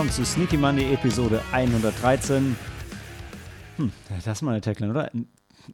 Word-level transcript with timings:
Willkommen 0.00 0.14
zu 0.14 0.24
Sneaky 0.24 0.56
Monday 0.56 0.94
Episode 0.94 1.42
113. 1.52 2.56
Hm, 3.76 3.92
das 4.08 4.26
ist 4.26 4.40
mal 4.40 4.52
eine 4.52 4.62
Tagline, 4.62 4.92
oder? 4.92 5.10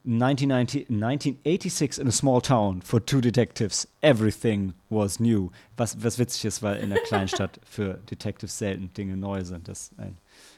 1990, 0.05 0.91
1986 0.91 2.01
in 2.01 2.09
a 2.09 2.11
small 2.11 2.43
town 2.43 2.83
for 2.83 3.07
two 3.07 3.21
detectives. 3.21 3.87
Everything 4.01 4.75
was 4.91 5.21
new. 5.21 5.53
Was, 5.77 6.03
was 6.03 6.19
witzig 6.19 6.45
ist, 6.45 6.61
weil 6.61 6.79
in 6.79 6.91
der 6.91 6.99
Kleinstadt 7.03 7.61
für 7.65 8.01
Detectives 8.11 8.59
selten 8.59 8.93
Dinge 8.95 9.17
neu 9.17 9.45
sind. 9.45 9.69
Das 9.69 9.93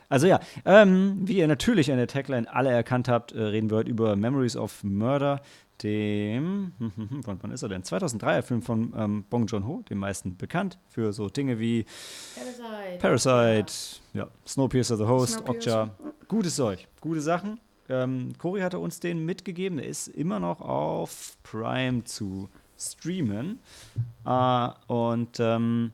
also 0.08 0.26
ja, 0.26 0.40
ähm, 0.64 1.20
wie 1.28 1.36
ihr 1.36 1.46
natürlich 1.46 1.90
an 1.90 1.98
der 1.98 2.06
Tagline 2.06 2.50
alle 2.50 2.70
erkannt 2.70 3.08
habt, 3.08 3.32
äh, 3.32 3.42
reden 3.42 3.68
wir 3.68 3.76
heute 3.76 3.90
über 3.90 4.16
Memories 4.16 4.56
of 4.56 4.82
Murder, 4.82 5.42
dem, 5.82 6.72
hm, 6.78 7.20
wann 7.24 7.50
ist 7.50 7.62
er 7.62 7.68
denn? 7.68 7.82
2003er 7.82 8.42
Film 8.42 8.62
von 8.62 8.92
ähm, 8.96 9.24
Bong 9.28 9.46
Joon-ho, 9.46 9.82
den 9.88 9.98
meisten 9.98 10.36
bekannt 10.36 10.78
für 10.88 11.12
so 11.12 11.28
Dinge 11.28 11.58
wie 11.58 11.84
Parasite, 12.98 12.98
Parasite 12.98 13.72
ja, 14.14 14.28
Snowpiercer 14.46 14.96
the 14.96 15.04
Host, 15.04 15.34
Snowpiercer. 15.34 15.82
Okja, 15.82 15.94
gutes 16.28 16.56
Zeug, 16.56 16.86
gute 17.00 17.20
Sachen. 17.20 17.60
Ähm, 17.88 18.32
Cory 18.38 18.60
hatte 18.60 18.78
uns 18.78 19.00
den 19.00 19.24
mitgegeben, 19.24 19.78
der 19.78 19.86
ist 19.86 20.08
immer 20.08 20.40
noch 20.40 20.60
auf 20.60 21.36
Prime 21.42 22.04
zu 22.04 22.48
streamen. 22.78 23.60
Äh, 24.26 24.68
und 24.86 25.40
ähm, 25.40 25.92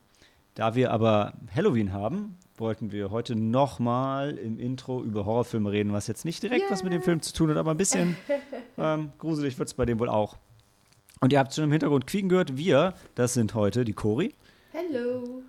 da 0.54 0.74
wir 0.74 0.92
aber 0.92 1.34
Halloween 1.54 1.92
haben, 1.92 2.36
wollten 2.64 2.92
wir 2.92 3.10
heute 3.10 3.36
nochmal 3.36 4.38
im 4.38 4.58
Intro 4.58 5.02
über 5.02 5.26
Horrorfilme 5.26 5.70
reden, 5.70 5.92
was 5.92 6.06
jetzt 6.06 6.24
nicht 6.24 6.42
direkt 6.42 6.70
was 6.70 6.82
mit 6.82 6.94
dem 6.94 7.02
Film 7.02 7.20
zu 7.20 7.34
tun 7.34 7.50
hat, 7.50 7.58
aber 7.58 7.72
ein 7.72 7.76
bisschen 7.76 8.16
ähm, 8.78 9.12
gruselig 9.18 9.58
wird 9.58 9.68
es 9.68 9.74
bei 9.74 9.84
dem 9.84 9.98
wohl 9.98 10.08
auch. 10.08 10.38
Und 11.20 11.30
ihr 11.34 11.38
habt 11.38 11.54
schon 11.54 11.64
im 11.64 11.72
Hintergrund 11.72 12.06
quieken 12.06 12.30
gehört. 12.30 12.56
Wir, 12.56 12.94
das 13.16 13.34
sind 13.34 13.52
heute 13.54 13.84
die 13.84 13.92
Cory, 13.92 14.34
Hello. 14.72 15.42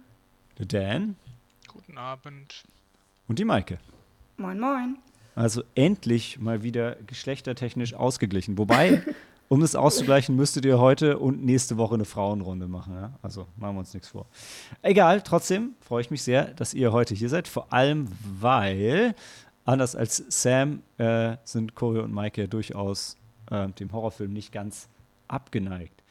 der 0.59 0.65
Dan 0.65 1.15
Guten 1.71 1.97
Abend. 1.97 2.65
und 3.29 3.39
die 3.39 3.45
Maike. 3.45 3.79
Moin, 4.35 4.59
moin. 4.59 4.97
Also 5.35 5.63
endlich 5.73 6.39
mal 6.39 6.63
wieder 6.63 6.97
geschlechtertechnisch 7.07 7.93
ausgeglichen. 7.93 8.57
Wobei, 8.57 9.03
um 9.47 9.61
das 9.61 9.75
auszugleichen, 9.75 10.35
müsstet 10.35 10.65
ihr 10.65 10.79
heute 10.79 11.19
und 11.19 11.43
nächste 11.43 11.77
Woche 11.77 11.95
eine 11.95 12.05
Frauenrunde 12.05 12.67
machen. 12.67 12.95
Ja? 12.95 13.13
Also 13.21 13.47
machen 13.57 13.75
wir 13.75 13.79
uns 13.79 13.93
nichts 13.93 14.09
vor. 14.09 14.25
Egal, 14.81 15.21
trotzdem 15.21 15.75
freue 15.81 16.01
ich 16.01 16.11
mich 16.11 16.23
sehr, 16.23 16.45
dass 16.53 16.73
ihr 16.73 16.91
heute 16.91 17.13
hier 17.13 17.29
seid. 17.29 17.47
Vor 17.47 17.71
allem, 17.71 18.07
weil, 18.39 19.15
anders 19.63 19.95
als 19.95 20.23
Sam, 20.29 20.81
äh, 20.97 21.37
sind 21.43 21.75
Cory 21.75 21.99
und 21.99 22.11
Maike 22.11 22.41
ja 22.41 22.47
durchaus 22.47 23.17
äh, 23.51 23.67
dem 23.69 23.91
Horrorfilm 23.91 24.33
nicht 24.33 24.51
ganz 24.51 24.89
abgeneigt. 25.27 26.03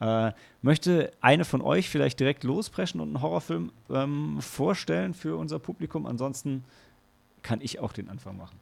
Äh, 0.00 0.32
möchte 0.62 1.12
eine 1.20 1.44
von 1.44 1.60
euch 1.60 1.88
vielleicht 1.88 2.18
direkt 2.18 2.42
lospreschen 2.42 3.00
und 3.00 3.08
einen 3.08 3.22
Horrorfilm 3.22 3.70
ähm, 3.90 4.38
vorstellen 4.40 5.14
für 5.14 5.36
unser 5.36 5.58
Publikum? 5.58 6.06
Ansonsten 6.06 6.64
kann 7.42 7.60
ich 7.60 7.80
auch 7.80 7.92
den 7.92 8.08
Anfang 8.08 8.36
machen. 8.36 8.58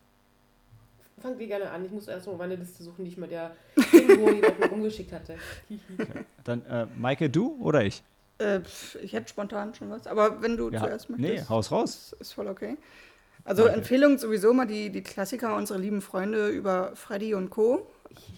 Fangt 1.21 1.41
ihr 1.41 1.47
gerne 1.47 1.71
an. 1.71 1.85
Ich 1.85 1.91
muss 1.91 2.09
erst 2.09 2.27
mal 2.27 2.37
meine 2.37 2.57
Liste 2.57 2.83
suchen, 2.83 3.05
die 3.05 3.11
ich 3.11 3.17
mal 3.17 3.29
der 3.29 3.53
irgendwo 3.93 4.31
jemanden 4.31 4.63
rumgeschickt 4.65 5.13
hatte. 5.13 5.37
Dann 6.45 6.65
äh, 6.67 6.87
Maike, 6.97 7.29
du 7.31 7.57
oder 7.61 7.83
ich? 7.85 8.03
Äh, 8.39 8.61
ich 9.03 9.13
hätte 9.13 9.29
spontan 9.29 9.75
schon 9.75 9.91
was, 9.91 10.07
aber 10.07 10.41
wenn 10.43 10.57
du 10.57 10.71
Ja, 10.71 10.81
zuerst 10.81 11.11
nee, 11.11 11.29
möchtest. 11.29 11.51
haus 11.51 11.71
raus. 11.73 12.13
Ist, 12.13 12.21
ist 12.21 12.33
voll 12.33 12.47
okay. 12.49 12.77
Also 13.45 13.65
Danke. 13.65 13.79
Empfehlung 13.79 14.19
sowieso 14.19 14.53
mal 14.53 14.67
die, 14.67 14.91
die 14.91 15.03
Klassiker 15.03 15.57
unserer 15.57 15.79
lieben 15.79 16.03
Freunde 16.03 16.49
über 16.49 16.95
Freddy 16.95 17.35
und 17.35 17.51
Co., 17.51 17.87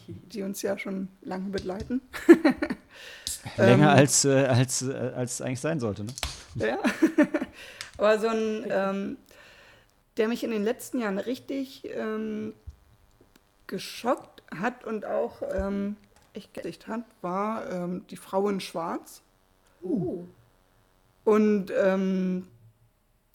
die 0.07 0.43
uns 0.43 0.63
ja 0.63 0.79
schon 0.79 1.09
lange 1.23 1.51
begleiten. 1.51 2.01
Länger 3.57 3.93
Ähm. 3.93 3.99
als, 3.99 4.25
äh, 4.25 4.45
als, 4.47 4.83
äh, 4.83 4.93
als 4.93 5.35
es 5.35 5.43
eigentlich 5.43 5.61
sein 5.61 5.81
sollte. 5.81 6.05
Ne? 6.05 6.13
Ja. 6.57 6.79
Aber 7.99 8.19
so 8.19 8.29
ein, 8.29 8.65
ähm, 8.69 9.17
der 10.17 10.29
mich 10.29 10.45
in 10.45 10.51
den 10.51 10.65
letzten 10.65 11.01
Jahren 11.01 11.19
richtig 11.19 11.89
ähm, 11.95 12.55
geschockt 13.71 14.43
hat 14.55 14.85
und 14.85 15.07
auch 15.07 15.43
ähm, 15.55 15.97
echt 16.35 16.53
geächtigt 16.53 16.89
hat, 16.89 17.03
war 17.23 17.71
ähm, 17.71 18.05
Die 18.11 18.17
Frau 18.17 18.49
in 18.49 18.61
Schwarz. 18.61 19.23
Uh. 19.83 20.25
Und 21.25 21.73
ähm, 21.81 22.49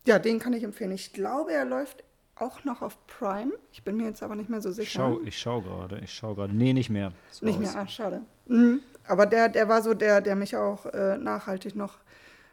ja, 0.05 0.19
den 0.19 0.39
kann 0.39 0.53
ich 0.53 0.63
empfehlen. 0.63 0.91
Ich 0.91 1.13
glaube, 1.13 1.53
er 1.53 1.63
läuft 1.65 2.03
auch 2.35 2.65
noch 2.65 2.81
auf 2.81 2.97
Prime. 3.07 3.53
Ich 3.71 3.83
bin 3.83 3.95
mir 3.95 4.05
jetzt 4.07 4.21
aber 4.21 4.35
nicht 4.35 4.49
mehr 4.49 4.61
so 4.61 4.69
Ich 4.69 4.75
sicher. 4.75 4.99
schau, 4.99 5.21
ich 5.23 5.39
schau 5.39 5.61
gerade, 5.61 5.99
ich 5.99 6.13
schau 6.13 6.35
gerade. 6.35 6.53
Nee, 6.53 6.73
nicht 6.73 6.89
mehr. 6.89 7.13
Ist 7.31 7.41
Nicht 7.41 7.59
raus. 7.59 7.73
mehr, 7.73 7.81
ah, 7.81 7.87
schade. 7.87 8.21
Mhm. 8.47 8.81
Aber 9.07 9.25
der, 9.25 9.47
der 9.49 9.69
war 9.69 9.81
so 9.81 9.93
der, 9.93 10.19
der 10.19 10.35
mich 10.35 10.55
auch 10.57 10.85
äh, 10.87 11.17
nachhaltig 11.17 11.75
noch. 11.75 11.97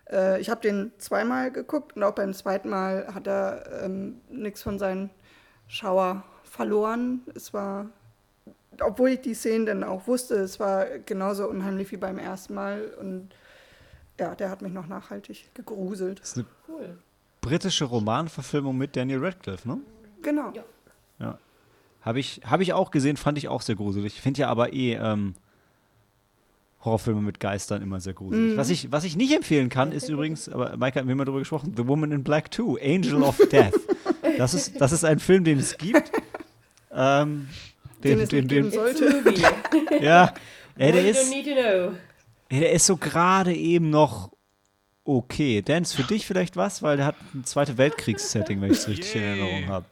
Äh, 0.08 0.40
ich 0.40 0.48
habe 0.50 0.60
den 0.60 0.92
zweimal 0.98 1.50
geguckt 1.50 1.96
und 1.96 2.02
auch 2.04 2.14
beim 2.14 2.32
zweiten 2.32 2.68
Mal 2.68 3.12
hat 3.12 3.26
er 3.26 3.82
ähm, 3.84 4.20
nichts 4.30 4.62
von 4.62 4.78
seinem 4.78 5.10
Schauer 5.66 6.22
verloren. 6.52 7.22
Es 7.34 7.54
war, 7.54 7.86
obwohl 8.80 9.10
ich 9.10 9.20
die 9.22 9.34
Szenen 9.34 9.66
dann 9.66 9.84
auch 9.84 10.06
wusste, 10.06 10.34
es 10.36 10.60
war 10.60 10.84
genauso 11.06 11.48
unheimlich 11.48 11.90
wie 11.92 11.96
beim 11.96 12.18
ersten 12.18 12.54
Mal. 12.54 12.92
Und 13.00 13.30
ja, 14.20 14.34
der 14.34 14.50
hat 14.50 14.60
mich 14.62 14.72
noch 14.72 14.86
nachhaltig 14.86 15.50
gegruselt. 15.54 16.20
Das 16.20 16.28
ist 16.32 16.36
eine 16.38 16.46
Cool. 16.68 16.98
britische 17.40 17.86
Romanverfilmung 17.86 18.76
mit 18.76 18.94
Daniel 18.96 19.24
Radcliffe, 19.24 19.66
ne? 19.66 19.78
Genau. 20.22 20.52
Ja. 20.54 20.62
Ja. 21.18 21.38
Habe 22.02 22.20
ich, 22.20 22.42
hab 22.44 22.60
ich 22.60 22.72
auch 22.74 22.90
gesehen, 22.90 23.16
fand 23.16 23.38
ich 23.38 23.48
auch 23.48 23.62
sehr 23.62 23.76
gruselig. 23.76 24.14
Ich 24.16 24.20
finde 24.20 24.40
ja 24.42 24.48
aber 24.48 24.72
eh 24.72 24.94
ähm, 24.94 25.34
Horrorfilme 26.84 27.22
mit 27.22 27.40
Geistern 27.40 27.80
immer 27.80 28.00
sehr 28.00 28.12
gruselig. 28.12 28.52
Mhm. 28.52 28.56
Was, 28.58 28.68
ich, 28.70 28.90
was 28.92 29.04
ich 29.04 29.16
nicht 29.16 29.32
empfehlen 29.34 29.68
kann, 29.70 29.92
ist 29.92 30.08
übrigens, 30.08 30.48
aber 30.48 30.76
Maike 30.76 30.98
hat 30.98 31.06
mir 31.06 31.14
mal 31.14 31.24
darüber 31.24 31.38
gesprochen, 31.40 31.72
The 31.76 31.86
Woman 31.86 32.10
in 32.12 32.24
Black 32.24 32.52
2, 32.52 32.82
Angel 32.82 33.22
of 33.22 33.38
Death. 33.52 33.74
Das 34.36 34.52
ist, 34.54 34.80
das 34.80 34.92
ist 34.92 35.04
ein 35.04 35.18
Film, 35.20 35.44
den 35.44 35.58
es 35.58 35.76
gibt. 35.78 36.10
Ähm, 36.92 37.48
Den 38.02 38.18
den, 38.18 38.28
den, 38.28 38.48
den, 38.48 38.70
Sollte. 38.70 39.22
ja, 40.00 40.32
ey, 40.76 40.92
der 40.92 41.08
ist, 41.08 41.24
don't 41.24 41.30
need 41.30 41.44
to 41.46 41.52
know. 41.54 41.96
ey, 42.48 42.60
der 42.60 42.72
ist 42.72 42.86
so 42.86 42.96
gerade 42.96 43.54
eben 43.54 43.90
noch 43.90 44.32
okay. 45.04 45.62
Dance, 45.62 45.96
für 45.96 46.02
dich 46.04 46.26
vielleicht 46.26 46.56
was? 46.56 46.82
Weil 46.82 46.96
der 46.96 47.06
hat 47.06 47.16
ein 47.34 47.44
Zweite 47.44 47.78
Weltkriegssetting, 47.78 48.60
wenn 48.60 48.70
ich 48.72 48.78
es 48.78 48.88
richtig 48.88 49.14
in 49.16 49.22
Yay. 49.22 49.30
Erinnerung 49.30 49.66
habe. 49.68 49.86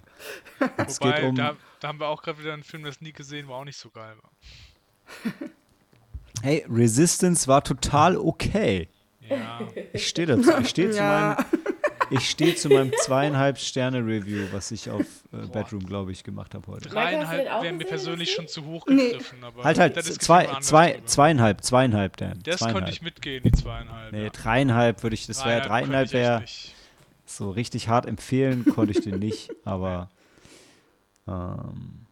Es 0.86 1.00
geht 1.00 1.22
um, 1.22 1.34
da, 1.34 1.56
da 1.80 1.88
haben 1.88 1.98
wir 2.00 2.08
auch 2.08 2.22
gerade 2.22 2.38
wieder 2.40 2.52
einen 2.52 2.62
Film, 2.64 2.84
das 2.84 3.00
nie 3.00 3.12
gesehen, 3.12 3.48
wo 3.48 3.54
auch 3.54 3.64
nicht 3.64 3.78
so 3.78 3.88
geil 3.90 4.14
war. 4.22 5.32
hey, 6.42 6.64
Resistance 6.68 7.48
war 7.48 7.64
total 7.64 8.16
okay. 8.16 8.88
Ja, 9.28 9.60
Ich 9.92 10.08
stehe 10.08 10.26
dazu. 10.26 10.50
Ich 10.60 10.68
stehe 10.68 10.90
zu 10.90 10.98
Ja. 10.98 11.36
meinem, 11.38 11.69
ich 12.10 12.28
stehe 12.30 12.54
zu 12.54 12.68
meinem 12.68 12.92
zweieinhalb 13.04 13.58
Sterne 13.58 13.98
Review, 13.98 14.46
was 14.52 14.70
ich 14.70 14.90
auf 14.90 15.02
äh, 15.32 15.46
Bedroom, 15.52 15.84
glaube 15.86 16.12
ich, 16.12 16.24
gemacht 16.24 16.54
habe 16.54 16.66
heute. 16.66 16.88
Dreieinhalb 16.88 17.62
wären 17.62 17.76
mir 17.76 17.84
persönlich 17.86 18.32
schon 18.32 18.48
zu 18.48 18.64
hoch 18.64 18.86
Nee. 18.88 19.10
gegriffen. 19.12 19.42
Aber 19.44 19.64
Halt 19.64 19.78
halt 19.78 20.02
zwei, 20.04 20.46
zwei, 20.60 21.00
zweieinhalb, 21.04 21.62
zweieinhalb, 21.62 22.16
Dan. 22.16 22.40
Das 22.42 22.56
zweieinhalb. 22.58 22.74
konnte 22.76 22.92
ich 22.92 23.02
mitgehen, 23.02 23.42
die 23.42 23.52
zweieinhalb. 23.52 24.12
Nee, 24.12 24.24
ja. 24.24 24.30
dreieinhalb 24.30 25.02
würde 25.02 25.14
ich, 25.14 25.26
das 25.26 25.44
wäre 25.44 25.60
dreieinhalb 25.62 26.12
wäre 26.12 26.44
so 27.26 27.50
richtig 27.50 27.88
hart 27.88 28.06
empfehlen, 28.06 28.64
konnte 28.64 28.92
ich 28.92 29.04
den 29.04 29.18
nicht, 29.20 29.50
aber 29.64 30.08
ähm, 31.28 32.06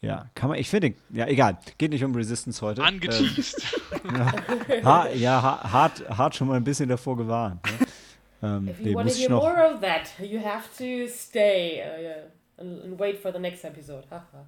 ja, 0.00 0.26
kann 0.34 0.50
man, 0.50 0.58
ich 0.58 0.68
finde, 0.68 0.92
ja, 1.10 1.26
egal, 1.26 1.56
geht 1.78 1.90
nicht 1.90 2.04
um 2.04 2.14
Resistance 2.14 2.60
heute. 2.60 2.82
Ähm, 2.82 2.86
Angeteased. 2.88 3.80
ha, 4.84 5.08
ja, 5.14 5.40
ha, 5.42 5.72
hart, 5.72 6.06
hart 6.10 6.34
schon 6.36 6.48
mal 6.48 6.56
ein 6.58 6.64
bisschen 6.64 6.90
davor 6.90 7.16
gewarnt. 7.16 7.64
Ne? 7.64 7.86
Ähm, 8.44 8.68
If 8.68 8.80
nee, 8.80 8.90
you 8.90 8.96
want 8.96 9.08
to 9.08 9.14
ich 9.14 9.20
hear 9.20 9.30
noch, 9.30 9.42
more 9.42 9.74
of 9.74 9.80
that, 9.80 10.12
you 10.20 10.40
have 10.44 10.68
to 10.78 11.10
stay 11.10 11.80
uh, 11.80 12.02
yeah, 12.02 12.14
and, 12.58 12.84
and 12.84 12.98
wait 12.98 13.18
for 13.18 13.32
the 13.32 13.38
next 13.38 13.64
episode. 13.64 14.04
Haha. 14.10 14.46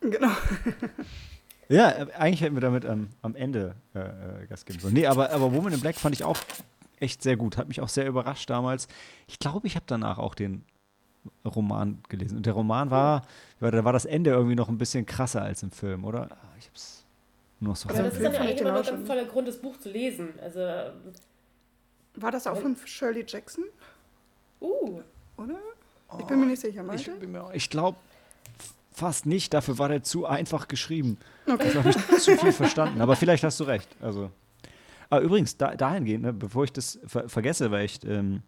Genau. 0.00 0.30
Ja, 1.68 1.90
äh, 1.90 2.06
eigentlich 2.16 2.42
hätten 2.42 2.54
wir 2.54 2.60
damit 2.60 2.84
ähm, 2.84 3.08
am 3.22 3.34
Ende 3.34 3.74
äh, 3.94 3.98
äh, 3.98 4.46
Gas 4.48 4.64
geben 4.64 4.78
sollen. 4.78 4.94
Nee, 4.94 5.06
aber, 5.06 5.30
aber 5.32 5.52
Woman 5.52 5.72
in 5.72 5.80
Black 5.80 5.96
fand 5.96 6.14
ich 6.14 6.24
auch 6.24 6.38
echt 7.00 7.22
sehr 7.22 7.36
gut. 7.36 7.56
Hat 7.56 7.68
mich 7.68 7.80
auch 7.80 7.88
sehr 7.88 8.06
überrascht 8.06 8.48
damals. 8.48 8.86
Ich 9.26 9.38
glaube, 9.38 9.66
ich 9.66 9.74
habe 9.74 9.84
danach 9.88 10.18
auch 10.18 10.34
den 10.34 10.64
Roman 11.44 11.98
gelesen. 12.08 12.36
Und 12.36 12.46
der 12.46 12.52
Roman 12.52 12.90
war, 12.90 13.22
da 13.58 13.84
war 13.84 13.92
das 13.92 14.04
Ende 14.04 14.30
irgendwie 14.30 14.54
noch 14.54 14.68
ein 14.68 14.78
bisschen 14.78 15.06
krasser 15.06 15.42
als 15.42 15.62
im 15.62 15.72
Film, 15.72 16.04
oder? 16.04 16.28
Ah, 16.30 16.54
Ich 16.58 16.68
hab's 16.68 17.04
nur 17.58 17.70
noch 17.70 17.76
so. 17.76 17.88
Aber 17.88 18.02
das 18.02 18.14
ist 18.14 18.22
dann 18.22 18.32
ja 18.34 18.40
eigentlich 18.40 18.60
immer 18.60 18.72
noch 18.72 18.86
ein 18.86 19.04
toller 19.04 19.24
Grund, 19.24 19.48
das 19.48 19.56
Buch 19.56 19.76
zu 19.78 19.90
lesen. 19.90 20.34
Also, 20.40 20.60
War 22.16 22.30
das 22.30 22.46
auch 22.46 22.58
von 22.58 22.76
Shirley 22.84 23.24
Jackson, 23.26 23.64
uh, 24.60 25.00
oder? 25.36 25.58
Ich 26.18 26.24
bin 26.26 26.40
mir 26.40 26.46
nicht 26.46 26.60
sicher, 26.60 26.80
ich 26.80 26.86
Malte. 26.86 27.10
bin 27.12 27.32
mir- 27.32 27.50
ich 27.52 27.68
glaube 27.68 27.98
fast 28.92 29.26
nicht. 29.26 29.52
Dafür 29.52 29.78
war 29.78 29.88
der 29.88 30.02
zu 30.02 30.24
einfach 30.26 30.68
geschrieben. 30.68 31.18
Ich 31.46 31.74
habe 31.76 31.88
nicht 31.88 32.20
zu 32.20 32.36
viel 32.36 32.52
verstanden. 32.52 33.00
Aber 33.00 33.16
vielleicht 33.16 33.44
hast 33.44 33.60
du 33.60 33.64
recht. 33.64 33.88
Also. 34.00 34.30
Aber 35.10 35.20
übrigens, 35.20 35.56
da, 35.56 35.74
dahingehend, 35.76 36.24
ne, 36.24 36.32
bevor 36.32 36.64
ich 36.64 36.72
das 36.72 36.98
ver 37.06 37.28
vergesse, 37.28 37.70
weil 37.70 37.84
ich 37.84 38.02
ähm, 38.04 38.42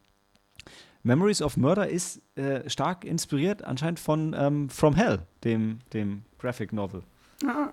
Memories 1.02 1.42
of 1.42 1.56
Murder 1.56 1.88
ist 1.88 2.20
äh, 2.36 2.68
stark 2.68 3.04
inspiriert 3.04 3.62
anscheinend 3.62 4.00
von 4.00 4.34
ähm, 4.36 4.68
From 4.68 4.94
Hell, 4.94 5.20
dem, 5.44 5.80
dem 5.92 6.24
Graphic 6.38 6.72
Novel. 6.72 7.02
Ah, 7.46 7.68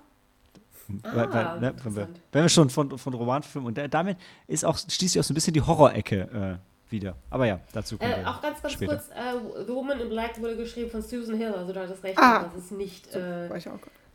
Weil- 0.88 1.32
weil, 1.32 1.44
ne, 1.60 1.60
wenn, 1.60 1.60
wir, 1.62 1.68
interessant. 1.70 2.20
wenn 2.32 2.42
wir 2.44 2.48
schon 2.48 2.70
von, 2.70 2.98
von 2.98 3.14
Romanfilmen 3.14 3.66
und 3.68 3.76
da- 3.78 3.88
damit 3.88 4.18
ist 4.46 4.64
auch, 4.64 4.76
schließt 4.78 5.12
sich 5.14 5.20
auch 5.20 5.24
so 5.24 5.32
ein 5.32 5.34
bisschen 5.34 5.54
die 5.54 5.62
Horror-Ecke 5.62 6.58
wieder. 6.88 7.16
Aber 7.30 7.46
ja, 7.46 7.58
dazu 7.72 7.98
kommen 7.98 8.12
Äh, 8.12 8.18
wir 8.18 8.28
auch 8.30 8.40
ganz, 8.40 8.62
ganz 8.62 8.74
später. 8.74 8.96
kurz, 8.96 9.08
äh, 9.10 9.64
The 9.66 9.72
Woman 9.72 9.98
in 10.00 10.08
Black 10.08 10.40
wurde 10.40 10.56
geschrieben 10.56 10.88
von 10.90 11.02
Susan 11.02 11.36
Hill, 11.36 11.52
also 11.52 11.72
du 11.72 11.80
hattest 11.80 12.02
recht, 12.04 12.16
Ah. 12.18 12.44
dass 12.44 12.54
es 12.54 12.70
nicht 12.70 13.12
äh. 13.14 13.48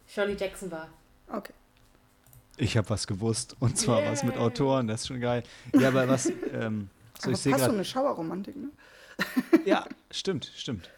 Shirley 0.07 0.35
Jackson 0.39 0.71
war. 0.71 0.88
Okay. 1.27 1.53
Ich 2.57 2.77
habe 2.77 2.89
was 2.89 3.07
gewusst. 3.07 3.56
Und 3.59 3.77
zwar 3.77 4.03
was 4.06 4.24
mit. 4.24 4.38
Autoren, 4.38 4.88
das 4.88 5.01
ist 5.01 5.07
schon 5.07 5.19
geil. 5.21 5.44
Ja, 5.74 5.88
aber 5.89 6.07
was, 6.07 6.27
ähm, 6.53 6.89
so 7.17 7.24
Aber 7.25 7.31
ich 7.33 7.38
sehe 7.39 7.51
fast 7.51 7.63
so 7.63 7.67
gerade. 7.67 7.74
eine 7.74 7.85
Schauerromantik, 7.85 8.56
ne? 8.56 8.69
Ja, 9.65 9.85
stimmt, 10.09 10.51
stimmt. 10.56 10.89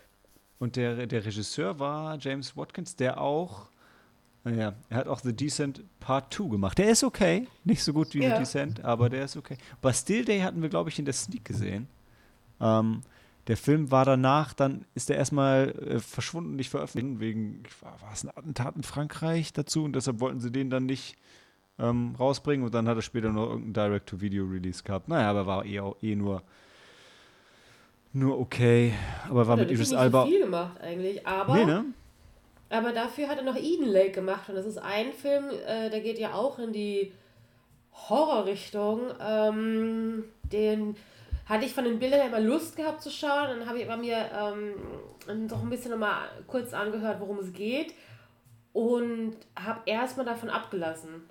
Und 0.60 0.76
der, 0.76 1.08
der 1.08 1.26
Regisseur 1.26 1.78
war 1.80 2.18
James 2.20 2.56
Watkins, 2.56 2.96
der 2.96 3.20
auch, 3.20 3.68
naja, 4.44 4.74
er 4.90 4.98
hat 4.98 5.08
auch 5.08 5.20
The 5.22 5.34
Descent 5.34 5.84
Part 6.00 6.34
2 6.34 6.50
gemacht. 6.50 6.78
Der 6.78 6.90
ist 6.90 7.04
okay, 7.04 7.48
nicht 7.64 7.84
so 7.84 7.94
gut 7.94 8.14
wie 8.14 8.24
Ja. 8.24 8.34
The 8.36 8.40
Descent, 8.40 8.84
aber 8.84 9.10
der 9.10 9.26
ist 9.26 9.38
okay. 9.38 9.58
Bastille 9.82 10.26
Day 10.26 10.42
hatten 10.42 10.62
wir, 10.62 10.70
glaube 10.70 10.90
ich, 10.90 11.00
in 11.00 11.06
der 11.06 11.14
Sneak 11.14 11.46
gesehen. 11.46 11.88
Ähm, 12.60 13.02
der 13.48 13.58
Film 13.58 13.92
war 13.92 14.06
danach, 14.06 14.54
dann 14.54 14.86
ist 14.96 15.10
er 15.10 15.18
erstmal 15.18 15.70
äh, 15.72 16.00
verschwunden, 16.00 16.56
nicht 16.56 16.70
veröffentlicht, 16.70 17.20
wegen, 17.20 17.64
war, 17.82 18.02
war 18.02 18.14
es 18.14 18.24
ein 18.24 18.30
Attentat 18.30 18.76
in 18.78 18.84
Frankreich 18.84 19.52
dazu 19.54 19.84
und 19.84 19.94
deshalb 19.96 20.20
wollten 20.22 20.40
sie 20.40 20.52
den 20.52 20.70
dann 20.70 20.86
nicht 20.86 21.16
ähm, 21.80 22.16
rausbringen 22.18 22.66
und 22.66 22.74
dann 22.74 22.88
hat 22.88 22.96
er 22.98 23.02
später 23.02 23.32
noch 23.32 23.50
irgendein 23.50 23.74
Direct-to-Video-Release 23.92 24.84
gehabt. 24.84 25.08
Naja, 25.10 25.30
aber 25.30 25.46
war 25.48 25.66
eh, 25.66 25.80
auch- 25.82 25.98
eh 26.02 26.16
nur, 26.16 26.42
nur 28.14 28.40
okay. 28.40 28.94
Aber 29.30 29.48
war 29.48 29.54
Hat 29.54 29.60
er 29.60 29.66
mit 29.66 29.72
Idris 29.74 29.94
Alba. 29.94 30.26
viel 30.26 30.42
gemacht 30.44 30.80
eigentlich, 30.82 31.26
aber, 31.26 31.56
Nee, 31.56 31.66
ne? 31.66 31.86
Aber 32.74 32.92
dafür 32.92 33.28
hat 33.28 33.38
er 33.38 33.44
noch 33.44 33.56
Eden 33.56 33.88
Lake 33.88 34.12
gemacht 34.12 34.50
und 34.50 34.56
das 34.56 34.66
ist 34.66 34.78
ein 34.78 35.14
Film, 35.14 35.46
äh, 35.68 35.90
der 35.90 36.02
geht 36.02 36.18
ja 36.18 36.34
auch 36.34 36.58
in 36.60 36.74
die 36.74 37.14
Horrorrichtung. 38.10 39.02
Ähm, 39.22 40.24
den 40.44 40.96
hatte 41.46 41.66
ich 41.66 41.74
von 41.74 41.84
den 41.84 42.00
Bildern 42.00 42.28
immer 42.28 42.40
Lust 42.40 42.76
gehabt 42.76 43.02
zu 43.02 43.12
schauen, 43.12 43.48
dann 43.48 43.68
habe 43.68 43.80
ich 43.80 43.90
aber 43.90 44.02
mir 44.02 44.18
ähm, 45.28 45.48
doch 45.48 45.62
ein 45.62 45.70
bisschen 45.70 45.92
nochmal 45.92 46.30
kurz 46.48 46.74
angehört, 46.74 47.20
worum 47.20 47.40
es 47.40 47.54
geht 47.54 47.94
und 48.72 49.36
habe 49.56 49.82
erstmal 49.86 50.26
davon 50.26 50.50
abgelassen. 50.50 51.30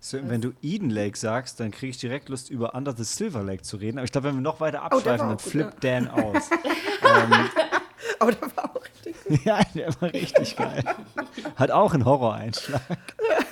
So, 0.00 0.18
wenn 0.28 0.40
du 0.40 0.52
Eden 0.62 0.90
Lake 0.90 1.16
sagst, 1.16 1.60
dann 1.60 1.70
kriege 1.70 1.90
ich 1.90 1.98
direkt 1.98 2.28
Lust, 2.28 2.50
über 2.50 2.74
Under 2.74 2.94
the 2.94 3.04
Silver 3.04 3.42
Lake 3.42 3.62
zu 3.62 3.78
reden. 3.78 3.98
Aber 3.98 4.04
ich 4.04 4.12
glaube, 4.12 4.28
wenn 4.28 4.34
wir 4.34 4.42
noch 4.42 4.60
weiter 4.60 4.80
Oh, 4.82 4.96
abschweifen, 4.96 5.20
war 5.20 5.28
dann 5.28 5.38
flippt 5.38 5.82
Dan 5.82 6.08
aus. 6.08 6.50
Aber 8.18 8.32
der 8.32 8.56
war 8.56 8.70
auch 8.70 8.84
richtig. 8.84 8.93
ja, 9.44 9.60
der 9.74 9.88
war 10.00 10.12
richtig 10.12 10.56
geil. 10.56 10.82
Hat 11.56 11.70
auch 11.70 11.94
einen 11.94 12.04
Horror-Einschlag. 12.04 12.80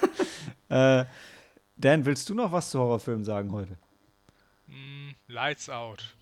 äh, 0.68 1.04
Dan, 1.76 2.04
willst 2.04 2.28
du 2.28 2.34
noch 2.34 2.52
was 2.52 2.70
zu 2.70 2.78
Horrorfilmen 2.78 3.24
sagen 3.24 3.52
heute? 3.52 3.76
Mm, 4.66 5.10
Lights 5.28 5.68
Out. 5.70 6.14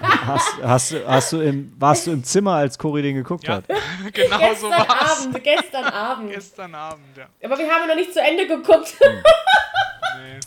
Hast, 0.00 0.62
hast, 0.62 0.92
du- 0.92 1.06
hast 1.08 1.32
du 1.32 1.40
im, 1.40 1.72
warst 1.78 2.06
du 2.06 2.12
im 2.12 2.22
Zimmer, 2.24 2.52
als 2.54 2.78
Cory 2.78 3.02
den 3.02 3.16
geguckt 3.16 3.44
Ja, 3.48 3.54
hat? 3.56 3.64
genau 4.12 4.54
so 4.54 4.68
gestern 4.68 4.88
war's. 4.88 5.20
Abend, 5.26 5.44
gestern 5.44 5.84
Abend. 5.84 6.30
Gestern 6.32 6.74
Abend, 6.74 7.16
ja. 7.16 7.26
Aber 7.44 7.58
wir 7.58 7.70
haben 7.70 7.88
noch 7.88 7.94
nicht 7.96 8.12
zu 8.12 8.20
Ende 8.20 8.46
geguckt. 8.46 8.94
Nee. 9.00 10.40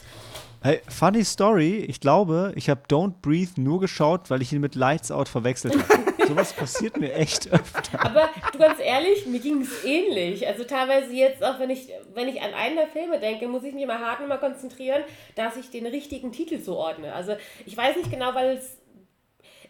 Hey, 0.62 0.82
funny 0.90 1.24
Story. 1.24 1.78
Ich 1.88 2.00
glaube, 2.02 2.52
ich 2.56 2.70
habe 2.70 2.82
Don't 2.90 3.16
Breathe 3.22 3.60
nur 3.62 3.80
geschaut, 3.80 4.30
weil 4.30 4.42
ich 4.42 4.52
ihn 4.54 4.62
mit 4.62 4.76
Lights 4.76 5.12
Out 5.12 5.30
verwechselt 5.30 5.76
habe. 5.90 6.09
Sowas 6.30 6.54
passiert 6.54 6.98
mir 6.98 7.12
echt 7.14 7.52
öfter. 7.52 8.06
Aber 8.06 8.30
du 8.52 8.60
ganz 8.60 8.80
ehrlich, 8.80 9.26
mir 9.26 9.40
ging 9.40 9.62
es 9.62 9.84
ähnlich. 9.84 10.46
Also 10.46 10.64
teilweise 10.64 11.12
jetzt 11.12 11.44
auch, 11.44 11.58
wenn 11.58 11.72
ich, 11.72 11.90
wenn 12.14 12.28
ich 12.28 12.40
an 12.44 12.54
einen 12.54 12.76
der 12.76 12.88
Filme 12.88 13.20
denke, 13.20 13.48
muss 13.48 13.64
ich 13.64 13.74
mich 13.74 13.88
mal 13.88 13.98
hart 13.98 14.20
nochmal 14.20 14.40
konzentrieren, 14.40 15.04
dass 15.34 15.58
ich 15.58 15.72
den 15.72 15.88
richtigen 15.88 16.32
Titel 16.32 16.62
zuordne. 16.62 17.14
Also 17.16 17.36
ich 17.66 17.76
weiß 17.76 17.96
nicht 17.96 18.12
genau, 18.12 18.36
weil 18.36 18.58
es. 18.58 18.78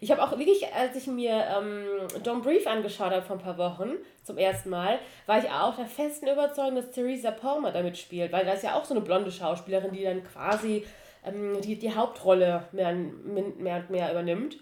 Ich 0.02 0.10
habe 0.10 0.22
auch 0.22 0.38
wirklich, 0.38 0.66
als 0.74 0.96
ich 0.96 1.06
mir 1.06 1.32
ähm, 1.32 1.84
Don't 2.24 2.42
Brief 2.42 2.66
angeschaut 2.66 3.10
habe 3.10 3.22
vor 3.22 3.36
ein 3.36 3.42
paar 3.42 3.58
Wochen, 3.58 3.92
zum 4.22 4.36
ersten 4.36 4.70
Mal, 4.70 4.98
war 5.26 5.38
ich 5.38 5.50
auch 5.50 5.76
der 5.76 5.86
festen 5.86 6.26
Überzeugung, 6.26 6.76
dass 6.76 6.90
Theresa 6.90 7.30
Palmer 7.30 7.70
damit 7.70 7.96
spielt, 7.98 8.32
weil 8.32 8.44
das 8.44 8.56
ist 8.56 8.64
ja 8.64 8.76
auch 8.76 8.84
so 8.84 8.94
eine 8.94 9.02
blonde 9.02 9.30
Schauspielerin, 9.30 9.92
die 9.92 10.04
dann 10.04 10.24
quasi 10.24 10.86
ähm, 11.24 11.60
die, 11.62 11.78
die 11.78 11.94
Hauptrolle 11.94 12.64
mehr, 12.72 12.94
mehr 12.94 13.76
und 13.76 13.90
mehr 13.90 14.10
übernimmt. 14.10 14.58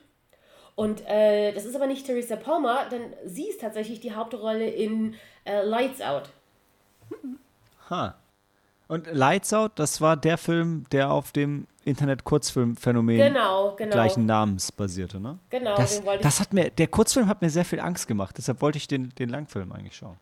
Und 0.79 1.05
äh, 1.09 1.53
das 1.55 1.65
ist 1.65 1.75
aber 1.75 1.89
nicht 1.89 2.07
Theresa 2.07 2.37
Palmer, 2.37 2.89
denn 2.89 3.13
sie 3.27 3.49
ist 3.49 3.61
tatsächlich 3.61 3.99
die 3.99 4.15
Hauptrolle 4.15 4.65
in 4.71 5.17
äh, 5.45 5.63
Lights 5.63 6.01
Out. 6.01 6.31
Ha. 7.91 8.15
Und 8.87 9.09
Lights 9.13 9.53
Out, 9.53 9.73
das 9.75 10.01
war 10.01 10.17
der 10.17 10.39
Film, 10.39 10.85
der 10.93 11.11
auf 11.11 11.33
dem 11.33 11.67
Internet-Kurzfilm-Phänomen 11.85 13.17
Genau, 13.19 13.75
genau. 13.75 13.91
gleichen 13.91 14.25
Namens 14.25 14.71
basierte, 14.71 15.19
ne? 15.19 15.41
Genau, 15.51 15.75
Das, 15.75 15.97
den 15.97 16.07
wollte 16.07 16.21
ich. 16.21 16.23
das 16.23 16.39
hat 16.39 16.53
mir, 16.53 16.71
der 16.71 16.87
Kurzfilm 16.87 17.27
hat 17.27 17.43
mir 17.43 17.51
sehr 17.51 17.65
viel 17.65 17.81
Angst 17.81 18.07
gemacht, 18.07 18.37
deshalb 18.39 18.63
wollte 18.63 18.79
ich 18.79 18.87
den, 18.87 19.13
den 19.19 19.31
Langfilm 19.31 19.73
eigentlich 19.73 19.97
schauen. 19.97 20.17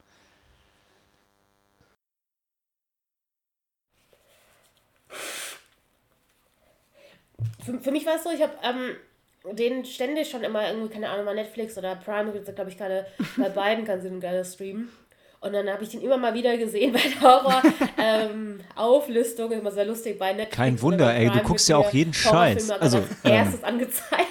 Für, 7.62 7.78
für 7.78 7.90
mich 7.90 8.06
war 8.06 8.14
es 8.16 8.24
so, 8.24 8.30
ich 8.30 8.40
habe 8.42 8.54
ähm, 8.62 8.96
den 9.52 9.84
ständig 9.84 10.28
schon 10.30 10.42
immer 10.44 10.68
irgendwie, 10.68 10.92
keine 10.92 11.08
Ahnung, 11.10 11.24
mal 11.24 11.34
Netflix 11.34 11.76
oder 11.78 11.96
Prime, 11.96 12.32
gibt 12.32 12.48
es 12.48 12.54
glaube 12.54 12.70
ich 12.70 12.76
gerade 12.78 13.06
bei 13.36 13.48
beiden, 13.48 13.84
kannst 13.84 14.04
du 14.04 14.10
den 14.10 14.20
gerne 14.20 14.44
streamen. 14.44 14.90
Und 15.40 15.52
dann 15.52 15.68
habe 15.70 15.82
ich 15.84 15.90
den 15.90 16.00
immer 16.00 16.16
mal 16.16 16.34
wieder 16.34 16.56
gesehen 16.56 16.92
bei 16.92 17.00
der 17.00 17.20
Horror-Auflistung, 18.74 19.52
immer 19.52 19.70
sehr 19.70 19.84
lustig 19.84 20.18
bei 20.18 20.32
Netflix. 20.32 20.56
Kein 20.56 20.80
Wunder, 20.82 21.14
ey, 21.14 21.30
du 21.30 21.40
guckst 21.40 21.68
ja 21.68 21.76
auch 21.76 21.92
jeden 21.92 22.12
Scheiß. 22.12 22.70
als 22.70 22.82
Also, 22.82 22.98
als 22.98 23.06
ähm, 23.24 23.32
erstes 23.32 23.62
angezeigt. 23.64 24.26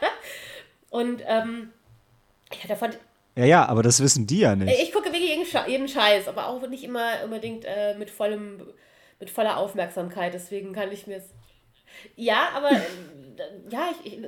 Und 0.90 1.22
ähm, 1.26 1.70
ich 2.52 2.62
hatte 2.64 2.76
von, 2.76 2.90
Ja, 3.36 3.44
ja, 3.44 3.66
aber 3.66 3.82
das 3.82 4.00
wissen 4.02 4.26
die 4.26 4.40
ja 4.40 4.54
nicht. 4.54 4.78
ich 4.80 4.92
gucke 4.92 5.06
wirklich 5.12 5.28
jeden, 5.30 5.44
Sche- 5.44 5.66
jeden 5.68 5.88
Scheiß, 5.88 6.28
aber 6.28 6.48
auch 6.48 6.66
nicht 6.68 6.84
immer 6.84 7.24
unbedingt 7.24 7.64
äh, 7.64 7.94
mit 7.98 8.10
vollem, 8.10 8.62
mit 9.20 9.30
voller 9.30 9.56
Aufmerksamkeit. 9.56 10.34
Deswegen 10.34 10.72
kann 10.72 10.92
ich 10.92 11.06
mir 11.06 11.16
es. 11.16 11.24
Ja, 12.16 12.50
aber 12.54 12.70
äh, 12.72 12.80
ja, 13.70 13.90
ich, 14.04 14.18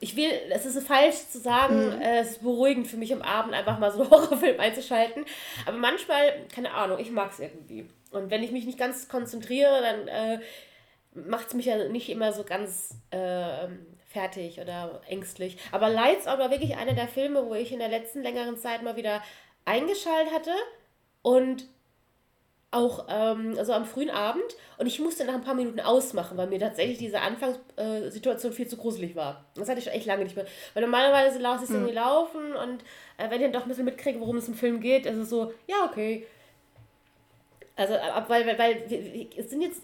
ich, 0.00 0.16
will, 0.16 0.30
es 0.50 0.66
ist 0.66 0.86
falsch 0.86 1.28
zu 1.30 1.38
sagen, 1.38 2.00
äh, 2.00 2.20
es 2.20 2.32
ist 2.32 2.42
beruhigend 2.42 2.86
für 2.86 2.96
mich 2.96 3.12
am 3.12 3.22
Abend 3.22 3.54
einfach 3.54 3.78
mal 3.78 3.92
so 3.92 4.02
einen 4.02 4.10
Horrorfilm 4.10 4.60
einzuschalten. 4.60 5.24
Aber 5.66 5.76
manchmal, 5.76 6.46
keine 6.54 6.72
Ahnung, 6.72 6.98
ich 6.98 7.10
mag 7.10 7.32
es 7.32 7.40
irgendwie. 7.40 7.88
Und 8.10 8.30
wenn 8.30 8.42
ich 8.42 8.52
mich 8.52 8.64
nicht 8.64 8.78
ganz 8.78 9.08
konzentriere, 9.08 9.82
dann 9.82 10.08
äh, 10.08 10.40
macht 11.14 11.48
es 11.48 11.54
mich 11.54 11.66
ja 11.66 11.88
nicht 11.88 12.08
immer 12.08 12.32
so 12.32 12.44
ganz 12.44 12.96
äh, 13.10 13.68
fertig 14.08 14.60
oder 14.60 15.00
ängstlich. 15.08 15.58
Aber 15.72 15.88
Lights 15.88 16.26
Out 16.26 16.38
war 16.38 16.50
wirklich 16.50 16.76
einer 16.76 16.94
der 16.94 17.08
Filme, 17.08 17.46
wo 17.46 17.54
ich 17.54 17.72
in 17.72 17.80
der 17.80 17.88
letzten 17.88 18.22
längeren 18.22 18.56
Zeit 18.56 18.82
mal 18.82 18.96
wieder 18.96 19.22
eingeschaltet 19.64 20.32
hatte 20.32 20.52
und 21.22 21.66
auch 22.74 23.06
ähm, 23.08 23.54
also 23.56 23.72
am 23.72 23.84
frühen 23.84 24.10
Abend 24.10 24.42
und 24.78 24.86
ich 24.86 24.98
musste 24.98 25.24
nach 25.24 25.34
ein 25.34 25.42
paar 25.42 25.54
Minuten 25.54 25.80
ausmachen, 25.80 26.36
weil 26.36 26.48
mir 26.48 26.58
tatsächlich 26.58 26.98
diese 26.98 27.20
Anfangssituation 27.20 28.52
viel 28.52 28.66
zu 28.66 28.76
gruselig 28.76 29.14
war. 29.16 29.44
Das 29.54 29.68
hatte 29.68 29.78
ich 29.78 29.84
schon 29.84 29.94
echt 29.94 30.06
lange 30.06 30.24
nicht 30.24 30.36
mehr. 30.36 30.46
Weil 30.74 30.82
normalerweise 30.82 31.38
lasse 31.38 31.64
ich 31.64 31.70
es 31.70 31.76
irgendwie 31.76 31.94
laufen 31.94 32.52
und 32.54 32.82
äh, 33.18 33.30
wenn 33.30 33.40
ich 33.40 33.42
dann 33.42 33.52
doch 33.52 33.62
ein 33.62 33.68
bisschen 33.68 33.84
mitkriege, 33.84 34.20
worum 34.20 34.36
es 34.36 34.48
im 34.48 34.54
Film 34.54 34.80
geht, 34.80 35.06
ist 35.06 35.16
es 35.16 35.30
so, 35.30 35.52
ja, 35.66 35.88
okay. 35.88 36.26
Also, 37.76 37.94
ab, 37.94 38.28
weil, 38.28 38.46
weil, 38.46 38.58
weil 38.58 38.82
es 39.36 39.50
sind 39.50 39.62
jetzt, 39.62 39.82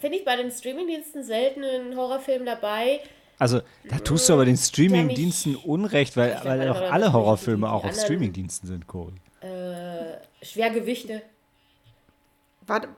finde 0.00 0.18
ich, 0.18 0.24
bei 0.24 0.36
den 0.36 0.50
Streamingdiensten 0.50 1.22
selten 1.22 1.62
einen 1.62 1.96
Horrorfilm 1.96 2.46
dabei. 2.46 3.00
Also, 3.38 3.60
da 3.88 3.98
tust 3.98 4.28
du 4.28 4.34
aber 4.34 4.44
den 4.44 4.54
Der 4.54 4.62
Streamingdiensten 4.62 5.56
Unrecht, 5.56 6.16
weil, 6.16 6.40
weil 6.44 6.68
auch 6.68 6.80
das 6.80 6.90
alle 6.90 7.12
Horrorfilme 7.12 7.70
auch 7.70 7.84
auf 7.84 7.94
Streamingdiensten 7.94 8.68
sind, 8.68 8.86
Cory. 8.86 9.14
Äh, 9.40 10.16
Schwergewichte. 10.42 11.22
Warte, 12.66 12.88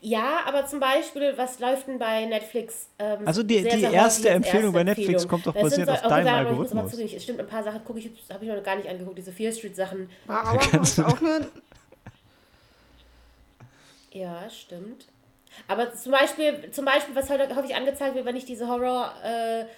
Ja, 0.00 0.40
aber 0.46 0.64
zum 0.66 0.78
Beispiel, 0.78 1.36
was 1.36 1.58
läuft 1.58 1.88
denn 1.88 1.98
bei 1.98 2.24
Netflix? 2.26 2.88
Ähm, 3.00 3.18
Also 3.26 3.42
die- 3.42 3.58
sehr, 3.62 3.74
die 3.74 3.80
sehr 3.80 3.90
erste 3.92 4.28
Empfehlung 4.30 4.72
bei 4.72 4.78
erste 4.80 4.90
Netflix 4.90 5.24
Empfehlung. 5.24 5.28
kommt 5.28 5.46
doch 5.46 5.54
basiert 5.54 5.90
auf 5.90 6.04
oh, 6.04 6.08
deinem 6.08 6.28
aber 6.28 6.42
ich 6.52 6.56
muss 6.58 6.70
aber 6.70 6.80
Algorithmus. 6.80 6.90
zugeben, 6.92 7.16
Es 7.16 7.22
stimmt, 7.24 7.40
ein 7.40 7.46
paar 7.48 7.64
Sachen 7.64 7.84
gucke 7.84 7.98
ich, 7.98 8.06
habe 8.32 8.44
ich 8.44 8.48
mir 8.50 8.56
noch 8.56 8.62
gar 8.62 8.76
nicht 8.76 8.88
angeguckt, 8.88 9.18
diese 9.18 9.32
Fear 9.32 9.52
Street 9.52 9.74
Sachen. 9.74 10.08
war 10.26 10.52
Auerhaus 10.52 11.00
auch 11.00 11.20
eine. 11.20 11.48
Ja, 14.12 14.48
stimmt. 14.48 15.06
Aber 15.66 15.92
zum 15.94 16.12
Beispiel, 16.12 16.70
zum 16.70 16.84
Beispiel, 16.84 17.16
was 17.16 17.28
halt 17.30 17.54
häufig 17.56 17.74
angezeigt 17.74 18.14
wird, 18.14 18.24
wenn 18.24 18.36
ich 18.36 18.44
diese 18.44 18.68
Horror-Sparte 18.68 19.68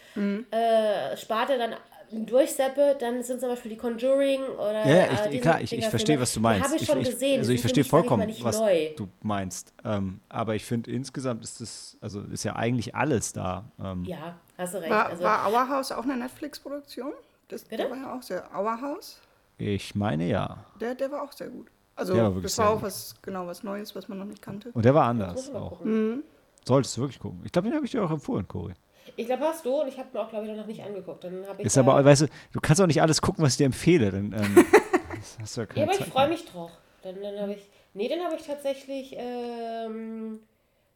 äh, 0.51 1.17
Sparte 1.17 1.57
dann 1.59 1.75
durchseppe, 2.13 2.97
dann 2.99 3.23
sind 3.23 3.41
zum 3.41 3.49
Beispiel 3.51 3.71
die 3.73 3.77
Conjuring 3.77 4.43
oder 4.59 4.87
Ja, 4.87 4.89
ja, 4.89 5.03
äh, 5.05 5.15
ich, 5.15 5.21
diese 5.31 5.41
klar, 5.43 5.61
ich, 5.61 5.73
ich 5.73 5.87
verstehe, 5.87 6.21
was 6.21 6.33
du 6.35 6.41
meinst. 6.41 6.67
habe 6.69 6.77
ich 6.77 6.87
schon 6.87 7.03
gesehen. 7.03 7.39
also 7.39 7.53
ich 7.53 7.61
verstehe 7.61 7.85
vollkommen, 7.85 8.27
nicht 8.27 8.43
was 8.45 8.59
neu. 8.59 8.91
du 8.97 9.09
meinst. 9.23 9.73
Ähm, 9.85 10.21
aber 10.29 10.55
ich 10.55 10.65
finde 10.65 10.91
insgesamt 10.91 11.45
ist 11.45 11.61
das, 11.61 11.97
also 12.01 12.21
ist 12.23 12.45
ja 12.45 12.57
eigentlich 12.57 12.95
alles 12.95 13.33
da. 13.33 13.65
Ähm, 13.83 14.05
Ja, 14.05 14.37
hast 14.59 14.75
du 14.75 14.79
recht. 14.79 14.91
War, 14.91 15.07
also, 15.07 15.23
war 15.23 15.47
Auerhaus 15.47 15.93
auch 15.93 16.05
eine 16.05 16.17
Netflix-Produktion? 16.17 17.13
Das 17.49 17.65
Bitte? 17.65 17.83
Der 17.83 17.91
war 17.91 17.97
ja 17.97 18.17
auch 18.17 18.23
sehr. 18.23 18.45
Auerhaus? 18.57 19.21
Ich 19.59 19.95
meine 19.95 20.27
ja. 20.27 20.65
Der, 20.81 20.95
der 20.95 21.11
war 21.11 21.23
auch 21.23 21.33
sehr 21.33 21.49
gut. 21.49 21.69
Also, 21.97 22.15
Der 22.15 22.23
war 22.25 22.31
wirklich 22.35 22.53
das 22.53 22.59
war 22.59 22.71
auch 22.71 22.83
was, 22.83 23.15
genau 23.21 23.47
was 23.47 23.63
Neues, 23.63 23.95
was 23.95 24.09
man 24.09 24.19
noch 24.19 24.25
nicht 24.25 24.41
kannte. 24.41 24.71
Und 24.73 24.85
der 24.85 24.95
war 24.95 25.05
anders 25.07 25.49
ich 25.49 25.55
auch. 25.55 25.79
gucken. 25.79 26.23
Solltest 26.67 26.97
du 26.97 27.03
wirklich 27.03 27.19
gucken. 27.19 27.41
Ich 27.45 27.53
glaube, 27.53 27.69
den 27.69 27.75
habe 27.77 27.85
ich 27.85 27.91
dir 27.93 28.03
auch 28.03 28.11
empfohlen, 28.11 28.47
Cory. 28.49 28.73
Ich 29.17 29.27
glaube, 29.27 29.45
hast 29.45 29.65
du 29.65 29.81
und 29.81 29.89
ich 29.89 29.99
habe 29.99 30.09
mir 30.13 30.21
auch, 30.21 30.31
glaube 30.31 30.47
ich, 30.47 30.57
noch 30.57 30.67
nicht 30.67 30.83
angeguckt. 30.83 31.25
Dann 31.25 31.45
ich 31.59 31.67
ist 31.67 31.79
aber, 31.79 32.05
weißt 32.05 32.23
du, 32.23 32.27
du 32.53 32.61
kannst 32.61 32.81
auch 32.81 32.87
nicht 32.87 33.03
alles 33.03 33.21
gucken, 33.21 33.45
was 33.45 33.53
ich 33.53 33.59
dir 33.59 33.67
empfehle. 33.67 34.11
Dann, 34.11 34.33
ähm, 34.33 34.67
hast 35.41 35.57
du 35.57 35.61
ja, 35.63 35.67
keine 35.67 35.81
ja, 35.81 35.85
aber 35.85 35.93
Zeit 35.93 36.07
ich 36.07 36.13
freue 36.13 36.29
mich 36.29 36.45
drauf. 36.47 36.71
Dann, 37.03 37.21
dann 37.23 37.41
habe 37.41 37.53
ich, 37.53 37.67
nee, 37.95 38.09
den 38.09 38.21
habe 38.21 38.37
ich 38.37 38.43
tatsächlich 38.43 39.15
ähm, 39.17 40.41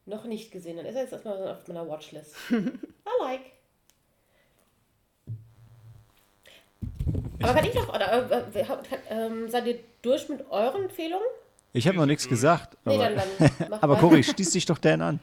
noch 0.05 0.25
nicht 0.25 0.51
gesehen. 0.51 0.77
Dann 0.77 0.85
ist 0.85 0.95
er 0.95 1.01
jetzt 1.01 1.13
erstmal 1.13 1.49
auf 1.49 1.67
meiner 1.67 1.87
Watchlist. 1.87 2.35
I 2.51 2.63
like. 3.21 3.41
Aber 7.41 7.53
kann 7.53 7.65
ich 7.65 7.75
noch, 7.75 7.89
oder, 7.89 8.31
äh, 8.31 8.59
äh, 8.59 8.63
äh, 8.63 9.49
seid 9.49 9.67
ihr 9.67 9.79
durch 10.01 10.29
mit 10.29 10.49
euren 10.49 10.83
Empfehlungen? 10.83 11.27
Ich 11.73 11.87
habe 11.87 11.97
noch 11.97 12.05
nichts 12.05 12.27
gesagt. 12.27 12.77
Nee, 12.85 12.95
aber, 12.95 13.09
dann, 13.09 13.51
dann 13.59 13.73
aber 13.81 13.97
Cory, 13.97 14.23
schließ 14.23 14.51
dich 14.51 14.65
doch 14.65 14.77
Dan 14.77 15.01
an. 15.01 15.19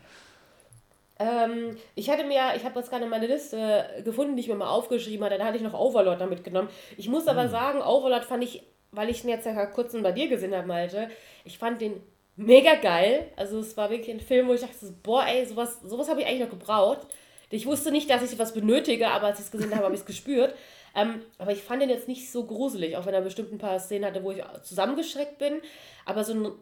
Ähm, 1.22 1.76
ich 1.94 2.10
hatte 2.10 2.24
mir, 2.24 2.40
ich 2.56 2.64
habe 2.64 2.74
das 2.74 2.90
gerade 2.90 3.04
in 3.04 3.10
meine 3.10 3.26
Liste 3.26 3.84
gefunden, 4.04 4.36
die 4.36 4.42
ich 4.42 4.48
mir 4.48 4.56
mal 4.56 4.70
aufgeschrieben 4.70 5.24
hatte. 5.24 5.38
Da 5.38 5.44
hatte 5.44 5.56
ich 5.56 5.62
noch 5.62 5.78
Overlord 5.78 6.20
damit 6.20 6.42
genommen. 6.42 6.68
Ich 6.96 7.08
muss 7.08 7.28
aber 7.28 7.44
hm. 7.44 7.50
sagen, 7.50 7.82
Overlord 7.82 8.24
fand 8.24 8.42
ich, 8.42 8.62
weil 8.90 9.08
ich 9.08 9.22
ihn 9.22 9.30
jetzt 9.30 9.46
ja 9.46 9.66
kurz 9.66 9.92
bei 9.92 10.12
dir 10.12 10.28
gesehen 10.28 10.54
habe, 10.54 10.66
Malte, 10.66 11.10
ich 11.44 11.58
fand 11.58 11.80
den 11.80 12.02
mega 12.36 12.74
geil. 12.74 13.30
Also 13.36 13.58
es 13.60 13.76
war 13.76 13.90
wirklich 13.90 14.10
ein 14.10 14.20
Film, 14.20 14.48
wo 14.48 14.54
ich 14.54 14.62
dachte, 14.62 14.74
boah, 15.02 15.24
ey, 15.26 15.46
sowas, 15.46 15.80
sowas 15.82 16.08
habe 16.08 16.20
ich 16.20 16.26
eigentlich 16.26 16.42
noch 16.42 16.50
gebraucht. 16.50 17.06
Ich 17.50 17.66
wusste 17.66 17.92
nicht, 17.92 18.08
dass 18.08 18.22
ich 18.22 18.30
sowas 18.30 18.54
benötige, 18.54 19.08
aber 19.08 19.26
als 19.26 19.38
ich 19.38 19.44
es 19.44 19.50
gesehen 19.52 19.74
habe, 19.74 19.84
habe 19.84 19.94
ich 19.94 20.00
es 20.00 20.06
gespürt. 20.12 20.54
Ähm, 20.94 21.22
aber 21.38 21.52
ich 21.52 21.62
fand 21.62 21.82
den 21.82 21.90
jetzt 21.90 22.08
nicht 22.08 22.30
so 22.30 22.44
gruselig, 22.44 22.96
auch 22.96 23.06
wenn 23.06 23.14
er 23.14 23.20
bestimmt 23.20 23.52
ein 23.52 23.58
paar 23.58 23.78
Szenen 23.78 24.04
hatte, 24.06 24.24
wo 24.24 24.32
ich 24.32 24.42
zusammengeschreckt 24.62 25.38
bin. 25.38 25.60
Aber 26.04 26.24
so 26.24 26.34
ein, 26.34 26.52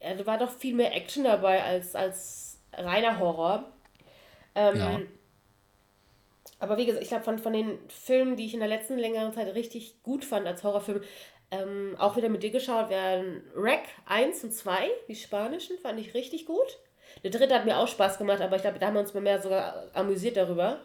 da 0.00 0.26
war 0.26 0.38
doch 0.38 0.50
viel 0.50 0.74
mehr 0.74 0.94
Action 0.94 1.24
dabei 1.24 1.62
als, 1.62 1.94
als 1.94 2.58
reiner 2.72 3.18
Horror. 3.18 3.64
Ähm, 4.54 4.76
ja. 4.76 5.00
Aber 6.58 6.76
wie 6.76 6.86
gesagt, 6.86 7.02
ich 7.02 7.08
glaube, 7.08 7.24
von, 7.24 7.38
von 7.38 7.52
den 7.52 7.78
Filmen, 7.88 8.36
die 8.36 8.46
ich 8.46 8.54
in 8.54 8.60
der 8.60 8.68
letzten 8.68 8.98
längeren 8.98 9.32
Zeit 9.32 9.54
richtig 9.54 10.02
gut 10.02 10.24
fand 10.24 10.46
als 10.46 10.62
Horrorfilm, 10.62 11.02
ähm, 11.50 11.96
auch 11.98 12.16
wieder 12.16 12.28
mit 12.28 12.42
dir 12.42 12.50
geschaut, 12.50 12.90
wären 12.90 13.42
Wreck 13.54 13.82
1 14.06 14.44
und 14.44 14.52
2, 14.52 14.88
die 15.08 15.16
spanischen, 15.16 15.78
fand 15.78 15.98
ich 15.98 16.14
richtig 16.14 16.46
gut. 16.46 16.78
Der 17.24 17.30
dritte 17.30 17.54
hat 17.54 17.64
mir 17.64 17.78
auch 17.78 17.88
Spaß 17.88 18.18
gemacht, 18.18 18.40
aber 18.40 18.56
ich 18.56 18.62
glaube, 18.62 18.78
da 18.78 18.86
haben 18.86 18.94
wir 18.94 19.00
uns 19.00 19.14
mehr 19.14 19.40
sogar 19.40 19.86
amüsiert 19.94 20.36
darüber. 20.36 20.80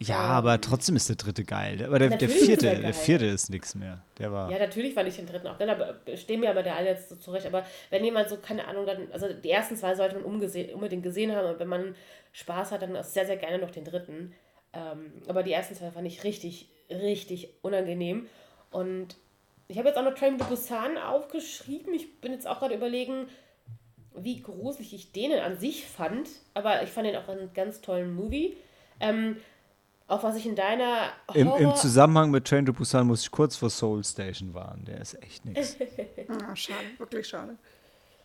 Ja, 0.00 0.18
aber 0.18 0.60
trotzdem 0.60 0.96
ist 0.96 1.08
der 1.08 1.16
dritte 1.16 1.44
geil. 1.44 1.84
Aber 1.84 1.98
der, 1.98 2.10
der 2.10 2.28
vierte, 2.28 2.66
der, 2.66 2.80
der, 2.80 2.94
vierte 2.94 3.26
ist 3.26 3.48
nichts 3.48 3.74
mehr. 3.74 4.02
Der 4.18 4.32
war. 4.32 4.50
Ja, 4.50 4.58
natürlich 4.58 4.94
fand 4.94 5.08
ich 5.08 5.16
den 5.16 5.26
dritten 5.26 5.46
auch. 5.46 5.56
Dann 5.56 5.70
aber 5.70 5.94
stehen 6.16 6.40
mir 6.40 6.50
aber 6.50 6.62
der 6.62 6.76
alle 6.76 6.88
jetzt 6.88 7.08
so 7.08 7.16
zurecht. 7.16 7.46
Aber 7.46 7.64
wenn 7.90 8.04
jemand 8.04 8.28
so, 8.28 8.36
keine 8.36 8.66
Ahnung, 8.66 8.86
dann, 8.86 9.08
also 9.12 9.32
die 9.32 9.50
ersten 9.50 9.76
zwei 9.76 9.94
sollte 9.94 10.16
man 10.16 10.24
unbedingt 10.24 11.02
gesehen 11.02 11.34
haben. 11.34 11.48
Und 11.48 11.58
wenn 11.58 11.68
man 11.68 11.94
Spaß 12.32 12.72
hat, 12.72 12.82
dann 12.82 13.00
sehr, 13.02 13.26
sehr 13.26 13.36
gerne 13.36 13.58
noch 13.58 13.70
den 13.70 13.84
dritten. 13.84 14.34
Ähm, 14.72 15.12
aber 15.28 15.42
die 15.42 15.52
ersten 15.52 15.74
zwei 15.74 15.90
fand 15.90 16.06
ich 16.06 16.24
richtig, 16.24 16.68
richtig 16.90 17.50
unangenehm. 17.62 18.26
Und 18.70 19.16
ich 19.68 19.78
habe 19.78 19.88
jetzt 19.88 19.96
auch 19.96 20.04
noch 20.04 20.14
Train 20.14 20.38
to 20.38 20.44
Busan 20.44 20.98
aufgeschrieben. 20.98 21.94
Ich 21.94 22.20
bin 22.20 22.32
jetzt 22.32 22.46
auch 22.46 22.58
gerade 22.58 22.74
überlegen, 22.74 23.28
wie 24.16 24.40
gruselig 24.40 24.92
ich 24.92 25.12
den 25.12 25.32
an 25.32 25.58
sich 25.58 25.86
fand. 25.86 26.28
Aber 26.52 26.82
ich 26.82 26.90
fand 26.90 27.06
den 27.06 27.16
auch 27.16 27.28
einen 27.28 27.52
ganz 27.54 27.80
tollen 27.80 28.14
Movie. 28.14 28.56
Ähm, 29.00 29.36
auch 30.06 30.22
was 30.22 30.36
ich 30.36 30.46
in 30.46 30.54
deiner 30.54 31.10
Im, 31.32 31.52
Im, 31.54 31.74
Zusammenhang 31.74 32.30
mit 32.30 32.46
Train 32.46 32.66
to 32.66 32.72
Busan 32.72 33.06
muss 33.06 33.22
ich 33.22 33.30
kurz 33.30 33.56
vor 33.56 33.70
Soul 33.70 34.04
Station 34.04 34.52
warnen. 34.52 34.84
Der 34.84 35.00
ist 35.00 35.20
echt 35.22 35.44
nichts. 35.44 35.76
ah, 36.28 36.54
schade, 36.54 36.78
wirklich 36.98 37.26
schade. 37.26 37.56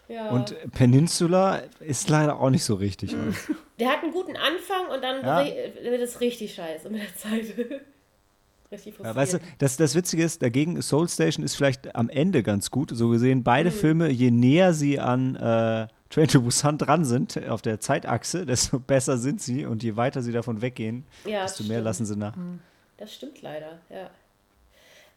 Ja. 0.09 0.29
Und 0.31 0.55
Peninsula 0.71 1.61
ist 1.79 2.09
leider 2.09 2.39
auch 2.39 2.49
nicht 2.49 2.63
so 2.63 2.73
richtig. 2.73 3.13
Mhm. 3.13 3.35
Der 3.79 3.89
hat 3.89 4.03
einen 4.03 4.11
guten 4.11 4.35
Anfang 4.35 4.87
und 4.93 5.03
dann 5.03 5.23
ja. 5.23 5.45
wird 5.45 6.01
es 6.01 6.19
richtig 6.19 6.55
scheiße 6.55 6.89
mit 6.89 7.03
der 7.03 7.15
Zeit. 7.15 7.55
richtig 8.71 8.95
frustrierend. 8.95 9.05
Ja, 9.05 9.15
weißt 9.15 9.33
du, 9.35 9.39
das, 9.59 9.77
das 9.77 9.95
Witzige 9.95 10.23
ist, 10.23 10.41
dagegen 10.41 10.81
Soul 10.81 11.07
Station 11.07 11.45
ist 11.45 11.55
vielleicht 11.55 11.95
am 11.95 12.09
Ende 12.09 12.41
ganz 12.41 12.71
gut. 12.71 12.89
So 12.93 13.09
gesehen, 13.09 13.43
beide 13.43 13.69
mhm. 13.69 13.75
Filme, 13.75 14.09
je 14.09 14.31
näher 14.31 14.73
sie 14.73 14.99
an 14.99 15.35
äh, 15.35 15.87
Train 16.09 16.27
to 16.27 16.41
Busan 16.41 16.77
dran 16.77 17.05
sind 17.05 17.37
auf 17.47 17.61
der 17.61 17.79
Zeitachse, 17.79 18.45
desto 18.47 18.79
besser 18.79 19.17
sind 19.17 19.41
sie 19.41 19.65
und 19.65 19.83
je 19.83 19.95
weiter 19.95 20.21
sie 20.21 20.31
davon 20.31 20.61
weggehen, 20.61 21.05
ja, 21.25 21.43
desto 21.43 21.63
mehr 21.63 21.81
lassen 21.81 22.05
sie 22.05 22.15
nach. 22.15 22.35
Mhm. 22.35 22.59
Das 22.97 23.13
stimmt 23.13 23.41
leider, 23.41 23.79
ja. 23.89 24.09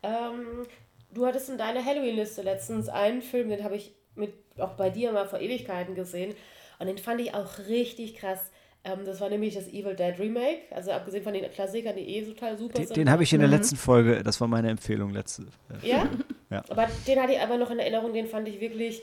Ähm, 0.02 0.66
du 1.12 1.26
hattest 1.26 1.48
in 1.48 1.58
deiner 1.58 1.84
Halloween-Liste 1.84 2.42
letztens 2.42 2.88
einen 2.88 3.22
Film, 3.22 3.48
den 3.48 3.64
habe 3.64 3.76
ich 3.76 3.92
mit, 4.14 4.34
auch 4.58 4.72
bei 4.72 4.90
dir 4.90 5.12
mal 5.12 5.26
vor 5.26 5.40
Ewigkeiten 5.40 5.94
gesehen 5.94 6.34
und 6.78 6.86
den 6.86 6.98
fand 6.98 7.20
ich 7.20 7.34
auch 7.34 7.58
richtig 7.68 8.16
krass. 8.16 8.50
Ähm, 8.84 9.04
das 9.04 9.20
war 9.20 9.30
nämlich 9.30 9.54
das 9.54 9.68
Evil 9.68 9.94
Dead 9.94 10.18
Remake, 10.18 10.62
also 10.70 10.90
abgesehen 10.90 11.22
von 11.22 11.32
den 11.32 11.50
Klassikern, 11.50 11.96
die 11.96 12.02
eh 12.02 12.24
total 12.24 12.58
super 12.58 12.74
den, 12.74 12.86
sind. 12.86 12.96
Den 12.96 13.10
habe 13.10 13.22
ich 13.22 13.32
in 13.32 13.40
der 13.40 13.48
mhm. 13.48 13.54
letzten 13.54 13.76
Folge, 13.76 14.22
das 14.22 14.40
war 14.40 14.48
meine 14.48 14.68
Empfehlung 14.68 15.10
letzte. 15.10 15.46
Ja? 15.82 16.06
ja. 16.50 16.62
Aber 16.68 16.88
den 17.06 17.20
hatte 17.20 17.32
ich 17.32 17.40
aber 17.40 17.56
noch 17.56 17.70
in 17.70 17.78
Erinnerung, 17.78 18.12
den 18.12 18.26
fand 18.26 18.48
ich 18.48 18.60
wirklich 18.60 19.02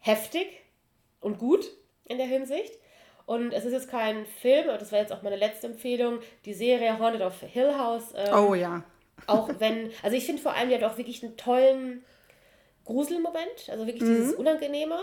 heftig 0.00 0.46
und 1.20 1.38
gut 1.38 1.70
in 2.06 2.18
der 2.18 2.26
Hinsicht. 2.26 2.74
Und 3.26 3.52
es 3.52 3.64
ist 3.64 3.72
jetzt 3.72 3.88
kein 3.88 4.26
Film, 4.26 4.68
aber 4.68 4.78
das 4.78 4.90
war 4.90 4.98
jetzt 4.98 5.12
auch 5.12 5.22
meine 5.22 5.36
letzte 5.36 5.68
Empfehlung, 5.68 6.18
die 6.44 6.54
Serie 6.54 6.98
Haunted 6.98 7.22
of 7.22 7.40
Hill 7.40 7.78
House. 7.78 8.12
Ähm, 8.16 8.34
oh 8.34 8.54
ja. 8.54 8.82
Auch 9.26 9.48
wenn, 9.58 9.90
also 10.02 10.16
ich 10.16 10.24
finde 10.24 10.42
vor 10.42 10.54
allem, 10.54 10.68
die 10.68 10.74
hat 10.74 10.82
auch 10.82 10.98
wirklich 10.98 11.22
einen 11.22 11.36
tollen 11.36 12.04
Gruselmoment, 12.84 13.68
also 13.68 13.86
wirklich 13.86 14.02
mhm. 14.02 14.16
dieses 14.16 14.34
Unangenehme. 14.34 14.98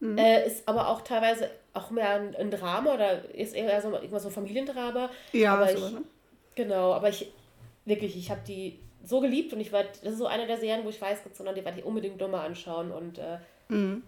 Mhm. 0.00 0.18
Äh, 0.18 0.46
ist 0.46 0.66
aber 0.66 0.88
auch 0.88 1.02
teilweise 1.02 1.50
auch 1.74 1.90
mehr 1.90 2.10
ein, 2.10 2.34
ein, 2.36 2.50
Drama 2.50 2.94
oder 2.94 3.32
ist 3.34 3.54
eher 3.54 3.80
so 3.80 3.92
irgendwas 3.92 4.22
so 4.22 4.30
Familiendrama. 4.30 5.10
Ja, 5.32 5.54
aber 5.54 5.68
so, 5.68 5.86
ich, 5.86 5.92
ne? 5.92 6.02
Genau, 6.54 6.92
aber 6.92 7.08
ich 7.08 7.32
wirklich, 7.84 8.16
ich 8.16 8.30
habe 8.30 8.40
die 8.46 8.78
so 9.04 9.20
geliebt 9.20 9.52
und 9.52 9.60
ich 9.60 9.72
werde, 9.72 9.88
das 10.02 10.12
ist 10.12 10.18
so 10.18 10.26
eine 10.26 10.46
der 10.46 10.58
Serien, 10.58 10.84
wo 10.84 10.88
ich 10.88 11.00
weiß, 11.00 11.20
sondern 11.32 11.54
die 11.54 11.64
werde 11.64 11.78
ich 11.78 11.84
unbedingt 11.84 12.20
nochmal 12.20 12.46
anschauen 12.46 12.92
und 12.92 13.18
äh, 13.18 13.38
mhm. 13.68 14.02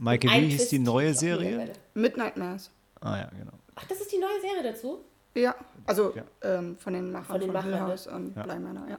Maike, 0.00 0.28
wie 0.28 0.48
hieß 0.48 0.70
die 0.70 0.78
neue 0.78 1.12
Serie? 1.12 1.74
Midnight 1.92 2.36
Mass. 2.38 2.70
Ah 3.02 3.18
ja, 3.18 3.30
genau. 3.38 3.52
Ach, 3.74 3.84
das 3.86 4.00
ist 4.00 4.10
die 4.10 4.18
neue 4.18 4.40
Serie 4.40 4.72
dazu? 4.72 5.04
Ja, 5.34 5.54
also 5.84 6.14
ja. 6.16 6.24
Ähm, 6.42 6.78
von 6.78 6.94
den 6.94 7.12
Machern 7.12 7.26
von, 7.26 7.40
den 7.40 7.52
von 7.52 7.62
Hill 7.62 7.72
ne? 7.72 7.80
House 7.80 8.06
und 8.06 8.34
ja. 8.34 8.42
Bleimänner, 8.42 8.88
ja. 8.88 8.98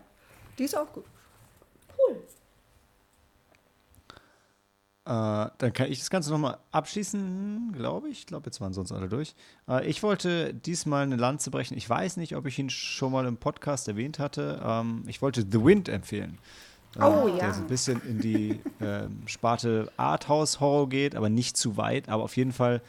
Die 0.59 0.63
ist 0.63 0.77
auch 0.77 0.91
gut. 0.93 1.05
Cool. 1.97 2.21
Äh, 5.05 5.49
dann 5.57 5.73
kann 5.73 5.91
ich 5.91 5.97
das 5.97 6.11
Ganze 6.11 6.29
nochmal 6.29 6.59
abschließen, 6.71 7.73
glaube 7.75 8.09
ich. 8.09 8.19
Ich 8.19 8.25
glaube, 8.27 8.45
jetzt 8.45 8.61
waren 8.61 8.71
sonst 8.71 8.91
alle 8.91 9.09
durch. 9.09 9.33
Äh, 9.67 9.87
ich 9.87 10.03
wollte 10.03 10.53
diesmal 10.53 11.01
eine 11.01 11.15
Lanze 11.15 11.49
brechen. 11.49 11.75
Ich 11.75 11.89
weiß 11.89 12.17
nicht, 12.17 12.35
ob 12.35 12.45
ich 12.45 12.59
ihn 12.59 12.69
schon 12.69 13.11
mal 13.11 13.25
im 13.25 13.37
Podcast 13.37 13.87
erwähnt 13.87 14.19
hatte. 14.19 14.61
Ähm, 14.63 15.03
ich 15.07 15.23
wollte 15.23 15.41
The 15.41 15.65
Wind 15.65 15.89
empfehlen. 15.89 16.37
Oh 16.99 17.27
äh, 17.27 17.31
ja. 17.31 17.37
Der 17.37 17.53
so 17.53 17.61
ein 17.61 17.67
bisschen 17.67 18.01
in 18.07 18.19
die 18.19 18.59
äh, 18.79 19.07
Sparte 19.25 19.91
Arthouse-Horror 19.97 20.89
geht, 20.89 21.15
aber 21.15 21.29
nicht 21.29 21.57
zu 21.57 21.77
weit, 21.77 22.09
aber 22.09 22.23
auf 22.23 22.35
jeden 22.35 22.51
Fall 22.51 22.81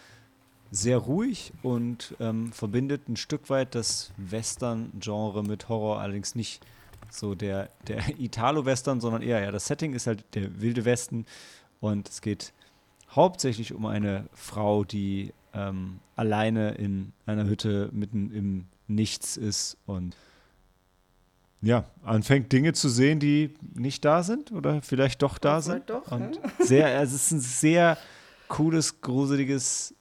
sehr 0.71 0.99
ruhig 0.99 1.53
und 1.63 2.17
ähm, 2.19 2.51
verbindet 2.51 3.09
ein 3.09 3.17
Stück 3.17 3.51
weit 3.51 3.75
das 3.75 4.11
Western-Genre 4.17 5.43
mit 5.43 5.69
Horror, 5.69 6.01
allerdings 6.01 6.35
nicht 6.35 6.65
so 7.11 7.35
der, 7.35 7.69
der 7.87 8.19
Italo-Western, 8.19 9.01
sondern 9.01 9.23
eher, 9.23 9.41
ja, 9.41 9.51
das 9.51 9.67
Setting 9.67 9.93
ist 9.93 10.07
halt 10.07 10.25
der 10.35 10.61
wilde 10.61 10.85
Westen 10.85 11.27
und 11.81 12.09
es 12.09 12.23
geht 12.23 12.53
hauptsächlich 13.11 13.75
um 13.75 13.85
eine 13.85 14.27
Frau, 14.33 14.85
die 14.85 15.35
ähm, 15.53 16.01
alleine 16.17 16.73
in 16.73 17.13
einer 17.27 17.45
Hütte 17.45 17.91
mitten 17.93 18.33
im 18.33 18.65
Nichts 18.89 19.37
ist 19.37 19.77
und 19.87 20.17
ja, 21.63 21.85
anfängt 22.05 22.53
Dinge 22.53 22.73
zu 22.73 22.89
sehen, 22.89 23.21
die 23.21 23.55
nicht 23.75 24.05
da 24.05 24.23
sind 24.25 24.51
oder 24.51 24.83
vielleicht 24.83 25.23
doch 25.23 25.39
da 25.39 25.61
sind. 25.61 25.89
Doch, 25.89 26.11
und 26.11 26.37
ja. 26.37 26.43
sehr, 26.65 26.99
also 26.99 27.15
es 27.15 27.27
ist 27.27 27.31
ein 27.31 27.41
sehr 27.41 27.99
cooles, 28.49 29.01
gruseliges 29.01 29.95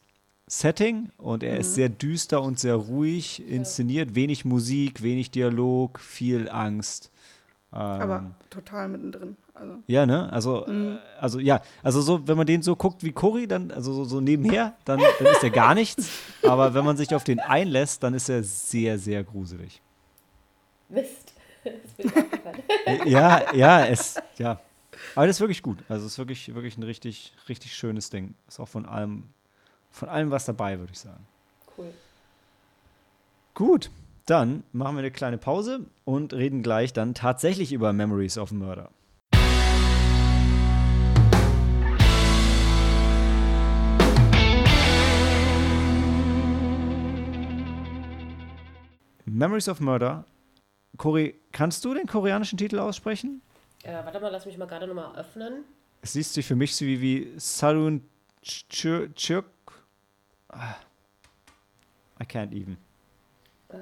Setting 0.47 1.11
und 1.17 1.43
er 1.43 1.53
mhm. 1.53 1.61
ist 1.61 1.75
sehr 1.75 1.87
düster 1.87 2.41
und 2.41 2.59
sehr 2.59 2.75
ruhig 2.75 3.47
inszeniert. 3.47 4.09
Ja. 4.09 4.15
Wenig 4.15 4.43
Musik, 4.43 5.03
wenig 5.03 5.31
Dialog, 5.31 5.99
viel 5.99 6.49
Angst. 6.49 7.11
Ähm, 7.71 7.79
Aber 7.79 8.31
total 8.49 8.89
mittendrin. 8.89 9.37
Also. 9.53 9.75
Ja, 9.85 10.05
ne? 10.07 10.33
Also, 10.33 10.65
mhm. 10.67 10.97
Äh, 10.97 11.19
also 11.19 11.39
ja, 11.39 11.61
also 11.83 12.01
so, 12.01 12.27
wenn 12.27 12.37
man 12.37 12.47
den 12.47 12.63
so 12.63 12.75
guckt 12.75 13.03
wie 13.03 13.11
Cory, 13.11 13.47
dann, 13.47 13.71
also 13.71 13.93
so, 13.93 14.03
so 14.03 14.19
nebenher, 14.19 14.73
dann, 14.83 14.99
dann 15.19 15.27
ist 15.27 15.43
er 15.43 15.51
gar 15.51 15.75
nichts. 15.75 16.09
Aber 16.43 16.73
wenn 16.73 16.83
man 16.83 16.97
sich 16.97 17.13
auf 17.13 17.23
den 17.23 17.39
einlässt, 17.39 18.01
dann 18.01 18.15
ist 18.15 18.29
er 18.29 18.43
sehr, 18.43 18.97
sehr 18.97 19.23
gruselig. 19.23 19.79
Mist. 20.89 21.30
Äh, 21.63 23.09
ja, 23.09 23.53
ja, 23.53 23.85
es, 23.85 24.19
ja. 24.37 24.59
Aber 25.15 25.27
das 25.27 25.37
ist 25.37 25.41
wirklich 25.41 25.61
gut. 25.61 25.79
Also 25.89 26.05
es 26.05 26.13
ist 26.13 26.17
wirklich, 26.17 26.53
wirklich 26.53 26.77
ein 26.77 26.83
richtig, 26.83 27.33
richtig 27.47 27.75
schönes 27.75 28.09
Ding. 28.09 28.33
Ist 28.47 28.59
auch 28.59 28.67
von 28.67 28.85
allem, 28.85 29.25
von 29.91 30.09
allem 30.09 30.31
was 30.31 30.45
dabei, 30.45 30.79
würde 30.79 30.91
ich 30.93 30.99
sagen. 30.99 31.25
Cool. 31.77 31.93
Gut, 33.53 33.91
dann 34.25 34.63
machen 34.71 34.95
wir 34.95 34.99
eine 34.99 35.11
kleine 35.11 35.37
Pause 35.37 35.85
und 36.05 36.33
reden 36.33 36.63
gleich 36.63 36.93
dann 36.93 37.13
tatsächlich 37.13 37.73
über 37.73 37.93
Memories 37.93 38.37
of 38.37 38.51
Murder. 38.51 38.89
Memories 49.25 49.69
of 49.69 49.79
Murder 49.79 50.25
Kore 51.01 51.33
kannst 51.51 51.83
du 51.83 51.95
den 51.95 52.05
koreanischen 52.05 52.59
Titel 52.59 52.77
aussprechen? 52.77 53.41
Äh, 53.81 53.93
warte 54.03 54.19
mal, 54.19 54.29
lass 54.29 54.45
mich 54.45 54.55
mal 54.59 54.67
gerade 54.67 54.85
nochmal 54.85 55.15
öffnen. 55.15 55.63
Es 56.03 56.13
liest 56.13 56.35
sich 56.35 56.45
für 56.45 56.55
mich 56.55 56.75
so 56.75 56.85
wie, 56.85 57.01
wie 57.01 57.33
Sarun 57.37 58.03
Chuk. 58.43 59.45
Ah. 60.49 60.75
I 62.21 62.23
can't 62.23 62.51
even. 62.51 62.77
Ähm, 63.71 63.79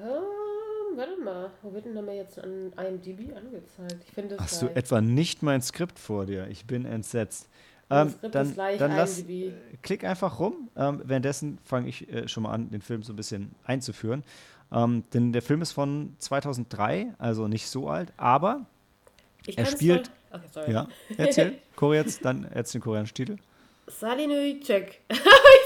warte 0.96 1.20
mal, 1.22 1.50
wo 1.60 1.74
wird 1.74 1.84
denn 1.84 1.94
da 1.94 2.00
mal 2.00 2.14
jetzt 2.14 2.38
an 2.38 2.72
IMDb 2.72 3.36
angezeigt? 3.36 4.02
Ich 4.06 4.14
finde 4.14 4.38
Hast 4.38 4.60
gleich. 4.60 4.72
du 4.72 4.78
etwa 4.78 5.02
nicht 5.02 5.42
mein 5.42 5.60
Skript 5.60 5.98
vor 5.98 6.24
dir? 6.24 6.48
Ich 6.48 6.64
bin 6.64 6.86
entsetzt. 6.86 7.50
Ähm, 7.90 8.14
dann 8.30 8.54
dann 8.54 8.96
lass, 8.96 9.20
äh, 9.28 9.52
klick 9.82 10.04
einfach 10.04 10.38
rum. 10.38 10.70
Ähm, 10.74 11.02
währenddessen 11.04 11.58
fange 11.64 11.88
ich 11.88 12.10
äh, 12.10 12.28
schon 12.28 12.44
mal 12.44 12.52
an, 12.52 12.70
den 12.70 12.80
Film 12.80 13.02
so 13.02 13.12
ein 13.12 13.16
bisschen 13.16 13.54
einzuführen. 13.64 14.24
Ähm, 14.72 15.04
denn 15.12 15.32
der 15.32 15.42
Film 15.42 15.62
ist 15.62 15.72
von 15.72 16.14
2003, 16.18 17.14
also 17.18 17.48
nicht 17.48 17.68
so 17.68 17.88
alt, 17.88 18.12
aber 18.16 18.66
er 19.56 19.66
spielt. 19.66 20.10
Okay, 20.30 20.46
sorry. 20.52 20.72
Ja, 20.72 20.88
erzähl. 21.16 21.58
Koreans, 21.76 22.20
dann 22.20 22.44
erzähl 22.44 22.80
den 22.80 22.84
koreanischen 22.84 23.14
Titel. 23.14 23.36
Salinui 23.90 24.60
Check. 24.60 25.00
ich 25.08 25.18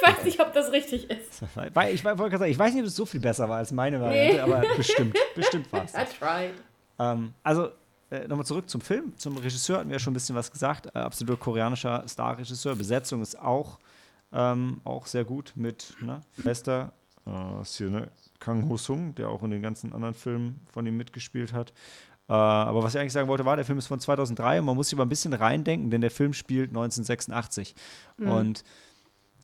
weiß 0.03 0.25
nicht, 0.25 0.41
ob 0.41 0.53
das 0.53 0.73
richtig 0.73 1.11
ist. 1.11 1.43
Ich, 1.93 2.05
wollte 2.05 2.39
sagen, 2.39 2.51
ich 2.51 2.59
weiß 2.59 2.73
nicht, 2.73 2.83
ob 2.83 2.89
es 2.89 2.97
so 2.97 3.05
viel 3.05 3.21
besser 3.21 3.49
war 3.49 3.59
als 3.59 3.73
meine 3.73 4.01
Variante, 4.01 4.37
nee. 4.37 4.41
aber 4.41 4.63
bestimmt, 4.77 5.17
bestimmt 5.35 5.73
war 5.73 5.85
es. 5.85 5.93
I 5.93 6.05
tried. 6.19 6.55
Ähm, 6.99 7.35
also, 7.43 7.69
äh, 8.11 8.27
nochmal 8.27 8.47
zurück 8.47 8.69
zum 8.69 8.81
Film. 8.81 9.13
Zum 9.17 9.37
Regisseur 9.37 9.79
hatten 9.79 9.91
wir 9.91 9.97
ja 9.97 9.99
schon 9.99 10.13
ein 10.13 10.15
bisschen 10.15 10.35
was 10.35 10.51
gesagt. 10.51 10.87
Äh, 10.95 10.99
absolut 10.99 11.39
koreanischer 11.41 12.05
Star-Regisseur. 12.07 12.77
Besetzung 12.77 13.21
ist 13.23 13.39
auch, 13.39 13.79
ähm, 14.33 14.81
auch 14.85 15.07
sehr 15.07 15.25
gut 15.25 15.53
mit 15.57 15.95
ne, 16.01 16.21
Fester, 16.33 16.93
äh, 17.27 17.63
ist 17.63 17.77
hier, 17.77 18.09
Kang 18.41 18.69
Ho-sung, 18.69 19.15
der 19.15 19.29
auch 19.29 19.43
in 19.43 19.51
den 19.51 19.63
ganzen 19.63 19.93
anderen 19.93 20.15
Filmen 20.15 20.61
von 20.73 20.87
ihm 20.87 20.97
mitgespielt 20.97 21.53
hat. 21.53 21.73
Äh, 22.29 22.33
aber 22.33 22.83
was 22.83 22.95
ich 22.95 23.01
eigentlich 23.01 23.13
sagen 23.13 23.29
wollte, 23.29 23.45
war, 23.45 23.57
der 23.57 23.65
Film 23.65 23.79
ist 23.79 23.87
von 23.87 24.01
2003 24.01 24.61
und 24.61 24.67
man 24.67 24.77
muss 24.77 24.89
sich 24.89 24.97
aber 24.97 25.05
ein 25.05 25.11
bisschen 25.11 25.33
reindenken, 25.33 25.91
denn 25.91 26.01
der 26.01 26.11
Film 26.11 26.33
spielt 26.33 26.71
1986. 26.71 27.75
Mhm. 28.19 28.29
Und 28.29 28.65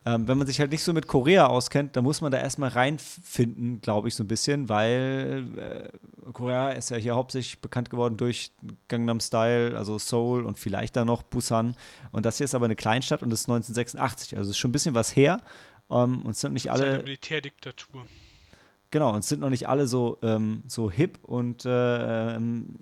ähm, 0.06 0.26
wenn 0.26 0.38
man 0.38 0.46
sich 0.46 0.60
halt 0.60 0.70
nicht 0.70 0.82
so 0.82 0.94
mit 0.94 1.06
Korea 1.06 1.46
auskennt, 1.46 1.94
dann 1.94 2.04
muss 2.04 2.22
man 2.22 2.32
da 2.32 2.38
erstmal 2.38 2.70
reinfinden, 2.70 3.82
glaube 3.82 4.08
ich, 4.08 4.14
so 4.14 4.24
ein 4.24 4.28
bisschen, 4.28 4.70
weil 4.70 5.44
äh, 5.58 6.32
Korea 6.32 6.70
ist 6.70 6.88
ja 6.88 6.96
hier 6.96 7.14
hauptsächlich 7.14 7.60
bekannt 7.60 7.90
geworden 7.90 8.16
durch 8.16 8.52
Gangnam 8.88 9.20
Style, 9.20 9.76
also 9.76 9.98
Seoul 9.98 10.46
und 10.46 10.58
vielleicht 10.58 10.96
dann 10.96 11.06
noch 11.06 11.22
Busan. 11.22 11.76
Und 12.12 12.24
das 12.24 12.38
hier 12.38 12.46
ist 12.46 12.54
aber 12.54 12.64
eine 12.64 12.76
Kleinstadt 12.76 13.22
und 13.22 13.28
das 13.28 13.40
ist 13.40 13.50
1986. 13.50 14.38
Also 14.38 14.48
es 14.48 14.56
ist 14.56 14.58
schon 14.58 14.70
ein 14.70 14.72
bisschen 14.72 14.94
was 14.94 15.14
her. 15.14 15.42
Um, 15.88 16.14
ähm, 16.14 16.22
und 16.22 16.30
es 16.30 16.40
sind 16.40 16.54
nicht 16.54 16.70
alle. 16.70 16.86
Eine 16.86 16.98
Militärdiktatur. 17.02 18.06
Genau, 18.90 19.12
und 19.12 19.20
es 19.20 19.28
sind 19.28 19.40
noch 19.40 19.50
nicht 19.50 19.68
alle 19.68 19.86
so, 19.86 20.18
ähm, 20.22 20.62
so 20.66 20.90
hip 20.90 21.18
und 21.22 21.64
äh, 21.64 22.36
ähm, 22.36 22.76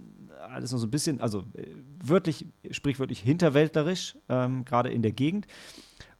alles 0.49 0.73
noch 0.73 0.79
so 0.79 0.87
ein 0.87 0.91
bisschen, 0.91 1.21
also 1.21 1.41
äh, 1.55 1.67
wörtlich, 2.03 2.47
sprichwörtlich 2.71 3.21
hinterwäldlerisch, 3.21 4.17
ähm, 4.29 4.65
gerade 4.65 4.91
in 4.91 5.03
der 5.03 5.13
Gegend. 5.13 5.47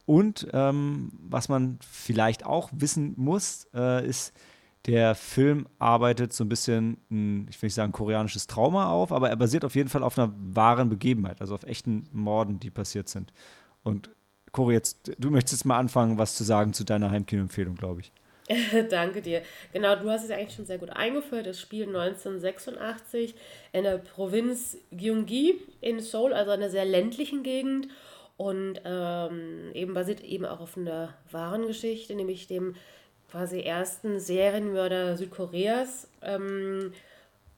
Und 0.05 0.47
ähm, 0.53 1.11
was 1.19 1.49
man 1.49 1.79
vielleicht 1.87 2.45
auch 2.45 2.69
wissen 2.73 3.13
muss, 3.17 3.67
äh, 3.73 4.07
ist, 4.07 4.33
der 4.85 5.13
Film 5.13 5.67
arbeitet 5.77 6.33
so 6.33 6.43
ein 6.43 6.49
bisschen, 6.49 6.97
ein, 7.11 7.47
ich 7.49 7.61
will 7.61 7.67
nicht 7.67 7.75
sagen 7.75 7.91
koreanisches 7.91 8.47
Trauma 8.47 8.89
auf, 8.89 9.11
aber 9.11 9.29
er 9.29 9.35
basiert 9.35 9.65
auf 9.65 9.75
jeden 9.75 9.89
Fall 9.89 10.03
auf 10.03 10.17
einer 10.17 10.33
wahren 10.37 10.89
Begebenheit, 10.89 11.41
also 11.41 11.53
auf 11.53 11.63
echten 11.63 12.07
Morden, 12.11 12.59
die 12.59 12.69
passiert 12.69 13.09
sind. 13.09 13.33
Und 13.83 14.09
Cory, 14.51 14.73
jetzt, 14.73 15.11
du 15.19 15.29
möchtest 15.29 15.65
mal 15.65 15.77
anfangen, 15.77 16.17
was 16.17 16.35
zu 16.35 16.43
sagen 16.43 16.73
zu 16.73 16.83
deiner 16.83 17.11
Heimkino-Empfehlung, 17.11 17.75
glaube 17.75 18.01
ich. 18.01 18.11
Danke 18.89 19.21
dir. 19.21 19.43
Genau, 19.73 19.95
du 19.95 20.09
hast 20.09 20.23
es 20.23 20.31
eigentlich 20.31 20.55
schon 20.55 20.65
sehr 20.65 20.79
gut 20.79 20.89
eingeführt. 20.89 21.45
Das 21.45 21.59
Spiel 21.59 21.83
1986 21.83 23.35
in 23.73 23.83
der 23.83 23.97
Provinz 23.99 24.77
Gyeonggi 24.91 25.61
in 25.81 25.99
Seoul, 25.99 26.33
also 26.33 26.51
einer 26.51 26.69
sehr 26.69 26.85
ländlichen 26.85 27.43
Gegend. 27.43 27.87
Und 28.37 28.81
ähm, 28.85 29.71
eben 29.73 29.93
basiert 29.93 30.23
eben 30.23 30.45
auch 30.45 30.61
auf 30.61 30.77
einer 30.77 31.13
wahren 31.29 31.67
Geschichte, 31.67 32.15
nämlich 32.15 32.47
dem 32.47 32.75
quasi 33.29 33.59
ersten 33.61 34.19
Serienmörder 34.19 35.17
Südkoreas. 35.17 36.07
Ähm, 36.21 36.93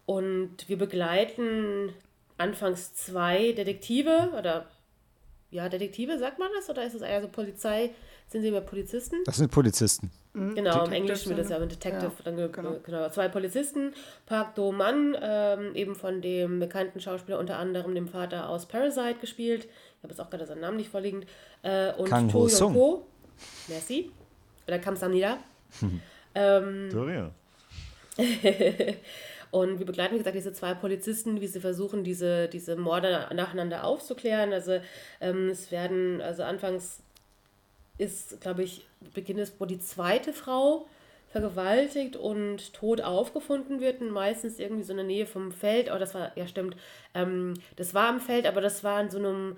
und 0.06 0.67
wir 0.67 0.77
begleiten 0.77 1.93
anfangs 2.38 2.95
zwei 2.95 3.54
Detektive 3.54 4.34
oder 4.38 4.65
ja, 5.51 5.69
Detektive, 5.69 6.17
sagt 6.17 6.39
man 6.39 6.49
das? 6.56 6.69
Oder 6.69 6.86
ist 6.86 6.95
es 6.95 7.01
eher 7.01 7.21
so 7.21 7.27
Polizei? 7.27 7.91
Sind 8.27 8.41
sie 8.41 8.47
immer 8.47 8.62
Polizisten? 8.62 9.17
Das 9.25 9.38
sind 9.38 9.51
Polizisten. 9.51 10.12
Mhm. 10.33 10.55
Genau, 10.55 10.85
im 10.85 10.93
Englischen 10.93 11.29
wird 11.29 11.39
das 11.39 11.49
ja 11.49 11.59
mit 11.59 11.71
Detective. 11.71 12.11
Ja, 12.17 12.23
dann, 12.23 12.51
genau. 12.51 12.77
genau. 12.83 13.09
Zwei 13.09 13.27
Polizisten, 13.27 13.93
Park 14.25 14.55
Do-man, 14.55 15.17
ähm, 15.21 15.75
eben 15.75 15.95
von 15.95 16.21
dem 16.21 16.59
bekannten 16.59 17.01
Schauspieler, 17.01 17.37
unter 17.37 17.57
anderem 17.57 17.93
dem 17.95 18.07
Vater 18.07 18.47
aus 18.47 18.65
Parasite 18.65 19.19
gespielt. 19.19 19.65
Ich 19.65 20.03
habe 20.03 20.13
jetzt 20.13 20.21
auch 20.21 20.29
gerade 20.29 20.45
seinen 20.45 20.61
Namen 20.61 20.77
nicht 20.77 20.89
vorliegend. 20.89 21.25
Äh, 21.63 21.93
und 21.93 22.07
Kang 22.07 22.29
To 22.29 22.47
Yong 22.47 22.73
Ko. 22.73 23.05
Merci. 23.67 24.11
Oder 24.67 24.79
Kam 24.79 24.95
Samnida. 24.95 25.37
ähm. 26.35 27.31
Und 29.51 29.79
wir 29.79 29.85
begleiten, 29.85 30.13
wie 30.13 30.19
gesagt, 30.19 30.35
diese 30.35 30.53
zwei 30.53 30.73
Polizisten, 30.73 31.41
wie 31.41 31.47
sie 31.47 31.59
versuchen, 31.59 32.05
diese, 32.05 32.47
diese 32.47 32.77
Morde 32.77 33.27
nacheinander 33.33 33.83
aufzuklären. 33.83 34.53
Also 34.53 34.79
ähm, 35.19 35.49
es 35.49 35.71
werden, 35.71 36.21
also 36.21 36.43
anfangs 36.43 37.03
ist, 38.01 38.41
glaube 38.41 38.63
ich, 38.63 38.85
Beginn 39.13 39.37
ist, 39.37 39.59
wo 39.59 39.65
die 39.65 39.79
zweite 39.79 40.33
Frau 40.33 40.87
vergewaltigt 41.29 42.17
und 42.17 42.73
tot 42.73 43.01
aufgefunden 43.01 43.79
wird, 43.79 44.01
meistens 44.01 44.59
irgendwie 44.59 44.83
so 44.83 44.91
in 44.91 44.97
der 44.97 45.05
Nähe 45.05 45.25
vom 45.25 45.51
Feld. 45.51 45.89
Aber 45.89 45.99
das 45.99 46.13
war, 46.13 46.35
ja 46.35 46.47
stimmt, 46.47 46.75
ähm, 47.13 47.53
das 47.77 47.93
war 47.93 48.09
im 48.09 48.19
Feld, 48.19 48.47
aber 48.47 48.59
das 48.59 48.83
war 48.83 48.99
in 48.99 49.09
so 49.09 49.19
einem 49.19 49.55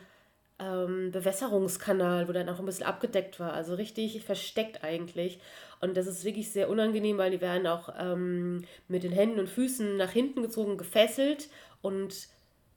ähm, 0.60 1.12
Bewässerungskanal, 1.12 2.28
wo 2.28 2.34
dann 2.34 2.50
auch 2.50 2.60
ein 2.60 2.66
bisschen 2.66 2.86
abgedeckt 2.86 3.40
war. 3.40 3.54
Also 3.54 3.74
richtig 3.76 4.22
versteckt 4.24 4.84
eigentlich. 4.84 5.40
Und 5.82 5.98
das 5.98 6.06
ist 6.06 6.26
wirklich 6.26 6.52
sehr 6.52 6.70
unangenehm, 6.70 7.18
weil 7.18 7.32
die 7.32 7.42
werden 7.42 7.66
auch 7.66 7.90
ähm, 7.98 8.66
mit 8.88 9.04
den 9.04 9.12
Händen 9.12 9.40
und 9.40 9.50
Füßen 9.50 9.98
nach 9.98 10.12
hinten 10.12 10.44
gezogen, 10.44 10.78
gefesselt 10.78 11.50
und 11.82 12.28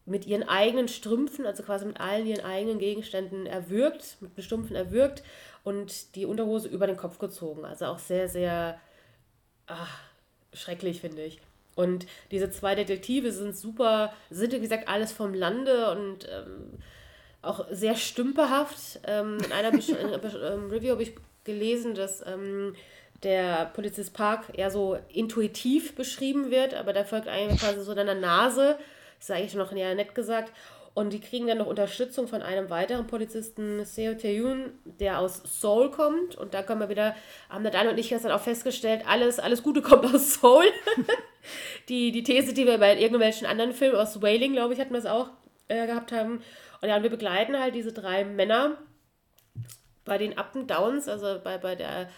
mit 0.06 0.24
ihren 0.24 0.44
eigenen 0.44 0.86
Strümpfen, 0.88 1.46
also 1.46 1.64
quasi 1.64 1.84
mit 1.84 2.00
allen 2.00 2.26
ihren 2.26 2.44
eigenen 2.44 2.78
Gegenständen 2.78 3.44
erwürgt, 3.44 4.16
mit 4.20 4.36
den 4.36 4.44
Stumpfen 4.44 4.76
erwürgt 4.76 5.22
und 5.66 6.14
die 6.14 6.26
Unterhose 6.26 6.68
über 6.68 6.86
den 6.86 6.96
Kopf 6.96 7.18
gezogen. 7.18 7.64
Also 7.64 7.86
auch 7.86 7.98
sehr, 7.98 8.28
sehr 8.28 8.78
ach, 9.66 9.98
schrecklich, 10.52 11.00
finde 11.00 11.24
ich. 11.24 11.40
Und 11.74 12.06
diese 12.30 12.52
zwei 12.52 12.76
Detektive 12.76 13.32
sind 13.32 13.56
super, 13.56 14.12
sind 14.30 14.52
wie 14.52 14.60
gesagt 14.60 14.86
alles 14.86 15.10
vom 15.10 15.34
Lande 15.34 15.90
und 15.90 16.28
ähm, 16.28 16.78
auch 17.42 17.66
sehr 17.72 17.96
stümperhaft. 17.96 19.00
Ähm, 19.08 19.38
in 19.44 19.50
einer 19.50 19.72
Besch 19.72 19.90
ähm, 19.90 20.70
Review 20.70 20.92
habe 20.92 21.02
ich 21.02 21.14
gelesen, 21.42 21.96
dass 21.96 22.24
ähm, 22.24 22.76
der 23.24 23.66
Polizist 23.74 24.14
Park 24.14 24.44
eher 24.52 24.70
so 24.70 24.96
intuitiv 25.08 25.96
beschrieben 25.96 26.52
wird, 26.52 26.74
aber 26.74 26.92
da 26.92 27.02
folgt 27.02 27.26
eigentlich 27.26 27.60
quasi 27.60 27.82
so 27.82 27.92
deiner 27.92 28.14
Nase 28.14 28.78
das 29.18 29.30
ist 29.30 29.34
eigentlich 29.34 29.54
noch 29.54 29.72
eher 29.72 29.94
nett 29.94 30.14
gesagt. 30.14 30.52
Und 30.96 31.12
die 31.12 31.20
kriegen 31.20 31.46
dann 31.46 31.58
noch 31.58 31.66
Unterstützung 31.66 32.26
von 32.26 32.40
einem 32.40 32.70
weiteren 32.70 33.06
Polizisten, 33.06 33.84
Seo 33.84 34.14
Tae-yoon, 34.14 34.70
der 34.98 35.18
aus 35.18 35.42
Seoul 35.44 35.90
kommt. 35.90 36.36
Und 36.36 36.54
da 36.54 36.62
kommen 36.62 36.80
wir 36.80 36.88
wieder, 36.88 37.14
haben 37.50 37.64
der 37.64 37.70
Dan 37.70 37.88
und 37.88 37.98
ich 37.98 38.08
gestern 38.08 38.32
auch 38.32 38.40
festgestellt, 38.40 39.02
alles, 39.06 39.38
alles 39.38 39.62
Gute 39.62 39.82
kommt 39.82 40.06
aus 40.06 40.40
Seoul. 40.40 40.64
die, 41.90 42.12
die 42.12 42.22
These, 42.22 42.54
die 42.54 42.64
wir 42.64 42.78
bei 42.78 42.98
irgendwelchen 42.98 43.46
anderen 43.46 43.74
Filmen 43.74 43.96
aus 43.96 44.22
Wailing, 44.22 44.54
glaube 44.54 44.72
ich, 44.72 44.80
hatten 44.80 44.94
wir 44.94 44.98
es 44.98 45.04
auch 45.04 45.28
äh, 45.68 45.86
gehabt 45.86 46.12
haben. 46.12 46.42
Und 46.80 46.88
ja, 46.88 46.96
und 46.96 47.02
wir 47.02 47.10
begleiten 47.10 47.60
halt 47.60 47.74
diese 47.74 47.92
drei 47.92 48.24
Männer 48.24 48.78
bei 50.06 50.16
den 50.16 50.38
Up 50.38 50.52
and 50.54 50.70
Downs, 50.70 51.08
also 51.08 51.38
bei, 51.44 51.58
bei 51.58 51.74
der 51.74 52.08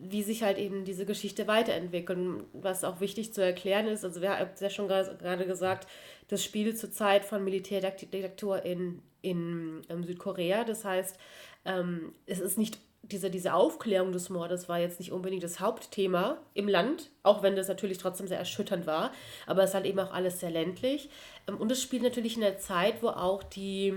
wie 0.00 0.22
sich 0.22 0.42
halt 0.42 0.58
eben 0.58 0.84
diese 0.84 1.04
Geschichte 1.04 1.46
weiterentwickelt. 1.46 2.44
Was 2.52 2.84
auch 2.84 3.00
wichtig 3.00 3.34
zu 3.34 3.42
erklären 3.42 3.86
ist, 3.86 4.04
also 4.04 4.20
wir 4.20 4.38
haben 4.38 4.50
ja 4.58 4.70
schon 4.70 4.88
gerade 4.88 5.46
gesagt, 5.46 5.86
das 6.28 6.42
Spiel 6.42 6.74
zur 6.74 6.90
Zeit 6.90 7.24
von 7.24 7.44
Militärdiktatur 7.44 8.64
in, 8.64 9.02
in 9.20 9.82
ähm, 9.88 10.04
Südkorea. 10.04 10.64
Das 10.64 10.84
heißt, 10.84 11.18
ähm, 11.64 12.12
es 12.26 12.40
ist 12.40 12.56
nicht 12.56 12.78
diese, 13.02 13.30
diese 13.30 13.54
Aufklärung 13.54 14.12
des 14.12 14.30
Mordes 14.30 14.68
war 14.68 14.78
jetzt 14.78 15.00
nicht 15.00 15.12
unbedingt 15.12 15.42
das 15.42 15.60
Hauptthema 15.60 16.38
im 16.54 16.68
Land, 16.68 17.10
auch 17.22 17.42
wenn 17.42 17.56
das 17.56 17.68
natürlich 17.68 17.98
trotzdem 17.98 18.28
sehr 18.28 18.38
erschütternd 18.38 18.86
war, 18.86 19.12
aber 19.46 19.62
es 19.62 19.70
ist 19.70 19.74
halt 19.74 19.86
eben 19.86 19.98
auch 19.98 20.12
alles 20.12 20.40
sehr 20.40 20.50
ländlich. 20.50 21.10
Ähm, 21.48 21.56
und 21.56 21.70
es 21.72 21.82
spielt 21.82 22.02
natürlich 22.02 22.36
in 22.36 22.42
der 22.42 22.58
Zeit, 22.58 23.02
wo 23.02 23.08
auch 23.08 23.42
die 23.42 23.94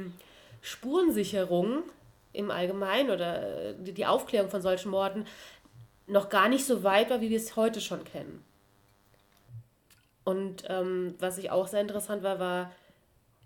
Spurensicherung 0.62 1.84
im 2.32 2.50
Allgemeinen 2.50 3.12
oder 3.12 3.70
äh, 3.70 3.76
die 3.78 4.06
Aufklärung 4.06 4.50
von 4.50 4.62
solchen 4.62 4.90
Morden 4.90 5.26
noch 6.08 6.30
gar 6.30 6.50
nicht 6.50 6.66
so 6.66 6.84
weit 6.84 7.10
war, 7.10 7.22
wie 7.22 7.30
wir 7.30 7.38
es 7.38 7.56
heute 7.56 7.82
schon 7.82 8.04
kennen. 8.04 8.44
Und 10.24 10.63
ähm, 10.68 11.16
was 11.20 11.38
ich 11.38 11.52
auch 11.52 11.68
sehr 11.68 11.82
interessant 11.82 12.24
war, 12.24 12.39
war, 12.39 12.72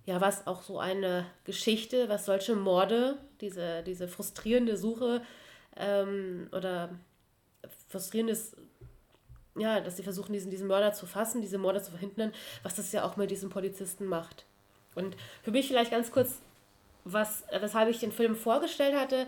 ja, 0.06 0.22
was 0.22 0.48
auch 0.48 0.62
so 0.62 0.80
eine 0.80 1.26
Geschichte, 1.44 2.08
was 2.08 2.26
solche 2.26 2.56
Morde, 2.56 3.18
diese, 3.42 3.84
diese 3.84 4.08
frustrierende 4.08 4.78
Suche 4.78 5.22
ähm, 5.76 6.48
oder 6.52 6.90
frustrierendes 7.90 8.56
ja, 9.58 9.82
dass 9.82 9.98
sie 9.98 10.04
versuchen, 10.04 10.34
diesen, 10.34 10.52
diesen 10.52 10.68
Mörder 10.68 10.94
zu 10.94 11.06
fassen, 11.06 11.42
diese 11.42 11.58
Morde 11.58 11.82
zu 11.82 11.92
verhindern, 11.92 12.32
was 12.64 12.76
das 12.76 12.92
ja 12.92 13.04
auch 13.04 13.18
mit 13.18 13.32
diesem 13.32 13.50
Polizisten 13.50 14.06
macht. 14.06 14.46
Und 14.96 15.16
für 15.44 15.52
mich 15.52 15.68
vielleicht 15.68 15.92
ganz 15.92 16.12
kurz, 16.12 16.40
was, 17.04 17.44
weshalb 17.52 17.90
ich 17.90 18.00
den 18.00 18.12
Film 18.12 18.36
vorgestellt 18.36 18.96
hatte. 18.96 19.28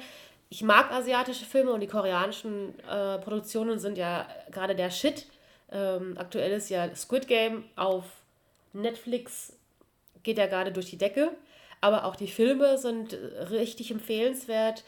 Ich 0.49 0.63
mag 0.63 0.91
asiatische 0.91 1.45
Filme 1.45 1.71
und 1.71 1.79
die 1.81 1.87
koreanischen 1.87 2.77
äh, 2.79 3.19
Produktionen 3.19 3.79
sind 3.79 3.97
ja 3.97 4.27
gerade 4.51 4.75
der 4.75 4.89
Shit. 4.89 5.27
Ähm, 5.71 6.15
aktuell 6.17 6.51
ist 6.51 6.69
ja 6.69 6.93
Squid 6.95 7.27
Game 7.27 7.65
auf 7.75 8.05
Netflix, 8.73 9.53
geht 10.23 10.39
ja 10.39 10.47
gerade 10.47 10.71
durch 10.71 10.89
die 10.89 10.97
Decke. 10.97 11.31
Aber 11.81 12.05
auch 12.05 12.15
die 12.15 12.27
Filme 12.27 12.77
sind 12.77 13.13
richtig 13.13 13.91
empfehlenswert 13.91 14.83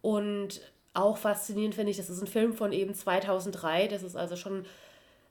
und 0.00 0.60
auch 0.94 1.16
faszinierend 1.16 1.74
finde 1.74 1.90
ich, 1.90 1.96
das 1.96 2.10
ist 2.10 2.20
ein 2.20 2.26
Film 2.26 2.52
von 2.52 2.72
eben 2.72 2.94
2003, 2.94 3.88
das 3.88 4.02
ist 4.02 4.16
also 4.16 4.36
schon 4.36 4.66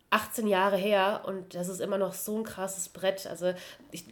18 0.10 0.48
Jahre 0.48 0.78
her 0.78 1.24
und 1.26 1.54
das 1.56 1.70
ist 1.70 1.82
immer 1.82 1.98
noch 1.98 2.14
so 2.14 2.38
ein 2.38 2.44
krasses 2.44 2.90
Brett. 2.90 3.28
Also 3.28 3.54
ich, 3.92 4.06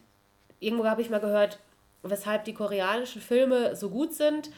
irgendwo 0.59 0.85
habe 0.85 1.01
ich 1.01 1.09
mal 1.09 1.19
gehört, 1.19 1.59
weshalb 2.03 2.45
die 2.45 2.53
koreanischen 2.53 3.21
Filme 3.21 3.75
so 3.75 3.89
gut 3.89 4.13
sind, 4.13 4.49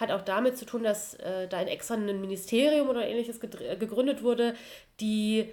hat 0.00 0.10
auch 0.10 0.22
damit 0.22 0.56
zu 0.56 0.64
tun, 0.64 0.82
dass 0.82 1.14
äh, 1.14 1.46
da 1.46 1.58
ein 1.58 1.68
extra 1.68 1.94
ein 1.94 2.20
Ministerium 2.20 2.88
oder 2.88 3.06
ähnliches 3.06 3.38
gegründet 3.38 4.22
wurde, 4.22 4.54
die 4.98 5.50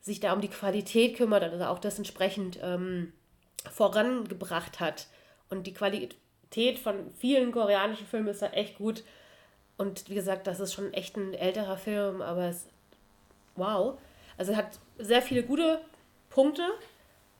sich 0.00 0.20
da 0.20 0.32
um 0.32 0.40
die 0.40 0.48
Qualität 0.48 1.16
kümmert, 1.16 1.44
also 1.44 1.64
auch 1.64 1.78
das 1.78 1.98
entsprechend 1.98 2.58
ähm, 2.62 3.12
vorangebracht 3.70 4.80
hat. 4.80 5.06
Und 5.48 5.66
die 5.66 5.74
Qualität 5.74 6.78
von 6.82 7.12
vielen 7.18 7.52
koreanischen 7.52 8.06
Filmen 8.06 8.28
ist 8.28 8.42
da 8.42 8.48
echt 8.48 8.78
gut. 8.78 9.04
Und 9.76 10.08
wie 10.08 10.14
gesagt, 10.14 10.46
das 10.46 10.60
ist 10.60 10.72
schon 10.72 10.92
echt 10.92 11.16
ein 11.16 11.34
älterer 11.34 11.76
Film, 11.76 12.20
aber 12.20 12.48
es, 12.48 12.66
wow. 13.54 13.98
Also 14.36 14.56
hat 14.56 14.78
sehr 14.98 15.22
viele 15.22 15.44
gute 15.44 15.80
Punkte. 16.30 16.66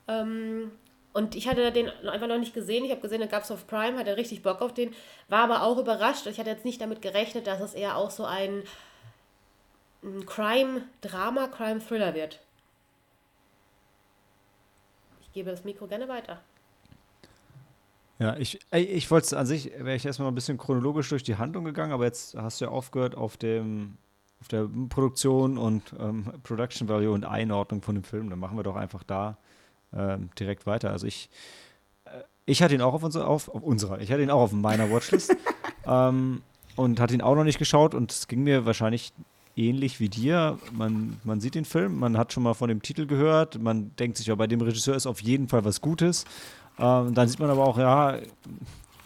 Ähm, 0.07 0.71
und 1.19 1.35
ich 1.35 1.49
hatte 1.49 1.73
den 1.73 1.89
einfach 2.09 2.29
noch 2.29 2.39
nicht 2.39 2.55
gesehen. 2.55 2.85
Ich 2.85 2.93
habe 2.93 3.01
gesehen, 3.01 3.21
den 3.21 3.29
gab 3.29 3.43
es 3.43 3.51
auf 3.51 3.67
Prime, 3.67 3.99
hatte 3.99 4.17
richtig 4.17 4.45
Bock 4.45 4.63
auf 4.63 4.73
den. 4.73 4.95
War 5.29 5.43
aber 5.43 5.65
auch 5.65 5.77
überrascht. 5.77 6.29
Ich 6.29 6.39
hatte 6.39 6.51
jetzt 6.51 6.65
nicht 6.65 6.81
damit 6.81 7.03
gerechnet, 7.03 7.49
dass 7.49 7.61
es 7.61 7.75
eher 7.75 7.97
auch 7.97 8.13
so 8.13 8.25
ein, 8.25 8.63
ein 10.05 10.25
Crime-Drama, 10.25 11.49
Crime-Thriller 11.49 12.15
wird. 12.15 12.39
Ich 15.23 15.33
gebe 15.33 15.51
das 15.51 15.65
Mikro 15.65 15.89
gerne 15.89 16.07
weiter. 16.07 16.41
Ja, 18.21 18.37
ich, 18.37 18.61
ich 18.71 19.11
wollte 19.11 19.27
es 19.27 19.35
an 19.35 19.47
sich, 19.47 19.73
wäre 19.77 19.97
ich 19.97 20.07
erstmal 20.07 20.29
ein 20.29 20.37
bisschen 20.37 20.57
chronologisch 20.57 21.09
durch 21.09 21.25
die 21.25 21.37
Handlung 21.37 21.65
gegangen, 21.65 21.91
aber 21.91 22.05
jetzt 22.05 22.37
hast 22.37 22.61
du 22.61 22.67
ja 22.67 22.71
aufgehört 22.71 23.17
auf 23.17 23.37
dem 23.37 23.99
auf 24.41 24.47
der 24.47 24.69
Produktion 24.89 25.59
und 25.59 25.83
ähm, 25.99 26.33
Production 26.45 26.89
Value 26.89 27.11
und 27.11 27.25
Einordnung 27.25 27.83
von 27.83 27.97
dem 27.97 28.05
Film. 28.05 28.31
Dann 28.31 28.39
machen 28.39 28.57
wir 28.57 28.63
doch 28.63 28.77
einfach 28.77 29.03
da 29.03 29.37
ähm, 29.95 30.31
direkt 30.39 30.67
weiter. 30.67 30.91
Also 30.91 31.07
ich, 31.07 31.31
äh, 32.05 32.11
ich 32.47 32.63
hatte 32.63 32.75
ihn 32.75 32.81
auch 32.81 32.95
auf, 32.95 33.03
unser, 33.03 33.29
auf, 33.29 33.49
auf 33.49 33.63
unserer, 33.63 34.01
ich 34.01 34.11
hatte 34.11 34.23
ihn 34.23 34.31
auch 34.31 34.41
auf 34.41 34.53
meiner 34.53 34.91
Watchlist 34.91 35.37
ähm, 35.87 36.43
und 36.77 37.01
hatte 37.01 37.15
ihn 37.15 37.23
auch 37.23 37.35
noch 37.35 37.45
nicht 37.45 37.59
geschaut 37.59 37.95
und 37.95 38.13
es 38.13 38.29
ging 38.29 38.43
mir 38.43 38.67
wahrscheinlich 38.67 39.13
ähnlich 39.57 40.01
wie 40.01 40.09
dir. 40.09 40.59
Man, 40.73 41.21
man 41.25 41.41
sieht 41.41 41.55
den 41.55 41.65
Film, 41.65 41.99
man 41.99 42.17
hat 42.17 42.33
schon 42.33 42.43
mal 42.43 42.55
von 42.55 42.69
dem 42.69 42.83
Titel 42.83 43.07
gehört, 43.07 43.61
man 43.61 43.95
denkt 43.97 44.17
sich, 44.17 44.27
ja, 44.27 44.35
bei 44.35 44.47
dem 44.47 44.61
Regisseur 44.61 44.95
ist 44.95 45.07
auf 45.07 45.21
jeden 45.21 45.49
Fall 45.49 45.65
was 45.65 45.81
Gutes. 45.81 46.25
Ähm, 46.79 47.15
dann 47.15 47.29
sieht 47.29 47.41
man 47.41 47.51
aber 47.51 47.65
auch, 47.65 47.77
ja, 47.79 48.19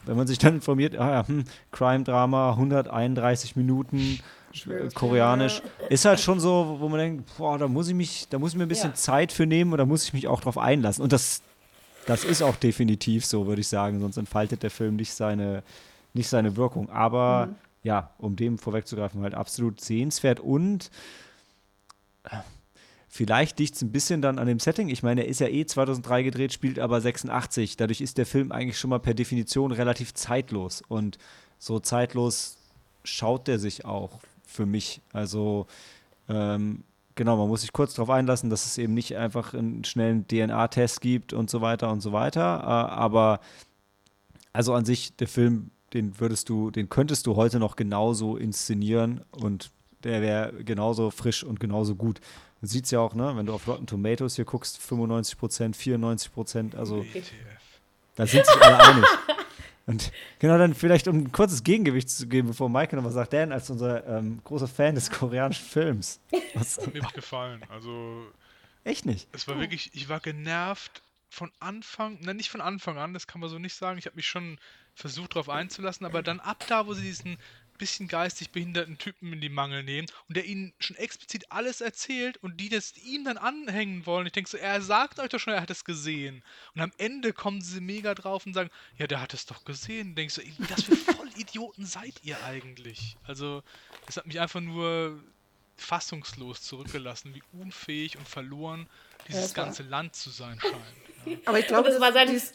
wenn 0.05 0.17
man 0.17 0.27
sich 0.27 0.39
dann 0.39 0.57
informiert, 0.57 0.97
ah 0.97 1.11
ja, 1.11 1.29
hm, 1.29 1.45
Crime-Drama, 1.71 2.51
131 2.51 3.57
Minuten, 3.57 4.19
koreanisch, 4.95 5.63
ist 5.89 6.05
halt 6.05 6.21
schon 6.21 6.41
so, 6.41 6.77
wo 6.79 6.89
man 6.89 6.99
denkt, 6.99 7.37
boah, 7.37 7.59
da 7.59 7.69
muss 7.69 7.89
ich 7.89 7.95
mich, 7.95 8.29
da 8.29 8.39
muss 8.39 8.53
ich 8.53 8.59
mir 8.59 8.65
ein 8.65 8.69
bisschen 8.69 8.91
ja. 8.91 8.95
Zeit 8.95 9.33
für 9.33 9.47
nehmen 9.47 9.73
und 9.73 9.79
da 9.79 9.87
muss 9.87 10.05
ich 10.05 10.13
mich 10.13 10.29
auch 10.29 10.41
drauf 10.41 10.59
einlassen. 10.59 11.03
Und 11.03 11.13
das, 11.13 11.43
das 12.07 12.25
ist 12.25 12.43
auch 12.43 12.57
definitiv 12.57 13.25
so, 13.25 13.47
würde 13.47 13.61
ich 13.61 13.69
sagen, 13.69 14.01
sonst 14.01 14.17
entfaltet 14.17 14.63
der 14.63 14.71
Film 14.71 14.97
nicht 14.97 15.13
seine, 15.13 15.63
nicht 16.15 16.29
seine 16.29 16.57
Wirkung. 16.57 16.91
Aber 16.91 17.47
mhm. 17.47 17.55
ja, 17.83 18.11
um 18.19 18.37
dem 18.37 18.59
vorwegzugreifen, 18.59 19.23
halt 19.23 19.35
absolut 19.35 19.81
sehenswert 19.81 20.41
und 20.41 20.91
äh, 22.25 22.37
Vielleicht 23.15 23.59
liegt 23.59 23.75
es 23.75 23.83
ein 23.83 23.93
bisschen 23.93 24.23
dann 24.23 24.39
an 24.39 24.47
dem 24.47 24.59
Setting. 24.59 24.89
Ich 24.89 25.03
meine, 25.03 25.25
er 25.25 25.29
ist 25.29 25.39
ja 25.39 25.47
eh 25.47 25.67
2003 25.67 26.23
gedreht, 26.23 26.55
spielt 26.55 26.79
aber 26.79 26.99
86. 26.99 27.77
Dadurch 27.77 28.01
ist 28.01 28.17
der 28.17 28.25
Film 28.25 28.51
eigentlich 28.53 28.79
schon 28.79 28.89
mal 28.89 29.01
per 29.01 29.13
Definition 29.13 29.71
relativ 29.71 30.15
zeitlos. 30.15 30.83
Und 30.89 31.19
so 31.59 31.79
zeitlos 31.79 32.57
schaut 33.05 33.49
der 33.49 33.59
sich 33.59 33.85
auch 33.85 34.21
für 34.53 34.67
mich. 34.67 35.01
Also, 35.13 35.67
ähm, 36.29 36.85
genau, 37.15 37.37
man 37.37 37.49
muss 37.49 37.63
sich 37.63 37.73
kurz 37.73 37.95
darauf 37.95 38.11
einlassen, 38.11 38.51
dass 38.51 38.67
es 38.67 38.79
eben 38.79 38.95
nicht 38.95 39.17
einfach 39.17 39.55
einen 39.55 39.85
schnellen 39.85 40.27
DNA-Test 40.27 41.01
gibt 41.01 41.33
und 41.33 41.51
so 41.51 41.61
weiter 41.61 41.91
und 41.91 42.01
so 42.01 42.13
weiter. 42.13 42.41
Äh, 42.61 42.93
aber 42.93 43.41
also 44.53 44.75
an 44.75 44.85
sich, 44.85 45.17
der 45.17 45.29
Film, 45.29 45.71
den 45.95 46.19
würdest 46.21 46.49
du, 46.49 46.71
den 46.71 46.89
könntest 46.89 47.27
du 47.27 47.37
heute 47.37 47.59
noch 47.59 47.77
genauso 47.77 48.37
inszenieren 48.37 49.23
und 49.31 49.71
der 50.05 50.21
wäre 50.21 50.65
genauso 50.65 51.11
frisch 51.11 51.45
und 51.45 51.61
genauso 51.61 51.95
gut. 51.95 52.21
Man 52.61 52.69
sieht 52.69 52.85
es 52.87 52.91
ja 52.91 53.01
auch, 53.01 53.15
ne, 53.15 53.33
wenn 53.37 53.47
du 53.47 53.53
auf 53.53 53.67
Rotten 53.67 53.87
Tomatoes 53.87 54.37
hier 54.37 54.45
guckst, 54.45 54.79
95 54.79 55.39
Prozent, 55.39 55.77
94 55.77 56.33
Prozent, 56.33 56.75
also 56.75 57.05
da 58.15 58.27
sind 58.27 58.47
sich 58.47 58.63
alle 58.63 58.79
einig. 58.79 59.05
Und 59.87 60.13
genau 60.39 60.59
dann 60.59 60.75
vielleicht, 60.75 61.09
um 61.09 61.17
ein 61.19 61.33
kurzes 61.33 61.65
Gegengewicht 61.65 62.09
zu 62.09 62.29
geben, 62.29 62.49
bevor 62.49 62.69
Maike 62.69 62.95
nochmal 62.95 63.13
sagt, 63.13 63.33
Dan, 63.33 63.53
als 63.53 63.69
unser 63.69 64.07
ähm, 64.07 64.41
großer 64.45 64.69
Fan 64.69 64.95
des 64.95 65.11
koreanischen 65.11 65.67
Films. 65.67 66.21
Was 66.55 66.79
hat 66.79 66.95
mir 66.95 67.01
nicht 67.01 67.15
gefallen. 67.15 67.63
Also. 67.69 68.27
Echt 68.85 69.07
nicht? 69.07 69.29
Es 69.33 69.47
war 69.47 69.59
wirklich, 69.59 69.91
ich 69.95 70.09
war 70.09 70.21
genervt 70.21 71.03
von 71.29 71.51
Anfang, 71.61 72.19
nein, 72.21 72.37
nicht 72.37 72.51
von 72.51 72.61
Anfang 72.61 72.99
an, 72.99 73.15
das 73.15 73.27
kann 73.27 73.41
man 73.41 73.49
so 73.49 73.59
nicht 73.59 73.75
sagen. 73.75 73.99
Ich 73.99 74.07
habe 74.07 74.17
mich 74.17 74.29
schon 74.29 74.59
versucht, 74.95 75.35
darauf 75.35 75.49
einzulassen, 75.49 76.05
aber 76.05 76.23
dann 76.23 76.41
ab 76.41 76.65
da, 76.69 76.87
wo 76.87 76.93
sie 76.93 77.03
diesen 77.03 77.39
bisschen 77.83 78.07
geistig 78.07 78.51
behinderten 78.51 78.97
Typen 78.97 79.33
in 79.33 79.41
die 79.41 79.49
Mangel 79.49 79.83
nehmen 79.83 80.07
und 80.29 80.37
der 80.37 80.45
ihnen 80.45 80.73
schon 80.79 80.95
explizit 80.95 81.51
alles 81.51 81.81
erzählt 81.81 82.37
und 82.37 82.61
die 82.61 82.69
das 82.69 82.97
ihm 82.97 83.25
dann 83.25 83.37
anhängen 83.37 84.07
wollen. 84.07 84.25
Ich 84.29 84.33
denke 84.33 84.49
so, 84.49 84.57
er 84.57 84.81
sagt 84.81 85.19
euch 85.19 85.31
doch 85.31 85.41
schon, 85.41 85.53
er 85.53 85.61
hat 85.61 85.71
es 85.71 85.85
gesehen. 85.85 86.45
Und 86.77 86.81
am 86.81 86.93
Ende 86.97 87.33
kommen 87.33 87.61
sie 87.61 87.81
mega 87.81 88.15
drauf 88.15 88.47
und 88.47 88.55
sagen, 88.55 88.71
ja, 88.99 89.09
der 89.09 89.21
hat 89.21 89.35
es 89.35 89.47
doch 89.47 89.65
gesehen. 89.65 90.15
Denkst 90.15 90.37
du, 90.37 90.43
das 90.69 90.85
für 90.85 90.95
Vollidioten 90.95 91.85
seid 91.85 92.15
ihr 92.23 92.41
eigentlich? 92.45 93.17
Also, 93.25 93.65
das 94.07 94.17
hat 94.17 94.27
mich 94.29 94.39
einfach 94.39 94.61
nur 94.61 95.21
fassungslos 95.77 96.63
zurückgelassen, 96.63 97.35
wie 97.35 97.43
unfähig 97.61 98.17
und 98.17 98.29
verloren 98.29 98.89
dieses 99.27 99.55
ganze 99.55 99.83
Land 99.83 100.15
zu 100.15 100.31
sein 100.31 100.61
scheint. 100.61 100.75
Ja. 101.27 101.37
Aber 101.47 101.59
ich 101.59 101.67
glaube, 101.67 101.89
das, 101.89 101.99
das 101.99 102.01
war 102.01 102.13
sein. 102.13 102.29
Entschuldigung. 102.29 102.55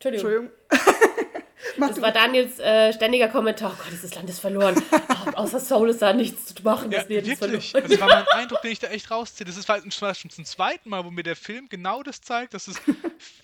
Entschuldigung. 0.00 0.50
das 1.78 2.00
war 2.00 2.12
Daniels 2.12 2.58
äh, 2.58 2.92
ständiger 2.92 3.28
Kommentar. 3.28 3.72
Oh 3.74 3.82
Gott, 3.82 3.92
dieses 3.92 4.14
Land 4.14 4.28
ist 4.28 4.40
verloren. 4.40 4.80
Oh, 5.26 5.30
außer 5.42 5.58
Soul 5.58 5.90
ist 5.90 6.00
da 6.00 6.12
nichts 6.12 6.54
zu 6.54 6.62
machen. 6.62 6.92
Ja, 6.92 7.08
wirklich. 7.08 7.38
verloren. 7.38 7.62
Das 7.72 8.00
war 8.00 8.08
mein 8.08 8.28
Eindruck, 8.34 8.62
den 8.62 8.72
ich 8.72 8.78
da 8.78 8.88
echt 8.88 9.10
rausziehe. 9.10 9.46
Das 9.46 9.56
ist 9.56 9.68
halt 9.68 9.82
schon 9.92 10.30
zum 10.30 10.44
zweiten 10.44 10.90
Mal, 10.90 11.04
wo 11.04 11.10
mir 11.10 11.22
der 11.22 11.36
Film 11.36 11.68
genau 11.68 12.02
das 12.02 12.20
zeigt, 12.20 12.54
dass 12.54 12.68
es 12.68 12.80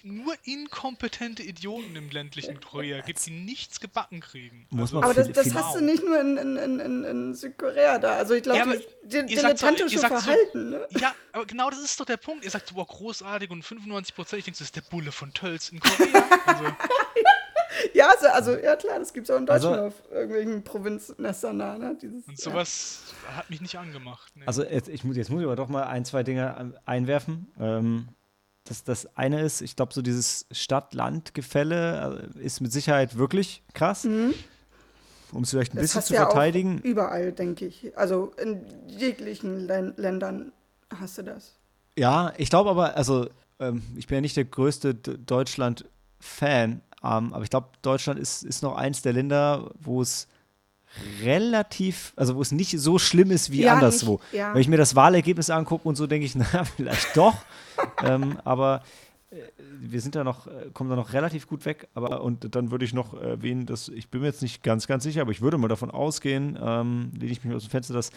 nur 0.02 0.34
inkompetente 0.44 1.42
Idioten 1.42 1.96
im 1.96 2.10
ländlichen 2.10 2.60
Korea 2.60 3.00
gibt, 3.00 3.24
die 3.26 3.30
nichts 3.30 3.80
gebacken 3.80 4.20
kriegen. 4.20 4.66
Also, 4.76 5.02
aber 5.02 5.14
das, 5.14 5.30
das 5.32 5.54
hast 5.54 5.76
du 5.76 5.80
nicht 5.80 6.04
nur 6.04 6.20
in, 6.20 6.36
in, 6.36 6.56
in, 6.56 7.04
in 7.04 7.34
Südkorea 7.34 7.98
da. 7.98 8.16
Also 8.16 8.34
ich 8.34 8.42
glaube, 8.42 8.58
ja, 8.58 9.22
die, 9.22 9.34
dilettantische 9.34 9.98
Verhalten. 9.98 10.72
So, 10.72 10.78
ne? 10.78 10.86
Ja, 10.98 11.14
aber 11.32 11.46
genau 11.46 11.70
das 11.70 11.80
ist 11.80 11.98
doch 11.98 12.06
der 12.06 12.16
Punkt. 12.16 12.44
Ihr 12.44 12.50
sagt 12.50 12.68
so, 12.68 12.74
boah, 12.74 12.86
großartig 12.86 13.50
und 13.50 13.62
95 13.62 14.14
Prozent. 14.14 14.38
Ich 14.40 14.44
denke, 14.44 14.58
das 14.58 14.68
ist 14.68 14.76
der 14.76 14.82
Bulle 14.82 15.12
von 15.12 15.32
Tölz 15.32 15.70
in 15.70 15.80
Korea. 15.80 16.24
Also, 16.46 16.64
ja, 17.94 18.08
also, 18.08 18.28
also, 18.28 18.62
ja 18.62 18.76
klar, 18.76 18.98
das 18.98 19.12
gibt 19.12 19.28
es 19.28 19.34
auch 19.34 19.38
in 19.38 19.46
Deutschland 19.46 19.76
also, 19.76 19.86
auf 19.86 19.94
irgendwelchen 20.10 20.64
Provinznestern 20.64 21.58
da. 21.58 21.78
Ne? 21.78 21.96
Dieses, 22.00 22.26
und 22.26 22.38
sowas 22.38 23.14
ja. 23.28 23.36
hat 23.36 23.50
mich 23.50 23.60
nicht 23.60 23.78
angemacht. 23.78 24.32
Nee. 24.34 24.42
Also 24.46 24.64
jetzt, 24.64 24.88
ich 24.88 25.04
muss, 25.04 25.16
jetzt 25.16 25.30
muss 25.30 25.40
ich 25.40 25.46
aber 25.46 25.56
doch 25.56 25.68
mal 25.68 25.84
ein, 25.84 26.04
zwei 26.04 26.22
Dinge 26.22 26.74
einwerfen. 26.84 27.52
Ähm, 27.58 28.08
das, 28.64 28.82
das 28.82 29.16
eine 29.16 29.42
ist, 29.42 29.60
ich 29.60 29.76
glaube, 29.76 29.92
so 29.92 30.02
dieses 30.02 30.46
Stadt-Land-Gefälle 30.50 32.30
äh, 32.34 32.40
ist 32.40 32.60
mit 32.60 32.72
Sicherheit 32.72 33.16
wirklich 33.18 33.62
krass. 33.74 34.04
Mhm. 34.04 34.34
Um 35.32 35.42
es 35.42 35.50
vielleicht 35.50 35.74
ein 35.74 35.78
das 35.78 35.86
bisschen 35.86 36.02
zu 36.02 36.14
ja 36.14 36.26
verteidigen. 36.26 36.78
überall, 36.78 37.32
denke 37.32 37.66
ich. 37.66 37.96
Also 37.98 38.32
in 38.40 38.64
jeglichen 38.86 39.66
Ländern 39.66 40.52
hast 41.00 41.18
du 41.18 41.22
das. 41.22 41.58
Ja, 41.98 42.32
ich 42.36 42.50
glaube 42.50 42.70
aber, 42.70 42.96
also 42.96 43.28
ähm, 43.58 43.82
ich 43.96 44.06
bin 44.06 44.16
ja 44.16 44.20
nicht 44.20 44.36
der 44.36 44.44
größte 44.44 44.94
Deutschland-Fan, 44.94 46.80
ähm, 47.04 47.34
aber 47.34 47.42
ich 47.42 47.50
glaube, 47.50 47.68
Deutschland 47.82 48.18
ist, 48.18 48.42
ist 48.42 48.62
noch 48.62 48.76
eins 48.76 49.02
der 49.02 49.12
Länder, 49.12 49.70
wo 49.78 50.00
es 50.00 50.26
relativ, 51.22 52.12
also 52.16 52.36
wo 52.36 52.42
es 52.42 52.52
nicht 52.52 52.78
so 52.78 52.98
schlimm 52.98 53.30
ist 53.30 53.50
wie 53.50 53.62
ja, 53.62 53.74
anderswo. 53.74 54.12
Nicht, 54.12 54.34
ja. 54.34 54.54
Wenn 54.54 54.60
ich 54.60 54.68
mir 54.68 54.76
das 54.76 54.94
Wahlergebnis 54.94 55.50
angucke 55.50 55.88
und 55.88 55.96
so, 55.96 56.06
denke 56.06 56.24
ich, 56.26 56.34
na, 56.52 56.64
vielleicht 56.64 57.16
doch. 57.16 57.34
ähm, 58.04 58.38
aber 58.44 58.82
äh, 59.30 59.36
wir 59.80 60.00
sind 60.00 60.14
da 60.14 60.24
noch, 60.24 60.46
äh, 60.46 60.70
kommen 60.72 60.88
da 60.88 60.96
noch 60.96 61.12
relativ 61.12 61.46
gut 61.46 61.64
weg. 61.66 61.88
Aber 61.94 62.22
und 62.22 62.54
dann 62.54 62.70
würde 62.70 62.84
ich 62.84 62.94
noch 62.94 63.14
erwähnen, 63.14 63.66
dass 63.66 63.88
ich 63.88 64.08
bin 64.08 64.20
mir 64.20 64.28
jetzt 64.28 64.42
nicht 64.42 64.62
ganz, 64.62 64.86
ganz 64.86 65.02
sicher, 65.04 65.22
aber 65.22 65.32
ich 65.32 65.42
würde 65.42 65.58
mal 65.58 65.68
davon 65.68 65.90
ausgehen, 65.90 66.58
ähm, 66.62 67.10
lehne 67.18 67.32
ich 67.32 67.44
mich 67.44 67.54
aus 67.54 67.64
dem 67.64 67.70
Fenster, 67.70 67.92
dass 67.92 68.12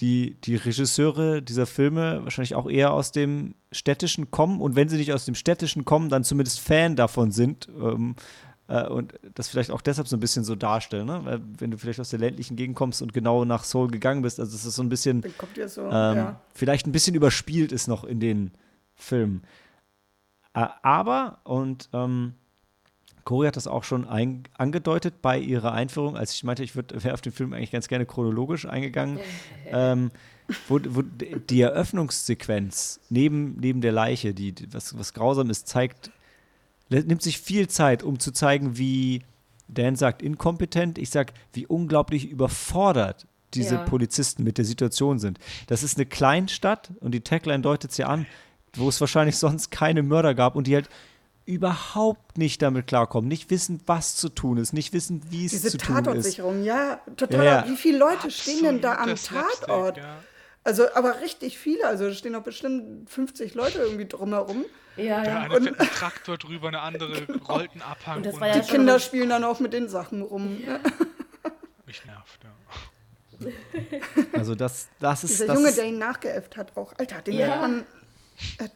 die, 0.00 0.34
die 0.42 0.56
Regisseure 0.56 1.40
dieser 1.40 1.66
Filme 1.66 2.20
wahrscheinlich 2.22 2.54
auch 2.54 2.68
eher 2.68 2.92
aus 2.92 3.12
dem 3.12 3.54
Städtischen 3.72 4.30
kommen 4.30 4.60
und 4.60 4.76
wenn 4.76 4.88
sie 4.88 4.98
nicht 4.98 5.12
aus 5.12 5.24
dem 5.24 5.34
Städtischen 5.34 5.84
kommen, 5.84 6.08
dann 6.08 6.24
zumindest 6.24 6.60
Fan 6.60 6.96
davon 6.96 7.30
sind 7.30 7.68
ähm, 7.80 8.14
äh, 8.68 8.86
und 8.86 9.14
das 9.34 9.48
vielleicht 9.48 9.70
auch 9.70 9.80
deshalb 9.80 10.08
so 10.08 10.16
ein 10.16 10.20
bisschen 10.20 10.44
so 10.44 10.54
darstellen, 10.54 11.06
ne? 11.06 11.20
Weil 11.24 11.40
wenn 11.58 11.70
du 11.70 11.78
vielleicht 11.78 12.00
aus 12.00 12.10
der 12.10 12.18
ländlichen 12.18 12.56
Gegend 12.56 12.76
kommst 12.76 13.00
und 13.00 13.12
genau 13.12 13.44
nach 13.44 13.64
Seoul 13.64 13.88
gegangen 13.88 14.22
bist, 14.22 14.40
also 14.40 14.54
es 14.54 14.64
ist 14.64 14.74
so 14.74 14.82
ein 14.82 14.88
bisschen, 14.88 15.24
so, 15.66 15.82
ähm, 15.82 15.90
ja. 15.90 16.40
vielleicht 16.52 16.86
ein 16.86 16.92
bisschen 16.92 17.14
überspielt 17.14 17.72
ist 17.72 17.86
noch 17.86 18.04
in 18.04 18.20
den 18.20 18.52
Filmen. 18.94 19.42
Äh, 20.52 20.66
aber, 20.82 21.40
und 21.44 21.88
ähm, 21.92 22.34
Cory 23.26 23.48
hat 23.48 23.56
das 23.56 23.66
auch 23.66 23.84
schon 23.84 24.08
ein, 24.08 24.44
angedeutet 24.56 25.20
bei 25.20 25.38
ihrer 25.38 25.72
Einführung, 25.72 26.16
als 26.16 26.32
ich 26.32 26.44
meinte, 26.44 26.62
ich 26.62 26.76
wäre 26.76 27.12
auf 27.12 27.20
den 27.20 27.32
Film 27.32 27.52
eigentlich 27.52 27.72
ganz 27.72 27.88
gerne 27.88 28.06
chronologisch 28.06 28.66
eingegangen, 28.66 29.18
ähm, 29.66 30.10
wo, 30.68 30.78
wo 30.88 31.02
die 31.02 31.60
Eröffnungssequenz 31.60 33.00
neben, 33.10 33.56
neben 33.60 33.80
der 33.80 33.90
Leiche, 33.90 34.32
die, 34.32 34.54
was, 34.70 34.96
was 34.96 35.12
grausam 35.12 35.50
ist, 35.50 35.66
zeigt, 35.66 36.12
nimmt 36.88 37.20
sich 37.20 37.40
viel 37.40 37.66
Zeit, 37.66 38.04
um 38.04 38.20
zu 38.20 38.30
zeigen, 38.30 38.78
wie 38.78 39.22
Dan 39.66 39.96
sagt, 39.96 40.22
inkompetent, 40.22 40.96
ich 40.96 41.10
sag, 41.10 41.32
wie 41.52 41.66
unglaublich 41.66 42.30
überfordert 42.30 43.26
diese 43.54 43.74
Ja. 43.74 43.84
Polizisten 43.84 44.44
mit 44.44 44.56
der 44.56 44.64
Situation 44.64 45.18
sind. 45.18 45.40
Das 45.66 45.82
ist 45.82 45.96
eine 45.96 46.06
Kleinstadt 46.06 46.92
und 47.00 47.10
die 47.12 47.22
Tagline 47.22 47.62
deutet 47.62 47.90
es 47.90 47.96
ja 47.96 48.06
an, 48.06 48.26
wo 48.74 48.88
es 48.88 49.00
wahrscheinlich 49.00 49.36
sonst 49.36 49.72
keine 49.72 50.04
Mörder 50.04 50.34
gab 50.34 50.54
und 50.54 50.68
die 50.68 50.76
halt 50.76 50.88
überhaupt 51.46 52.36
nicht 52.38 52.60
damit 52.60 52.86
klarkommen, 52.86 53.28
nicht 53.28 53.50
wissen, 53.50 53.80
was 53.86 54.16
zu 54.16 54.28
tun 54.28 54.58
ist, 54.58 54.72
nicht 54.72 54.92
wissen, 54.92 55.22
wie 55.30 55.46
es 55.46 55.52
Diese 55.52 55.70
zu 55.70 55.78
tun 55.78 55.96
ist. 55.96 56.04
Tatortsicherung, 56.04 56.64
ja, 56.64 57.00
total. 57.16 57.44
Ja, 57.44 57.64
ja. 57.64 57.68
Wie 57.68 57.76
viele 57.76 57.98
Leute 57.98 58.30
stehen 58.30 58.62
denn 58.64 58.80
da 58.80 58.96
am 58.96 59.14
Tatort? 59.14 59.96
Ja. 59.96 60.18
Also, 60.64 60.92
aber 60.94 61.20
richtig 61.20 61.56
viele. 61.58 61.86
Also, 61.86 62.08
da 62.08 62.12
stehen 62.14 62.34
auch 62.34 62.42
bestimmt 62.42 63.08
50 63.08 63.54
Leute 63.54 63.78
irgendwie 63.78 64.06
drumherum. 64.06 64.64
Ja, 64.96 65.20
Der 65.22 65.32
ja. 65.32 65.40
eine 65.42 65.60
fährt 65.62 65.80
einen 65.80 65.90
Traktor 65.90 66.38
drüber, 66.38 66.68
eine 66.68 66.80
andere 66.80 67.26
rollt 67.48 67.70
einen 67.72 67.82
Abhang. 67.82 68.16
Und 68.18 68.26
das 68.26 68.34
runter. 68.34 68.46
war 68.46 68.54
ja 68.56 68.60
Die 68.62 68.68
Kinder 68.68 68.98
spielen 68.98 69.28
dann 69.28 69.44
auch 69.44 69.60
mit 69.60 69.72
den 69.72 69.88
Sachen 69.88 70.22
rum. 70.22 70.58
ne? 70.60 70.80
Mich 71.86 72.04
nervt, 72.04 72.40
ja. 72.42 73.48
Also 74.32 74.54
das, 74.54 74.88
das 74.98 75.22
ist 75.24 75.34
Dieser 75.34 75.46
das, 75.48 75.56
Junge, 75.56 75.72
der 75.72 75.84
ihn 75.84 75.98
nachgeäfft 75.98 76.56
hat, 76.56 76.76
auch. 76.76 76.94
Alter, 76.98 77.20
den 77.22 77.34
Ja. 77.38 77.48
hat 77.48 77.60
man. 77.60 77.80
Äh. 78.58 78.68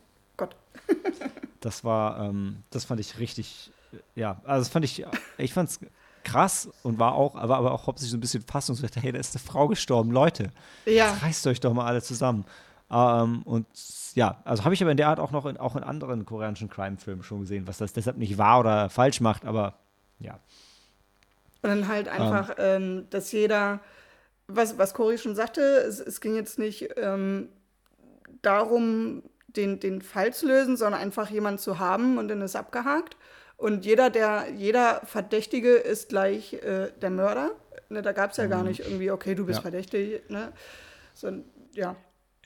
Das 1.61 1.85
war, 1.85 2.21
ähm, 2.21 2.63
das 2.71 2.85
fand 2.85 3.01
ich 3.01 3.19
richtig, 3.19 3.71
ja, 4.15 4.41
also 4.45 4.63
das 4.63 4.69
fand 4.69 4.85
ich, 4.85 5.05
ich 5.37 5.53
fand 5.53 5.69
es 5.69 5.81
krass 6.25 6.69
und 6.83 6.99
war 6.99 7.15
auch, 7.15 7.35
aber, 7.35 7.57
aber 7.59 7.73
auch 7.73 7.87
hauptsächlich 7.87 8.13
so 8.13 8.17
ein 8.17 8.21
bisschen 8.21 8.43
fassungslos. 8.43 8.91
Hey, 8.95 9.13
da 9.13 9.19
ist 9.19 9.35
eine 9.35 9.45
Frau 9.45 9.69
gestorben, 9.69 10.11
Leute, 10.11 10.51
Ja. 10.87 11.13
reißt 11.23 11.47
euch 11.47 11.61
doch 11.61 11.73
mal 11.75 11.87
alle 11.87 12.03
zusammen. 12.03 12.45
Ähm, 12.91 13.43
und 13.45 13.67
ja, 14.15 14.41
also 14.45 14.65
habe 14.65 14.75
ich 14.75 14.83
aber 14.83 14.91
in 14.91 14.97
der 14.97 15.09
Art 15.09 15.21
auch 15.21 15.31
noch 15.31 15.47
in, 15.47 15.57
auch 15.59 15.77
in 15.77 15.83
anderen 15.85 16.25
koreanischen 16.25 16.69
Crime-Filmen 16.69 17.23
schon 17.23 17.41
gesehen, 17.41 17.67
was 17.67 17.79
das 17.79 17.93
deshalb 17.93 18.17
nicht 18.17 18.39
wahr 18.39 18.61
oder 18.61 18.89
falsch 18.91 19.21
macht, 19.21 19.45
aber 19.45 19.75
ja. 20.19 20.41
Und 21.63 21.69
dann 21.71 21.89
halt 21.89 22.09
einfach, 22.09 22.55
ähm, 22.59 23.07
dass 23.11 23.33
jeder, 23.33 23.81
was, 24.49 24.79
was 24.79 24.95
Cory 24.95 25.19
schon 25.19 25.35
sagte, 25.37 25.61
es, 25.61 26.01
es 26.01 26.21
ging 26.21 26.35
jetzt 26.35 26.59
nicht 26.59 26.89
ähm, 26.97 27.49
darum, 28.43 29.23
den, 29.57 29.81
den 29.81 30.03
Fall 30.03 30.33
zu 30.35 30.47
lösen, 30.47 30.77
sondern 30.77 31.01
einfach 31.01 31.31
jemanden 31.31 31.59
zu 31.59 31.79
haben 31.79 32.19
und 32.19 32.29
dann 32.29 32.41
ist 32.43 32.57
abgehakt. 32.57 33.17
Und 33.57 33.85
jeder, 33.85 34.11
der, 34.11 34.49
jeder 34.57 35.03
Verdächtige 35.05 35.75
ist 35.75 36.09
gleich 36.09 36.55
äh, 36.55 36.93
der 37.01 37.11
Mörder. 37.11 37.51
Ne, 37.91 38.03
da 38.03 38.13
gab 38.13 38.31
es 38.31 38.37
ja 38.39 38.47
gar 38.47 38.63
nicht 38.65 38.81
irgendwie, 38.81 39.11
okay, 39.11 39.35
du 39.35 39.45
bist 39.47 39.59
Ja. 39.59 39.63
verdächtig. 39.63 40.29
Ne? 40.31 40.53
So, 41.15 41.45
ja. 41.75 41.97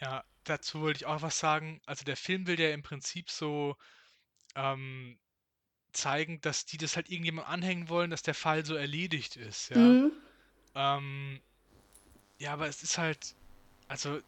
Ja, 0.00 0.24
dazu 0.44 0.80
wollte 0.80 0.98
ich 0.98 1.06
auch 1.06 1.22
was 1.22 1.38
sagen. 1.38 1.80
Also 1.86 2.04
der 2.04 2.16
Film 2.16 2.46
will 2.46 2.58
ja 2.58 2.70
im 2.70 2.82
Prinzip 2.82 3.30
so 3.30 3.76
ähm, 4.56 5.18
zeigen, 5.92 6.40
dass 6.40 6.66
die 6.66 6.78
das 6.78 6.96
halt 6.96 7.10
irgendjemand 7.10 7.48
anhängen 7.48 7.88
wollen, 7.88 8.10
dass 8.10 8.22
der 8.22 8.34
Fall 8.34 8.64
so 8.64 8.74
erledigt 8.74 9.36
ist, 9.36 9.70
ja. 9.70 9.78
Mhm. 9.78 10.12
Ähm, 10.74 11.42
ja, 12.38 12.52
aber 12.52 12.66
es 12.68 12.82
ist 12.82 12.98
halt, 12.98 13.36
also 13.88 14.20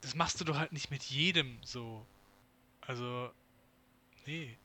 das 0.00 0.14
machst 0.14 0.40
du 0.40 0.44
doch 0.44 0.58
halt 0.58 0.72
nicht 0.72 0.90
mit 0.90 1.02
jedem 1.04 1.58
so. 1.64 2.06
Also, 2.88 3.28
nee. 4.26 4.56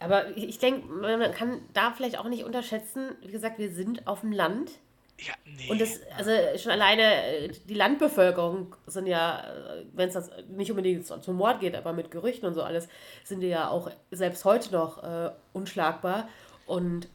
Aber 0.00 0.36
ich 0.36 0.58
denke, 0.58 0.88
man 0.88 1.32
kann 1.32 1.60
da 1.74 1.92
vielleicht 1.92 2.18
auch 2.18 2.24
nicht 2.28 2.44
unterschätzen, 2.44 3.10
wie 3.20 3.30
gesagt, 3.30 3.58
wir 3.58 3.70
sind 3.70 4.06
auf 4.06 4.22
dem 4.22 4.32
Land. 4.32 4.72
Ja, 5.18 5.34
nee. 5.44 5.68
Und 5.70 5.78
das, 5.78 6.00
also 6.16 6.30
schon 6.56 6.72
alleine 6.72 7.02
äh, 7.02 7.48
die 7.66 7.74
Landbevölkerung 7.74 8.74
sind 8.86 9.06
ja, 9.06 9.44
wenn 9.92 10.08
es 10.08 10.14
das 10.14 10.30
nicht 10.48 10.70
unbedingt 10.70 11.06
zu- 11.06 11.20
zum 11.20 11.36
Mord 11.36 11.60
geht, 11.60 11.76
aber 11.76 11.92
mit 11.92 12.10
Gerüchten 12.10 12.46
und 12.48 12.54
so 12.54 12.62
alles, 12.62 12.88
sind 13.24 13.40
die 13.40 13.48
ja 13.48 13.68
auch 13.68 13.90
selbst 14.10 14.46
heute 14.46 14.72
noch 14.72 15.02
äh, 15.02 15.30
unschlagbar. 15.52 16.26
Und 16.64 17.08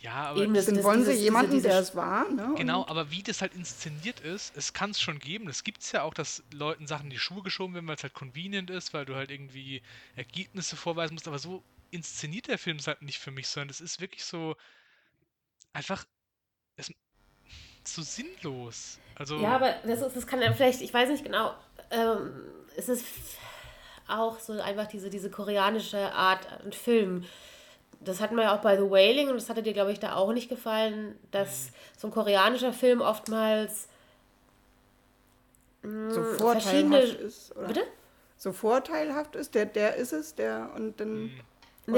ja, 0.00 0.30
aber 0.30 0.42
eben 0.42 0.54
das, 0.54 0.66
das, 0.66 0.82
wollen 0.82 1.04
sie 1.04 1.12
jemanden, 1.12 1.52
diese, 1.52 1.68
der 1.68 1.78
es 1.78 1.94
war. 1.94 2.28
Ne? 2.30 2.54
Genau, 2.56 2.82
Und, 2.82 2.90
aber 2.90 3.10
wie 3.10 3.22
das 3.22 3.42
halt 3.42 3.54
inszeniert 3.54 4.20
ist, 4.20 4.56
es 4.56 4.72
kann 4.72 4.90
es 4.90 5.00
schon 5.00 5.18
geben. 5.18 5.46
Das 5.46 5.62
gibt 5.62 5.82
es 5.82 5.92
ja 5.92 6.02
auch, 6.02 6.14
dass 6.14 6.42
Leuten 6.52 6.86
Sachen 6.86 7.04
in 7.04 7.10
die 7.10 7.18
Schuhe 7.18 7.42
geschoben 7.42 7.74
werden, 7.74 7.86
weil 7.86 7.96
es 7.96 8.02
halt 8.02 8.14
convenient 8.14 8.70
ist, 8.70 8.94
weil 8.94 9.04
du 9.04 9.14
halt 9.14 9.30
irgendwie 9.30 9.82
Ergebnisse 10.16 10.76
vorweisen 10.76 11.14
musst. 11.14 11.28
Aber 11.28 11.38
so 11.38 11.62
inszeniert 11.90 12.48
der 12.48 12.56
Film 12.56 12.78
es 12.78 12.86
halt 12.86 13.02
nicht 13.02 13.18
für 13.18 13.30
mich, 13.30 13.48
sondern 13.48 13.68
es 13.68 13.82
ist 13.82 14.00
wirklich 14.00 14.24
so 14.24 14.56
einfach 15.74 16.06
es, 16.76 16.90
so 17.84 18.00
sinnlos. 18.00 18.98
Also, 19.16 19.36
Ja, 19.38 19.56
aber 19.56 19.74
das, 19.84 20.00
ist, 20.00 20.16
das 20.16 20.26
kann 20.26 20.40
ja 20.40 20.52
vielleicht, 20.54 20.80
ich 20.80 20.94
weiß 20.94 21.10
nicht 21.10 21.24
genau, 21.24 21.54
ähm, 21.90 22.32
es 22.74 22.88
ist 22.88 23.04
auch 24.08 24.38
so 24.38 24.60
einfach 24.60 24.86
diese, 24.86 25.10
diese 25.10 25.30
koreanische 25.30 26.12
Art 26.14 26.46
an 26.64 26.72
Film. 26.72 27.26
Das 27.98 28.20
hatten 28.20 28.36
wir 28.36 28.44
ja 28.44 28.56
auch 28.56 28.62
bei 28.62 28.76
The 28.76 28.90
Wailing 28.90 29.28
und 29.28 29.34
das 29.34 29.50
hatte 29.50 29.62
dir, 29.62 29.72
glaube 29.72 29.92
ich, 29.92 29.98
da 30.00 30.14
auch 30.14 30.32
nicht 30.32 30.48
gefallen, 30.48 31.18
dass 31.32 31.70
so 31.98 32.08
ein 32.08 32.10
koreanischer 32.12 32.72
Film 32.72 33.00
oftmals 33.00 33.88
so 35.82 36.22
verschiedene- 36.22 36.38
vorteilhaft 36.38 37.20
ist. 37.20 37.56
Oder? 37.56 37.66
Bitte? 37.66 37.82
So 38.36 38.52
vorteilhaft 38.52 39.36
ist, 39.36 39.54
der, 39.54 39.66
der 39.66 39.96
ist 39.96 40.12
es, 40.12 40.34
der 40.34 40.70
und 40.74 40.98
dann. 41.00 41.24
Mhm. 41.24 41.40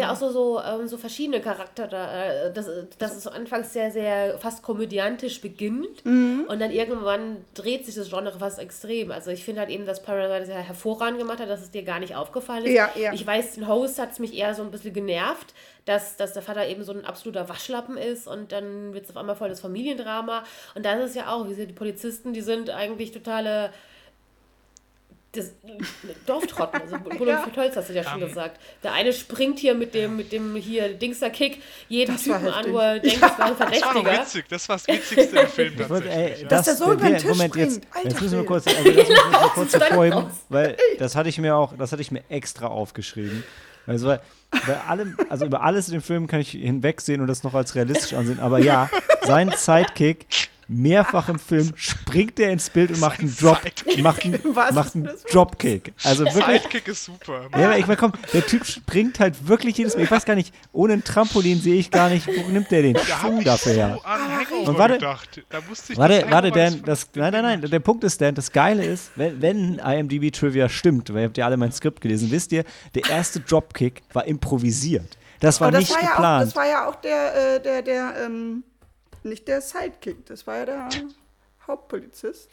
Ja, 0.00 0.12
auch 0.12 0.16
so, 0.16 0.30
so, 0.30 0.60
ähm, 0.60 0.86
so 0.88 0.96
verschiedene 0.98 1.40
Charakter. 1.40 1.86
Da, 1.86 2.24
äh, 2.46 2.52
dass, 2.52 2.66
dass 2.98 3.16
es 3.16 3.24
so 3.24 3.30
anfangs 3.30 3.72
sehr, 3.72 3.90
sehr 3.90 4.38
fast 4.38 4.62
komödiantisch 4.62 5.40
beginnt 5.40 6.04
Mhm. 6.04 6.44
und 6.48 6.60
dann 6.60 6.70
irgendwann 6.70 7.44
dreht 7.54 7.86
sich 7.86 7.94
das 7.94 8.08
Genre 8.10 8.38
fast 8.38 8.58
extrem. 8.58 9.10
Also 9.10 9.30
ich 9.30 9.44
finde 9.44 9.60
halt 9.60 9.70
eben, 9.70 9.86
dass 9.86 10.02
Parasite 10.02 10.46
sehr 10.46 10.60
hervorragend 10.60 11.18
gemacht 11.18 11.40
hat, 11.40 11.48
dass 11.48 11.60
es 11.62 11.70
dir 11.70 11.82
gar 11.82 12.00
nicht 12.00 12.14
aufgefallen 12.16 12.64
ist. 12.64 12.72
Ja, 12.74 12.90
ja. 12.96 13.12
Ich 13.12 13.26
weiß, 13.26 13.54
den 13.54 13.68
Host 13.68 13.98
hat 13.98 14.12
es 14.12 14.18
mich 14.18 14.34
eher 14.36 14.54
so 14.54 14.62
ein 14.62 14.70
bisschen 14.70 14.92
genervt, 14.92 15.54
dass, 15.84 16.16
dass 16.16 16.32
der 16.32 16.42
Vater 16.42 16.66
eben 16.68 16.84
so 16.84 16.92
ein 16.92 17.04
absoluter 17.04 17.48
Waschlappen 17.48 17.96
ist 17.96 18.26
und 18.28 18.52
dann 18.52 18.94
wird 18.94 19.04
es 19.04 19.10
auf 19.10 19.16
einmal 19.16 19.34
voll 19.36 19.48
das 19.48 19.60
Familiendrama. 19.60 20.44
Und 20.74 20.84
das 20.86 21.04
ist 21.10 21.16
ja 21.16 21.32
auch, 21.32 21.48
wie 21.48 21.54
sie 21.54 21.66
die 21.66 21.72
Polizisten, 21.72 22.32
die 22.32 22.40
sind 22.40 22.70
eigentlich 22.70 23.10
totale 23.12 23.70
das, 25.32 25.52
Dorftrotten, 26.26 26.82
also 26.82 26.98
Bruno 26.98 27.30
Ja. 27.30 27.46
Tolz 27.54 27.74
hast 27.76 27.88
du 27.88 27.94
ja 27.94 28.04
schon 28.04 28.20
gesagt. 28.20 28.60
Der 28.82 28.92
eine 28.92 29.12
springt 29.14 29.58
hier 29.58 29.74
mit 29.74 29.94
dem, 29.94 30.16
mit 30.16 30.30
dem 30.30 30.54
hier 30.56 30.92
Dingster-Kick 30.92 31.62
jeden 31.88 32.14
Das 32.14 32.24
Typen 32.24 32.48
an, 32.48 32.70
wo 32.70 32.78
er 32.78 32.98
denkt, 32.98 33.22
das 33.22 33.38
war 33.38 33.46
ein 33.46 33.52
das 33.58 33.60
war 33.60 33.92
Verdächtiger. 33.92 34.20
witzig. 34.20 34.44
Das 34.50 34.68
war 34.68 34.76
das 34.76 34.88
Witzigste 34.88 35.38
im 35.40 35.48
Film 35.48 35.76
tatsächlich. 35.78 36.12
ey, 36.12 36.42
ja. 36.42 36.48
das, 36.48 36.48
Dass 36.48 36.64
der 36.64 36.86
so 36.86 36.92
über 36.92 37.04
den 37.06 37.16
Tisch 37.18 37.24
Moment, 37.24 37.56
jetzt, 37.56 37.74
springt. 37.76 37.96
Alter 37.96 38.08
jetzt 38.08 38.20
müssen 38.20 38.38
wir 38.38 38.46
kurz, 38.46 38.66
also 38.66 38.90
lass 38.90 39.08
mich 39.08 39.16
mal 39.32 39.48
kurz 39.54 39.72
hervorheben, 39.74 40.26
weil 40.50 40.76
das 40.98 41.16
hatte 41.16 41.28
ich 41.30 41.38
mir 41.38 41.56
auch, 41.56 41.72
das 41.78 41.92
hatte 41.92 42.02
ich 42.02 42.10
mir 42.10 42.22
extra 42.28 42.66
aufgeschrieben. 42.66 43.42
Also 43.86 44.06
bei, 44.06 44.20
bei 44.66 44.80
allem, 44.86 45.16
also 45.28 45.46
über 45.46 45.62
alles 45.62 45.88
in 45.88 45.94
dem 45.94 46.02
Film 46.02 46.26
kann 46.26 46.40
ich 46.40 46.50
hinwegsehen 46.50 47.20
und 47.20 47.26
das 47.26 47.42
noch 47.42 47.54
als 47.54 47.74
realistisch 47.74 48.12
ansehen. 48.12 48.38
Aber 48.38 48.58
ja, 48.58 48.88
sein 49.22 49.50
Sidekick 49.56 50.26
mehrfach 50.68 51.28
im 51.28 51.38
Film 51.38 51.72
springt 51.76 52.38
er 52.40 52.50
ins 52.50 52.70
Bild 52.70 52.90
und 52.90 53.00
macht 53.00 53.20
einen 53.20 53.34
Drop, 53.36 53.60
macht 53.98 54.24
einen, 54.24 54.38
Was 54.54 54.72
macht 54.72 54.94
einen 54.94 55.08
Dropkick. 55.30 55.92
Also 56.04 56.24
wirklich, 56.24 56.62
Sidekick 56.62 56.88
ist 56.88 57.04
super. 57.04 57.48
ja, 57.56 57.66
aber 57.66 57.78
ich 57.78 57.86
meine, 57.86 57.96
komm, 57.96 58.12
der 58.32 58.46
Typ 58.46 58.64
springt 58.66 59.20
halt 59.20 59.46
wirklich 59.48 59.76
jedes 59.78 59.96
Mal. 59.96 60.02
Ich 60.04 60.10
weiß 60.10 60.24
gar 60.24 60.34
nicht, 60.34 60.54
ohne 60.72 60.94
ein 60.94 61.04
Trampolin 61.04 61.60
sehe 61.60 61.74
ich 61.76 61.90
gar 61.90 62.08
nicht, 62.08 62.26
wo 62.26 62.48
nimmt 62.50 62.70
der 62.70 62.82
den 62.82 62.94
Da 62.94 63.00
ich 63.38 63.44
dafür 63.44 63.72
her? 63.72 63.98
so 64.00 64.08
an 64.08 64.20
Hangover 64.36 64.68
Und 64.70 64.78
warte- 64.78 64.94
gedacht. 64.94 65.42
Da 65.50 65.58
musste 65.68 65.92
ich 65.92 65.98
Warte, 65.98 66.20
das 66.20 66.30
warte, 66.30 66.50
Dan, 66.50 66.82
das, 66.84 67.08
nein, 67.14 67.32
nein, 67.32 67.60
nein, 67.60 67.70
der 67.70 67.80
Punkt 67.80 68.04
ist, 68.04 68.20
Dan, 68.20 68.34
das 68.34 68.50
Geile 68.52 68.84
ist, 68.84 69.10
wenn, 69.16 69.40
wenn 69.42 69.78
IMDb-Trivia 69.78 70.68
stimmt, 70.68 71.12
weil 71.12 71.20
ihr 71.22 71.26
habt 71.26 71.38
ja 71.38 71.46
alle 71.46 71.56
mein 71.56 71.72
Skript 71.72 72.00
gelesen, 72.00 72.30
wisst 72.30 72.52
ihr, 72.52 72.64
der 72.94 73.08
erste 73.10 73.40
Dropkick 73.40 74.02
war 74.12 74.26
improvisiert. 74.26 75.16
Das 75.40 75.60
war 75.60 75.68
Aber 75.68 75.78
das 75.78 75.88
nicht 75.88 75.94
war, 75.96 76.02
ja 76.02 76.08
auch, 76.10 76.16
geplant. 76.16 76.46
das 76.46 76.56
war 76.56 76.66
ja 76.68 76.88
auch 76.88 76.94
der, 76.96 77.54
äh, 77.56 77.62
der, 77.62 77.82
der, 77.82 78.14
ähm, 78.26 78.62
nicht 79.24 79.48
der 79.48 79.60
Sidekick, 79.60 80.26
das 80.26 80.46
war 80.46 80.58
ja 80.58 80.64
der 80.66 80.88
Hauptpolizist. 81.66 82.48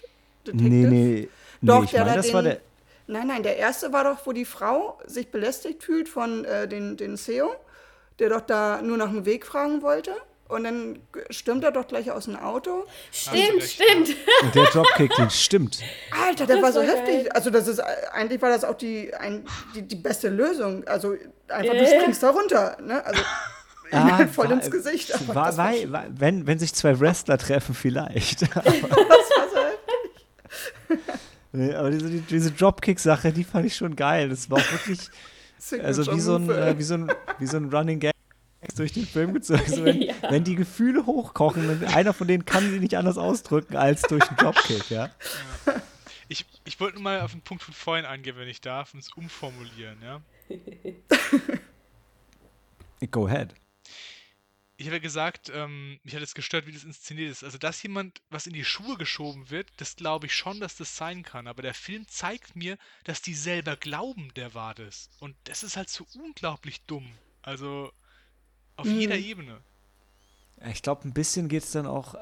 Detective. 0.45 0.69
nee, 0.69 0.85
nee, 0.87 1.29
Doch, 1.61 1.79
nee, 1.79 1.85
ich 1.85 1.91
der 1.91 1.99
meine, 2.01 2.11
da 2.11 2.17
das 2.17 2.25
den, 2.27 2.33
war 2.35 2.43
der, 2.43 2.59
Nein, 3.07 3.27
nein, 3.27 3.43
der 3.43 3.57
erste 3.57 3.91
war 3.91 4.03
doch, 4.03 4.25
wo 4.25 4.33
die 4.33 4.45
Frau 4.45 4.99
sich 5.05 5.29
belästigt 5.31 5.83
fühlt 5.83 6.07
von 6.07 6.45
äh, 6.45 6.67
den, 6.67 6.95
den 6.95 7.17
Seo, 7.17 7.55
der 8.19 8.29
doch 8.29 8.41
da 8.41 8.81
nur 8.83 8.97
nach 8.97 9.09
dem 9.09 9.25
Weg 9.25 9.45
fragen 9.47 9.81
wollte. 9.81 10.13
und 10.47 10.63
dann 10.63 10.99
stürmt 11.31 11.63
er 11.63 11.71
doch 11.71 11.87
gleich 11.87 12.11
aus 12.11 12.25
dem 12.25 12.35
Auto. 12.35 12.85
Stimmt, 13.11 13.37
recht, 13.63 13.71
stimmt. 13.81 14.15
Und 14.43 14.53
der 14.55 14.65
Dropkick, 14.65 15.11
den 15.15 15.29
stimmt. 15.31 15.79
Alter, 16.11 16.45
der 16.45 16.57
Das 16.57 16.63
war 16.63 16.71
so 16.71 16.79
geil. 16.81 16.89
heftig. 16.97 17.35
Also 17.35 17.49
das 17.49 17.67
ist 17.67 17.79
eigentlich 17.79 18.41
war 18.43 18.49
das 18.49 18.63
auch 18.63 18.75
die, 18.75 19.11
ein, 19.15 19.43
die, 19.75 19.81
die 19.81 19.95
beste 19.95 20.29
Lösung. 20.29 20.87
Also 20.87 21.15
einfach 21.47 21.73
Ja, 21.73 21.79
du 21.81 21.87
springst 21.87 22.21
da 22.21 22.29
runter. 22.29 22.77
Ne? 22.81 23.03
Also 23.03 23.21
Ah, 23.91 24.27
voll 24.27 24.47
war- 24.49 24.53
ins 24.53 24.69
Gesicht. 24.71 25.13
Aber 25.15 25.35
War, 25.35 25.57
war 25.57 25.73
war, 25.91 26.05
wenn, 26.11 26.45
wenn 26.47 26.59
sich 26.59 26.73
zwei 26.73 26.99
Wrestler 26.99 27.37
treffen, 27.37 27.73
vielleicht. 27.75 28.41
das 28.55 28.55
war 28.55 28.63
so 30.91 30.97
aber 31.75 31.91
diese, 31.91 32.09
die- 32.09 32.21
diese 32.21 32.51
Dropkick-Sache, 32.51 33.31
die 33.31 33.43
fand 33.43 33.65
ich 33.65 33.75
schon 33.75 33.95
geil. 33.95 34.29
Das 34.29 34.49
war 34.49 34.59
auch 34.59 34.71
wirklich, 34.71 35.09
also 35.83 36.11
wie 36.15 36.19
so 36.19 36.35
ein, 36.35 36.49
äh, 36.49 36.77
wie 36.77 36.83
so 36.83 36.93
ein, 36.95 37.11
wie 37.39 37.47
so 37.47 37.57
ein 37.57 37.69
Running 37.73 37.99
Gag 37.99 38.13
durch 38.75 38.93
den 38.93 39.05
Film 39.05 39.33
gezogen. 39.33 39.61
Also 39.65 39.83
wenn, 39.85 40.01
Ja. 40.03 40.13
wenn 40.29 40.43
die 40.43 40.55
Gefühle 40.55 41.05
hochkochen, 41.05 41.67
dann 41.67 41.83
einer 41.93 42.13
von 42.13 42.27
denen 42.27 42.45
kann 42.45 42.69
sie 42.69 42.79
nicht 42.79 42.95
anders 42.95 43.17
ausdrücken 43.17 43.75
als 43.75 44.01
durch 44.03 44.27
einen 44.27 44.37
Dropkick, 44.37 44.89
ja. 44.89 45.09
Ich, 46.27 46.45
ich 46.65 46.79
wollte 46.79 46.95
nur 46.95 47.03
mal 47.03 47.21
auf 47.21 47.31
den 47.31 47.41
Punkt 47.41 47.63
von 47.63 47.73
vorhin 47.73 48.05
eingehen, 48.05 48.35
wenn 48.37 48.47
ich 48.47 48.61
darf, 48.61 48.93
und 48.93 48.99
es 48.99 49.11
umformulieren, 49.13 49.97
ja. 50.03 50.21
Go 53.11 53.25
ahead. 53.27 53.53
Ich 54.79 54.85
habe 54.85 54.95
ja 54.95 55.01
gesagt, 55.01 55.51
ähm, 55.53 55.99
mich 56.03 56.15
hat 56.15 56.21
es 56.21 56.33
gestört, 56.33 56.65
wie 56.65 56.71
das 56.71 56.85
inszeniert 56.85 57.29
ist. 57.31 57.43
Also, 57.43 57.57
dass 57.57 57.83
jemand 57.83 58.21
was 58.29 58.47
in 58.47 58.53
die 58.53 58.63
Schuhe 58.63 58.95
geschoben 58.97 59.49
wird, 59.49 59.67
das 59.75 59.97
glaube 59.97 60.27
ich 60.27 60.33
schon, 60.33 60.61
dass 60.61 60.77
das 60.77 60.95
sein 60.95 61.21
kann. 61.23 61.47
Aber 61.47 61.61
der 61.61 61.73
Film 61.73 62.07
zeigt 62.07 62.55
mir, 62.55 62.77
dass 63.03 63.21
die 63.21 63.33
selber 63.33 63.75
glauben, 63.75 64.31
der 64.37 64.53
war 64.53 64.73
das. 64.73 65.09
Und 65.19 65.35
das 65.43 65.63
ist 65.63 65.75
halt 65.75 65.89
so 65.89 66.05
unglaublich 66.15 66.81
dumm. 66.85 67.11
Also, 67.41 67.91
auf 68.77 68.87
jeder 68.87 69.17
Ebene. 69.17 69.59
Ich 70.71 70.81
glaube, 70.81 71.05
ein 71.05 71.13
bisschen 71.13 71.49
geht 71.49 71.63
es 71.63 71.71
dann 71.71 71.85
auch 71.85 72.15
äh, 72.15 72.19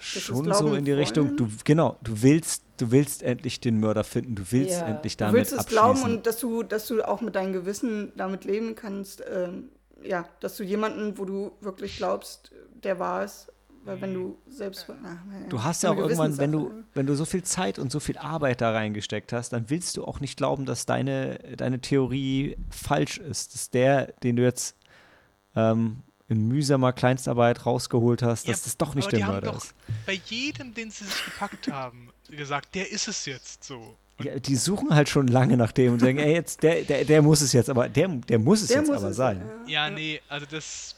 schon 0.00 0.50
so 0.54 0.74
in 0.74 0.86
die 0.86 0.92
Richtung, 0.92 1.26
wollen. 1.28 1.36
du, 1.36 1.50
genau, 1.64 1.98
du 2.02 2.22
willst, 2.22 2.62
du 2.78 2.90
willst 2.92 3.22
endlich 3.22 3.60
den 3.60 3.78
Mörder 3.78 4.04
finden, 4.04 4.36
du 4.36 4.50
willst 4.52 4.80
Ja. 4.80 4.86
endlich 4.88 5.18
Du 5.18 5.24
damit 5.24 5.40
willst 5.40 5.52
es 5.52 5.58
abschließen. 5.58 5.82
glauben 5.82 6.02
und 6.02 6.26
dass 6.26 6.38
du, 6.38 6.62
dass 6.62 6.86
du 6.86 7.06
auch 7.06 7.20
mit 7.20 7.34
deinem 7.34 7.52
Gewissen 7.52 8.10
damit 8.16 8.44
leben 8.44 8.74
kannst. 8.74 9.22
Ähm, 9.30 9.68
ja, 10.02 10.28
dass 10.40 10.56
du 10.56 10.64
jemanden, 10.64 11.18
wo 11.18 11.24
du 11.24 11.52
wirklich 11.60 11.96
glaubst, 11.96 12.52
der 12.82 12.98
war 12.98 13.22
es. 13.24 13.50
Weil 13.84 14.00
wenn 14.02 14.12
du 14.12 14.38
selbst. 14.48 14.86
Ach, 14.90 15.24
naja, 15.24 15.46
Du 15.48 15.62
hast 15.62 15.82
ja 15.82 15.90
auch 15.90 15.96
irgendwann, 15.96 16.36
wenn 16.36 16.52
du, 16.52 16.84
wenn 16.94 17.06
du 17.06 17.14
so 17.14 17.24
viel 17.24 17.42
Zeit 17.42 17.78
und 17.78 17.90
so 17.90 18.00
viel 18.00 18.18
Arbeit 18.18 18.60
da 18.60 18.72
reingesteckt 18.72 19.32
hast, 19.32 19.50
dann 19.54 19.70
willst 19.70 19.96
du 19.96 20.04
auch 20.04 20.20
nicht 20.20 20.36
glauben, 20.36 20.66
dass 20.66 20.84
deine, 20.84 21.38
deine 21.56 21.80
Theorie 21.80 22.56
falsch 22.70 23.16
ist. 23.18 23.54
Dass 23.54 23.70
der, 23.70 24.08
den 24.22 24.36
du 24.36 24.42
jetzt 24.42 24.76
ähm, 25.56 26.02
in 26.28 26.48
mühsamer 26.48 26.92
Kleinstarbeit 26.92 27.64
rausgeholt 27.64 28.20
hast, 28.22 28.46
dass 28.48 28.58
Ja, 28.60 28.64
das 28.64 28.76
doch 28.76 28.94
nicht 28.94 29.04
aber 29.06 29.10
der 29.12 29.18
die 29.20 29.24
haben 29.24 29.32
Mörder 29.32 29.52
doch 29.52 29.64
ist. 29.64 29.74
bei 30.04 30.20
jedem, 30.26 30.74
den 30.74 30.90
sie 30.90 31.04
sich 31.04 31.24
gepackt 31.24 31.68
haben, 31.68 32.10
gesagt, 32.28 32.74
der 32.74 32.90
ist 32.92 33.08
es 33.08 33.24
jetzt 33.24 33.64
so. 33.64 33.96
Ja, 34.20 34.38
die 34.38 34.56
suchen 34.56 34.94
halt 34.94 35.08
schon 35.08 35.28
lange 35.28 35.56
nach 35.56 35.70
dem 35.72 35.92
und 35.94 36.00
sagen, 36.00 36.18
ey, 36.18 36.32
jetzt, 36.34 36.62
der, 36.62 36.82
der, 36.82 37.04
der 37.04 37.22
muss 37.22 37.40
es 37.40 37.52
jetzt, 37.52 37.70
aber 37.70 37.88
der, 37.88 38.08
der 38.08 38.38
muss 38.38 38.62
es 38.62 38.68
Der 38.68 38.78
jetzt 38.78 38.88
muss 38.88 38.96
aber 38.98 39.10
es, 39.10 39.16
sein. 39.16 39.42
ja. 39.66 39.86
Ja, 39.86 39.90
nee, 39.90 40.20
also 40.28 40.46
das. 40.50 40.94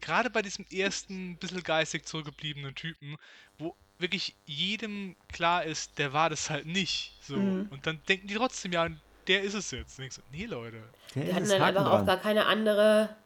Gerade 0.00 0.30
bei 0.30 0.42
diesem 0.42 0.64
ersten, 0.70 1.36
bisschen 1.36 1.62
geistig 1.62 2.06
zurückgebliebenen 2.06 2.74
Typen, 2.74 3.16
wo 3.58 3.74
wirklich 3.98 4.36
jedem 4.46 5.16
klar 5.32 5.64
ist, 5.64 5.98
der 5.98 6.12
war 6.12 6.30
das 6.30 6.50
halt 6.50 6.66
nicht. 6.66 7.18
So. 7.20 7.36
Mhm. 7.36 7.66
Und 7.70 7.86
dann 7.86 8.00
denken 8.08 8.28
die 8.28 8.34
trotzdem, 8.34 8.72
ja, 8.72 8.88
der 9.26 9.42
ist 9.42 9.54
es 9.54 9.70
jetzt. 9.72 9.98
Und 9.98 10.04
ich 10.06 10.12
so, 10.14 10.22
nee, 10.30 10.46
Leute. 10.46 10.80
Der 11.16 11.24
Die 11.24 11.34
hatten 11.34 11.48
dann 11.48 11.62
einfach 11.62 11.86
auch 11.86 11.96
dran. 11.96 12.06
gar 12.06 12.16
keine 12.18 12.46
andere, 12.46 13.16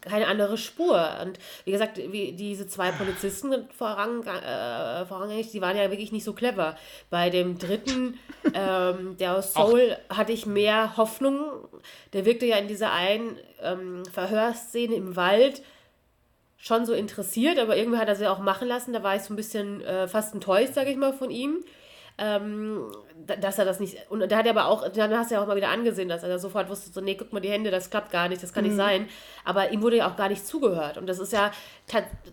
keine 0.00 0.26
andere 0.26 0.58
Spur. 0.58 1.08
Und 1.22 1.38
wie 1.64 1.72
gesagt, 1.72 1.98
wie 1.98 2.32
diese 2.32 2.66
zwei 2.66 2.90
Polizisten 2.90 3.68
vorang, 3.76 4.22
äh, 4.24 5.04
vorrangig, 5.06 5.50
die 5.50 5.60
waren 5.60 5.76
ja 5.76 5.90
wirklich 5.90 6.12
nicht 6.12 6.24
so 6.24 6.32
clever. 6.32 6.76
Bei 7.10 7.30
dem 7.30 7.58
dritten, 7.58 8.18
ähm, 8.54 9.16
der 9.18 9.36
aus 9.36 9.54
Seoul, 9.54 9.96
hatte 10.08 10.32
ich 10.32 10.46
mehr 10.46 10.96
Hoffnung. 10.96 11.68
Der 12.12 12.24
wirkte 12.24 12.46
ja 12.46 12.56
in 12.56 12.68
dieser 12.68 12.92
einen 12.92 13.38
ähm, 13.62 14.04
Verhörszene 14.12 14.94
im 14.94 15.16
Wald 15.16 15.62
schon 16.56 16.86
so 16.86 16.94
interessiert, 16.94 17.58
aber 17.58 17.76
irgendwie 17.76 17.98
hat 17.98 18.08
er 18.08 18.16
sie 18.16 18.26
auch 18.26 18.38
machen 18.38 18.68
lassen. 18.68 18.92
Da 18.92 19.02
war 19.02 19.16
ich 19.16 19.22
so 19.22 19.34
ein 19.34 19.36
bisschen 19.36 19.82
äh, 19.82 20.08
fast 20.08 20.32
enttäuscht, 20.32 20.74
sage 20.74 20.90
ich 20.90 20.96
mal, 20.96 21.12
von 21.12 21.30
ihm. 21.30 21.62
Ähm, 22.16 22.90
dass 23.26 23.58
er 23.58 23.64
das 23.64 23.80
nicht. 23.80 24.10
Und 24.10 24.20
da 24.30 24.36
hat 24.36 24.46
er 24.46 24.50
aber 24.50 24.66
auch, 24.66 24.88
dann 24.88 25.16
hast 25.16 25.30
du 25.30 25.36
ja 25.36 25.42
auch 25.42 25.46
mal 25.46 25.56
wieder 25.56 25.68
angesehen, 25.68 26.08
dass 26.08 26.22
er 26.22 26.38
sofort 26.38 26.68
wusste, 26.68 26.90
so, 26.90 27.00
nee, 27.00 27.14
guck 27.14 27.32
mal 27.32 27.40
die 27.40 27.50
Hände, 27.50 27.70
das 27.70 27.90
klappt 27.90 28.10
gar 28.10 28.28
nicht, 28.28 28.42
das 28.42 28.52
kann 28.52 28.64
nicht 28.64 28.76
sein. 28.76 29.08
Aber 29.44 29.70
ihm 29.70 29.82
wurde 29.82 29.98
ja 29.98 30.10
auch 30.10 30.16
gar 30.16 30.28
nicht 30.28 30.46
zugehört. 30.46 30.98
Und 30.98 31.06
das 31.06 31.18
ist 31.18 31.32
ja, 31.32 31.52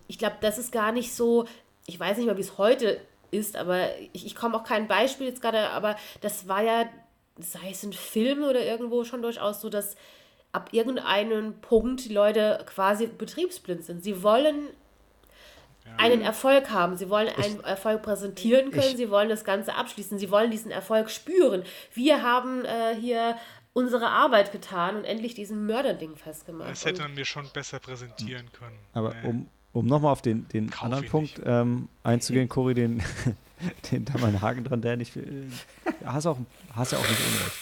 ich 0.08 0.18
glaube, 0.18 0.38
das 0.42 0.58
ist 0.58 0.72
gar 0.72 0.92
nicht 0.92 1.14
so, 1.14 1.46
ich 1.86 2.00
weiß 2.00 2.18
nicht 2.18 2.28
mal, 2.28 2.38
wie 2.38 2.42
es 2.42 2.58
heute 2.58 3.00
ist, 3.30 3.56
aber 3.56 3.88
ich, 4.12 4.26
ich 4.26 4.36
komme 4.36 4.58
auch 4.58 4.64
kein 4.64 4.88
Beispiel 4.88 5.28
jetzt 5.28 5.42
gerade, 5.42 5.70
aber 5.70 5.96
das 6.20 6.48
war 6.48 6.64
ja, 6.64 6.90
sei 7.38 7.70
es 7.72 7.84
in 7.84 7.94
Filmen 7.94 8.44
oder 8.44 8.64
irgendwo 8.64 9.04
schon 9.04 9.22
durchaus 9.22 9.62
so, 9.62 9.70
dass 9.70 9.96
ab 10.52 10.70
irgendeinem 10.74 11.62
Punkt 11.62 12.06
die 12.06 12.14
Leute 12.14 12.64
quasi 12.66 13.08
betriebsblind 13.08 13.86
sind. 13.86 14.04
Sie 14.04 14.22
wollen 14.22 14.68
einen 15.98 16.22
Erfolg 16.22 16.70
haben, 16.72 16.96
sie 16.98 17.10
wollen 17.10 17.30
einen 17.30 17.64
Erfolg 17.64 18.02
präsentieren 18.02 18.72
können, 18.72 18.84
ich- 18.92 18.98
sie 18.98 19.10
wollen 19.10 19.30
das 19.30 19.44
Ganze 19.44 19.76
abschließen, 19.76 20.18
sie 20.20 20.30
wollen 20.32 20.52
diesen 20.52 20.72
Erfolg 20.72 21.10
spüren. 21.10 21.64
Wir 21.94 22.22
haben 22.24 22.66
äh, 22.66 22.96
hier 23.00 23.36
unsere 23.74 24.08
Arbeit 24.08 24.52
getan 24.52 24.98
und 24.98 25.04
endlich 25.06 25.34
diesen 25.34 25.66
Mörderding 25.66 26.16
festgemacht. 26.16 26.70
Das 26.72 26.86
hätte 26.86 27.04
man 27.04 27.14
mir 27.14 27.26
schon 27.26 27.48
besser 27.54 27.80
präsentieren 27.80 28.46
können. 28.52 28.78
Aber 28.94 29.14
Nee. 29.22 29.28
um, 29.30 29.48
um 29.74 29.86
nochmal 29.86 30.12
auf 30.12 30.22
den, 30.22 30.48
den 30.50 30.70
Kauf 30.70 30.84
anderen 30.84 31.06
Punkt 31.08 31.40
ähm, 31.46 31.88
einzugehen, 32.04 32.50
Cory, 32.50 32.74
den, 32.74 33.02
den 33.92 34.04
da 34.06 34.18
mal 34.18 34.28
einen 34.28 34.42
Haken 34.42 34.64
dran, 34.64 34.82
der 34.82 34.98
nicht. 34.98 35.14
viel- 35.14 35.50
Hast 36.04 36.26
auch, 36.26 36.38
hast 36.76 36.92
ja 36.92 36.98
auch 36.98 37.08
nicht 37.08 37.20
unrecht. 37.20 37.56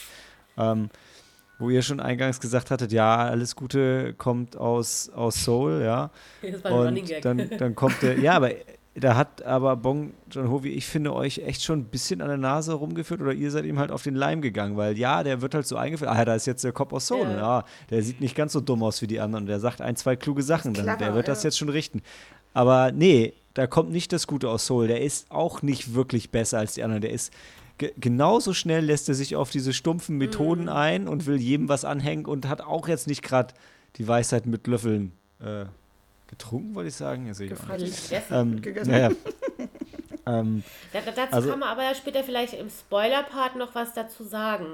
Ähm, 0.57 0.89
wo 1.59 1.69
ihr 1.69 1.81
schon 1.81 1.99
eingangs 1.99 2.39
gesagt 2.39 2.71
hattet, 2.71 2.91
ja, 2.91 3.17
alles 3.17 3.55
Gute 3.55 4.13
kommt 4.13 4.57
aus, 4.57 5.09
aus 5.13 5.43
Seoul, 5.43 5.81
ja. 5.83 6.09
das 6.41 6.63
war 6.63 6.71
ein 6.71 6.77
Running 6.77 7.03
Und 7.03 7.09
Gag. 7.09 7.21
dann, 7.21 7.49
dann 7.57 7.75
kommt 7.75 8.01
der, 8.01 8.17
ja, 8.17 8.33
aber 8.33 8.51
da 8.95 9.15
hat 9.15 9.43
aber 9.43 9.75
Bong 9.77 10.13
John 10.31 10.49
Ho, 10.49 10.63
wie 10.63 10.71
ich 10.71 10.85
finde, 10.85 11.13
euch 11.13 11.39
echt 11.39 11.63
schon 11.63 11.79
ein 11.79 11.85
bisschen 11.85 12.21
an 12.21 12.27
der 12.27 12.37
Nase 12.37 12.73
rumgeführt 12.73 13.21
oder 13.21 13.31
ihr 13.33 13.51
seid 13.51 13.65
ihm 13.65 13.79
halt 13.79 13.91
auf 13.91 14.03
den 14.03 14.15
Leim 14.15 14.41
gegangen, 14.41 14.77
weil 14.77 14.97
ja, 14.97 15.23
der 15.23 15.41
wird 15.41 15.53
halt 15.53 15.67
so 15.67 15.77
eingeführt, 15.77 16.09
ah, 16.09 16.25
da 16.25 16.35
ist 16.35 16.47
jetzt 16.47 16.63
der 16.63 16.71
Kopf 16.71 16.91
aus 16.91 17.07
Seoul, 17.07 17.27
Ja. 17.27 17.37
ja. 17.37 17.65
der 17.89 18.03
sieht 18.03 18.19
nicht 18.19 18.35
ganz 18.35 18.53
so 18.53 18.59
dumm 18.61 18.83
aus 18.83 19.01
wie 19.01 19.07
die 19.07 19.19
anderen, 19.19 19.45
der 19.45 19.59
sagt 19.59 19.81
ein, 19.81 19.95
zwei 19.95 20.15
kluge 20.15 20.41
Sachen, 20.43 20.73
dann, 20.73 20.97
der 20.97 21.13
wird 21.13 21.27
das 21.27 21.43
ja. 21.43 21.47
jetzt 21.47 21.57
schon 21.57 21.69
richten. 21.69 22.01
Aber 22.53 22.91
nee, 22.91 23.33
da 23.53 23.67
kommt 23.67 23.91
nicht 23.91 24.11
das 24.11 24.27
Gute 24.27 24.49
aus 24.49 24.65
Seoul, 24.65 24.87
der 24.87 25.01
ist 25.01 25.31
auch 25.31 25.61
nicht 25.61 25.93
wirklich 25.93 26.31
besser 26.31 26.57
als 26.59 26.73
die 26.73 26.83
anderen, 26.83 27.01
der 27.01 27.11
ist 27.11 27.31
ge 27.79 27.91
genauso 27.97 28.53
schnell 28.53 28.85
lässt 28.85 29.09
er 29.09 29.15
sich 29.15 29.35
auf 29.35 29.49
diese 29.49 29.73
stumpfen 29.73 30.17
Methoden 30.17 30.63
Mhm. 30.63 30.69
ein 30.69 31.07
und 31.07 31.25
will 31.25 31.37
jedem 31.41 31.67
was 31.67 31.83
anhängen 31.85 32.25
und 32.27 32.47
hat 32.47 32.61
auch 32.61 32.87
jetzt 32.87 33.07
nicht 33.07 33.23
gerade 33.23 33.53
die 33.95 34.07
Weisheit 34.07 34.45
mit 34.45 34.67
Löffeln 34.67 35.11
äh, 35.43 35.65
getrunken, 36.27 36.75
wollte 36.75 36.89
ich 36.89 36.95
sagen. 36.95 37.25
Ja, 37.25 37.31
ich 37.31 37.37
gegessen. 37.39 38.13
Ähm, 38.31 38.61
Gegessen. 38.61 38.91
naja. 38.91 39.09
ähm, 40.27 40.63
Da, 40.93 41.01
da, 41.01 41.11
dazu 41.11 41.33
also- 41.33 41.49
kann 41.49 41.59
man 41.59 41.69
aber 41.69 41.83
ja 41.83 41.95
später 41.95 42.23
vielleicht 42.23 42.53
im 42.53 42.69
Spoiler-Part 42.69 43.55
noch 43.55 43.73
was 43.75 43.93
dazu 43.93 44.23
sagen. 44.23 44.65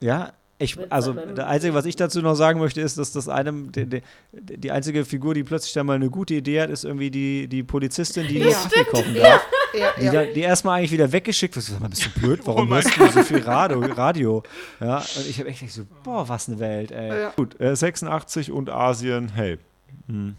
ja, 0.00 0.32
ich, 0.60 0.76
also 0.90 1.12
das 1.12 1.46
Einzige, 1.46 1.72
was 1.74 1.86
ich 1.86 1.94
dazu 1.94 2.20
noch 2.20 2.34
sagen 2.34 2.58
möchte, 2.58 2.80
ist, 2.80 2.98
dass 2.98 3.12
das 3.12 3.28
einem, 3.28 3.70
die, 3.70 3.86
die, 3.86 4.02
die 4.32 4.72
einzige 4.72 5.04
Figur, 5.04 5.32
die 5.32 5.44
plötzlich 5.44 5.72
dann 5.72 5.86
mal 5.86 5.94
eine 5.94 6.10
gute 6.10 6.34
Idee 6.34 6.60
hat, 6.62 6.68
ist 6.70 6.82
irgendwie 6.84 7.12
die, 7.12 7.46
die 7.46 7.62
Polizistin, 7.62 8.26
die 8.26 8.38
Ja. 8.38 8.50
Kaffee 8.50 8.82
kochen 8.86 9.14
darf. 9.14 9.46
Ja, 9.74 9.92
Die, 9.98 10.04
ja. 10.04 10.24
die 10.24 10.40
erstmal 10.40 10.78
eigentlich 10.78 10.92
wieder 10.92 11.10
weggeschickt 11.12 11.54
wird. 11.56 11.64
Sag 11.64 11.80
mal, 11.80 11.88
bist 11.88 12.04
du 12.06 12.10
blöd? 12.20 12.40
Warum 12.44 12.68
Oh 12.72 12.74
hörst 12.74 12.96
du 12.96 13.08
so 13.08 13.22
viel 13.22 13.42
Radio? 13.42 13.80
Radio? 13.80 14.42
Ja, 14.80 14.98
und 14.98 15.26
ich 15.28 15.38
habe 15.38 15.48
echt 15.48 15.60
gedacht 15.60 15.74
so, 15.74 15.86
boah, 16.02 16.28
was 16.28 16.48
eine 16.48 16.58
Welt, 16.58 16.90
ey. 16.90 17.22
Ja. 17.22 17.30
Gut, 17.30 17.60
äh, 17.60 17.74
86 17.74 18.50
und 18.50 18.70
Asien, 18.70 19.28
hey. 19.30 19.58
Hm. 20.06 20.36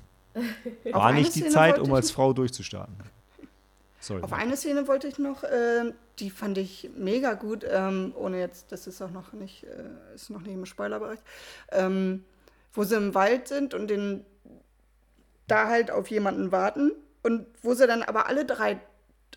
War 0.91 1.11
nicht 1.11 1.35
die 1.35 1.39
Szene 1.41 1.53
Zeit, 1.53 1.79
um 1.79 1.93
als 1.93 2.11
Frau 2.11 2.33
durchzustarten. 2.33 2.95
Sorry. 3.99 4.21
Auf 4.23 4.31
eine 4.31 4.55
Szene 4.55 4.87
wollte 4.87 5.07
ich 5.07 5.19
noch, 5.19 5.43
ähm, 5.43 5.93
die 6.19 6.29
fand 6.29 6.57
ich 6.57 6.89
mega 6.97 7.33
gut, 7.33 7.65
ähm, 7.69 8.13
ohne 8.15 8.39
jetzt, 8.39 8.71
das 8.71 8.87
ist 8.87 9.01
auch 9.01 9.11
noch 9.11 9.33
nicht, 9.33 9.65
äh, 9.65 10.15
ist 10.15 10.29
noch 10.29 10.41
nicht 10.41 10.53
im 10.53 10.65
Spoilerbereich, 10.65 11.19
ähm, 11.71 12.23
wo 12.73 12.83
sie 12.83 12.95
im 12.95 13.13
Wald 13.13 13.49
sind 13.49 13.73
und 13.73 13.87
den, 13.89 14.25
da 15.47 15.67
halt 15.67 15.91
auf 15.91 16.07
jemanden 16.09 16.51
warten 16.53 16.91
und 17.23 17.45
wo 17.61 17.73
sie 17.73 17.87
dann 17.87 18.03
aber 18.03 18.27
alle 18.27 18.45
drei 18.45 18.79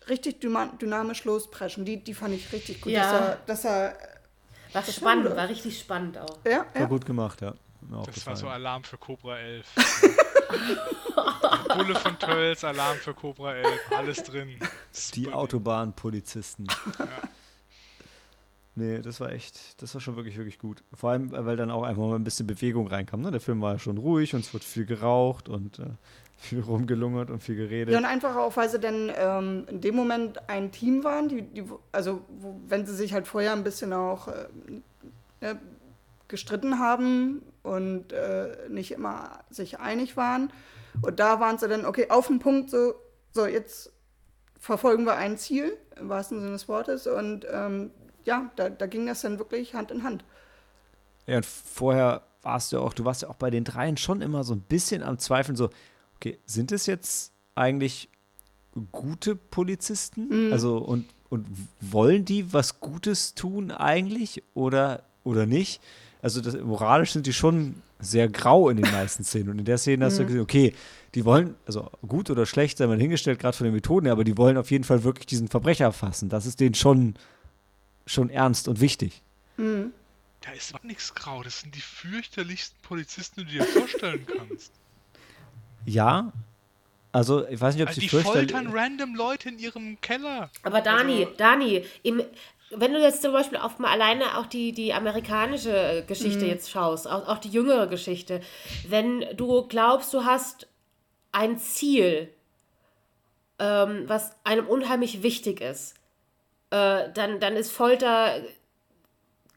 richtig 0.09 0.39
dynamisch 0.41 1.23
lospreschen. 1.23 1.85
Die, 1.85 2.03
die 2.03 2.13
fand 2.13 2.35
ich 2.35 2.51
richtig 2.51 2.81
gut. 2.81 2.91
Ja. 2.91 3.37
Dass 3.45 3.63
er, 3.65 3.91
dass 3.91 3.95
er, 3.95 3.97
War 4.73 4.81
Das 4.81 4.95
spannend, 4.95 5.29
war- 5.29 5.37
war 5.37 5.49
richtig 5.49 5.79
spannend 5.79 6.17
auch. 6.17 6.39
ja, 6.45 6.65
War 6.73 6.81
ja. 6.81 6.85
gut 6.87 7.05
gemacht, 7.05 7.41
ja. 7.41 7.53
Das 7.81 8.25
war 8.25 8.35
so 8.35 8.45
gefallen. 8.45 8.53
Alarm 8.53 8.83
für 8.83 8.97
Cobra 8.97 9.37
11. 9.39 9.65
Bulle 11.75 11.95
von 11.95 12.17
Tölz, 12.19 12.63
Alarm 12.63 12.97
für 12.97 13.13
Cobra 13.13 13.55
11, 13.55 13.79
alles 13.97 14.23
drin. 14.23 14.59
Die. 15.15 15.31
Autobahnpolizisten. 15.31 16.67
Nee, 18.75 19.01
das 19.01 19.19
war 19.19 19.31
echt, 19.31 19.81
das 19.81 19.93
war 19.93 20.01
schon 20.01 20.15
wirklich, 20.15 20.37
wirklich 20.37 20.57
gut. 20.57 20.83
Vor 20.93 21.11
allem, 21.11 21.31
weil 21.31 21.55
dann 21.57 21.69
auch 21.69 21.83
einfach 21.83 22.01
mal 22.01 22.15
ein 22.15 22.23
bisschen 22.23 22.47
Bewegung 22.47 22.87
reinkam. 22.87 23.21
Ne? 23.21 23.29
Der 23.29 23.39
Film 23.41 23.61
war 23.61 23.73
ja 23.73 23.79
schon 23.79 23.97
ruhig 23.99 24.33
und 24.33 24.39
es 24.39 24.51
wird 24.53 24.63
viel 24.63 24.85
geraucht 24.85 25.47
und 25.47 25.77
äh, 25.79 25.85
viel 26.43 26.61
rumgelungert 26.61 27.29
und 27.29 27.41
viel 27.41 27.55
geredet. 27.55 27.93
Ja, 27.93 27.99
und 27.99 28.05
einfach 28.05 28.35
auch, 28.35 28.55
weil 28.57 28.69
sie 28.69 28.79
dann 28.79 29.11
ähm, 29.15 29.65
in 29.69 29.81
dem 29.81 29.95
Moment 29.95 30.49
ein 30.49 30.71
Team 30.71 31.03
waren, 31.03 31.29
die, 31.29 31.41
die 31.41 31.63
also 31.91 32.21
wo, 32.39 32.59
wenn 32.67 32.85
sie 32.85 32.95
sich 32.95 33.13
halt 33.13 33.27
vorher 33.27 33.53
ein 33.53 33.63
bisschen 33.63 33.93
auch 33.93 34.27
äh, 34.27 34.47
ne, 35.41 35.59
gestritten 36.27 36.79
haben 36.79 37.41
und 37.63 38.11
äh, 38.11 38.57
nicht 38.69 38.91
immer 38.91 39.39
sich 39.49 39.79
einig 39.79 40.17
waren. 40.17 40.51
Und 41.01 41.19
da 41.19 41.39
waren 41.39 41.57
sie 41.57 41.67
dann, 41.67 41.85
okay, 41.85 42.09
auf 42.09 42.27
den 42.27 42.39
Punkt 42.39 42.69
so, 42.69 42.93
so 43.31 43.45
jetzt 43.45 43.91
verfolgen 44.59 45.05
wir 45.05 45.15
ein 45.15 45.37
Ziel, 45.37 45.77
im 45.99 46.09
wahrsten 46.09 46.39
Sinne 46.39 46.51
des 46.51 46.67
Wortes. 46.67 47.07
Und 47.07 47.45
ähm, 47.51 47.91
ja, 48.25 48.51
da, 48.55 48.69
da 48.69 48.85
ging 48.85 49.05
das 49.05 49.21
dann 49.21 49.39
wirklich 49.39 49.73
Hand 49.75 49.91
in 49.91 50.03
Hand. 50.03 50.23
Ja, 51.25 51.37
und 51.37 51.45
vorher 51.45 52.23
warst 52.41 52.73
du 52.73 52.79
auch, 52.79 52.93
du 52.93 53.05
warst 53.05 53.21
ja 53.21 53.29
auch 53.29 53.35
bei 53.35 53.49
den 53.49 53.63
dreien 53.63 53.97
schon 53.97 54.21
immer 54.21 54.43
so 54.43 54.53
ein 54.53 54.61
bisschen 54.61 55.03
am 55.03 55.17
Zweifeln, 55.17 55.55
so, 55.55 55.69
okay, 56.23 56.39
sind 56.45 56.71
es 56.71 56.85
jetzt 56.85 57.33
eigentlich 57.55 58.09
gute 58.91 59.35
Polizisten? 59.35 60.47
Mhm. 60.47 60.53
Also, 60.53 60.77
und, 60.77 61.05
und 61.29 61.45
wollen 61.81 62.25
die 62.25 62.53
was 62.53 62.79
Gutes 62.79 63.35
tun 63.35 63.71
eigentlich 63.71 64.43
oder, 64.53 65.03
oder 65.23 65.45
nicht? 65.45 65.81
Also, 66.21 66.39
das, 66.39 66.55
moralisch 66.57 67.11
sind 67.11 67.27
die 67.27 67.33
schon 67.33 67.75
sehr 67.99 68.29
grau 68.29 68.69
in 68.69 68.77
den 68.77 68.91
meisten 68.91 69.23
Szenen. 69.23 69.49
Und 69.49 69.59
in 69.59 69.65
der 69.65 69.77
Szene 69.77 70.05
hast 70.05 70.19
du 70.19 70.25
gesehen, 70.25 70.41
okay, 70.41 70.73
die 71.15 71.25
wollen, 71.25 71.55
also 71.65 71.89
gut 72.07 72.29
oder 72.29 72.45
schlecht, 72.45 72.77
sei 72.77 72.87
mal 72.87 72.99
hingestellt, 72.99 73.39
gerade 73.39 73.55
von 73.55 73.65
den 73.65 73.73
Methoden, 73.73 74.05
her, 74.05 74.13
aber 74.13 74.23
die 74.23 74.37
wollen 74.37 74.57
auf 74.57 74.71
jeden 74.71 74.83
Fall 74.83 75.03
wirklich 75.03 75.27
diesen 75.27 75.47
Verbrecher 75.47 75.91
fassen. 75.91 76.27
Das 76.27 76.45
ist 76.45 76.59
denen 76.59 76.75
schon, 76.75 77.15
schon 78.05 78.29
ernst 78.29 78.67
und 78.67 78.81
wichtig. 78.81 79.21
Da 79.55 80.51
ist 80.51 80.73
doch 80.73 80.83
nichts 80.83 81.13
grau. 81.13 81.43
Das 81.43 81.61
sind 81.61 81.75
die 81.75 81.81
fürchterlichsten 81.81 82.77
Polizisten, 82.81 83.41
die 83.41 83.45
du 83.45 83.51
dir 83.59 83.65
vorstellen 83.65 84.25
kannst. 84.25 84.71
Ja, 85.85 86.31
also 87.11 87.47
ich 87.47 87.59
weiß 87.61 87.75
nicht, 87.75 87.83
ob 87.83 87.89
Also 87.89 88.01
sie 88.01 88.07
die 88.07 88.17
foltern 88.23 88.67
random 88.71 89.15
Leute 89.15 89.49
in 89.49 89.59
ihrem 89.59 89.99
Keller. 90.01 90.49
Aber 90.63 90.81
Dani, 90.81 91.25
Also- 91.25 91.35
Dani, 91.37 91.85
im, 92.01 92.23
wenn 92.71 92.93
du 92.93 92.99
jetzt 92.99 93.21
zum 93.21 93.33
Beispiel 93.33 93.59
auf 93.59 93.77
mal 93.77 93.91
alleine 93.91 94.37
auch 94.37 94.47
die, 94.47 94.71
die 94.71 94.93
amerikanische 94.93 95.75
äh, 95.99 96.01
Geschichte 96.01 96.45
jetzt 96.45 96.71
schaust, 96.71 97.07
auch, 97.07 97.27
auch 97.27 97.37
die 97.37 97.49
jüngere 97.49 97.85
Geschichte, 97.87 98.41
wenn 98.87 99.25
du 99.37 99.67
glaubst, 99.67 100.13
du 100.13 100.25
hast 100.25 100.67
ein 101.31 101.59
Ziel, 101.59 102.29
ähm, 103.59 104.03
was 104.07 104.31
einem 104.43 104.67
unheimlich 104.67 105.21
wichtig 105.21 105.61
ist, 105.61 105.93
äh, 106.71 107.09
dann, 107.13 107.39
dann 107.39 107.55
ist 107.55 107.71
Folter 107.71 108.41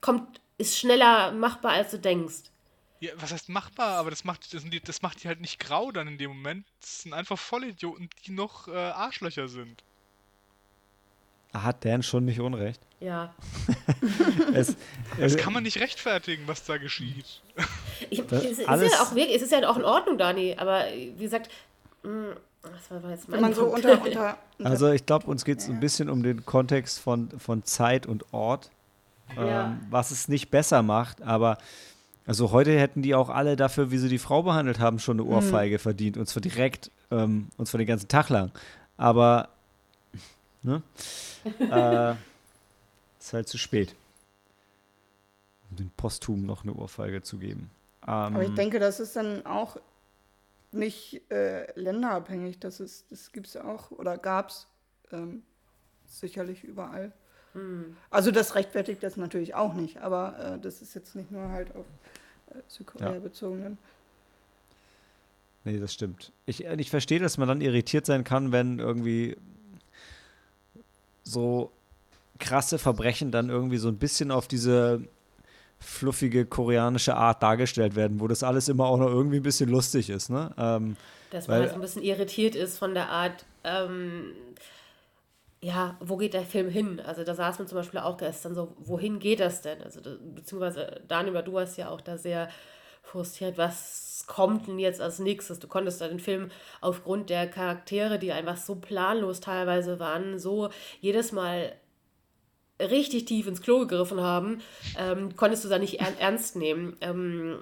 kommt, 0.03 0.41
ist 0.59 0.79
schneller 0.79 1.33
machbar, 1.33 1.73
als 1.73 1.91
du 1.91 1.99
denkst. 1.99 2.51
Ja, 3.01 3.13
was 3.17 3.33
heißt 3.33 3.49
machbar? 3.51 3.99
Aber 3.99 4.11
das 4.11 4.25
macht, 4.25 4.53
das, 4.55 4.65
die, 4.65 4.81
das 4.81 5.03
macht 5.03 5.23
die 5.23 5.29
halt 5.29 5.41
nicht 5.41 5.59
grau 5.61 5.93
dann 5.93 6.09
in 6.09 6.19
dem 6.19 6.31
Moment. 6.31 6.65
Das 6.81 7.03
sind 7.03 7.13
einfach 7.13 7.39
Vollidioten, 7.39 8.09
die 8.25 8.33
noch 8.33 8.69
äh, 8.69 8.73
Arschlöcher 8.77 9.49
sind. 9.49 9.83
Hat 11.53 11.85
Dan 11.87 12.03
schon 12.03 12.25
nicht 12.27 12.41
unrecht. 12.41 12.81
Ja. 13.01 13.35
Es, 14.55 14.77
Das 15.19 15.37
kann 15.37 15.53
man 15.53 15.63
nicht 15.63 15.79
rechtfertigen, 15.81 16.47
was 16.47 16.65
da 16.65 16.77
geschieht. 16.79 17.43
Ich, 18.11 18.21
es, 18.21 18.59
ist 18.59 18.69
alles- 18.69 18.93
ja 18.93 19.03
auch 19.03 19.15
wirklich, 19.15 19.37
es 19.37 19.43
ist 19.43 19.53
ja 19.53 19.67
auch 19.69 19.77
in 19.77 19.85
Ordnung, 19.85 20.19
Dani, 20.19 20.55
aber 20.59 20.85
wie 20.93 21.23
gesagt, 21.23 21.51
mh, 22.03 22.37
was 22.63 23.03
war 23.03 23.11
jetzt 23.11 23.29
mein 23.29 23.37
Wenn 23.37 23.41
man 23.43 23.55
so 23.55 23.65
unter, 23.67 23.93
unter, 24.05 24.39
unter 24.59 24.71
Also 24.71 24.91
ich 24.91 25.05
glaube, 25.07 25.27
uns 25.27 25.45
geht 25.45 25.59
es 25.59 25.69
ein 25.69 25.81
bisschen 25.81 26.09
um 26.11 26.23
den 26.23 26.45
Kontext 26.47 26.99
von, 26.99 27.31
von 27.39 27.65
Zeit 27.65 28.07
und 28.07 28.33
Ort, 28.33 28.71
Ja. 29.37 29.67
ähm, 29.67 29.81
was 29.91 30.11
es 30.11 30.29
nicht 30.29 30.51
besser 30.51 30.83
macht, 30.83 31.23
aber 31.23 31.59
also 32.27 32.51
heute 32.51 32.79
hätten 32.79 33.03
die 33.03 33.15
auch 33.15 33.31
alle 33.31 33.57
dafür, 33.57 33.91
wie 33.91 33.99
sie 33.99 34.09
die 34.09 34.19
Frau 34.19 34.43
behandelt 34.43 34.81
haben, 34.81 34.99
schon 34.99 35.21
eine 35.21 35.29
Ohrfeige 35.29 35.79
verdient, 35.79 36.17
und 36.17 36.27
zwar 36.27 36.41
direkt, 36.41 36.91
ähm, 37.11 37.49
und 37.57 37.67
zwar 37.67 37.79
den 37.79 37.87
ganzen 37.87 38.09
Tag 38.09 38.29
lang. 38.29 38.51
Aber 38.97 39.49
ne? 40.63 40.83
äh, 41.61 42.15
ist 43.21 43.33
halt 43.33 43.49
zu 43.49 43.59
spät, 43.59 43.95
um 45.71 45.77
den 45.77 45.91
Posthum 45.97 46.45
noch 46.45 46.65
eine 46.65 46.75
Ohrfeige 46.75 47.23
zu 47.23 47.39
geben. 47.39 47.71
Ähm, 48.03 48.09
Aber 48.09 48.43
ich 48.43 48.55
denke, 48.55 48.81
das 48.81 49.01
ist 49.01 49.17
dann 49.17 49.47
auch 49.47 49.77
nicht 50.73 51.23
äh, 51.31 51.71
länderabhängig. 51.79 52.59
Das, 52.59 52.81
ist, 52.81 53.11
das 53.11 53.33
gibt 53.33 53.47
es 53.47 53.57
auch 53.57 53.91
oder 53.93 54.19
gab 54.19 54.51
es 54.51 54.67
ähm, 55.13 55.43
sicherlich 56.05 56.65
überall. 56.65 57.13
Also 58.11 58.31
das 58.31 58.55
rechtfertigt 58.55 59.03
das 59.03 59.17
natürlich 59.17 59.55
auch 59.55 59.75
nicht, 59.75 59.99
aber 59.99 60.57
äh, 60.57 60.59
das 60.61 60.83
ist 60.83 60.95
jetzt 60.95 61.15
nicht 61.17 61.31
nur 61.31 61.49
halt 61.51 61.69
auf 61.75 61.85
äh, 62.51 62.59
Südkorea 62.69 63.15
Ja. 63.15 63.19
bezogen. 63.19 63.63
dann. 63.63 63.79
Nee, 65.65 65.81
das 65.81 65.93
stimmt. 65.95 66.33
Ich, 66.47 66.65
äh, 66.65 66.77
ich 66.79 66.91
verstehe, 66.91 67.19
dass 67.19 67.39
man 67.39 67.49
dann 67.49 67.61
irritiert 67.61 68.07
sein 68.07 68.25
kann, 68.25 68.53
wenn 68.53 68.79
irgendwie 68.79 69.37
so 71.25 71.71
krasse 72.39 72.79
Verbrechen 72.79 73.31
dann 73.31 73.49
irgendwie 73.49 73.79
so 73.79 73.89
ein 73.89 73.97
bisschen 73.99 74.31
auf 74.31 74.47
diese 74.47 75.03
fluffige 75.81 76.47
koreanische 76.47 77.17
Art 77.17 77.43
dargestellt 77.43 77.97
werden, 77.97 78.21
wo 78.21 78.29
das 78.29 78.43
alles 78.43 78.69
immer 78.69 78.87
auch 78.87 78.97
noch 78.99 79.09
irgendwie 79.09 79.37
ein 79.39 79.43
bisschen 79.43 79.69
lustig 79.69 80.09
ist, 80.11 80.31
ne? 80.31 80.53
Ähm, 80.57 80.97
Dass 81.31 81.49
man 81.49 81.55
Weil- 81.57 81.61
halt 81.63 81.71
so 81.71 81.75
ein 81.77 81.81
bisschen 81.83 82.03
irritiert 82.03 82.55
ist 82.55 82.79
von 82.79 82.95
der 82.95 83.09
Art, 83.11 83.45
ähm, 83.65 84.33
ja, 85.61 85.97
wo 86.01 86.17
geht 86.17 86.35
der 86.35 86.43
Film 86.45 86.69
hin? 86.69 87.01
Also 87.01 87.25
da 87.25 87.35
saß 87.35 87.59
man 87.59 87.69
zum 87.69 87.77
Beispiel 87.79 88.01
auch 88.01 88.17
gestern 88.19 88.55
so, 88.55 88.75
wohin 88.79 89.19
geht 89.19 89.41
das 89.41 89.63
denn? 89.63 89.83
Also 89.83 90.01
beziehungsweise 90.35 91.01
Daniel, 91.09 91.43
du 91.43 91.53
warst 91.55 91.79
ja 91.79 91.89
auch 91.91 92.01
da 92.01 92.19
sehr 92.19 92.49
frustriert, 93.03 93.57
was 93.59 94.25
kommt 94.27 94.67
denn 94.67 94.79
jetzt 94.79 95.01
als 95.01 95.19
nächstes? 95.19 95.59
Du 95.59 95.69
konntest 95.69 96.01
da 96.01 96.09
den 96.09 96.19
Film 96.21 96.51
aufgrund 96.81 97.31
der 97.31 97.49
Charaktere, 97.49 98.19
die 98.19 98.33
einfach 98.33 98.57
so 98.57 98.77
planlos 98.77 99.41
teilweise 99.41 99.99
waren, 100.01 100.39
so 100.39 100.71
jedes 101.01 101.33
Mal 101.33 101.73
richtig 102.81 103.25
tief 103.25 103.47
ins 103.47 103.63
Klo 103.63 103.81
gegriffen 103.81 104.21
haben, 104.21 104.61
ähm, 104.99 105.35
konntest 105.37 105.65
du 105.65 105.69
da 105.69 105.79
nicht 105.79 106.01
ern 106.01 106.15
ernst 106.19 106.57
nehmen. 106.57 106.97
Ähm, 107.01 107.59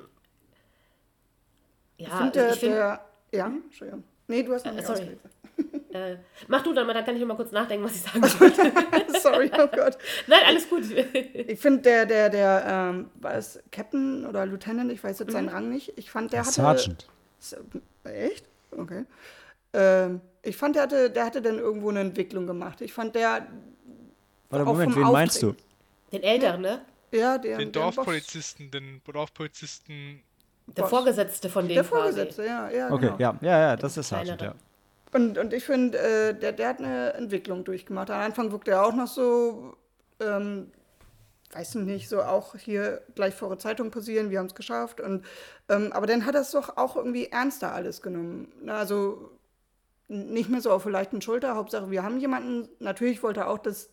ja, 1.98 2.06
Ich 2.06 2.12
finde, 2.12 2.48
ich 2.48 2.60
find- 2.60 2.74
ja, 3.32 3.46
Entschuldigung. 3.46 4.04
Nee, 4.26 4.42
du 4.42 4.52
hast 4.52 4.64
noch 4.64 4.72
Äh, 4.72 4.76
nicht 4.76 4.86
sorry. 4.86 5.18
Äh, 5.94 6.16
mach 6.48 6.62
du 6.62 6.72
dann 6.72 6.88
mal, 6.88 6.92
dann 6.92 7.04
kann 7.04 7.14
ich 7.14 7.20
noch 7.20 7.28
mal 7.28 7.36
kurz 7.36 7.52
nachdenken, 7.52 7.84
was 7.84 7.94
ich 7.94 8.02
sagen 8.02 8.20
wollte. 8.22 8.72
Sorry, 9.20 9.48
oh 9.56 9.68
Gott. 9.68 9.96
Nein, 10.26 10.40
alles 10.44 10.68
gut. 10.68 10.82
Ich 10.90 11.60
finde, 11.60 11.82
der, 11.82 12.04
der, 12.04 12.30
der, 12.30 12.64
ähm, 12.66 13.10
war 13.20 13.34
es 13.36 13.60
Captain 13.70 14.26
oder 14.26 14.44
Lieutenant, 14.44 14.90
ich 14.90 15.02
weiß 15.04 15.20
jetzt 15.20 15.30
seinen 15.30 15.46
Mhm. 15.46 15.52
Rang 15.54 15.68
nicht. 15.68 15.92
Ich 15.96 16.10
fand, 16.10 16.32
der 16.32 16.40
hatte. 16.40 16.50
Sergeant. 16.50 17.06
Echt? 18.02 18.44
Okay. 18.72 19.04
Ähm, 19.72 20.20
ich 20.42 20.56
fand, 20.56 20.74
der 20.74 20.82
hatte, 20.82 21.10
der 21.10 21.24
hatte 21.26 21.40
dann 21.40 21.58
irgendwo 21.60 21.90
eine 21.90 22.00
Entwicklung 22.00 22.46
gemacht. 22.48 22.80
Ich 22.80 22.92
fand, 22.92 23.14
der, 23.14 23.46
Warte, 24.50 24.64
Moment, 24.64 24.96
wen 24.96 25.02
meinst 25.12 25.42
du? 25.42 25.50
Auftreten. 25.50 25.68
Den 26.12 26.22
Älteren, 26.24 26.60
ne? 26.60 26.80
ja, 27.12 27.38
der, 27.38 27.58
Den 27.58 27.70
Dorfpolizisten, 27.70 28.70
den 28.70 29.00
Dorfpolizisten. 29.04 30.22
Der. 30.66 30.86
Vorgesetzte 30.86 31.48
von 31.48 31.68
dem 31.68 31.74
Der 31.74 31.84
quasi. 31.84 32.02
Vorgesetzte, 32.02 32.46
ja, 32.46 32.68
ja. 32.70 32.90
Okay, 32.90 33.06
genau. 33.06 33.16
ja, 33.18 33.38
ja, 33.42 33.58
ja, 33.60 33.76
das 33.76 33.96
ist 33.96 34.08
kleinere. 34.08 34.38
Sergeant, 34.38 34.56
ja. 34.60 34.73
Und, 35.14 35.38
und 35.38 35.52
ich 35.52 35.64
finde, 35.64 35.96
äh, 35.96 36.34
der, 36.34 36.50
der 36.50 36.68
hat 36.70 36.80
eine 36.80 37.14
Entwicklung 37.14 37.62
durchgemacht. 37.62 38.10
Am 38.10 38.20
Anfang 38.20 38.50
wirkte 38.50 38.72
er 38.72 38.84
auch 38.84 38.94
noch 38.94 39.06
so, 39.06 39.76
ähm, 40.18 40.72
weiß 41.52 41.76
ich 41.76 41.82
nicht, 41.82 42.08
so 42.08 42.20
auch 42.20 42.56
hier 42.56 43.00
gleich 43.14 43.32
vor 43.32 43.48
der 43.48 43.60
Zeitung 43.60 43.92
posieren, 43.92 44.30
wir 44.30 44.40
haben 44.40 44.46
es 44.46 44.56
geschafft. 44.56 45.00
Und, 45.00 45.24
ähm, 45.68 45.92
aber 45.92 46.08
dann 46.08 46.26
hat 46.26 46.34
er 46.34 46.40
es 46.40 46.50
doch 46.50 46.76
auch 46.76 46.96
irgendwie 46.96 47.26
ernster 47.26 47.72
alles 47.72 48.02
genommen. 48.02 48.48
Also 48.66 49.30
nicht 50.08 50.50
mehr 50.50 50.60
so 50.60 50.72
auf 50.72 50.82
der 50.82 50.90
leichten 50.90 51.22
Schulter. 51.22 51.54
Hauptsache, 51.54 51.92
wir 51.92 52.02
haben 52.02 52.18
jemanden. 52.18 52.68
Natürlich 52.80 53.22
wollte 53.22 53.42
er 53.42 53.50
auch, 53.50 53.58
dass 53.58 53.90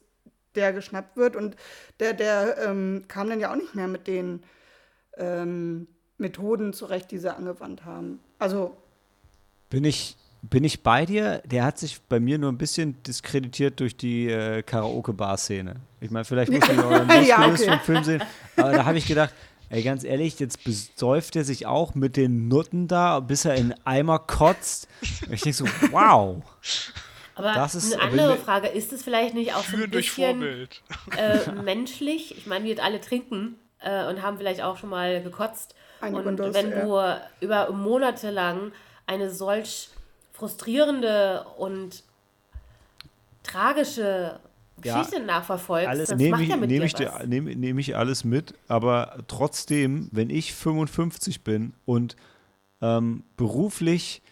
der 0.55 0.73
geschnappt 0.73 1.17
wird. 1.17 1.35
Und 1.35 1.55
der, 1.99 2.13
der 2.13 2.57
ähm, 2.65 3.03
kam 3.07 3.29
dann 3.29 3.39
ja 3.39 3.51
auch 3.51 3.57
nicht 3.57 3.75
mehr 3.75 3.87
mit 3.87 4.07
den 4.07 4.41
ähm, 5.17 5.87
Methoden 6.17 6.73
zurecht, 6.73 7.11
die 7.11 7.19
sie 7.19 7.31
angewandt 7.31 7.85
haben. 7.85 8.21
Also 8.39 8.75
Bin 9.69 9.83
ich, 9.83 10.17
bin 10.41 10.63
ich 10.63 10.83
bei 10.83 11.05
dir? 11.05 11.41
Der 11.45 11.63
hat 11.63 11.77
sich 11.77 12.01
bei 12.01 12.19
mir 12.19 12.37
nur 12.37 12.51
ein 12.51 12.57
bisschen 12.57 13.01
diskreditiert 13.03 13.79
durch 13.79 13.95
die 13.95 14.27
äh, 14.29 14.63
Karaoke-Bar-Szene. 14.63 15.75
Ich 15.99 16.09
meine, 16.11 16.25
vielleicht 16.25 16.51
muss 16.51 16.67
man 16.67 16.77
ja 16.77 16.85
auch 16.85 16.91
ein 17.09 17.25
Ja, 17.25 17.45
okay. 17.47 17.65
vom 17.69 17.79
Film 17.81 18.03
sehen, 18.03 18.23
aber 18.57 18.71
da 18.71 18.85
habe 18.85 18.97
ich 18.97 19.05
gedacht, 19.07 19.33
ey, 19.69 19.83
ganz 19.83 20.03
ehrlich, 20.03 20.39
jetzt 20.39 20.63
besäuft 20.63 21.35
er 21.35 21.43
sich 21.43 21.65
auch 21.67 21.93
mit 21.95 22.17
den 22.17 22.47
Nutten 22.47 22.87
da, 22.87 23.19
bis 23.19 23.45
er 23.45 23.55
in 23.55 23.73
Eimer 23.85 24.19
kotzt. 24.19 24.87
Und 25.27 25.33
ich 25.33 25.41
denke 25.41 25.57
so, 25.57 25.65
wow. 25.91 26.41
Aber 27.35 27.53
Das 27.53 27.75
ist- 27.75 27.93
eine 27.93 28.03
andere 28.03 28.37
Frage, 28.37 28.67
ist 28.67 28.91
es 28.93 29.03
vielleicht 29.03 29.33
nicht 29.35 29.53
auch 29.53 29.63
so 29.63 29.71
ein 29.73 29.77
Führen 29.77 29.91
durch 29.91 30.07
bisschen 30.15 30.39
Vorbild. 30.39 30.81
äh, 31.17 31.51
menschlich? 31.63 32.37
Ich 32.37 32.45
meine, 32.47 32.65
wir 32.65 32.83
alle 32.83 32.99
trinken 32.99 33.55
äh, 33.79 34.07
und 34.07 34.21
haben 34.21 34.37
vielleicht 34.37 34.61
auch 34.61 34.77
schon 34.77 34.89
mal 34.89 35.21
gekotzt. 35.23 35.75
Einige 36.01 36.23
Und 36.27 36.37
das, 36.37 36.53
wenn 36.55 36.71
ja. 36.71 36.83
du 36.83 37.21
über 37.45 37.71
Monate 37.71 38.31
lang 38.31 38.71
eine 39.07 39.29
solch 39.29 39.89
frustrierende 40.41 41.45
und 41.59 42.03
tragische 43.43 44.39
Geschichte 44.81 45.17
ja, 45.17 45.23
nachverfolgst, 45.23 45.87
alles 45.87 46.09
das 46.09 46.17
nehme 46.17 46.41
ich, 46.41 46.49
ja 46.49 46.57
nehm 46.57 46.81
ich, 46.81 46.95
nehm, 47.27 47.43
nehm 47.45 47.77
ich 47.77 47.95
alles 47.95 48.23
mit, 48.23 48.55
aber 48.67 49.19
trotzdem, 49.27 50.09
wenn 50.11 50.31
ich 50.31 50.55
55 50.55 51.43
bin 51.43 51.73
und 51.85 52.15
ähm, 52.81 53.23
beruflich 53.37 54.23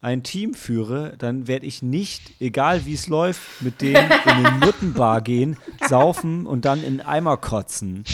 ein 0.00 0.22
Team 0.22 0.54
führe, 0.54 1.12
dann 1.18 1.46
werde 1.46 1.66
ich 1.66 1.82
nicht, 1.82 2.40
egal 2.40 2.86
wie 2.86 2.94
es 2.94 3.06
läuft, 3.06 3.42
mit 3.60 3.82
denen 3.82 4.10
in 4.24 4.44
den 4.44 4.58
Nuttenbar 4.60 5.20
gehen, 5.20 5.58
saufen 5.86 6.46
und 6.46 6.64
dann 6.64 6.82
in 6.82 7.02
Eimer 7.02 7.36
kotzen. 7.36 8.04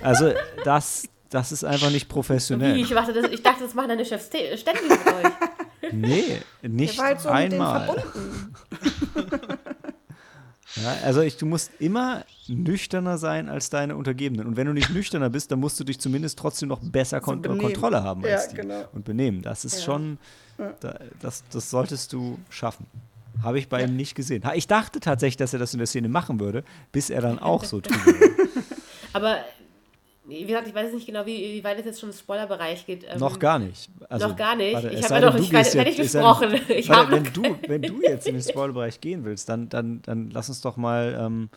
Also 0.00 0.32
das, 0.64 1.06
das 1.28 1.52
ist 1.52 1.64
einfach 1.64 1.90
nicht 1.90 2.08
professionell. 2.08 2.76
Wie? 2.76 2.80
Ich, 2.80 2.88
dachte, 2.88 3.12
das, 3.12 3.30
ich 3.30 3.42
dachte, 3.42 3.64
das 3.64 3.74
machen 3.74 3.90
deine 3.90 4.06
Chefs 4.06 4.28
ständig 4.28 4.88
mit 4.88 5.06
euch. 5.06 5.32
Nee, 5.92 6.40
nicht 6.62 7.00
halt 7.00 7.20
so 7.20 7.28
einmal. 7.28 8.02
Ja, 10.82 10.96
also 11.04 11.22
ich, 11.22 11.36
du 11.36 11.46
musst 11.46 11.72
immer 11.78 12.24
nüchterner 12.46 13.18
sein 13.18 13.48
als 13.48 13.70
deine 13.70 13.96
Untergebenen. 13.96 14.46
Und 14.46 14.56
wenn 14.56 14.66
du 14.66 14.72
nicht 14.72 14.90
nüchterner 14.90 15.30
bist, 15.30 15.50
dann 15.50 15.60
musst 15.60 15.78
du 15.80 15.84
dich 15.84 15.98
zumindest 15.98 16.38
trotzdem 16.38 16.68
noch 16.68 16.80
besser 16.80 17.20
kon 17.20 17.42
Kontrolle 17.42 18.02
haben 18.02 18.24
als 18.24 18.44
ja, 18.44 18.50
die. 18.50 18.56
Genau. 18.56 18.84
Und 18.92 19.04
benehmen. 19.04 19.42
Das 19.42 19.64
ist 19.64 19.78
ja. 19.78 19.84
schon, 19.84 20.18
da, 20.80 20.98
das, 21.20 21.44
das 21.50 21.70
solltest 21.70 22.12
du 22.12 22.38
schaffen. 22.50 22.86
Habe 23.42 23.58
ich 23.58 23.68
bei 23.68 23.80
ja. 23.80 23.86
ihm 23.86 23.96
nicht 23.96 24.14
gesehen. 24.14 24.42
Ich 24.54 24.66
dachte 24.66 25.00
tatsächlich, 25.00 25.36
dass 25.36 25.52
er 25.52 25.58
das 25.58 25.72
in 25.72 25.78
der 25.78 25.86
Szene 25.86 26.08
machen 26.08 26.40
würde, 26.40 26.64
bis 26.92 27.08
er 27.10 27.22
dann 27.22 27.38
auch 27.38 27.64
so 27.64 27.80
tut. 27.80 27.98
Aber 29.12 29.38
wie 30.28 30.44
gesagt, 30.44 30.68
ich 30.68 30.74
weiß 30.74 30.92
nicht 30.92 31.06
genau, 31.06 31.24
wie, 31.24 31.54
wie 31.54 31.64
weit 31.64 31.78
es 31.78 31.86
jetzt 31.86 32.00
schon 32.00 32.10
im 32.10 32.14
Spoilerbereich 32.14 32.84
geht. 32.84 33.04
Ähm, 33.08 33.18
noch 33.18 33.38
gar 33.38 33.58
nicht. 33.58 33.88
Also, 34.08 34.28
noch 34.28 34.36
gar 34.36 34.56
nicht. 34.56 34.74
Warte, 34.74 34.90
ich 34.90 35.02
habe 35.02 35.14
ja 35.14 35.20
doch 35.20 35.38
nicht 35.38 35.50
fertig 35.50 35.96
gesprochen. 35.96 36.50
Ein, 36.50 36.62
ich 36.68 36.88
warte, 36.88 37.12
wenn, 37.12 37.24
du, 37.32 37.58
wenn 37.66 37.82
du 37.82 38.02
jetzt 38.02 38.26
in 38.26 38.34
den 38.34 38.42
Spoilerbereich 38.42 39.00
gehen 39.00 39.24
willst, 39.24 39.48
dann, 39.48 39.68
dann, 39.68 40.02
dann 40.02 40.30
lass 40.30 40.50
uns 40.50 40.60
doch 40.60 40.76
mal 40.76 41.16
ähm, 41.18 41.48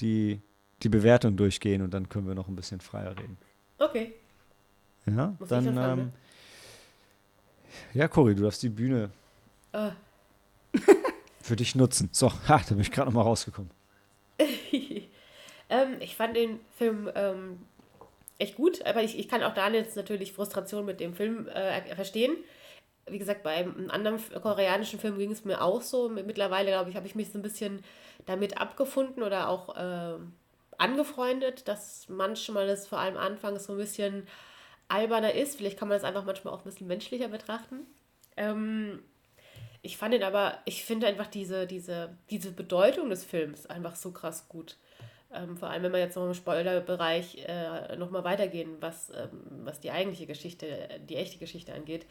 die, 0.00 0.40
die 0.82 0.90
Bewertung 0.90 1.36
durchgehen 1.36 1.80
und 1.80 1.94
dann 1.94 2.08
können 2.08 2.28
wir 2.28 2.34
noch 2.34 2.48
ein 2.48 2.56
bisschen 2.56 2.80
freier 2.80 3.12
reden. 3.12 3.38
Okay. 3.78 4.12
Ja, 5.06 5.34
Muss 5.38 5.48
dann. 5.48 5.76
Ähm, 5.76 6.12
ja, 7.94 8.08
Cory, 8.08 8.34
du 8.34 8.42
darfst 8.42 8.62
die 8.62 8.68
Bühne 8.68 9.10
uh. 9.74 9.90
für 11.40 11.56
dich 11.56 11.74
nutzen. 11.74 12.10
So, 12.12 12.30
ha, 12.30 12.60
da 12.68 12.74
bin 12.74 12.80
ich 12.80 12.90
gerade 12.90 13.08
noch 13.08 13.14
mal 13.14 13.22
rausgekommen. 13.22 13.70
ähm, 14.38 15.96
ich 16.00 16.14
fand 16.14 16.36
den 16.36 16.60
Film 16.76 17.10
ähm, 17.14 17.58
echt 18.38 18.56
gut, 18.56 18.84
aber 18.86 19.02
ich, 19.02 19.18
ich 19.18 19.28
kann 19.28 19.42
auch 19.42 19.54
da 19.54 19.68
jetzt 19.68 19.96
natürlich 19.96 20.32
Frustration 20.32 20.84
mit 20.84 21.00
dem 21.00 21.14
Film 21.14 21.48
äh, 21.48 21.94
verstehen. 21.94 22.36
Wie 23.06 23.18
gesagt, 23.18 23.42
bei 23.42 23.54
einem 23.54 23.90
anderen 23.90 24.20
koreanischen 24.40 25.00
Film 25.00 25.18
ging 25.18 25.32
es 25.32 25.44
mir 25.44 25.62
auch 25.62 25.82
so. 25.82 26.08
Mittlerweile, 26.08 26.70
glaube 26.70 26.90
ich, 26.90 26.96
habe 26.96 27.06
ich 27.06 27.14
mich 27.14 27.30
so 27.30 27.38
ein 27.38 27.42
bisschen 27.42 27.82
damit 28.26 28.60
abgefunden 28.60 29.22
oder 29.22 29.48
auch 29.48 29.74
äh, 29.76 30.18
angefreundet, 30.76 31.66
dass 31.68 32.08
manchmal 32.08 32.66
das 32.66 32.86
vor 32.86 32.98
allem 32.98 33.16
anfangs 33.16 33.64
so 33.64 33.72
ein 33.72 33.78
bisschen 33.78 34.26
alberner 34.88 35.34
ist. 35.34 35.56
Vielleicht 35.56 35.78
kann 35.78 35.88
man 35.88 35.96
das 35.96 36.04
einfach 36.04 36.24
manchmal 36.24 36.54
auch 36.54 36.58
ein 36.58 36.70
bisschen 36.70 36.86
menschlicher 36.86 37.28
betrachten. 37.28 37.86
Ähm, 38.36 39.02
ich 39.82 39.96
fand 39.96 40.14
ihn 40.14 40.22
aber, 40.22 40.58
ich 40.64 40.84
finde 40.84 41.06
einfach 41.06 41.26
diese, 41.26 41.66
diese, 41.66 42.16
diese 42.30 42.52
Bedeutung 42.52 43.10
des 43.10 43.24
Films 43.24 43.66
einfach 43.66 43.96
so 43.96 44.12
krass 44.12 44.48
gut. 44.48 44.76
Ähm, 45.32 45.56
vor 45.56 45.68
allem, 45.68 45.82
wenn 45.82 45.92
wir 45.92 45.98
jetzt 45.98 46.16
noch 46.16 46.26
im 46.26 46.34
Spoilerbereich 46.34 47.44
äh, 47.46 47.96
nochmal 47.96 48.24
weitergehen, 48.24 48.76
was, 48.80 49.10
ähm, 49.10 49.64
was 49.64 49.80
die 49.80 49.90
eigentliche 49.90 50.26
Geschichte, 50.26 50.88
die 51.08 51.16
echte 51.16 51.38
Geschichte 51.38 51.74
angeht. 51.74 52.06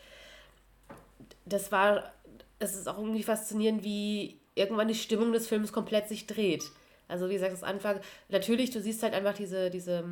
Das 1.45 1.71
war, 1.71 2.13
es 2.59 2.75
ist 2.75 2.87
auch 2.87 2.99
irgendwie 2.99 3.23
faszinierend, 3.23 3.83
wie 3.83 4.39
irgendwann 4.53 4.87
die 4.87 4.95
Stimmung 4.95 5.33
des 5.33 5.47
Films 5.47 5.73
komplett 5.73 6.07
sich 6.07 6.27
dreht. 6.27 6.63
Also 7.07 7.29
wie 7.29 7.33
gesagt, 7.33 7.53
das 7.53 7.63
Anfang, 7.63 7.99
natürlich, 8.29 8.71
du 8.71 8.81
siehst 8.81 9.01
halt 9.01 9.13
einfach 9.13 9.33
diese, 9.33 9.69
diese 9.69 10.03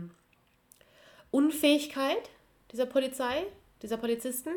Unfähigkeit 1.32 2.30
dieser 2.72 2.86
Polizei, 2.86 3.46
dieser 3.82 3.98
Polizisten, 3.98 4.52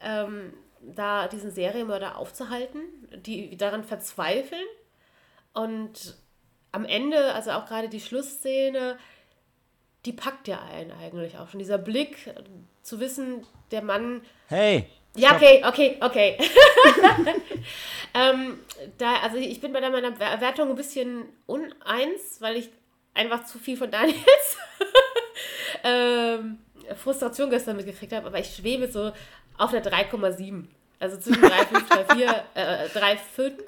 ähm, 0.00 0.52
da 0.80 1.28
diesen 1.28 1.50
Serienmörder 1.50 2.16
aufzuhalten, 2.16 2.80
die 3.26 3.56
daran 3.56 3.84
verzweifeln 3.84 4.66
und 5.52 6.16
am 6.72 6.84
Ende, 6.84 7.34
also 7.34 7.50
auch 7.52 7.66
gerade 7.66 7.88
die 7.88 8.00
Schlussszene, 8.00 8.98
die 10.06 10.12
packt 10.12 10.48
ja 10.48 10.60
einen 10.62 10.92
eigentlich 10.92 11.38
auch 11.38 11.48
schon. 11.48 11.58
Dieser 11.58 11.78
Blick, 11.78 12.32
zu 12.82 13.00
wissen, 13.00 13.46
der 13.70 13.82
Mann. 13.82 14.22
Hey! 14.48 14.86
Ja, 15.16 15.34
okay, 15.34 15.62
okay, 15.66 15.96
okay. 16.00 16.38
ähm, 18.14 18.60
da, 18.96 19.16
also 19.16 19.36
ich 19.36 19.60
bin 19.60 19.72
bei 19.72 19.80
meiner 19.80 20.18
Wertung 20.18 20.70
ein 20.70 20.76
bisschen 20.76 21.24
uneins, 21.46 22.40
weil 22.40 22.56
ich 22.56 22.70
einfach 23.12 23.44
zu 23.44 23.58
viel 23.58 23.76
von 23.76 23.90
Daniels 23.90 24.56
ähm, 25.84 26.58
Frustration 26.96 27.50
gestern 27.50 27.76
mitgekriegt 27.76 28.12
habe, 28.12 28.28
aber 28.28 28.38
ich 28.38 28.54
schwebe 28.54 28.90
so 28.90 29.10
auf 29.58 29.72
der 29.72 29.84
3,7. 29.84 30.66
Also 31.00 31.16
zwischen 31.16 31.42
3,5, 31.42 32.06
3,4, 32.08 32.42
äh, 32.54 32.86
3,5 32.88 33.62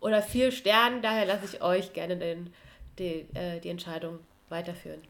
oder 0.00 0.22
vier 0.22 0.52
Sternen. 0.52 1.02
Daher 1.02 1.26
lasse 1.26 1.44
ich 1.46 1.62
euch 1.62 1.92
gerne 1.92 2.16
den, 2.16 2.52
die, 2.98 3.26
äh, 3.34 3.60
die 3.60 3.68
Entscheidung 3.68 4.18
weiterführen. 4.48 5.00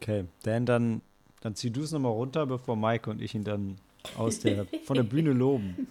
Okay, 0.00 0.24
Dan, 0.42 0.66
dann, 0.66 1.02
dann 1.40 1.54
zieh 1.54 1.70
du 1.70 1.82
es 1.82 1.92
nochmal 1.92 2.12
runter, 2.12 2.46
bevor 2.46 2.76
Mike 2.76 3.10
und 3.10 3.20
ich 3.20 3.34
ihn 3.34 3.44
dann 3.44 3.76
aus 4.16 4.40
der, 4.40 4.66
von 4.84 4.96
der 4.96 5.02
Bühne 5.02 5.32
loben. 5.32 5.86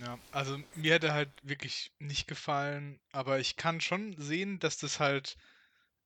Ja, 0.00 0.18
also 0.30 0.58
mir 0.74 0.94
hätte 0.94 1.14
halt 1.14 1.30
wirklich 1.42 1.90
nicht 1.98 2.28
gefallen, 2.28 2.98
aber 3.12 3.38
ich 3.40 3.56
kann 3.56 3.80
schon 3.80 4.14
sehen, 4.18 4.58
dass 4.58 4.76
das 4.76 5.00
halt, 5.00 5.38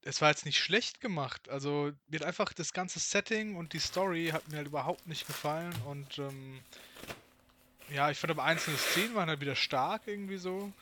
es 0.03 0.21
war 0.21 0.31
jetzt 0.31 0.47
nicht 0.47 0.59
schlecht 0.59 1.01
gemacht. 1.01 1.49
Also 1.49 1.91
mir 2.09 2.21
hat 2.21 2.27
einfach 2.27 2.53
das 2.53 2.73
ganze 2.73 3.01
Setting 3.01 3.57
und 3.57 3.73
die 3.73 3.81
Story 3.81 4.29
hat 4.33 4.49
mir 4.49 4.59
halt 4.59 4.69
überhaupt 4.69 5.09
nicht 5.09 5.27
gefallen 5.27 5.75
und 5.87 6.19
ähm, 6.19 6.61
ja, 7.93 8.11
ich 8.11 8.19
fand 8.19 8.31
aber 8.31 8.45
einzelne 8.45 8.77
Szenen 8.77 9.17
waren 9.17 9.29
halt 9.29 9.41
wieder 9.41 9.57
stark 9.57 10.03
irgendwie 10.07 10.37
so. 10.37 10.73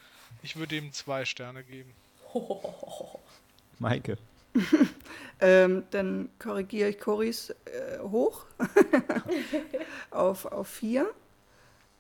Ich 0.43 0.57
würde 0.57 0.77
ihm 0.77 0.93
zwei 0.93 1.25
Sterne 1.25 1.65
geben. 1.65 1.93
Maike. 3.79 4.17
ähm, 5.41 5.85
dann 5.91 6.31
korrigiere 6.39 6.89
ich 6.89 6.99
Coris 6.99 7.51
äh, 7.51 7.99
hoch 8.01 8.47
auf, 10.11 10.47
auf 10.47 10.69
vier. 10.69 11.09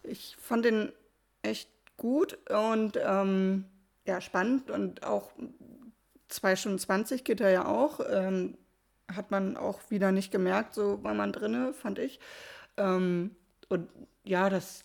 Ich 0.02 0.36
fand 0.40 0.64
den 0.64 0.92
echt 1.42 1.68
gut 1.96 2.38
und 2.50 2.98
ähm, 3.02 3.64
ja, 4.06 4.20
spannend 4.20 4.70
und 4.70 5.04
auch 5.04 5.30
2 6.28 6.56
Stunden 6.56 6.78
20 6.78 7.24
geht 7.24 7.40
er 7.40 7.50
ja 7.50 7.66
auch. 7.66 8.00
Ähm, 8.08 8.56
hat 9.14 9.30
man 9.30 9.56
auch 9.56 9.80
wieder 9.90 10.12
nicht 10.12 10.30
gemerkt, 10.30 10.74
so 10.74 11.02
war 11.02 11.14
man 11.14 11.32
drinne, 11.32 11.72
fand 11.72 11.98
ich. 11.98 12.20
Ähm, 12.76 13.34
und 13.68 13.88
ja, 14.24 14.50
das, 14.50 14.84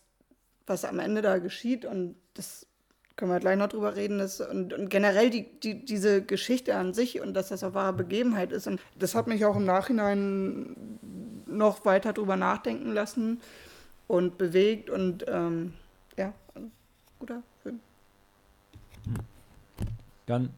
was 0.66 0.86
am 0.86 1.00
Ende 1.00 1.22
da 1.22 1.40
geschieht 1.40 1.86
und 1.86 2.16
das 2.34 2.66
können 3.16 3.32
wir 3.32 3.40
gleich 3.40 3.58
noch 3.58 3.68
drüber 3.68 3.96
reden, 3.96 4.18
dass, 4.18 4.42
und, 4.42 4.74
und 4.74 4.90
generell 4.90 5.30
die, 5.30 5.48
die, 5.60 5.86
diese 5.86 6.24
Geschichte 6.24 6.76
an 6.76 6.94
sich 6.94 7.22
und 7.22 7.34
dass 7.34 7.50
das 7.50 7.64
eine 7.64 7.74
wahre 7.74 7.94
Begebenheit 7.94 8.52
ist. 8.52 8.68
Und 8.68 8.82
das 8.98 9.14
hat 9.14 9.28
mich 9.28 9.46
auch 9.46 9.56
im 9.56 9.66
Nachhinein 9.66 10.76
noch 11.46 11.86
weiter 11.86 12.14
drüber 12.14 12.36
nachdenken 12.36 12.92
lassen 12.92 13.42
und 14.08 14.38
bewegt 14.38 14.90
und 14.90 15.26
ähm, 15.28 15.74
ja, 16.18 16.34
guter 17.20 17.44
Film. 17.62 17.80
Dann, 20.26 20.50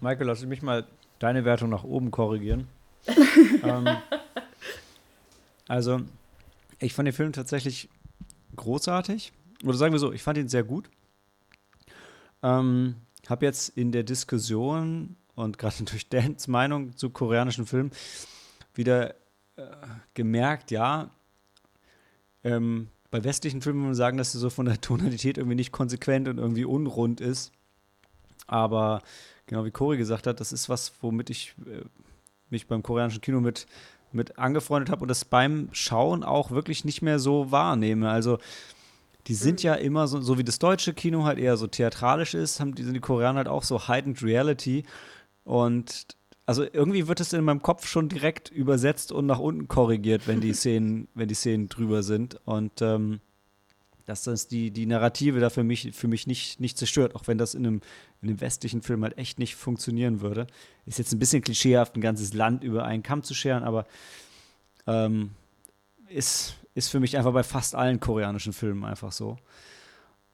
Michael, 0.00 0.26
lass 0.26 0.44
mich 0.44 0.62
mal 0.62 0.86
deine 1.18 1.44
Wertung 1.44 1.70
nach 1.70 1.84
oben 1.84 2.10
korrigieren. 2.10 2.68
ähm, 3.62 3.88
also, 5.68 6.00
ich 6.78 6.92
fand 6.92 7.06
den 7.06 7.14
Film 7.14 7.32
tatsächlich 7.32 7.88
großartig. 8.56 9.32
Oder 9.64 9.76
sagen 9.76 9.92
wir 9.92 9.98
so, 9.98 10.12
ich 10.12 10.22
fand 10.22 10.36
ihn 10.36 10.48
sehr 10.48 10.64
gut. 10.64 10.90
Ähm, 12.44 12.96
habe 13.28 13.46
jetzt 13.46 13.70
in 13.70 13.90
der 13.90 14.04
Diskussion 14.04 15.16
und 15.34 15.58
gerade 15.58 15.82
durch 15.84 16.08
Dans 16.08 16.46
Meinung 16.46 16.96
zu 16.96 17.10
koreanischen 17.10 17.66
Filmen 17.66 17.90
wieder 18.74 19.14
äh, 19.56 19.64
gemerkt, 20.14 20.70
ja, 20.70 21.10
ähm, 22.42 22.88
bei 23.10 23.24
westlichen 23.24 23.62
Filmen 23.62 23.80
muss 23.80 23.86
man 23.86 23.94
sagen, 23.94 24.18
dass 24.18 24.32
sie 24.32 24.38
so 24.38 24.50
von 24.50 24.66
der 24.66 24.80
Tonalität 24.80 25.38
irgendwie 25.38 25.56
nicht 25.56 25.72
konsequent 25.72 26.28
und 26.28 26.38
irgendwie 26.38 26.64
unrund 26.64 27.20
ist. 27.20 27.52
Aber 28.46 29.02
genau 29.46 29.64
wie 29.64 29.70
Cory 29.70 29.96
gesagt 29.96 30.26
hat, 30.26 30.40
das 30.40 30.52
ist 30.52 30.68
was, 30.68 30.92
womit 31.00 31.30
ich 31.30 31.54
äh, 31.66 31.84
mich 32.50 32.66
beim 32.66 32.82
koreanischen 32.82 33.22
Kino 33.22 33.40
mit, 33.40 33.66
mit 34.12 34.38
angefreundet 34.38 34.90
habe 34.90 35.02
und 35.02 35.08
das 35.08 35.24
beim 35.24 35.68
Schauen 35.72 36.22
auch 36.22 36.50
wirklich 36.50 36.84
nicht 36.84 37.00
mehr 37.00 37.18
so 37.18 37.50
wahrnehme. 37.50 38.10
Also 38.10 38.38
die 39.26 39.34
sind 39.34 39.60
mhm. 39.60 39.66
ja 39.66 39.74
immer 39.74 40.06
so, 40.06 40.20
so 40.20 40.38
wie 40.38 40.44
das 40.44 40.58
deutsche 40.58 40.94
Kino 40.94 41.24
halt 41.24 41.38
eher 41.38 41.56
so 41.56 41.66
theatralisch 41.66 42.34
ist, 42.34 42.60
haben 42.60 42.74
die, 42.74 42.82
sind 42.82 42.94
die 42.94 43.00
Koreaner 43.00 43.38
halt 43.38 43.48
auch 43.48 43.62
so 43.62 43.88
heightened 43.88 44.22
reality. 44.22 44.84
Und 45.44 46.06
also 46.46 46.64
irgendwie 46.64 47.08
wird 47.08 47.20
es 47.20 47.32
in 47.32 47.44
meinem 47.44 47.62
Kopf 47.62 47.86
schon 47.86 48.08
direkt 48.08 48.50
übersetzt 48.50 49.12
und 49.12 49.26
nach 49.26 49.38
unten 49.38 49.68
korrigiert, 49.68 50.26
wenn 50.26 50.40
die 50.40 50.52
Szenen, 50.54 51.08
wenn 51.14 51.28
die 51.28 51.34
Szenen 51.34 51.68
drüber 51.68 52.02
sind. 52.02 52.38
Und 52.44 52.82
ähm, 52.82 53.20
dass 54.04 54.24
das 54.24 54.48
die, 54.48 54.70
die 54.70 54.86
Narrative 54.86 55.40
da 55.40 55.48
für 55.48 55.64
mich, 55.64 55.92
für 55.94 56.08
mich 56.08 56.26
nicht, 56.26 56.60
nicht 56.60 56.76
zerstört, 56.76 57.14
auch 57.14 57.26
wenn 57.26 57.38
das 57.38 57.54
in 57.54 57.66
einem, 57.66 57.80
in 58.20 58.28
einem 58.28 58.40
westlichen 58.40 58.82
Film 58.82 59.02
halt 59.02 59.16
echt 59.16 59.38
nicht 59.38 59.56
funktionieren 59.56 60.20
würde. 60.20 60.46
Ist 60.84 60.98
jetzt 60.98 61.12
ein 61.12 61.18
bisschen 61.18 61.42
klischeehaft, 61.42 61.96
ein 61.96 62.02
ganzes 62.02 62.34
Land 62.34 62.62
über 62.62 62.84
einen 62.84 63.02
Kamm 63.02 63.22
zu 63.22 63.32
scheren, 63.32 63.62
aber 63.62 63.86
ähm, 64.86 65.30
ist, 66.08 66.56
ist 66.74 66.90
für 66.90 67.00
mich 67.00 67.16
einfach 67.16 67.32
bei 67.32 67.42
fast 67.42 67.74
allen 67.74 68.00
koreanischen 68.00 68.52
Filmen 68.52 68.84
einfach 68.84 69.12
so. 69.12 69.36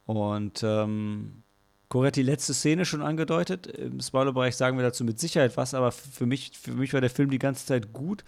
Und 0.06 0.62
ähm, 0.62 1.42
Corey 1.88 2.06
hat 2.08 2.16
die 2.16 2.22
letzte 2.22 2.54
Szene 2.54 2.84
schon 2.84 3.02
angedeutet. 3.02 3.66
Im 3.66 4.00
Spoilerbereich 4.00 4.56
sagen 4.56 4.76
wir 4.76 4.84
dazu 4.84 5.04
mit 5.04 5.18
Sicherheit 5.18 5.56
was, 5.56 5.74
aber 5.74 5.92
für 5.92 6.24
mich, 6.24 6.52
für 6.58 6.72
mich 6.72 6.92
war 6.94 7.00
der 7.00 7.10
Film 7.10 7.30
die 7.30 7.38
ganze 7.38 7.66
Zeit 7.66 7.92
gut. 7.92 8.24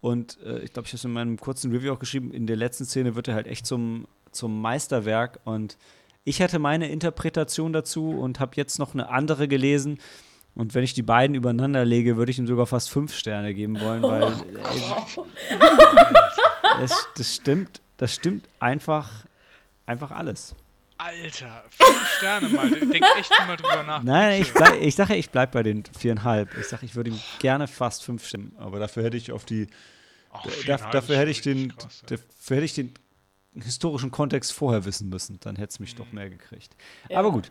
Und 0.00 0.38
äh, 0.44 0.60
ich 0.60 0.72
glaube, 0.72 0.86
ich 0.86 0.92
habe 0.92 0.98
es 0.98 1.04
in 1.04 1.12
meinem 1.12 1.36
kurzen 1.36 1.72
Review 1.72 1.92
auch 1.92 1.98
geschrieben, 1.98 2.32
in 2.32 2.46
der 2.46 2.56
letzten 2.56 2.84
Szene 2.84 3.16
wird 3.16 3.28
er 3.28 3.34
halt 3.34 3.46
echt 3.46 3.66
zum, 3.66 4.06
zum 4.30 4.62
Meisterwerk. 4.62 5.40
Und 5.44 5.76
ich 6.24 6.40
hatte 6.40 6.58
meine 6.58 6.88
Interpretation 6.88 7.72
dazu 7.72 8.10
und 8.10 8.40
habe 8.40 8.52
jetzt 8.56 8.78
noch 8.78 8.94
eine 8.94 9.08
andere 9.08 9.48
gelesen. 9.48 9.98
Und 10.54 10.74
wenn 10.74 10.84
ich 10.84 10.94
die 10.94 11.02
beiden 11.02 11.34
übereinander 11.34 11.84
lege, 11.84 12.16
würde 12.16 12.30
ich 12.30 12.38
ihm 12.38 12.46
sogar 12.46 12.66
fast 12.66 12.90
fünf 12.90 13.14
Sterne 13.14 13.54
geben 13.54 13.80
wollen, 13.80 14.02
weil 14.02 14.22
oh 14.24 14.28
ey, 14.28 14.80
das, 16.78 17.08
das, 17.16 17.34
stimmt, 17.34 17.80
das 17.96 18.14
stimmt 18.14 18.48
einfach, 18.58 19.26
einfach 19.86 20.10
alles. 20.10 20.54
Alter, 20.98 21.64
fünf 21.70 22.08
Sterne 22.18 22.48
mal. 22.50 22.70
Denk 22.70 23.04
echt 23.18 23.30
mal 23.46 23.56
drüber 23.56 23.82
nach. 23.84 24.02
Nein, 24.02 24.42
ich, 24.42 24.52
bleib, 24.52 24.74
ich 24.74 24.94
sage, 24.94 25.16
ich 25.16 25.30
bleibe 25.30 25.52
bei 25.52 25.62
den 25.62 25.82
viereinhalb. 25.98 26.56
Ich 26.58 26.68
sage, 26.68 26.84
ich 26.84 26.94
würde 26.94 27.10
ihm 27.10 27.20
gerne 27.38 27.66
fast 27.68 28.04
fünf 28.04 28.26
stimmen, 28.26 28.54
aber 28.58 28.78
dafür 28.78 29.04
hätte 29.04 29.16
ich 29.16 29.32
auf 29.32 29.46
die. 29.46 29.68
Ach, 30.30 30.44
da, 30.66 30.76
dafür 30.76 31.16
hätte 31.16 31.30
ich 31.30 31.40
den, 31.40 31.74
krass, 31.74 32.02
dafür 32.06 32.56
hätte 32.56 32.64
ich 32.66 32.74
den 32.74 32.94
historischen 33.54 34.10
Kontext 34.10 34.52
vorher 34.52 34.84
wissen 34.84 35.08
müssen. 35.08 35.40
Dann 35.40 35.56
hätte 35.56 35.70
es 35.70 35.80
mich 35.80 35.94
mhm. 35.94 35.98
doch 35.98 36.12
mehr 36.12 36.28
gekriegt. 36.28 36.76
Ja. 37.08 37.18
Aber 37.18 37.32
gut. 37.32 37.50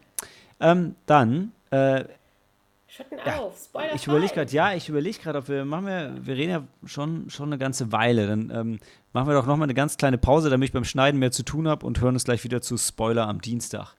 Ähm, 0.59 0.95
dann 1.05 1.51
äh, 1.72 2.05
Schatten 2.92 3.20
ja, 3.24 3.38
auf, 3.38 3.56
Spoiler 3.56 3.94
Ich 3.94 4.08
überlege 4.08 4.34
gerade, 4.34 4.52
ja, 4.52 4.74
ich 4.74 4.90
überlege 4.90 5.20
gerade, 5.20 5.38
ob 5.38 5.48
wir 5.48 5.64
machen 5.64 5.86
wir, 5.86 6.26
wir 6.26 6.36
reden 6.36 6.50
ja 6.50 6.64
schon, 6.86 7.30
schon 7.30 7.50
eine 7.50 7.60
ganze 7.60 7.92
Weile. 7.92 8.26
Dann 8.26 8.50
ähm, 8.50 8.80
machen 9.14 9.28
wir 9.28 9.36
doch 9.36 9.46
nochmal 9.46 9.68
eine 9.68 9.76
ganz 9.76 9.96
kleine 9.96 10.18
Pause, 10.18 10.50
damit 10.50 10.70
ich 10.70 10.74
beim 10.74 10.86
Schneiden 10.86 11.20
mehr 11.20 11.30
zu 11.30 11.44
tun 11.44 11.68
habe 11.68 11.86
und 11.86 12.02
hören 12.02 12.16
uns 12.16 12.24
gleich 12.24 12.44
wieder 12.44 12.64
zu 12.64 12.78
Spoiler 12.78 13.28
am 13.28 13.42
Dienstag. 13.42 13.94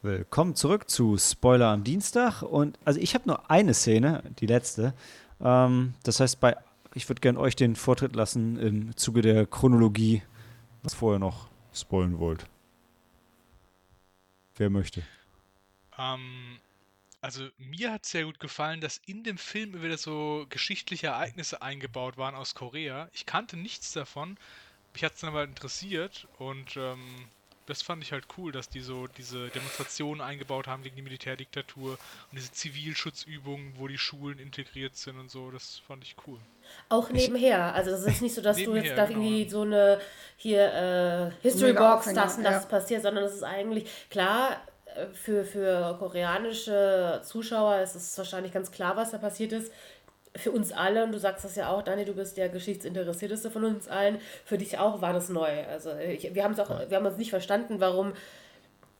Willkommen 0.00 0.54
zurück 0.54 0.88
zu 0.88 1.18
Spoiler 1.18 1.66
am 1.66 1.84
Dienstag. 1.84 2.40
Und 2.40 2.78
also 2.86 2.98
ich 2.98 3.14
habe 3.14 3.28
nur 3.28 3.50
eine 3.50 3.74
Szene, 3.74 4.22
die 4.38 4.46
letzte. 4.46 4.94
Ähm, 5.42 5.92
das 6.04 6.20
heißt, 6.20 6.40
bei 6.40 6.56
ich 6.94 7.08
würde 7.08 7.20
gerne 7.20 7.38
euch 7.38 7.56
den 7.56 7.76
Vortritt 7.76 8.14
lassen 8.14 8.58
im 8.58 8.96
Zuge 8.96 9.22
der 9.22 9.46
Chronologie, 9.46 10.22
was 10.82 10.94
vorher 10.94 11.18
noch 11.18 11.48
spoilen 11.72 12.18
wollt. 12.18 12.46
Wer 14.56 14.70
möchte? 14.70 15.02
Ähm, 15.98 16.58
also 17.20 17.48
mir 17.56 17.92
hat 17.92 18.04
sehr 18.04 18.24
gut 18.24 18.40
gefallen, 18.40 18.80
dass 18.80 19.00
in 19.06 19.24
dem 19.24 19.38
Film 19.38 19.80
wieder 19.82 19.96
so 19.96 20.46
geschichtliche 20.50 21.08
Ereignisse 21.08 21.62
eingebaut 21.62 22.16
waren 22.16 22.34
aus 22.34 22.54
Korea. 22.54 23.08
Ich 23.12 23.26
kannte 23.26 23.56
nichts 23.56 23.92
davon. 23.92 24.36
Mich 24.92 25.04
hat 25.04 25.14
es 25.14 25.20
dann 25.20 25.30
aber 25.30 25.44
interessiert 25.44 26.28
und 26.38 26.76
ähm, 26.76 27.00
das 27.66 27.82
fand 27.82 28.02
ich 28.02 28.12
halt 28.12 28.24
cool, 28.36 28.52
dass 28.52 28.68
die 28.68 28.80
so 28.80 29.06
diese 29.06 29.48
Demonstrationen 29.48 30.20
eingebaut 30.20 30.66
haben 30.66 30.82
gegen 30.82 30.96
die 30.96 31.02
Militärdiktatur 31.02 31.92
und 31.92 32.38
diese 32.38 32.50
Zivilschutzübungen, 32.52 33.74
wo 33.78 33.88
die 33.88 33.98
Schulen 33.98 34.38
integriert 34.38 34.96
sind 34.96 35.18
und 35.18 35.30
so. 35.30 35.50
Das 35.50 35.80
fand 35.86 36.02
ich 36.04 36.16
cool. 36.26 36.38
Auch 36.88 37.10
nebenher. 37.10 37.74
Also 37.74 37.90
es 37.90 38.04
ist 38.04 38.22
nicht 38.22 38.34
so, 38.34 38.42
dass 38.42 38.56
du 38.56 38.74
jetzt 38.74 38.96
da 38.96 39.06
genau. 39.06 39.20
irgendwie 39.20 39.48
so 39.48 39.62
eine 39.62 40.00
hier 40.36 40.72
äh, 40.72 41.42
History 41.42 41.72
Box 41.72 42.14
hast 42.16 42.38
und 42.38 42.44
das 42.44 42.64
ja. 42.64 42.68
passiert, 42.68 43.02
sondern 43.02 43.24
es 43.24 43.34
ist 43.34 43.44
eigentlich 43.44 43.88
klar. 44.10 44.60
Äh, 44.94 45.06
für, 45.12 45.44
für 45.44 45.96
koreanische 45.98 47.20
Zuschauer 47.24 47.80
ist 47.80 47.94
es 47.94 48.16
wahrscheinlich 48.18 48.52
ganz 48.52 48.70
klar, 48.70 48.96
was 48.96 49.10
da 49.10 49.18
passiert 49.18 49.52
ist 49.52 49.72
für 50.36 50.50
uns 50.50 50.72
alle, 50.72 51.04
und 51.04 51.12
du 51.12 51.18
sagst 51.18 51.44
das 51.44 51.56
ja 51.56 51.68
auch, 51.68 51.82
Dani, 51.82 52.04
du 52.04 52.14
bist 52.14 52.36
der 52.36 52.48
Geschichtsinteressierteste 52.48 53.50
von 53.50 53.64
uns 53.64 53.88
allen, 53.88 54.18
für 54.44 54.58
dich 54.58 54.78
auch 54.78 55.02
war 55.02 55.12
das 55.12 55.28
neu. 55.28 55.64
Also 55.70 55.90
ich, 55.96 56.34
wir, 56.34 56.44
auch, 56.46 56.88
wir 56.88 56.96
haben 56.96 57.06
uns 57.06 57.18
nicht 57.18 57.30
verstanden, 57.30 57.80
warum 57.80 58.12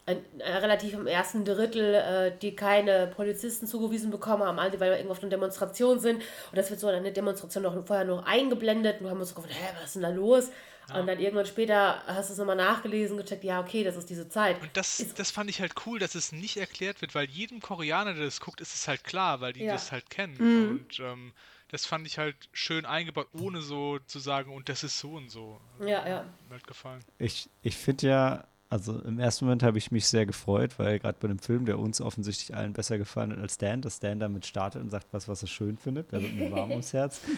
relativ 0.07 0.95
im 0.95 1.07
ersten 1.07 1.45
Drittel 1.45 1.95
äh, 1.95 2.33
die 2.41 2.57
keine 2.57 3.07
Polizisten 3.07 3.67
zugewiesen 3.67 4.11
bekommen 4.11 4.43
haben, 4.43 4.59
alle, 4.59 4.79
weil 4.81 4.91
wir 4.91 4.97
irgendwo 4.97 5.13
auf 5.13 5.21
einer 5.21 5.31
Demonstration 5.31 6.01
sind. 6.01 6.17
Und 6.17 6.57
das 6.57 6.71
wird 6.71 6.81
so 6.81 6.89
eine 6.89 7.13
Demonstration 7.13 7.63
noch 7.63 7.87
vorher 7.87 8.05
noch 8.05 8.25
eingeblendet 8.27 8.99
und 8.99 9.05
du 9.05 9.11
haben 9.11 9.21
uns 9.21 9.31
so 9.31 9.37
gefragt, 9.37 9.55
hä, 9.55 9.75
was 9.77 9.87
ist 9.87 9.95
denn 9.95 10.03
da 10.03 10.09
los? 10.11 10.51
Ja. 10.89 11.01
Und 11.01 11.07
dann 11.07 11.21
irgendwann 11.21 11.47
später 11.47 12.03
hast 12.07 12.29
du 12.29 12.33
es 12.33 12.39
nochmal 12.39 12.57
nachgelesen, 12.57 13.17
gecheckt, 13.17 13.45
ja, 13.45 13.61
okay, 13.61 13.85
das 13.85 13.97
ist 13.97 14.11
diese 14.11 14.29
Zeit. 14.29 14.61
Und 14.61 14.71
das, 14.75 15.05
das 15.15 15.31
fand 15.31 15.49
ich 15.49 15.61
halt 15.61 15.75
cool, 15.87 16.01
dass 16.01 16.17
es 16.17 16.33
nicht 16.33 16.57
erklärt 16.57 17.01
wird, 17.01 17.15
weil 17.15 17.31
jedem 17.31 17.61
Koreaner, 17.61 18.15
der 18.15 18.25
das 18.25 18.41
guckt, 18.41 18.61
ist 18.61 18.75
es 18.75 18.89
halt 18.89 19.05
klar, 19.05 19.41
weil 19.41 19.53
die 19.53 19.65
ja. 19.65 19.73
das 19.73 19.93
halt 19.93 20.11
kennen. 20.11 20.37
Mhm. 20.39 20.71
Und 20.71 21.01
ähm, 21.01 21.33
das 21.69 21.87
fand 21.87 22.07
ich 22.07 22.19
halt 22.19 22.37
schön 22.53 22.85
eingebaut, 22.85 23.29
ohne 23.33 23.63
so 23.63 23.99
zu 24.01 24.19
sagen, 24.19 24.53
und 24.53 24.69
das 24.69 24.83
ist 24.83 24.99
so 24.99 25.13
und 25.13 25.31
so. 25.31 25.61
Ja, 25.81 26.07
ja. 26.07 26.25
Mir 26.49 26.55
halt 26.55 26.67
gefallen. 26.67 27.05
Ich, 27.19 27.49
ich 27.63 27.77
finde 27.77 28.09
ja, 28.09 28.45
also 28.73 28.99
im 29.01 29.19
ersten 29.19 29.45
Moment 29.45 29.63
habe 29.63 29.77
ich 29.77 29.91
mich 29.91 30.07
sehr 30.07 30.25
gefreut, 30.25 30.79
weil 30.79 30.99
gerade 30.99 31.19
bei 31.21 31.29
dem 31.29 31.39
Film, 31.39 31.67
der 31.67 31.79
uns 31.79 32.01
offensichtlich 32.01 32.57
allen 32.57 32.73
besser 32.73 32.97
gefallen 32.97 33.31
hat 33.31 33.39
als 33.39 33.55
Stan, 33.55 33.83
dass 33.83 33.97
Stan 33.97 34.19
damit 34.19 34.47
startet 34.47 34.81
und 34.81 34.89
sagt, 34.89 35.09
was, 35.13 35.29
was 35.29 35.43
er 35.43 35.49
schön 35.49 35.77
findet. 35.77 36.11
Da 36.11 36.23
wird 36.23 36.35
mir 36.35 36.51
warm 36.51 36.71
ums 36.71 36.95
Herz. 36.95 37.21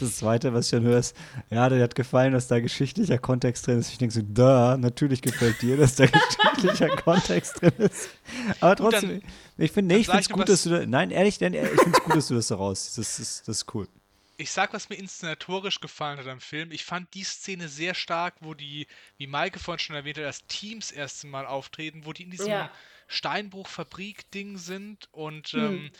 Das 0.00 0.16
Zweite, 0.16 0.52
was 0.52 0.66
ich 0.66 0.72
dann 0.72 0.82
höre, 0.82 0.98
ist, 0.98 1.16
ja, 1.48 1.66
der 1.70 1.82
hat 1.82 1.94
gefallen, 1.94 2.34
dass 2.34 2.46
da 2.46 2.60
geschichtlicher 2.60 3.16
Kontext 3.16 3.66
drin 3.66 3.78
ist. 3.78 3.90
Ich 3.90 3.96
denke 3.96 4.14
so, 4.14 4.20
da, 4.22 4.76
natürlich 4.76 5.22
gefällt 5.22 5.62
dir, 5.62 5.78
dass 5.78 5.94
da 5.94 6.04
geschichtlicher 6.54 6.94
Kontext 6.96 7.62
drin 7.62 7.72
ist. 7.78 8.10
Aber 8.60 8.76
trotzdem, 8.76 9.14
Gut, 9.14 9.22
dann, 9.22 9.64
ich 9.64 9.72
finde, 9.72 9.94
nee, 9.94 10.00
ich 10.00 10.06
finde 10.06 10.20
es 10.20 10.28
gut, 10.28 10.48
dass 10.48 10.62
du 10.64 10.70
da, 10.70 10.86
nein, 10.86 11.10
ehrlich, 11.10 11.38
denn, 11.38 11.54
ich 11.54 11.60
finde 11.60 11.98
es 11.98 12.04
gut, 12.04 12.16
dass 12.16 12.28
du 12.28 12.34
das 12.34 12.48
da 12.48 12.56
raus. 12.56 12.92
Das 12.96 13.18
ist, 13.18 13.48
das 13.48 13.62
ist 13.62 13.74
cool 13.74 13.88
ich 14.36 14.50
sag, 14.50 14.72
was 14.72 14.88
mir 14.88 14.96
inszenatorisch 14.96 15.80
gefallen 15.80 16.18
hat 16.18 16.26
am 16.26 16.40
Film. 16.40 16.72
Ich 16.72 16.84
fand 16.84 17.12
die 17.14 17.24
Szene 17.24 17.68
sehr 17.68 17.94
stark, 17.94 18.34
wo 18.40 18.54
die, 18.54 18.86
wie 19.16 19.26
Maike 19.26 19.58
vorhin 19.58 19.78
schon 19.78 19.96
erwähnt 19.96 20.18
hat, 20.18 20.24
das 20.24 20.46
Teams 20.46 20.90
erste 20.90 21.26
Mal 21.26 21.46
auftreten, 21.46 22.04
wo 22.04 22.12
die 22.12 22.24
in 22.24 22.30
diesem 22.30 22.48
ja. 22.48 22.70
Steinbruchfabrik-Ding 23.08 24.58
sind 24.58 25.08
und 25.12 25.52
mhm. 25.52 25.60
ähm, 25.60 25.90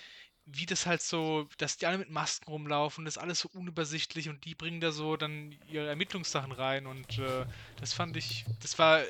wie 0.47 0.67
das 0.67 0.87
halt 0.87 1.03
so, 1.03 1.49
dass 1.59 1.77
die 1.77 1.87
alle 1.87 1.99
mit 1.99 2.11
Masken 2.11 2.51
rumlaufen, 2.51 3.05
das 3.05 3.17
ist 3.17 3.23
alles 3.23 3.41
so 3.41 3.49
unübersichtlich 3.53 4.29
und 4.29 4.45
die 4.45 4.55
bringen 4.55 4.81
da 4.81 4.91
so 4.91 5.17
dann 5.17 5.57
ihre 5.69 5.89
Ermittlungssachen 5.89 6.53
rein 6.53 6.87
und 6.87 7.19
äh, 7.19 7.47
das 7.79 7.93
fand 7.93 8.17
ich, 8.17 8.45
das 8.61 8.79
war 8.79 9.03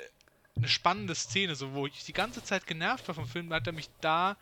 eine 0.56 0.68
spannende 0.68 1.14
Szene, 1.14 1.54
so 1.54 1.72
wo 1.72 1.86
ich 1.86 2.04
die 2.04 2.12
ganze 2.12 2.44
Zeit 2.44 2.66
genervt 2.66 3.08
war 3.08 3.14
vom 3.14 3.26
Film, 3.26 3.52
hat 3.52 3.66
er 3.66 3.72
mich 3.72 3.88
da 4.00 4.36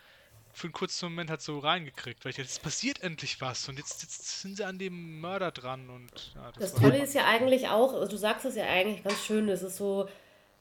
für 0.52 0.66
einen 0.66 0.72
kurzen 0.72 1.10
Moment 1.10 1.30
hat 1.30 1.42
so 1.42 1.58
reingekriegt, 1.58 2.24
weil 2.24 2.30
ich 2.30 2.38
jetzt 2.38 2.62
passiert 2.62 3.02
endlich 3.02 3.40
was 3.40 3.68
und 3.68 3.78
jetzt, 3.78 4.02
jetzt 4.02 4.40
sind 4.40 4.56
sie 4.56 4.64
an 4.64 4.78
dem 4.78 5.20
Mörder 5.20 5.50
dran 5.50 5.90
und 5.90 6.32
ja, 6.34 6.52
das, 6.52 6.72
das 6.72 6.80
Tolle 6.80 6.98
ist 6.98 7.14
ja 7.14 7.26
eigentlich 7.26 7.68
auch, 7.68 7.94
also 7.94 8.08
du 8.08 8.16
sagst 8.16 8.44
es 8.44 8.56
ja 8.56 8.64
eigentlich 8.64 9.02
ganz 9.04 9.24
schön, 9.24 9.46
das 9.46 9.62
ist 9.62 9.76
so, 9.76 10.08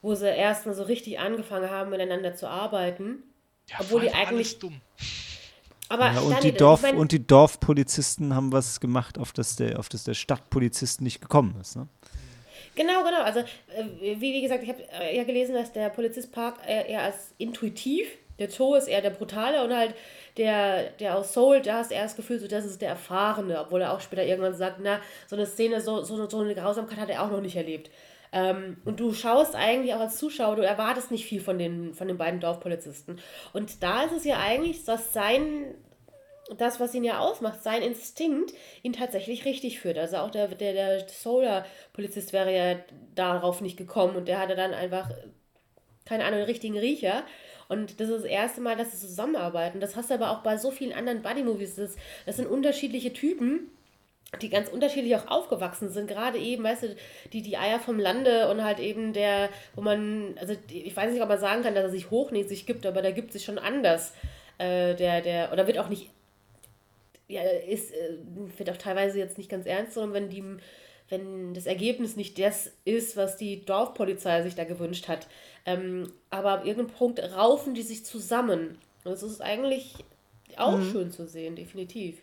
wo 0.02 0.16
sie 0.16 0.28
erstmal 0.28 0.76
so 0.76 0.84
richtig 0.84 1.20
angefangen 1.20 1.70
haben, 1.70 1.90
miteinander 1.90 2.36
zu 2.36 2.48
arbeiten. 2.48 3.24
Ja, 3.70 3.78
obwohl 3.80 4.02
die 4.02 4.14
eigentlich 4.14 4.60
dumm. 4.60 4.82
Aber 5.90 6.12
ja, 6.12 6.20
und, 6.20 6.44
die 6.44 6.52
Dorf, 6.52 6.84
ich 6.84 6.92
mein, 6.92 6.98
und 6.98 7.12
die 7.12 7.26
Dorfpolizisten 7.26 8.36
haben 8.36 8.52
was 8.52 8.80
gemacht, 8.80 9.18
auf 9.18 9.34
das 9.34 9.56
der, 9.56 9.80
auf 9.80 9.90
das 9.90 10.04
der 10.04 10.14
Stadtpolizist 10.14 11.02
nicht 11.02 11.20
gekommen 11.20 11.56
ist. 11.60 11.76
Ne? 11.76 11.88
Genau, 12.76 13.04
genau. 13.04 13.24
Also, 13.24 13.40
äh, 13.40 13.46
wie, 14.00 14.22
wie 14.22 14.42
gesagt, 14.42 14.64
ich 14.64 14.70
habe 14.70 14.84
äh, 14.94 15.18
ja 15.18 15.24
gelesen, 15.24 15.56
dass 15.56 15.74
der 15.74 15.90
Polizist 15.90 16.32
Park 16.32 16.60
eher 16.66 17.02
als 17.02 17.34
intuitiv 17.40 18.08
der 18.40 18.50
Joe 18.50 18.78
ist 18.78 18.88
eher 18.88 19.02
der 19.02 19.10
Brutale 19.12 19.64
und 19.64 19.76
halt 19.76 19.94
der, 20.38 20.92
der 20.92 21.18
aus 21.18 21.34
Soul, 21.34 21.62
da 21.62 21.76
hast 21.76 21.92
du 21.92 21.96
eher 21.96 22.04
das 22.04 22.16
Gefühl, 22.16 22.40
so, 22.40 22.48
das 22.48 22.66
ist 22.66 22.82
der 22.82 22.90
Erfahrene, 22.90 23.60
obwohl 23.60 23.82
er 23.82 23.94
auch 23.94 24.00
später 24.00 24.26
irgendwann 24.26 24.56
sagt, 24.56 24.78
na, 24.82 25.00
so 25.28 25.36
eine 25.36 25.46
Szene, 25.46 25.82
so, 25.82 26.02
so, 26.02 26.28
so 26.30 26.40
eine 26.40 26.56
Grausamkeit 26.56 26.98
hat 26.98 27.10
er 27.10 27.24
auch 27.24 27.32
noch 27.32 27.42
nicht 27.42 27.56
erlebt. 27.56 27.92
Ähm, 28.32 28.78
und 28.86 29.00
du 29.00 29.14
schaust 29.14 29.56
eigentlich 29.56 29.94
auch 29.94 30.00
als 30.00 30.18
Zuschauer, 30.18 30.56
du 30.56 30.62
erwartest 30.62 31.12
nicht 31.12 31.26
viel 31.26 31.42
von 31.42 31.58
den, 31.58 31.94
von 31.94 32.08
den 32.08 32.18
beiden 32.18 32.40
Dorfpolizisten. 32.40 33.20
Und 33.54 33.82
da 33.84 34.04
ist 34.04 34.14
es 34.14 34.24
ja 34.24 34.40
eigentlich, 34.40 34.86
dass 34.86 35.14
sein, 35.14 35.74
das, 36.58 36.80
was 36.80 36.94
ihn 36.94 37.04
ja 37.04 37.20
ausmacht, 37.20 37.64
sein 37.64 37.82
Instinkt, 37.82 38.54
ihn 38.84 38.94
tatsächlich 38.94 39.46
richtig 39.46 39.80
führt. 39.80 39.98
Also 39.98 40.18
auch 40.18 40.30
der, 40.30 40.48
der, 40.50 40.74
der 40.74 41.10
Solar-Polizist 41.10 42.32
wäre 42.32 42.56
ja 42.56 42.76
darauf 43.16 43.62
nicht 43.62 43.78
gekommen 43.78 44.16
und 44.16 44.28
der 44.28 44.40
hatte 44.40 44.56
dann 44.56 44.74
einfach, 44.74 45.10
keine 46.06 46.24
Ahnung, 46.26 46.40
den 46.40 46.48
richtigen 46.48 46.78
Riecher. 46.78 47.24
Und 47.70 48.00
das 48.00 48.10
ist 48.10 48.24
das 48.24 48.26
erste 48.26 48.62
Mal, 48.62 48.76
dass 48.76 48.92
sie 48.92 49.08
zusammenarbeiten. 49.08 49.80
Das 49.80 49.96
hast 49.96 50.10
du 50.10 50.16
aber 50.16 50.32
auch 50.32 50.40
bei 50.40 50.58
so 50.58 50.72
vielen 50.72 50.92
anderen 50.92 51.22
Buddy-Movies. 51.22 51.76
Das, 51.76 51.96
das 52.26 52.36
sind 52.36 52.48
unterschiedliche 52.48 53.14
Typen, 53.14 53.70
die 54.42 54.50
ganz 54.50 54.70
unterschiedlich 54.70 55.16
auch 55.16 55.28
aufgewachsen 55.28 55.90
sind. 55.90 56.08
Gerade 56.08 56.40
eben, 56.40 56.64
weißt 56.64 56.84
du, 56.84 56.96
die, 57.32 57.44
die 57.44 57.58
Eier 57.58 57.80
vom 57.80 58.00
Lande 58.00 58.50
und 58.50 58.64
halt 58.64 58.80
eben 58.80 59.14
der, 59.14 59.50
wo 59.76 59.82
man, 59.82 60.36
also 60.40 60.56
ich 60.68 60.96
weiß 60.96 61.14
nicht, 61.14 61.22
ob 61.22 61.30
man 61.30 61.40
sagen 61.40 61.62
kann, 61.62 61.76
dass 61.76 61.86
er 61.86 61.90
sich 61.92 62.10
hochnäsig 62.10 62.66
gibt, 62.66 62.86
aber 62.86 63.04
der 63.04 63.14
gibt 63.14 63.32
sich 63.32 63.46
schon 63.46 63.60
anders. 63.60 64.14
Äh, 64.58 64.96
der, 64.96 65.22
der, 65.22 65.54
oder 65.54 65.68
wird 65.68 65.78
auch 65.78 65.90
nicht 65.90 66.10
ja, 67.28 67.44
ist, 67.44 67.94
äh, 67.94 68.18
wird 68.58 68.70
auch 68.72 68.78
teilweise 68.78 69.20
jetzt 69.20 69.38
nicht 69.38 69.50
ganz 69.50 69.68
ernst, 69.68 69.94
sondern 69.94 70.14
wenn 70.14 70.30
die 70.30 70.44
wenn 71.10 71.54
das 71.54 71.66
Ergebnis 71.66 72.16
nicht 72.16 72.38
das 72.40 72.72
ist, 72.86 73.18
was 73.18 73.38
die 73.38 73.66
Dorfpolizei 73.66 74.44
sich 74.44 74.56
da 74.56 74.64
gewünscht 74.64 75.08
hat. 75.08 75.28
Ähm, 75.66 76.12
aber 76.30 76.52
ab 76.52 76.66
irgendeinem 76.66 76.96
Punkt 76.96 77.20
raufen 77.20 77.74
die 77.74 77.82
sich 77.82 78.06
zusammen. 78.06 78.78
Und 79.04 79.12
das 79.12 79.24
ist 79.24 79.42
eigentlich 79.42 79.96
auch 80.58 80.78
mhm. 80.78 80.92
schön 80.92 81.12
zu 81.12 81.28
sehen, 81.28 81.56
definitiv. 81.56 82.18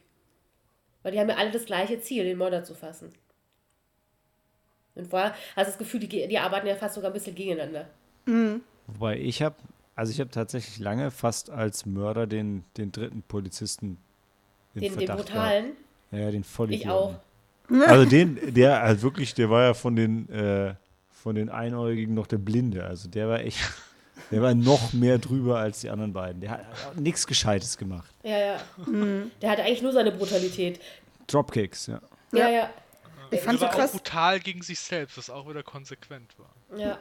Weil 1.02 1.12
die 1.12 1.20
haben 1.20 1.28
ja 1.28 1.36
alle 1.36 1.50
das 1.50 1.66
gleiche 1.66 2.00
Ziel, 2.00 2.24
den 2.24 2.38
Mörder 2.38 2.64
zu 2.64 2.74
fassen. 2.74 3.12
Und 4.94 5.08
vorher 5.08 5.34
hast 5.54 5.66
du 5.66 5.70
das 5.72 5.78
Gefühl, 5.78 6.00
die, 6.00 6.08
die 6.28 6.38
arbeiten 6.38 6.66
ja 6.66 6.74
fast 6.74 6.94
sogar 6.94 7.10
ein 7.10 7.14
bisschen 7.14 7.34
gegeneinander. 7.34 7.88
Mhm. 8.24 8.62
Wobei 8.86 9.18
ich 9.18 9.42
habe, 9.42 9.56
also 9.94 10.12
ich 10.12 10.20
habe 10.20 10.30
tatsächlich 10.30 10.78
lange 10.78 11.10
fast 11.10 11.50
als 11.50 11.86
Mörder 11.86 12.26
den, 12.26 12.64
den 12.76 12.92
dritten 12.92 13.22
Polizisten 13.22 13.98
den, 14.74 14.82
den, 14.82 14.98
den 14.98 15.16
brutalen? 15.16 15.72
Ja, 16.12 16.30
den 16.30 16.44
Vollidioten. 16.44 16.88
Ich 16.88 16.90
auch. 16.90 17.14
Also 17.86 18.04
den, 18.04 18.54
der 18.54 18.82
halt 18.82 19.02
wirklich, 19.02 19.34
der 19.34 19.50
war 19.50 19.62
ja 19.64 19.74
von 19.74 19.96
den, 19.96 20.28
äh, 20.28 20.74
von 21.10 21.34
den 21.34 21.48
Einäugigen 21.48 22.14
noch 22.14 22.26
der 22.26 22.38
Blinde. 22.38 22.84
Also 22.84 23.08
der 23.08 23.28
war 23.28 23.40
echt, 23.40 23.58
der 24.30 24.42
war 24.42 24.54
noch 24.54 24.92
mehr 24.92 25.18
drüber 25.18 25.58
als 25.58 25.80
die 25.80 25.90
anderen 25.90 26.12
beiden. 26.12 26.40
Der 26.40 26.50
hat 26.52 26.96
nichts 26.96 27.26
Gescheites 27.26 27.76
gemacht. 27.76 28.08
Ja, 28.22 28.38
ja. 28.38 28.60
Mhm. 28.86 29.30
Der 29.42 29.50
hatte 29.50 29.62
eigentlich 29.62 29.82
nur 29.82 29.92
seine 29.92 30.12
Brutalität. 30.12 30.80
Dropkicks, 31.26 31.88
ja. 31.88 32.00
Ja, 32.32 32.48
ja. 32.48 32.70
Ich 33.30 33.40
fand 33.40 33.58
so 33.58 33.66
krass. 33.66 33.90
Auch 33.90 33.98
brutal 33.98 34.40
gegen 34.40 34.62
sich 34.62 34.78
selbst, 34.78 35.18
was 35.18 35.30
auch 35.30 35.48
wieder 35.48 35.62
konsequent 35.62 36.34
war. 36.38 36.78
Ja. 36.78 36.98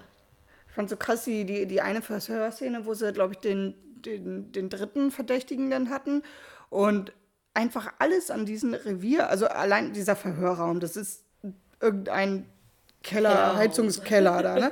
Ich 0.67 0.73
fand 0.73 0.89
so 0.89 0.97
krass 0.97 1.23
die, 1.25 1.45
die, 1.45 1.67
die 1.67 1.81
eine 1.81 2.01
Verhörszene, 2.01 2.85
wo 2.85 2.93
sie, 2.93 3.13
glaube 3.13 3.33
ich, 3.33 3.39
den, 3.39 3.75
den, 4.03 4.51
den 4.51 4.69
dritten 4.69 5.11
Verdächtigen 5.11 5.69
dann 5.69 5.89
hatten. 5.89 6.23
Und 6.69 7.13
einfach 7.55 7.93
alles 7.99 8.29
an 8.29 8.45
diesem 8.45 8.73
Revier, 8.73 9.29
also 9.29 9.47
allein 9.47 9.93
dieser 9.93 10.15
Verhörraum, 10.15 10.79
das 10.79 10.95
ist 10.95 11.23
irgendein 11.79 12.49
Keller, 13.01 13.29
ja. 13.29 13.55
Heizungskeller 13.55 14.41
da, 14.41 14.55
ne? 14.55 14.71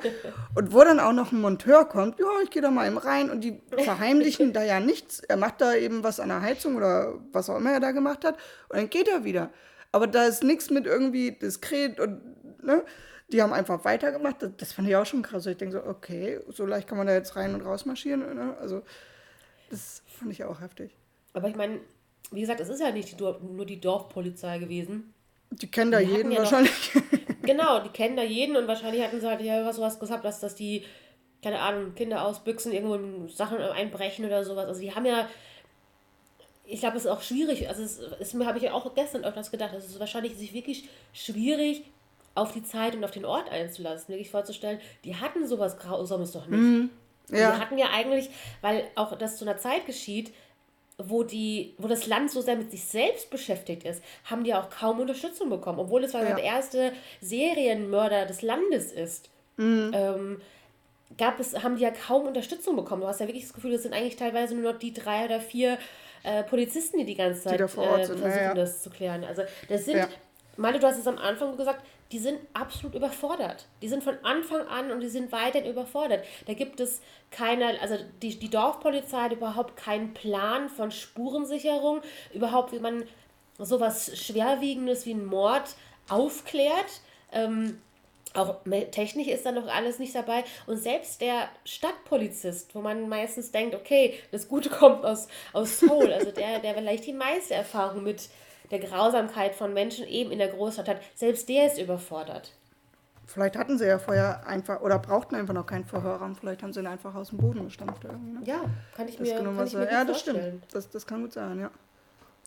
Und 0.56 0.74
wo 0.74 0.84
dann 0.84 1.00
auch 1.00 1.14
noch 1.14 1.32
ein 1.32 1.40
Monteur 1.40 1.86
kommt, 1.86 2.20
ja, 2.20 2.26
ich 2.44 2.50
gehe 2.50 2.64
da 2.64 2.72
mal 2.72 2.88
eben 2.88 2.98
rein 2.98 3.30
und 3.30 3.42
die 3.42 3.62
verheimlichen 3.78 4.54
da 4.54 4.64
ja 4.64 4.80
nichts. 4.80 5.20
Er 5.20 5.38
macht 5.38 5.62
da 5.62 5.76
eben 5.76 6.04
was 6.04 6.20
an 6.20 6.30
der 6.30 6.42
Heizung 6.42 6.76
oder 6.76 7.14
was 7.32 7.50
auch 7.50 7.58
immer 7.58 7.72
er 7.72 7.80
da 7.80 7.92
gemacht 7.92 8.26
hat 8.26 8.36
und 8.70 8.78
dann 8.78 8.90
geht 8.90 9.08
er 9.08 9.24
wieder. 9.24 9.52
Aber 9.92 10.08
da 10.08 10.26
ist 10.26 10.44
nichts 10.44 10.72
mit 10.72 10.88
irgendwie 10.88 11.32
diskret 11.32 12.00
und, 12.00 12.22
ne? 12.64 12.84
Die 13.32 13.42
haben 13.42 13.54
einfach 13.54 13.86
weitergemacht. 13.86 14.42
Das, 14.42 14.52
das 14.58 14.74
fand 14.74 14.88
ich 14.88 14.96
auch 14.96 15.06
schon 15.06 15.22
krass. 15.22 15.46
Ich 15.46 15.58
denke 15.58 15.74
so, 15.74 15.84
okay, 15.86 16.40
so 16.50 16.66
leicht 16.66 16.88
kann 16.88 16.98
man 16.98 17.08
da 17.08 17.14
jetzt 17.14 17.36
rein 17.36 17.54
und 17.56 17.62
raus 17.62 17.86
marschieren. 17.86 18.20
Ne? 18.20 18.56
Also, 18.60 18.84
das 19.70 20.04
fand 20.06 20.32
ich 20.32 20.44
auch 20.44 20.60
heftig. 20.60 20.96
Aber 21.34 21.48
ich 21.48 21.56
meine, 21.56 21.80
wie 22.34 22.42
gesagt, 22.42 22.60
es 22.60 22.70
ist 22.70 22.82
ja 22.82 22.92
nicht 22.92 23.20
die 23.20 23.24
nur 23.24 23.66
die 23.66 23.80
Dorfpolizei 23.80 24.58
gewesen. 24.60 25.14
Die 25.52 25.68
kennen 25.68 25.92
da 25.92 26.00
die 26.00 26.06
jeden 26.06 26.32
ja 26.32 26.40
wahrscheinlich. 26.40 26.96
Noch, 26.96 27.02
genau, 27.44 27.80
die 27.80 27.90
kennen 27.90 28.18
da 28.18 28.24
jeden 28.24 28.56
und 28.56 28.68
wahrscheinlich 28.68 29.04
hatten 29.04 29.22
sie 29.22 29.28
halt 29.28 29.42
ja 29.42 29.72
sowas 29.72 30.00
gesagt, 30.00 30.26
dass, 30.26 30.40
dass 30.40 30.56
die, 30.56 30.84
keine 31.42 31.60
Ahnung, 31.60 31.94
Kinder 31.96 32.26
ausbüchsen, 32.26 32.72
irgendwo 32.72 33.28
Sachen 33.28 33.58
einbrechen 33.60 34.26
oder 34.26 34.44
sowas. 34.44 34.66
Also 34.66 34.82
die 34.82 34.94
haben 34.94 35.06
ja, 35.06 35.28
ich 36.66 36.80
glaube, 36.80 36.98
es 36.98 37.06
ist 37.06 37.12
auch 37.12 37.22
schwierig, 37.22 37.70
also 37.70 37.84
es 37.84 38.00
ist 38.00 38.34
mir, 38.34 38.46
habe 38.46 38.58
ich 38.58 38.64
ja 38.64 38.74
auch 38.74 38.96
gestern 38.96 39.24
öfters 39.24 39.52
gedacht, 39.52 39.74
es 39.78 39.86
ist 39.86 40.00
wahrscheinlich 40.00 40.36
sich 40.36 40.54
wirklich 40.54 40.90
schwierig, 41.14 41.84
auf 42.36 42.52
die 42.52 42.64
Zeit 42.64 42.96
und 42.96 43.04
auf 43.04 43.12
den 43.12 43.26
Ort 43.26 43.52
einzulassen, 43.52 44.10
wirklich 44.10 44.32
vorzustellen, 44.32 44.80
die 45.04 45.16
hatten 45.16 45.48
sowas 45.48 45.78
Grausames 45.78 46.32
doch 46.32 46.48
nicht. 46.48 46.60
Mhm. 46.60 46.90
Ja. 47.30 47.52
Die 47.52 47.62
hatten 47.62 47.78
ja 47.78 47.88
eigentlich, 47.94 48.30
weil 48.62 48.84
auch 48.96 49.18
das 49.18 49.38
zu 49.38 49.46
einer 49.46 49.58
Zeit 49.58 49.86
geschieht, 49.86 50.34
wo, 50.98 51.24
die, 51.24 51.76
wo 51.78 51.88
das 51.88 52.08
Land 52.08 52.32
so 52.32 52.42
sehr 52.42 52.56
mit 52.56 52.72
sich 52.72 52.84
selbst 52.84 53.30
beschäftigt 53.30 53.84
ist, 53.84 54.04
haben 54.26 54.44
die 54.44 54.54
auch 54.54 54.70
kaum 54.70 55.00
Unterstützung 55.00 55.50
bekommen. 55.50 55.80
Obwohl 55.80 56.04
es 56.04 56.14
ja. 56.14 56.24
der 56.24 56.44
erste 56.44 56.94
Serienmörder 57.22 58.26
des 58.26 58.42
Landes 58.42 58.92
ist, 58.92 59.30
mhm. 59.58 59.92
ähm, 59.94 60.42
gab 61.18 61.40
es, 61.40 61.64
haben 61.64 61.78
die 61.78 61.84
ja 61.84 61.92
kaum 61.92 62.28
Unterstützung 62.28 62.76
bekommen. 62.76 63.02
Du 63.02 63.08
hast 63.08 63.20
ja 63.20 63.28
wirklich 63.28 63.44
das 63.44 63.54
Gefühl, 63.54 63.72
das 63.72 63.84
sind 63.84 63.94
eigentlich 63.94 64.16
teilweise 64.16 64.56
nur 64.56 64.74
noch 64.74 64.80
die 64.80 64.94
drei 64.94 65.26
oder 65.26 65.40
vier 65.40 65.78
äh, 66.24 66.44
Polizisten, 66.44 67.00
die 67.00 67.06
die 67.06 67.16
ganze 67.16 67.42
Zeit 67.42 67.60
die 67.60 67.64
äh, 67.64 67.68
versuchen, 67.68 68.22
ja, 68.22 68.42
ja. 68.42 68.54
das 68.54 68.82
zu 68.82 68.90
klären. 68.90 69.24
Also 69.24 69.44
das 69.70 69.86
sind, 69.86 69.98
ja. 69.98 70.08
Meine, 70.58 70.80
du 70.80 70.88
hast 70.88 71.00
es 71.00 71.08
am 71.08 71.18
Anfang 71.18 71.58
gesagt, 71.58 71.84
die 72.14 72.20
sind 72.20 72.40
absolut 72.54 72.94
überfordert. 72.94 73.66
Die 73.82 73.88
sind 73.88 74.04
von 74.04 74.16
Anfang 74.22 74.68
an 74.68 74.92
und 74.92 75.00
die 75.00 75.10
sind 75.10 75.32
weiterhin 75.32 75.70
überfordert. 75.70 76.24
Da 76.46 76.54
gibt 76.54 76.80
es 76.80 77.02
keine, 77.32 77.82
also 77.82 77.98
die, 78.22 78.38
die 78.38 78.52
Dorfpolizei 78.52 79.18
hat 79.18 79.32
überhaupt 79.32 79.76
keinen 79.76 80.14
Plan 80.14 80.70
von 80.70 80.92
Spurensicherung, 80.92 82.02
überhaupt 82.32 82.72
wie 82.72 82.80
man 82.80 83.04
sowas 83.58 84.16
Schwerwiegendes 84.16 85.08
wie 85.08 85.16
ein 85.16 85.26
Mord 85.26 85.76
aufklärt. 86.08 87.02
Ähm, 87.32 87.82
auch 88.36 88.58
technisch 88.92 89.28
ist 89.28 89.46
da 89.48 89.52
noch 89.52 89.68
alles 89.68 89.98
nicht 89.98 90.14
dabei. 90.14 90.44
Und 90.68 90.78
selbst 90.78 91.20
der 91.20 91.50
Stadtpolizist, 91.66 92.76
wo 92.76 92.82
man 92.82 93.10
meistens 93.10 93.52
denkt, 93.52 93.74
okay, 93.74 94.20
das 94.32 94.48
Gute 94.48 94.70
kommt 94.70 95.04
aus, 95.04 95.28
aus 95.52 95.80
Seoul, 95.80 96.14
also 96.14 96.32
der, 96.32 96.60
der 96.60 96.76
vielleicht 96.76 97.08
die 97.08 97.14
meiste 97.14 97.56
Erfahrung 97.56 98.04
mit 98.04 98.30
der 98.74 98.82
Grausamkeit 98.82 99.56
von 99.56 99.74
Menschen 99.74 100.08
eben 100.08 100.32
in 100.32 100.40
der 100.40 100.50
Großstadt 100.50 100.90
hat, 100.90 100.98
selbst 101.16 101.48
der 101.48 101.68
ist 101.68 101.80
überfordert. 101.80 102.52
Vielleicht 103.26 103.56
hatten 103.56 103.78
sie 103.78 103.88
ja 103.88 104.00
vorher 104.00 104.46
einfach 104.46 104.82
oder 104.82 105.00
brauchten 105.00 105.36
einfach 105.36 105.54
noch 105.54 105.66
keinen 105.66 105.86
Verhörraum. 105.86 106.36
Vielleicht 106.36 106.62
haben 106.62 106.74
sie 106.74 106.82
ihn 106.82 106.88
einfach 106.88 107.16
aus 107.16 107.30
dem 107.30 107.38
Boden 107.38 107.66
gestampft. 107.66 108.04
Ne? 108.04 108.20
Ja, 108.44 108.66
kann 108.96 109.08
ich 109.08 109.16
das 109.16 109.28
mir, 109.28 109.36
kann 109.36 109.66
ich 109.66 109.74
mir 109.74 109.90
Ja, 109.90 110.04
das 110.04 110.20
stimmt. 110.20 110.66
Das, 110.74 110.90
das 110.90 111.08
kann 111.08 111.22
gut 111.22 111.32
sein, 111.34 111.60
ja. 111.60 111.72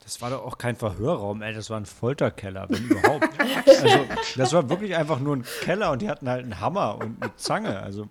Das 0.02 0.20
war 0.20 0.28
doch 0.30 0.44
auch 0.44 0.58
kein 0.58 0.76
Verhörraum, 0.76 1.40
ey, 1.40 1.54
das 1.54 1.70
war 1.70 1.78
ein 1.78 1.86
Folterkeller, 1.86 2.66
wenn 2.68 2.84
überhaupt. 2.84 3.28
also, 3.66 4.06
das 4.36 4.52
war 4.52 4.68
wirklich 4.68 4.94
einfach 4.94 5.18
nur 5.18 5.36
ein 5.36 5.46
Keller 5.62 5.90
und 5.92 6.02
die 6.02 6.10
hatten 6.10 6.28
halt 6.28 6.44
einen 6.44 6.60
Hammer 6.60 6.98
und 7.00 7.22
eine 7.22 7.34
Zange. 7.36 7.80
Also. 7.80 8.08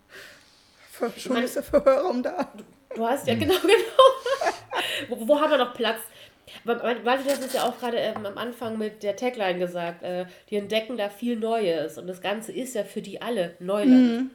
Schon 1.18 1.38
ist 1.38 1.55
der 1.55 1.63
Verhörraum 1.63 2.24
da. 2.24 2.47
Du 2.95 3.05
hast 3.05 3.28
ja, 3.28 3.34
hm. 3.34 3.41
genau, 3.41 3.55
genau. 3.61 5.09
wo, 5.09 5.28
wo 5.28 5.39
haben 5.39 5.51
wir 5.51 5.57
noch 5.57 5.74
Platz? 5.74 5.99
Weil 6.64 6.78
du 6.78 7.06
hast 7.06 7.45
es 7.45 7.53
ja 7.53 7.64
auch 7.64 7.78
gerade 7.80 7.97
ähm, 7.97 8.26
am 8.26 8.38
Anfang 8.38 8.78
mit 8.78 9.03
der 9.03 9.16
Tagline 9.16 9.60
gesagt, 9.60 10.03
äh, 10.03 10.26
die 10.49 10.56
entdecken 10.58 10.97
da 10.97 11.10
viel 11.10 11.36
Neues 11.38 11.97
und 11.97 12.08
das 12.08 12.22
Ganze 12.22 12.51
ist 12.51 12.76
ja 12.76 12.84
für 12.84 13.01
die 13.01 13.22
alle 13.22 13.56
Neuland. 13.60 14.01
Mhm. 14.01 14.32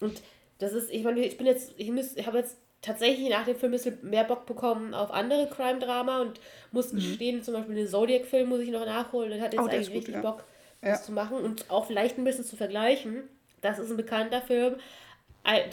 Und 0.00 0.22
das 0.58 0.72
ist, 0.72 0.90
ich 0.90 1.02
meine, 1.04 1.20
ich 1.20 1.36
bin 1.36 1.46
jetzt, 1.46 1.74
ich, 1.76 1.90
ich 1.90 2.26
habe 2.26 2.38
jetzt 2.38 2.58
tatsächlich 2.82 3.28
nach 3.28 3.44
dem 3.44 3.56
Film 3.56 3.72
ein 3.72 3.76
bisschen 3.76 3.98
mehr 4.02 4.24
Bock 4.24 4.46
bekommen 4.46 4.94
auf 4.94 5.10
andere 5.10 5.48
Crime-Drama 5.48 6.20
und 6.20 6.40
muss 6.70 6.92
mhm. 6.92 6.96
gestehen, 6.98 7.42
zum 7.42 7.54
Beispiel 7.54 7.74
den 7.74 7.88
Zodiac-Film 7.88 8.48
muss 8.48 8.60
ich 8.60 8.70
noch 8.70 8.86
nachholen 8.86 9.32
und 9.32 9.40
hatte 9.40 9.56
jetzt 9.56 9.66
oh, 9.66 9.68
eigentlich 9.68 9.88
gut, 9.88 9.96
richtig 9.96 10.14
ja. 10.14 10.20
Bock, 10.20 10.44
das 10.80 11.00
ja. 11.00 11.04
zu 11.04 11.12
machen 11.12 11.38
und 11.38 11.70
auch 11.70 11.86
vielleicht 11.86 12.18
ein 12.18 12.24
bisschen 12.24 12.44
zu 12.44 12.56
vergleichen. 12.56 13.24
Das 13.60 13.78
ist 13.78 13.90
ein 13.90 13.96
bekannter 13.96 14.42
Film 14.42 14.76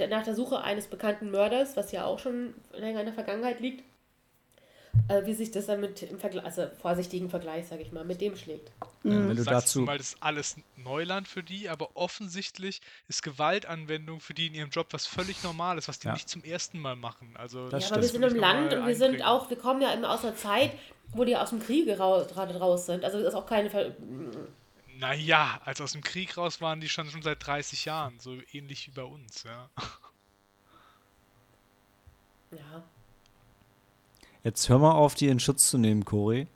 nach 0.10 0.24
der 0.24 0.36
Suche 0.36 0.62
eines 0.62 0.88
bekannten 0.88 1.32
Mörders, 1.32 1.76
was 1.76 1.92
ja 1.92 2.06
auch 2.06 2.20
schon 2.20 2.54
länger 2.74 3.00
in 3.00 3.08
der 3.08 3.16
Vergangenheit 3.16 3.60
liegt 3.60 3.84
äh, 5.08 5.26
wie 5.26 5.34
sich 5.34 5.52
das 5.52 5.66
dann 5.66 5.82
mit 5.82 6.02
im 6.04 6.20
Vergleich, 6.20 6.46
also 6.46 6.68
vorsichtigen 6.82 7.30
Vergleich, 7.30 7.68
sage 7.68 7.82
ich 7.82 7.92
mal, 7.92 8.06
mit 8.06 8.22
dem 8.22 8.36
schlägt. 8.36 8.72
Mhm. 9.04 9.30
Wenn 9.30 9.38
du 9.38 9.44
dazu 9.44 9.86
weil 9.86 9.98
das 9.98 10.14
ist 10.14 10.24
alles 10.24 10.56
Neuland 10.76 11.28
für 11.28 11.44
die, 11.44 11.70
aber 11.70 11.96
offensichtlich 11.96 12.82
ist 13.08 13.24
Gewaltanwendung 13.24 14.20
für 14.20 14.34
die 14.34 14.48
in 14.48 14.54
ihrem 14.54 14.70
Job 14.70 14.88
was 14.92 15.06
völlig 15.06 15.44
Normales, 15.44 15.88
was 15.88 16.00
die 16.00 16.08
ja. 16.08 16.14
nicht 16.14 16.30
zum 16.30 16.44
ersten 16.44 16.80
Mal 16.80 16.96
machen. 16.96 17.36
Also 17.36 17.70
das 17.70 17.90
ja, 17.90 17.92
aber 17.92 18.02
wir 18.02 18.10
sind 18.10 18.24
im 18.24 18.36
Land 18.36 18.74
und 18.74 18.88
wir 18.88 18.96
sind 18.96 19.22
auch, 19.24 19.50
wir 19.50 19.58
kommen 19.58 19.82
ja 19.82 19.92
immer 19.92 20.12
aus 20.12 20.24
einer 20.24 20.36
Zeit, 20.36 20.72
wo 21.10 21.26
die 21.26 21.36
aus 21.36 21.50
dem 21.50 21.60
Krieg 21.60 21.86
gerade 21.86 22.58
raus 22.58 22.86
sind. 22.86 23.04
Also 23.04 23.20
das 23.20 23.30
ist 23.30 23.36
auch 23.36 23.46
keine 23.46 23.70
Ver 23.70 23.96
naja, 25.00 25.60
als 25.66 25.82
aus 25.82 25.94
dem 25.94 26.02
Krieg 26.02 26.38
raus 26.38 26.62
waren 26.62 26.80
die 26.80 26.88
schon, 26.88 27.10
schon 27.10 27.22
seit 27.22 27.46
30 27.46 27.86
Jahren, 27.86 28.20
so 28.20 28.38
ähnlich 28.54 28.88
wie 28.88 28.92
bei 28.92 29.04
uns, 29.04 29.44
ja. 29.44 29.70
Ja. 32.52 32.84
Jetzt 34.44 34.68
hör 34.68 34.80
mal 34.80 34.92
auf, 34.92 35.16
die 35.16 35.28
in 35.28 35.40
Schutz 35.40 35.70
zu 35.70 35.78
nehmen, 35.78 36.04
Cory. 36.04 36.48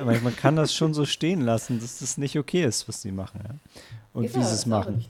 Aber 0.00 0.18
man 0.20 0.34
kann 0.34 0.56
das 0.56 0.74
schon 0.74 0.94
so 0.94 1.04
stehen 1.04 1.40
lassen, 1.40 1.80
dass 1.80 2.00
das 2.00 2.18
nicht 2.18 2.36
okay 2.36 2.64
ist, 2.64 2.88
was 2.88 3.02
die 3.02 3.12
machen. 3.12 3.40
Ja? 3.44 3.54
Und 4.12 4.24
ja, 4.24 4.34
wie 4.34 4.42
sie 4.42 4.54
es 4.54 4.66
machen. 4.66 5.04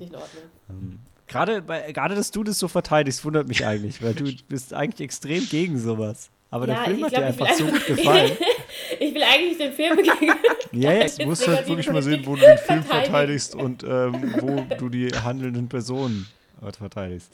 Ähm, 0.69 0.99
gerade, 1.27 1.63
bei, 1.63 1.93
gerade, 1.93 2.15
dass 2.15 2.31
du 2.31 2.45
das 2.45 2.59
so 2.59 2.69
verteidigst, 2.69 3.25
wundert 3.25 3.49
mich 3.49 3.67
eigentlich, 3.67 4.03
weil 4.03 4.15
du 4.15 4.31
bist 4.49 4.75
eigentlich 4.75 5.01
extrem 5.01 5.49
gegen 5.49 5.79
sowas. 5.79 6.31
Aber 6.51 6.69
ja, 6.69 6.75
der 6.75 6.85
Film 6.85 7.03
hat 7.05 7.11
glaub, 7.11 7.23
dir 7.23 7.27
einfach 7.27 7.55
so 7.55 7.65
gut 7.65 7.87
gefallen. 7.87 8.33
ich 9.01 9.15
will 9.15 9.23
eigentlich 9.23 9.59
den 9.59 9.73
Film 9.73 9.97
gegen. 9.97 10.35
ja, 10.73 10.93
jetzt 10.93 11.25
musst 11.25 11.47
du 11.47 11.51
halt 11.51 11.67
wirklich 11.67 11.91
mal 11.91 12.03
sehen, 12.03 12.25
wo 12.27 12.37
du 12.37 12.43
den 12.43 12.59
Film 12.59 12.83
verteidigst 12.83 13.55
und 13.55 13.83
ähm, 13.83 14.35
wo 14.41 14.77
du 14.77 14.89
die 14.91 15.09
handelnden 15.09 15.69
Personen 15.69 16.27
äh, 16.63 16.71
verteidigst. 16.71 17.33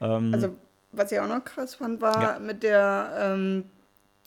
Ähm, 0.00 0.34
also, 0.34 0.56
was 0.90 1.12
ich 1.12 1.20
auch 1.20 1.28
noch 1.28 1.44
krass 1.44 1.76
fand, 1.76 2.00
war 2.00 2.40
mit 2.40 2.62
der 2.62 3.34
ähm, 3.36 3.64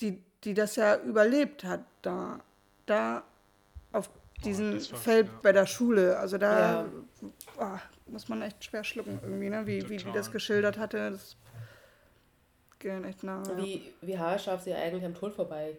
die, 0.02 0.22
die 0.44 0.54
das 0.54 0.76
ja 0.76 0.98
überlebt 0.98 1.64
hat, 1.64 1.82
da, 2.02 2.40
da 2.86 3.24
auf 3.92 4.10
diesem 4.44 4.78
oh, 4.78 4.96
Feld 4.96 5.28
ja. 5.28 5.40
bei 5.42 5.52
der 5.52 5.66
Schule. 5.66 6.18
Also 6.18 6.38
da 6.38 6.84
ja. 6.84 6.90
oh, 7.58 8.12
muss 8.12 8.28
man 8.28 8.42
echt 8.42 8.64
schwer 8.64 8.84
schlucken 8.84 9.20
irgendwie, 9.24 9.50
ne? 9.50 9.66
wie, 9.66 9.90
wie 9.90 9.98
die 9.98 10.12
das 10.12 10.32
geschildert 10.32 10.78
hatte. 10.78 11.12
Das 11.12 11.36
geht 12.80 13.04
echt 13.04 13.24
nah. 13.24 13.44
Wie, 13.58 13.94
wie 14.02 14.18
haarscharf 14.18 14.64
sie 14.64 14.74
eigentlich 14.74 15.06
am 15.06 15.16
Tod 15.16 15.34
vorbei 15.34 15.78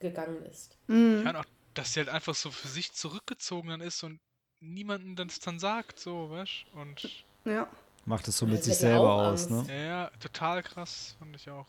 gegangen 0.00 0.44
ist. 0.46 0.76
Mhm. 0.88 1.22
Ja, 1.24 1.30
und 1.30 1.36
auch, 1.36 1.44
dass 1.74 1.94
sie 1.94 2.00
halt 2.00 2.08
einfach 2.08 2.34
so 2.34 2.50
für 2.50 2.68
sich 2.68 2.92
zurückgezogen 2.92 3.68
dann 3.68 3.80
ist 3.80 4.02
und 4.02 4.20
niemanden 4.60 5.16
das 5.16 5.40
dann 5.40 5.58
sagt, 5.58 5.98
so, 5.98 6.30
weißt 6.30 6.66
Und 6.74 7.24
Ja. 7.44 7.68
Macht 8.04 8.26
es 8.26 8.38
so 8.38 8.46
Ja, 8.46 8.52
mit 8.52 8.64
sich 8.64 8.74
ja 8.74 8.80
selber 8.80 9.12
aus, 9.12 9.48
ne? 9.48 9.58
Angst. 9.58 9.70
ja, 9.70 9.76
ja, 9.76 10.10
total 10.20 10.62
krass, 10.62 11.14
fand 11.18 11.36
ich 11.36 11.48
auch. 11.48 11.68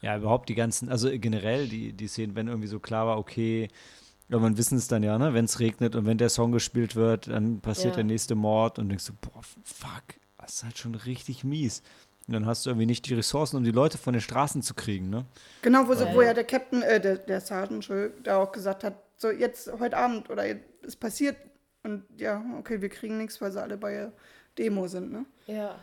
Ja, 0.00 0.16
überhaupt 0.16 0.48
die 0.48 0.54
ganzen, 0.54 0.88
also 0.90 1.08
generell 1.12 1.66
die, 1.68 1.92
die 1.92 2.08
Szenen, 2.08 2.34
wenn 2.36 2.48
irgendwie 2.48 2.68
so 2.68 2.78
klar 2.78 3.06
war, 3.06 3.18
okay, 3.18 3.68
irgendwann 4.28 4.58
wissen 4.58 4.76
es 4.78 4.88
dann 4.88 5.02
ja, 5.02 5.16
ne, 5.18 5.32
wenn 5.34 5.46
es 5.46 5.60
regnet 5.60 5.96
und 5.96 6.06
wenn 6.06 6.18
der 6.18 6.28
Song 6.28 6.52
gespielt 6.52 6.94
wird, 6.96 7.28
dann 7.28 7.60
passiert 7.60 7.92
Ja. 7.94 7.96
der 7.96 8.04
nächste 8.04 8.34
Mord 8.34 8.78
und 8.78 8.88
denkst 8.88 9.06
du, 9.06 9.12
boah, 9.14 9.40
fuck, 9.64 10.02
das 10.38 10.56
ist 10.56 10.64
halt 10.64 10.78
schon 10.78 10.94
richtig 10.94 11.44
mies. 11.44 11.82
Und 12.26 12.32
dann 12.34 12.46
hast 12.46 12.64
du 12.64 12.70
irgendwie 12.70 12.86
nicht 12.86 13.06
die 13.08 13.14
Ressourcen, 13.14 13.56
um 13.58 13.64
die 13.64 13.70
Leute 13.70 13.98
von 13.98 14.14
den 14.14 14.22
Straßen 14.22 14.62
zu 14.62 14.72
kriegen, 14.74 15.10
ne? 15.10 15.26
Genau, 15.60 15.86
wo, 15.88 15.94
so, 15.94 16.04
Ja, 16.06 16.14
wo 16.14 16.22
ja. 16.22 16.32
der 16.32 16.44
Captain, 16.44 16.80
äh, 16.82 16.98
der, 17.00 17.16
der 17.18 17.40
Sergeant, 17.42 17.86
da 18.22 18.38
auch 18.42 18.50
gesagt 18.50 18.82
hat, 18.82 18.94
so 19.18 19.30
jetzt 19.30 19.70
heute 19.78 19.96
Abend 19.96 20.30
oder 20.30 20.46
jetzt- 20.46 20.64
es 20.82 20.96
passiert 20.96 21.36
und 21.82 22.02
ja, 22.18 22.42
okay, 22.58 22.80
wir 22.80 22.88
kriegen 22.88 23.18
nichts, 23.18 23.40
weil 23.42 23.52
sie 23.52 23.60
alle 23.62 23.76
bei 23.76 23.92
der 23.92 24.12
Demo 24.58 24.86
sind, 24.86 25.12
ne? 25.12 25.24
Ja. 25.46 25.78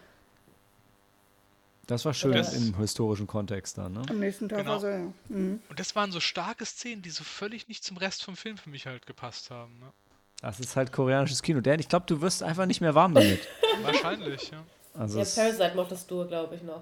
Das 1.92 2.06
war 2.06 2.14
schön 2.14 2.32
Das- 2.32 2.54
im 2.56 2.76
historischen 2.78 3.28
Kontext 3.28 3.78
dann, 3.78 3.94
ne? 3.94 4.02
Am 4.10 4.20
nächsten 4.20 4.48
Tag 4.50 4.60
Genau. 4.60 4.72
war 4.72 4.80
so, 4.80 4.88
ja. 4.88 5.00
Mhm. 5.30 5.60
Und 5.70 5.80
das 5.80 5.96
waren 5.96 6.12
so 6.12 6.20
starke 6.20 6.66
Szenen, 6.66 7.02
die 7.02 7.10
so 7.10 7.24
völlig 7.24 7.68
nicht 7.68 7.84
zum 7.84 7.98
Rest 7.98 8.24
vom 8.24 8.36
Film 8.36 8.58
für 8.58 8.70
mich 8.70 8.86
halt 8.88 9.06
gepasst 9.06 9.52
haben. 9.52 9.74
Ne? 9.80 9.88
Das 10.42 10.60
ist 10.60 10.76
halt 10.76 10.92
koreanisches 10.92 11.42
Kino. 11.44 11.62
Dan, 11.62 11.80
ich 11.80 11.88
glaube, 11.90 12.06
du 12.08 12.22
wirst 12.22 12.42
einfach 12.44 12.66
nicht 12.66 12.82
mehr 12.82 12.96
warm 12.96 13.14
damit. 13.14 13.40
Wahrscheinlich, 13.84 14.50
ja. 14.52 14.64
Also 14.98 15.20
Ja, 15.20 15.26
Parasite 15.26 15.72
mochtest 15.76 16.10
du, 16.10 16.26
glaube 16.28 16.56
ich, 16.56 16.64
noch. 16.64 16.82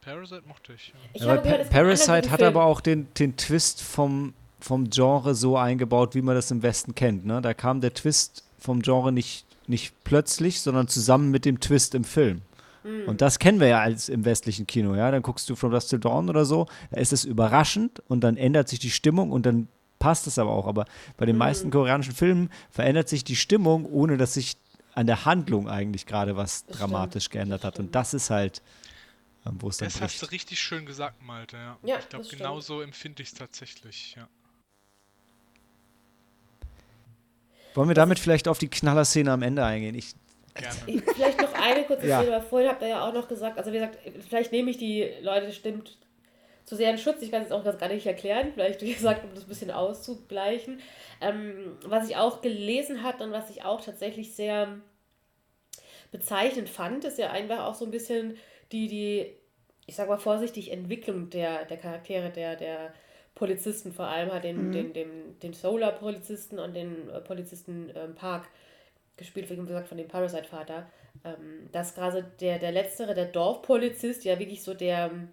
Parasite 0.00 0.42
mochte 0.46 0.72
ich. 0.74 0.88
Ja. 0.88 0.94
Ich 1.14 1.22
habe 1.22 1.42
gehört, 1.42 1.70
Parasite 1.70 2.30
hat 2.30 2.40
Film. 2.40 2.48
aber 2.56 2.64
auch 2.64 2.80
den, 2.80 3.08
den 3.14 3.36
Twist 3.36 3.82
vom, 3.82 4.34
vom 4.60 4.88
Genre 4.90 5.34
so 5.34 5.56
eingebaut, 5.56 6.14
wie 6.14 6.22
man 6.22 6.34
das 6.34 6.50
im 6.50 6.62
Westen 6.62 6.94
kennt. 6.94 7.24
Ne? 7.26 7.40
Da 7.42 7.54
kam 7.54 7.80
der 7.80 7.92
Twist 7.94 8.44
vom 8.58 8.82
Genre 8.82 9.12
nicht, 9.12 9.44
nicht 9.66 9.94
plötzlich, 10.04 10.60
sondern 10.60 10.88
zusammen 10.88 11.30
mit 11.30 11.44
dem 11.44 11.60
Twist 11.60 11.94
im 11.94 12.04
Film. 12.04 12.42
Hm. 12.84 13.08
Und 13.08 13.20
das 13.20 13.38
kennen 13.38 13.58
wir 13.60 13.66
ja 13.68 13.80
als 13.80 14.08
im 14.08 14.24
westlichen 14.24 14.66
Kino, 14.66 14.94
ja. 14.94 15.10
Dann 15.10 15.22
guckst 15.22 15.48
du 15.50 15.56
From 15.56 15.72
Dusk 15.72 15.88
Till 15.88 15.98
Dawn 15.98 16.28
oder 16.28 16.44
so, 16.44 16.66
da 16.90 16.98
ist 17.00 17.12
es 17.12 17.24
überraschend 17.24 18.00
und 18.08 18.20
dann 18.20 18.36
ändert 18.36 18.68
sich 18.68 18.78
die 18.78 18.90
Stimmung 18.90 19.32
und 19.32 19.46
dann 19.46 19.68
passt 19.98 20.26
es 20.26 20.38
aber 20.38 20.50
auch. 20.50 20.66
Aber 20.66 20.84
bei 21.16 21.24
den 21.26 21.36
meisten 21.36 21.70
koreanischen 21.70 22.14
Filmen 22.14 22.50
verändert 22.70 23.08
sich 23.08 23.24
die 23.24 23.36
Stimmung, 23.36 23.86
ohne 23.86 24.16
dass 24.18 24.34
sich 24.34 24.56
an 24.94 25.06
der 25.06 25.24
Handlung 25.24 25.68
eigentlich 25.68 26.06
gerade 26.06 26.36
was 26.36 26.66
Das 26.66 26.78
dramatisch 26.78 27.24
stimmt, 27.24 27.32
geändert 27.32 27.64
hat. 27.64 27.78
Und 27.80 27.94
das 27.94 28.12
ist 28.14 28.30
halt, 28.30 28.62
ähm, 29.46 29.56
wo 29.60 29.68
es 29.68 29.78
dann 29.78 29.88
Das 29.88 30.00
hast 30.00 30.16
du 30.22 30.26
bricht. 30.26 30.32
richtig 30.32 30.60
schön 30.60 30.84
gesagt, 30.86 31.22
Malte. 31.22 31.56
Ja. 31.56 31.78
Ja, 31.82 31.98
ich 31.98 32.08
glaube, 32.08 32.22
das 32.22 32.26
stimmt. 32.28 32.42
genau 32.42 32.60
so 32.60 32.80
empfinde 32.82 33.22
ich 33.22 33.30
es 33.30 33.34
tatsächlich. 33.34 34.14
Ja. 34.16 34.28
Wollen 37.74 37.88
wir 37.88 37.94
damit 37.94 38.18
vielleicht 38.20 38.46
auf 38.46 38.58
die 38.58 38.68
Knallerszene 38.68 39.32
am 39.32 39.42
Ende 39.42 39.64
eingehen? 39.64 39.96
Ich, 39.96 40.14
Gerne. 40.54 40.78
Ich, 40.86 41.02
vielleicht 41.02 41.40
noch 41.40 41.52
eine 41.52 41.84
kurze 41.84 42.06
Ja. 42.06 42.20
Szene, 42.20 42.32
weil 42.32 42.42
vorhin 42.42 42.68
habt 42.68 42.82
ihr 42.82 42.88
ja 42.88 43.08
auch 43.08 43.12
noch 43.12 43.28
gesagt, 43.28 43.58
also 43.58 43.72
wie 43.72 43.76
gesagt, 43.76 43.98
vielleicht 44.28 44.52
nehme 44.52 44.70
ich 44.70 44.78
die 44.78 45.10
Leute, 45.20 45.52
stimmt, 45.52 45.98
zu 46.64 46.76
sehr 46.76 46.90
in 46.90 46.98
Schutz. 46.98 47.22
Ich 47.22 47.30
kann 47.30 47.42
es 47.42 47.52
auch 47.52 47.64
ganz 47.64 47.78
gar 47.78 47.88
nicht 47.88 48.06
erklären, 48.06 48.52
vielleicht 48.54 48.80
wie 48.82 48.94
gesagt, 48.94 49.24
um 49.24 49.34
das 49.34 49.44
ein 49.44 49.48
bisschen 49.48 49.70
auszugleichen. 49.70 50.80
Ähm, 51.20 51.76
was 51.84 52.08
ich 52.08 52.16
auch 52.16 52.40
gelesen 52.40 53.02
hatte 53.02 53.24
und 53.24 53.32
was 53.32 53.50
ich 53.50 53.64
auch 53.64 53.84
tatsächlich 53.84 54.34
sehr 54.34 54.78
bezeichnend 56.12 56.68
fand, 56.68 57.04
ist 57.04 57.18
ja 57.18 57.30
einfach 57.30 57.64
auch 57.64 57.74
so 57.74 57.84
ein 57.84 57.90
bisschen 57.90 58.36
die, 58.70 58.86
die, 58.86 59.26
ich 59.86 59.96
sag 59.96 60.08
mal 60.08 60.18
vorsichtig, 60.18 60.70
Entwicklung 60.70 61.30
der, 61.30 61.64
der 61.64 61.76
Charaktere, 61.76 62.30
der, 62.30 62.56
der 62.56 62.94
Polizisten 63.34 63.92
vor 63.92 64.06
allem, 64.06 64.32
halt 64.32 64.44
den, 64.44 64.70
den, 64.70 64.92
den, 64.92 65.38
den 65.40 65.52
Solar-Polizisten 65.52 66.60
und 66.60 66.74
den 66.74 67.10
äh, 67.10 67.20
Polizisten 67.20 67.90
ähm, 67.96 68.14
Park 68.14 68.48
gespielt, 69.16 69.48
wie 69.50 69.56
gesagt, 69.56 69.88
von 69.88 69.98
dem 69.98 70.08
Parasite-Vater, 70.08 70.86
ähm, 71.24 71.68
dass 71.72 71.94
gerade 71.94 72.24
der, 72.40 72.58
der 72.58 72.72
letztere, 72.72 73.14
der 73.14 73.26
Dorfpolizist, 73.26 74.24
ja 74.24 74.38
wirklich 74.38 74.62
so 74.62 74.74
der 74.74 75.10
ähm, 75.12 75.28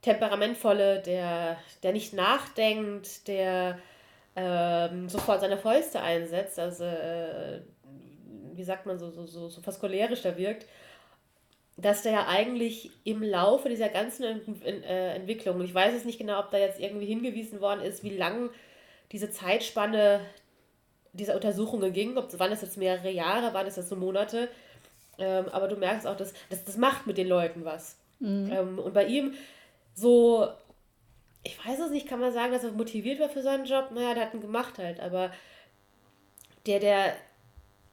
temperamentvolle, 0.00 1.00
der, 1.00 1.58
der 1.82 1.92
nicht 1.92 2.12
nachdenkt, 2.12 3.28
der 3.28 3.78
ähm, 4.34 5.08
sofort 5.08 5.40
seine 5.40 5.58
Fäuste 5.58 6.00
einsetzt, 6.00 6.58
also 6.58 6.84
äh, 6.84 7.60
wie 8.54 8.64
sagt 8.64 8.86
man, 8.86 8.98
so, 8.98 9.10
so, 9.10 9.26
so, 9.26 9.48
so 9.48 9.60
fast 9.60 9.80
cholerisch 9.80 10.24
wirkt, 10.24 10.66
dass 11.76 12.02
der 12.02 12.12
ja 12.12 12.28
eigentlich 12.28 12.90
im 13.04 13.22
Laufe 13.22 13.68
dieser 13.68 13.88
ganzen 13.88 14.24
Ent 14.24 14.64
in, 14.64 14.82
äh, 14.82 15.14
Entwicklung, 15.14 15.60
ich 15.62 15.74
weiß 15.74 15.94
es 15.94 16.04
nicht 16.04 16.18
genau, 16.18 16.40
ob 16.40 16.50
da 16.50 16.58
jetzt 16.58 16.80
irgendwie 16.80 17.06
hingewiesen 17.06 17.60
worden 17.60 17.80
ist, 17.80 18.02
wie 18.02 18.16
lang 18.16 18.50
diese 19.10 19.30
Zeitspanne 19.30 20.20
dieser 21.12 21.34
Untersuchungen 21.34 21.92
ging, 21.92 22.16
ob 22.16 22.38
waren 22.38 22.50
das 22.50 22.62
jetzt 22.62 22.78
mehrere 22.78 23.10
Jahre, 23.10 23.52
waren 23.54 23.66
das 23.66 23.76
jetzt 23.76 23.90
nur 23.90 24.00
Monate, 24.00 24.48
ähm, 25.18 25.46
aber 25.50 25.68
du 25.68 25.76
merkst 25.76 26.06
auch, 26.06 26.16
dass, 26.16 26.32
dass 26.48 26.64
das 26.64 26.76
macht 26.76 27.06
mit 27.06 27.18
den 27.18 27.28
Leuten 27.28 27.64
was. 27.64 27.96
Ähm, 28.50 28.78
und 28.78 28.94
bei 28.94 29.06
ihm 29.06 29.34
so, 29.94 30.48
ich 31.42 31.58
weiß 31.66 31.80
es 31.80 31.90
nicht, 31.90 32.08
kann 32.08 32.20
man 32.20 32.32
sagen, 32.32 32.52
dass 32.52 32.64
er 32.64 32.72
motiviert 32.72 33.20
war 33.20 33.28
für 33.28 33.42
seinen 33.42 33.64
Job? 33.64 33.90
Naja, 33.92 34.14
der 34.14 34.26
hat 34.26 34.34
ihn 34.34 34.40
gemacht 34.40 34.78
halt, 34.78 35.00
aber 35.00 35.32
der, 36.66 36.78
der, 36.78 37.16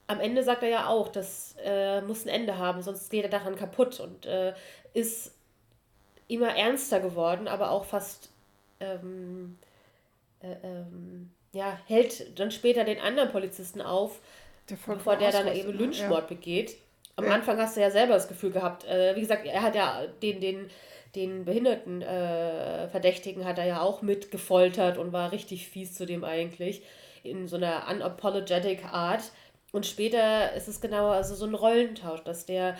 am 0.07 0.19
Ende 0.19 0.43
sagt 0.43 0.63
er 0.63 0.69
ja 0.69 0.87
auch, 0.87 1.09
das 1.09 1.55
äh, 1.63 2.01
muss 2.01 2.25
ein 2.25 2.29
Ende 2.29 2.57
haben, 2.57 2.81
sonst 2.81 3.09
geht 3.09 3.23
er 3.23 3.29
daran 3.29 3.55
kaputt 3.55 3.99
und 3.99 4.25
äh, 4.25 4.53
ist 4.93 5.35
immer 6.27 6.55
ernster 6.55 6.99
geworden, 6.99 7.47
aber 7.47 7.71
auch 7.71 7.85
fast, 7.85 8.29
ähm, 8.79 9.57
äh, 10.41 10.55
ähm, 10.63 11.31
ja, 11.53 11.79
hält 11.87 12.39
dann 12.39 12.51
später 12.51 12.83
den 12.83 12.99
anderen 12.99 13.31
Polizisten 13.31 13.81
auf, 13.81 14.19
Der 14.69 14.77
bevor 14.85 15.15
der 15.15 15.31
dann 15.31 15.47
eben 15.53 15.71
ne? 15.71 15.77
Lynchmord 15.77 16.27
begeht. 16.27 16.75
Am 17.15 17.25
Ja. 17.25 17.31
Anfang 17.31 17.57
hast 17.57 17.75
du 17.75 17.81
ja 17.81 17.91
selber 17.91 18.13
das 18.13 18.27
Gefühl 18.27 18.51
gehabt, 18.51 18.85
äh, 18.85 19.15
wie 19.15 19.21
gesagt, 19.21 19.45
er 19.45 19.61
hat 19.61 19.75
ja 19.75 20.03
den, 20.21 20.39
den, 20.39 20.69
den 21.15 21.43
behinderten 21.43 22.01
äh, 22.01 22.87
Verdächtigen 22.87 23.45
hat 23.45 23.57
er 23.57 23.65
ja 23.65 23.81
auch 23.81 24.01
mit 24.01 24.31
gefoltert 24.31 24.97
und 24.97 25.11
war 25.11 25.31
richtig 25.31 25.67
fies 25.67 25.95
zu 25.95 26.05
dem 26.05 26.23
eigentlich, 26.23 26.83
in 27.23 27.47
so 27.47 27.57
einer 27.57 27.87
unapologetic 27.89 28.85
Art. 28.85 29.23
Und 29.71 29.85
später 29.85 30.53
ist 30.53 30.67
es 30.67 30.81
genau 30.81 31.09
also 31.09 31.35
so 31.35 31.45
ein 31.45 31.55
Rollentausch, 31.55 32.23
dass 32.23 32.45
der, 32.45 32.77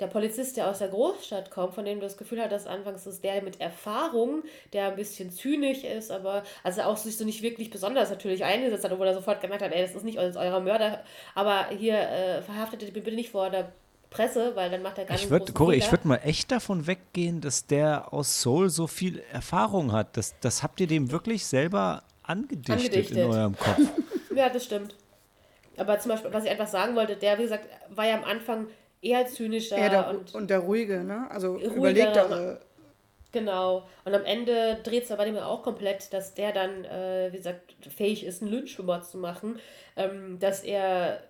der 0.00 0.06
Polizist, 0.06 0.56
der 0.56 0.68
aus 0.68 0.78
der 0.78 0.88
Großstadt 0.88 1.50
kommt, 1.50 1.74
von 1.74 1.84
dem 1.84 2.00
du 2.00 2.06
das 2.06 2.16
Gefühl 2.16 2.40
hast, 2.40 2.50
dass 2.50 2.66
anfangs 2.66 3.06
ist 3.06 3.22
der 3.22 3.42
mit 3.42 3.60
Erfahrung, 3.60 4.42
der 4.72 4.88
ein 4.88 4.96
bisschen 4.96 5.30
zynisch 5.30 5.84
ist, 5.84 6.10
aber 6.10 6.42
also 6.62 6.82
auch 6.82 6.96
sich 6.96 7.16
so 7.16 7.24
nicht 7.24 7.42
wirklich 7.42 7.70
besonders 7.70 8.10
natürlich 8.10 8.44
eingesetzt 8.44 8.84
hat, 8.84 8.92
obwohl 8.92 9.06
er 9.06 9.14
sofort 9.14 9.40
gemerkt 9.40 9.62
hat, 9.62 9.72
ey, 9.72 9.82
das 9.82 9.94
ist 9.94 10.04
nicht 10.04 10.18
euer 10.18 10.60
Mörder, 10.60 11.04
aber 11.34 11.66
hier 11.68 11.98
äh, 11.98 12.42
verhaftet 12.42 12.82
ihn 12.82 12.92
bitte 12.92 13.12
nicht 13.12 13.30
vor 13.30 13.50
der 13.50 13.72
Presse, 14.10 14.56
weil 14.56 14.70
dann 14.70 14.82
macht 14.82 14.98
er 14.98 15.04
gar 15.04 15.14
ich 15.14 15.22
nicht 15.22 15.30
würde, 15.30 15.52
Cory, 15.52 15.76
ich 15.76 15.90
würde 15.90 16.08
mal 16.08 16.20
echt 16.24 16.50
davon 16.50 16.86
weggehen, 16.86 17.40
dass 17.40 17.66
der 17.66 18.12
aus 18.12 18.42
Seoul 18.42 18.68
so 18.68 18.86
viel 18.86 19.22
Erfahrung 19.32 19.92
hat. 19.92 20.16
Das, 20.16 20.34
das 20.40 20.62
habt 20.62 20.80
ihr 20.80 20.88
dem 20.88 21.12
wirklich 21.12 21.46
selber 21.46 22.02
angedichtet, 22.24 22.86
Angedichtet. 22.86 23.16
in 23.16 23.24
eurem 23.24 23.56
Kopf. 23.56 23.80
Ja, 24.32 24.48
das 24.48 24.64
stimmt. 24.64 24.94
Aber 25.76 25.98
zum 25.98 26.12
Beispiel, 26.12 26.32
was 26.32 26.44
ich 26.44 26.50
einfach 26.50 26.68
sagen 26.68 26.94
wollte, 26.94 27.16
der, 27.16 27.36
wie 27.38 27.42
gesagt, 27.42 27.66
war 27.88 28.06
ja 28.06 28.14
am 28.14 28.22
Anfang 28.22 28.68
eher 29.02 29.26
zynischer 29.26 29.78
Ja, 29.78 29.88
der, 29.88 30.08
und 30.10 30.34
und, 30.34 30.50
der 30.50 30.60
ruhige, 30.60 31.04
ne? 31.04 31.30
Also 31.30 31.54
Ruhiger, 31.54 31.74
überlegtere. 31.74 32.60
Genau. 33.32 33.88
Und 34.04 34.14
am 34.14 34.24
Ende 34.24 34.78
dreht 34.82 35.04
es 35.04 35.12
aber 35.12 35.24
dem 35.24 35.36
auch 35.36 35.62
komplett, 35.62 36.12
dass 36.12 36.34
der 36.34 36.52
dann, 36.52 36.84
äh, 36.84 37.28
wie 37.32 37.36
gesagt, 37.36 37.76
fähig 37.88 38.24
ist, 38.24 38.42
einen 38.42 38.50
Lynchmord 38.50 39.06
zu 39.06 39.18
machen. 39.18 39.58
Ähm, 39.96 40.38
dass 40.40 40.64
er, 40.64 41.22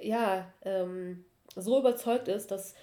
ja, 0.00 0.46
ähm, 0.64 1.24
so 1.56 1.78
überzeugt 1.78 2.28
ist, 2.28 2.50
dass 2.50 2.74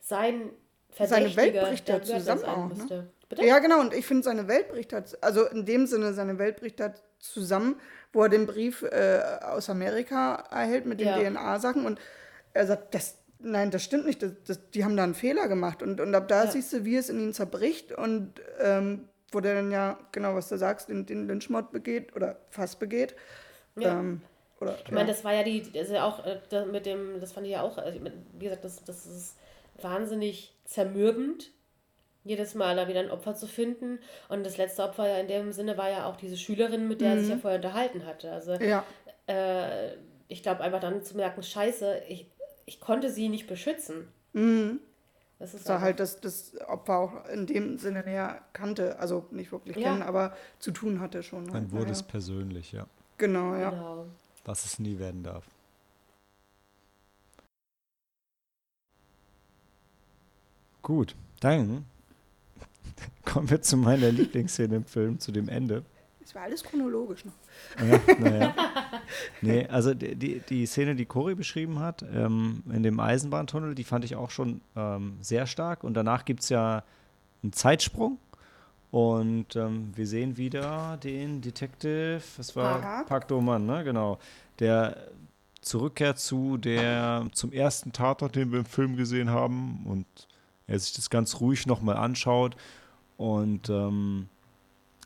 sein 0.00 0.50
Seine 0.96 1.28
Verdächtiger 1.28 1.62
Welt 1.62 1.68
bricht 1.70 1.88
der 1.88 1.96
ja 1.96 2.04
Mörder 2.06 2.18
zusammen 2.20 2.44
auch, 2.44 2.68
ne? 2.68 2.74
müsste. 2.74 3.10
Bitte? 3.28 3.44
Ja, 3.44 3.58
genau, 3.58 3.80
und 3.80 3.94
ich 3.94 4.06
finde, 4.06 4.22
seine 4.22 4.46
Welt 4.46 4.68
bricht 4.68 4.92
halt, 4.92 5.18
also 5.22 5.44
in 5.46 5.64
dem 5.64 5.86
Sinne, 5.86 6.12
seine 6.14 6.38
Welt 6.38 6.60
bricht 6.60 6.80
halt 6.80 7.02
zusammen, 7.18 7.80
wo 8.12 8.22
er 8.22 8.28
den 8.28 8.46
Brief 8.46 8.82
äh, 8.82 9.20
aus 9.42 9.68
Amerika 9.70 10.44
erhält 10.50 10.86
mit 10.86 11.00
den 11.00 11.08
Ja. 11.08 11.18
DNA-Sachen 11.18 11.86
und 11.86 11.98
er 12.52 12.66
sagt, 12.66 12.94
das, 12.94 13.16
nein, 13.44 13.70
das 13.70 13.84
stimmt 13.84 14.06
nicht, 14.06 14.22
das, 14.22 14.32
das, 14.46 14.70
die 14.70 14.84
haben 14.84 14.96
da 14.96 15.04
einen 15.04 15.14
Fehler 15.14 15.48
gemacht 15.48 15.82
und, 15.82 16.00
und 16.00 16.14
ab 16.14 16.28
da 16.28 16.44
Ja. 16.44 16.50
siehst 16.50 16.72
du, 16.72 16.84
wie 16.84 16.96
es 16.96 17.08
in 17.08 17.20
ihn 17.20 17.32
zerbricht 17.32 17.92
und 17.92 18.32
ähm, 18.60 19.08
wo 19.32 19.40
der 19.40 19.54
dann 19.54 19.70
ja, 19.70 19.98
genau 20.12 20.34
was 20.34 20.48
du 20.48 20.56
sagst, 20.56 20.88
den, 20.88 21.06
den 21.06 21.26
Lynchmord 21.26 21.72
begeht 21.72 22.14
oder 22.16 22.36
fast 22.50 22.78
begeht. 22.78 23.14
Ja. 23.76 23.98
Ähm, 24.00 24.22
oder, 24.60 24.76
Ich 24.84 24.92
meine, 24.92 25.08
das 25.08 25.24
war 25.24 25.34
ja 25.34 25.42
die, 25.42 25.62
das 25.72 25.88
ist 25.88 25.92
ja 25.92 26.04
auch 26.04 26.24
äh, 26.24 26.38
da 26.48 26.64
mit 26.64 26.86
dem, 26.86 27.20
das 27.20 27.32
fand 27.32 27.46
ich 27.46 27.52
ja 27.52 27.62
auch, 27.62 27.76
also, 27.78 27.98
wie 28.38 28.44
gesagt, 28.44 28.64
das, 28.64 28.84
das 28.84 29.06
ist 29.06 29.36
wahnsinnig 29.80 30.54
zermürbend, 30.64 31.50
jedes 32.22 32.54
Mal 32.54 32.76
da 32.76 32.88
wieder 32.88 33.00
ein 33.00 33.10
Opfer 33.10 33.34
zu 33.34 33.46
finden. 33.46 33.98
Und 34.28 34.46
das 34.46 34.56
letzte 34.56 34.82
Opfer 34.84 35.08
ja 35.08 35.18
in 35.18 35.28
dem 35.28 35.52
Sinne 35.52 35.76
war 35.76 35.90
ja 35.90 36.06
auch 36.06 36.16
diese 36.16 36.36
Schülerin, 36.36 36.88
mit 36.88 37.00
der 37.00 37.10
er 37.10 37.18
sich 37.18 37.28
ja 37.28 37.36
vorher 37.36 37.58
unterhalten 37.58 38.06
hatte. 38.06 38.30
Also 38.32 38.54
ja, 38.54 38.84
äh, 39.26 39.96
ich 40.28 40.42
glaube 40.42 40.62
einfach 40.62 40.80
dann 40.80 41.02
zu 41.02 41.16
merken, 41.16 41.42
scheiße, 41.42 42.02
ich, 42.08 42.30
ich 42.66 42.80
konnte 42.80 43.10
sie 43.10 43.28
nicht 43.28 43.46
beschützen. 43.46 44.08
mhm. 44.32 44.80
Das 45.40 45.52
ist 45.52 45.68
Da 45.68 45.80
halt 45.80 45.98
das, 46.00 46.20
das 46.20 46.52
Opfer 46.68 46.96
auch 46.96 47.26
in 47.28 47.46
dem 47.46 47.76
Sinne 47.76 48.02
näher 48.04 48.40
kannte, 48.52 48.98
also 49.00 49.26
nicht 49.32 49.50
wirklich 49.52 49.76
Ja. 49.76 49.90
kennen, 49.90 50.02
aber 50.02 50.34
zu 50.60 50.70
tun 50.70 51.00
hatte 51.00 51.22
schon. 51.22 51.46
Dann 51.46 51.54
halt, 51.54 51.72
wurde 51.72 51.82
naja. 51.82 51.92
es 51.92 52.02
persönlich, 52.04 52.72
ja. 52.72 52.86
Genau, 53.18 53.54
ja. 53.56 53.70
Genau. 53.70 54.06
Was 54.44 54.64
es 54.64 54.78
nie 54.78 54.98
werden 54.98 55.22
darf. 55.24 55.44
Gut, 60.82 61.14
dann 61.40 61.84
kommen 63.24 63.50
wir 63.50 63.62
zu 63.62 63.76
meiner 63.76 64.10
Lieblingsszene 64.10 64.76
im 64.76 64.84
Film, 64.84 65.18
zu 65.18 65.32
dem 65.32 65.48
Ende. 65.48 65.84
War 66.34 66.42
alles 66.42 66.64
chronologisch 66.64 67.24
noch. 67.24 67.32
Ja, 67.78 68.00
naja. 68.18 68.54
Nee, 69.40 69.66
also 69.68 69.94
die, 69.94 70.16
die, 70.16 70.40
die 70.40 70.66
Szene, 70.66 70.96
die 70.96 71.06
Cory 71.06 71.36
beschrieben 71.36 71.78
hat, 71.78 72.04
ähm, 72.12 72.64
in 72.72 72.82
dem 72.82 72.98
Eisenbahntunnel, 72.98 73.74
die 73.74 73.84
fand 73.84 74.04
ich 74.04 74.16
auch 74.16 74.30
schon 74.30 74.60
ähm, 74.74 75.16
sehr 75.20 75.46
stark. 75.46 75.84
Und 75.84 75.94
danach 75.94 76.24
gibt 76.24 76.42
es 76.42 76.48
ja 76.48 76.82
einen 77.42 77.52
Zeitsprung. 77.52 78.18
Und 78.90 79.54
ähm, 79.56 79.92
wir 79.94 80.06
sehen 80.06 80.36
wieder 80.36 80.96
den 81.02 81.40
Detective, 81.40 82.22
das 82.36 82.54
war. 82.56 83.04
Park 83.06 83.28
Doman, 83.28 83.66
ne? 83.66 83.84
Genau. 83.84 84.18
Der 84.58 84.96
zurückkehrt 85.60 86.18
zu 86.18 86.58
der, 86.58 87.26
zum 87.32 87.52
ersten 87.52 87.92
Tatort, 87.92 88.36
den 88.36 88.52
wir 88.52 88.60
im 88.60 88.64
Film 88.64 88.96
gesehen 88.96 89.30
haben. 89.30 89.84
Und 89.86 90.06
er 90.66 90.78
sich 90.78 90.92
das 90.94 91.10
ganz 91.10 91.40
ruhig 91.40 91.66
nochmal 91.66 91.96
anschaut. 91.96 92.56
Und 93.16 93.68
ähm, 93.68 94.28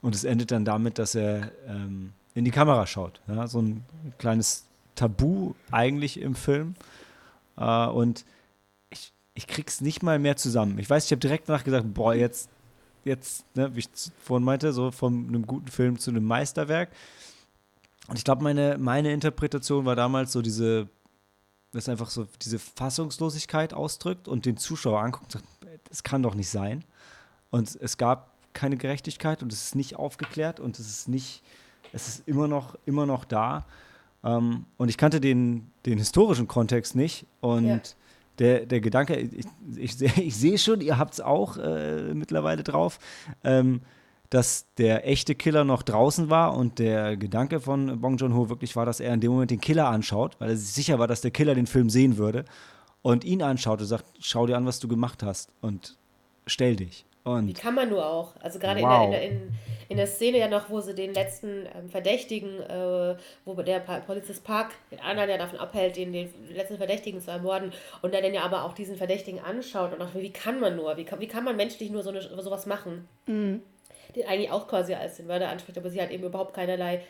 und 0.02 0.14
es 0.14 0.24
endet 0.24 0.50
dann 0.50 0.64
damit, 0.64 0.98
dass 0.98 1.14
er 1.14 1.52
ähm, 1.66 2.12
in 2.34 2.44
die 2.44 2.50
Kamera 2.50 2.86
schaut. 2.86 3.20
Ja? 3.26 3.46
So 3.46 3.60
ein 3.60 3.84
kleines 4.18 4.64
Tabu 4.94 5.54
eigentlich 5.70 6.20
im 6.20 6.34
Film. 6.34 6.74
Äh, 7.56 7.86
und 7.86 8.24
ich, 8.90 9.12
ich 9.34 9.46
krieg's 9.46 9.80
nicht 9.80 10.02
mal 10.02 10.18
mehr 10.18 10.36
zusammen. 10.36 10.78
Ich 10.78 10.88
weiß, 10.88 11.06
ich 11.06 11.10
habe 11.10 11.20
direkt 11.20 11.48
danach 11.48 11.64
gesagt, 11.64 11.92
boah, 11.94 12.14
jetzt, 12.14 12.48
jetzt, 13.04 13.44
ne, 13.56 13.74
wie 13.74 13.80
ich 13.80 13.88
vorhin 14.22 14.44
meinte, 14.44 14.72
so 14.72 14.90
von 14.90 15.28
einem 15.28 15.46
guten 15.46 15.68
Film 15.68 15.98
zu 15.98 16.10
einem 16.10 16.24
Meisterwerk. 16.24 16.90
Und 18.08 18.16
ich 18.16 18.24
glaube, 18.24 18.42
meine, 18.42 18.78
meine 18.78 19.12
Interpretation 19.12 19.84
war 19.84 19.96
damals 19.96 20.32
so 20.32 20.40
diese, 20.40 20.88
dass 21.72 21.88
einfach 21.88 22.08
so 22.08 22.26
diese 22.40 22.58
Fassungslosigkeit 22.58 23.74
ausdrückt 23.74 24.28
und 24.28 24.46
den 24.46 24.56
Zuschauer 24.56 25.00
anguckt 25.00 25.34
und 25.34 25.42
sagt, 25.42 25.88
das 25.88 26.02
kann 26.02 26.22
doch 26.22 26.34
nicht 26.34 26.48
sein. 26.48 26.84
Und 27.50 27.76
es 27.80 27.96
gab 27.96 28.37
keine 28.52 28.76
Gerechtigkeit 28.76 29.42
und 29.42 29.52
es 29.52 29.62
ist 29.64 29.74
nicht 29.74 29.96
aufgeklärt 29.96 30.60
und 30.60 30.78
es 30.78 30.88
ist 30.88 31.08
nicht, 31.08 31.42
es 31.92 32.08
ist 32.08 32.28
immer 32.28 32.48
noch, 32.48 32.76
immer 32.86 33.06
noch 33.06 33.24
da. 33.24 33.64
Ähm, 34.24 34.64
und 34.76 34.88
ich 34.88 34.96
kannte 34.98 35.20
den, 35.20 35.70
den 35.86 35.98
historischen 35.98 36.48
Kontext 36.48 36.96
nicht 36.96 37.26
und 37.40 37.66
Ja. 37.66 37.80
der, 38.38 38.66
der 38.66 38.80
Gedanke, 38.80 39.16
ich, 39.16 39.46
ich, 39.76 40.00
ich 40.18 40.36
sehe 40.36 40.58
schon, 40.58 40.80
ihr 40.80 40.98
habt 40.98 41.14
es 41.14 41.20
auch 41.20 41.56
äh, 41.56 42.12
mittlerweile 42.14 42.62
drauf, 42.62 42.98
ähm, 43.44 43.80
dass 44.30 44.66
der 44.76 45.08
echte 45.08 45.34
Killer 45.34 45.64
noch 45.64 45.82
draußen 45.82 46.28
war 46.28 46.54
und 46.54 46.78
der 46.78 47.16
Gedanke 47.16 47.60
von 47.60 47.98
Bong 48.00 48.18
Joon-ho 48.18 48.50
wirklich 48.50 48.76
war, 48.76 48.84
dass 48.84 49.00
er 49.00 49.14
in 49.14 49.20
dem 49.20 49.32
Moment 49.32 49.50
den 49.50 49.60
Killer 49.60 49.88
anschaut, 49.88 50.36
weil 50.38 50.50
er 50.50 50.56
sich 50.56 50.72
sicher 50.74 50.98
war, 50.98 51.06
dass 51.06 51.22
der 51.22 51.30
Killer 51.30 51.54
den 51.54 51.66
Film 51.66 51.88
sehen 51.88 52.18
würde 52.18 52.44
und 53.00 53.24
ihn 53.24 53.40
anschaut 53.42 53.80
und 53.80 53.86
sagt, 53.86 54.04
schau 54.20 54.46
dir 54.46 54.56
an, 54.58 54.66
was 54.66 54.80
du 54.80 54.88
gemacht 54.88 55.22
hast 55.22 55.50
und 55.62 55.96
stell 56.46 56.76
dich. 56.76 57.06
Wie 57.24 57.30
Und 57.30 57.54
kann 57.58 57.74
man 57.74 57.88
nur 57.90 58.06
auch? 58.06 58.34
Also 58.40 58.58
gerade 58.58 58.80
Wow. 58.80 59.04
in, 59.04 59.10
der, 59.10 59.22
in, 59.22 59.32
in, 59.32 59.52
in 59.90 59.96
der 59.96 60.06
Szene 60.06 60.38
ja 60.38 60.48
noch, 60.48 60.70
wo 60.70 60.80
sie 60.80 60.94
den 60.94 61.12
letzten 61.14 61.66
ähm, 61.76 61.88
Verdächtigen, 61.88 62.60
äh, 62.62 63.16
wo 63.44 63.54
der 63.54 63.80
Pa- 63.80 64.00
Polizist 64.00 64.44
Park 64.44 64.72
den 64.90 65.00
anderen 65.00 65.28
ja 65.30 65.36
davon 65.38 65.58
abhält, 65.58 65.96
den, 65.96 66.12
den 66.12 66.32
letzten 66.54 66.76
Verdächtigen 66.78 67.20
zu 67.20 67.30
ermorden 67.30 67.72
und 68.02 68.14
der 68.14 68.22
dann 68.22 68.34
ja 68.34 68.42
aber 68.42 68.64
auch 68.64 68.72
diesen 68.72 68.96
Verdächtigen 68.96 69.40
anschaut 69.40 69.92
und 69.92 70.00
auch, 70.02 70.14
wie 70.14 70.30
kann 70.32 70.60
man 70.60 70.76
nur, 70.76 70.96
wie 70.96 71.04
kann, 71.04 71.20
wie 71.20 71.28
kann 71.28 71.44
man 71.44 71.56
menschlich 71.56 71.90
nur 71.90 72.02
so 72.02 72.10
eine, 72.10 72.22
sowas 72.22 72.66
machen? 72.66 73.08
Den 73.26 74.26
eigentlich 74.26 74.50
auch 74.50 74.68
quasi 74.68 74.94
als 74.94 75.16
den 75.16 75.26
Mörder 75.26 75.48
anspricht, 75.48 75.76
aber 75.78 75.90
sie 75.90 76.00
halt 76.00 76.10
eben 76.10 76.24
überhaupt 76.24 76.54
keinerlei 76.54 77.02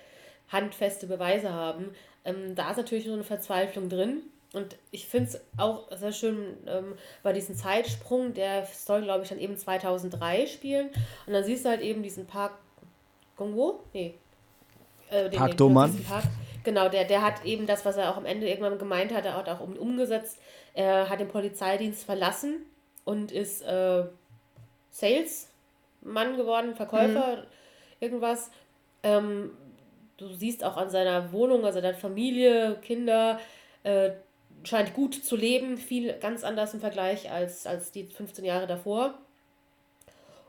handfeste 0.50 1.06
Beweise 1.06 1.52
haben. 1.52 1.94
Ähm, 2.24 2.54
da 2.54 2.70
ist 2.70 2.76
natürlich 2.78 3.04
so 3.04 3.12
eine 3.12 3.24
Verzweiflung 3.24 3.88
drin. 3.88 4.22
Und 4.54 4.76
ich 4.90 5.06
finde 5.06 5.30
es 5.30 5.40
auch 5.58 5.94
sehr 5.94 6.12
schön 6.12 6.56
ähm, 6.66 6.94
bei 7.22 7.32
diesem 7.32 7.54
Zeitsprung, 7.54 8.32
der 8.32 8.66
soll, 8.66 9.02
glaube 9.02 9.22
ich, 9.22 9.28
dann 9.28 9.38
eben 9.38 9.56
2003 9.56 10.46
spielen. 10.46 10.88
Und 11.26 11.32
dann 11.34 11.44
siehst 11.44 11.64
du 11.64 11.68
halt 11.68 11.82
eben 11.82 12.02
diesen 12.02 12.26
Park 12.26 12.52
Gongwo? 13.36 13.80
Nee. 13.92 14.14
Äh, 15.10 15.28
Park 15.30 15.56
Do-man. 15.56 15.96
Genau, 16.64 16.88
der, 16.88 17.04
der 17.04 17.22
hat 17.22 17.44
eben 17.44 17.66
das, 17.66 17.84
was 17.84 17.96
er 17.96 18.10
auch 18.10 18.16
am 18.16 18.26
Ende 18.26 18.48
irgendwann 18.48 18.78
gemeint 18.78 19.14
hat, 19.14 19.24
er 19.24 19.36
hat 19.36 19.48
auch 19.48 19.60
um, 19.60 19.74
umgesetzt. 19.74 20.38
Er 20.74 21.08
hat 21.08 21.20
den 21.20 21.28
Polizeidienst 21.28 22.04
verlassen 22.04 22.66
und 23.04 23.32
ist 23.32 23.62
äh, 23.62 24.04
Salesmann 24.90 26.36
geworden, 26.36 26.74
Verkäufer, 26.74 27.44
irgendwas. 28.00 28.50
Ähm, 29.02 29.52
du 30.18 30.28
siehst 30.28 30.64
auch 30.64 30.76
an 30.76 30.90
seiner 30.90 31.32
Wohnung, 31.32 31.64
also 31.64 31.80
der 31.80 31.94
Familie, 31.94 32.76
Kinder, 32.82 33.40
äh, 33.82 34.10
scheint 34.64 34.94
gut 34.94 35.14
zu 35.14 35.36
leben, 35.36 35.76
viel 35.78 36.12
ganz 36.14 36.44
anders 36.44 36.74
im 36.74 36.80
Vergleich 36.80 37.30
als, 37.30 37.66
als 37.66 37.92
die 37.92 38.04
15 38.04 38.44
Jahre 38.44 38.66
davor. 38.66 39.14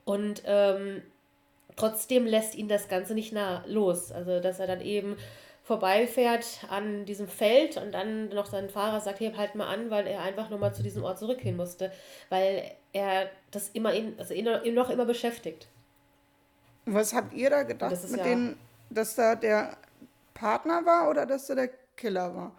Und 0.05 0.41
ähm, 0.45 1.03
trotzdem 1.75 2.25
lässt 2.25 2.55
ihn 2.55 2.67
das 2.67 2.87
Ganze 2.87 3.13
nicht 3.13 3.31
nah 3.31 3.63
los. 3.67 4.11
Also, 4.11 4.39
dass 4.39 4.59
er 4.59 4.67
dann 4.67 4.81
eben 4.81 5.17
vorbeifährt 5.63 6.65
an 6.69 7.05
diesem 7.05 7.27
Feld 7.27 7.77
und 7.77 7.91
dann 7.91 8.29
noch 8.29 8.47
sein 8.47 8.69
Fahrer 8.71 9.01
sagt, 9.01 9.19
hey, 9.19 9.31
halt 9.37 9.53
mal 9.53 9.67
an, 9.67 9.91
weil 9.91 10.07
er 10.07 10.21
einfach 10.23 10.49
nur 10.49 10.57
mal 10.57 10.73
zu 10.73 10.81
diesem 10.81 11.03
Ort 11.03 11.19
zurückgehen 11.19 11.55
musste, 11.55 11.91
weil 12.29 12.71
er 12.91 13.29
das 13.51 13.69
immer 13.69 13.93
ihn, 13.93 14.15
also 14.17 14.33
ihn, 14.33 14.47
noch 14.73 14.89
immer 14.89 15.05
beschäftigt. 15.05 15.67
Was 16.85 17.13
habt 17.13 17.35
ihr 17.35 17.51
da 17.51 17.61
gedacht 17.61 17.95
mit 18.09 18.17
ja- 18.17 18.23
denen, 18.23 18.57
dass 18.89 19.13
da 19.13 19.35
der 19.35 19.77
Partner 20.33 20.83
war 20.87 21.07
oder 21.07 21.27
dass 21.27 21.45
da 21.45 21.53
der 21.53 21.69
Killer 21.95 22.35
war? 22.35 22.51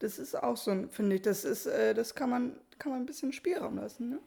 Das 0.00 0.18
ist 0.18 0.40
auch 0.40 0.56
so 0.56 0.70
ein, 0.70 0.88
finde 0.90 1.16
ich, 1.16 1.22
das 1.22 1.44
ist, 1.44 1.66
äh, 1.66 1.92
das 1.94 2.14
kann 2.14 2.30
man, 2.30 2.52
kann 2.78 2.92
man 2.92 3.00
ein 3.02 3.06
bisschen 3.06 3.32
Spielraum 3.32 3.76
lassen, 3.78 4.10
ne? 4.10 4.18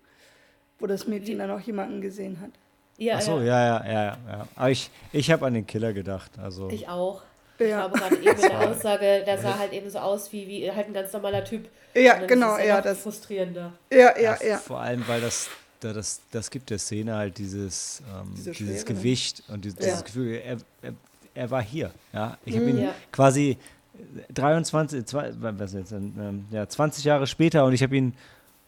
Wo 0.80 0.88
das 0.88 1.07
Mädchen 1.07 1.39
dann 1.39 1.51
auch 1.51 1.59
jemanden 1.59 2.01
gesehen 2.01 2.41
hat. 2.41 2.49
Ja, 2.97 3.15
Ach 3.17 3.22
so, 3.22 3.39
ja, 3.39 3.80
ja, 3.80 3.86
ja, 3.86 4.17
ja. 4.28 4.47
Aber 4.55 4.69
ich, 4.69 4.89
ich 5.11 5.32
habe 5.32 5.45
an 5.45 5.53
den 5.53 5.65
Killer 5.65 5.93
gedacht. 5.93 6.32
Also, 6.39 6.69
Ich 6.69 6.88
auch. 6.88 7.22
Ja. 7.59 7.65
Ich 7.65 7.72
glaube 7.74 7.99
gerade 7.99 8.15
eben 8.17 8.30
in 8.41 8.49
der 8.49 8.69
Aussage, 8.69 9.24
der 9.26 9.38
sah 9.38 9.57
halt 9.57 9.72
eben 9.74 9.89
so 9.89 9.99
aus 9.99 10.32
wie, 10.34 10.47
wie 10.47 10.72
halt 10.72 10.88
ein 10.88 10.93
ganz 10.93 11.13
normaler 11.13 11.43
Typ. 11.45 11.69
Ja, 11.93 12.15
genau, 12.26 12.55
ist 12.57 12.65
ja, 12.65 12.82
das- 12.82 12.99
frustrierender. 13.01 13.74
Ja, 13.91 14.17
ja, 14.19 14.38
ja. 14.43 14.57
Vor 14.57 14.80
allem, 14.82 15.07
weil 15.07 15.22
das, 15.22 15.49
da 15.80 15.93
das, 15.93 16.22
das 16.32 16.49
gibt 16.49 16.69
der 16.69 16.80
Szene 16.80 17.15
halt 17.15 17.38
dieses, 17.38 18.01
ähm, 18.11 18.34
Diese 18.36 18.51
dieses 18.51 18.86
ne? 18.88 18.95
Gewicht 18.95 19.43
und 19.47 19.63
dieses, 19.63 19.78
dieses 19.78 19.99
Ja. 19.99 20.01
Gefühl, 20.01 20.34
er, 20.43 20.57
er, 20.82 20.93
er 21.36 21.51
war 21.51 21.61
hier. 21.61 21.91
Ja? 22.13 22.38
Ich 22.45 22.55
habe 22.55 22.69
ihn 22.69 22.82
Ja. 22.84 22.93
quasi 23.11 23.57
23, 24.34 25.06
zwei, 25.06 25.32
was 25.39 25.74
jetzt, 25.74 25.92
ähm, 25.92 26.46
ja, 26.52 26.68
20 26.68 27.04
Jahre 27.04 27.28
später 27.28 27.66
und 27.66 27.74
ich 27.74 27.84
habe 27.84 27.96
ihn 27.96 28.14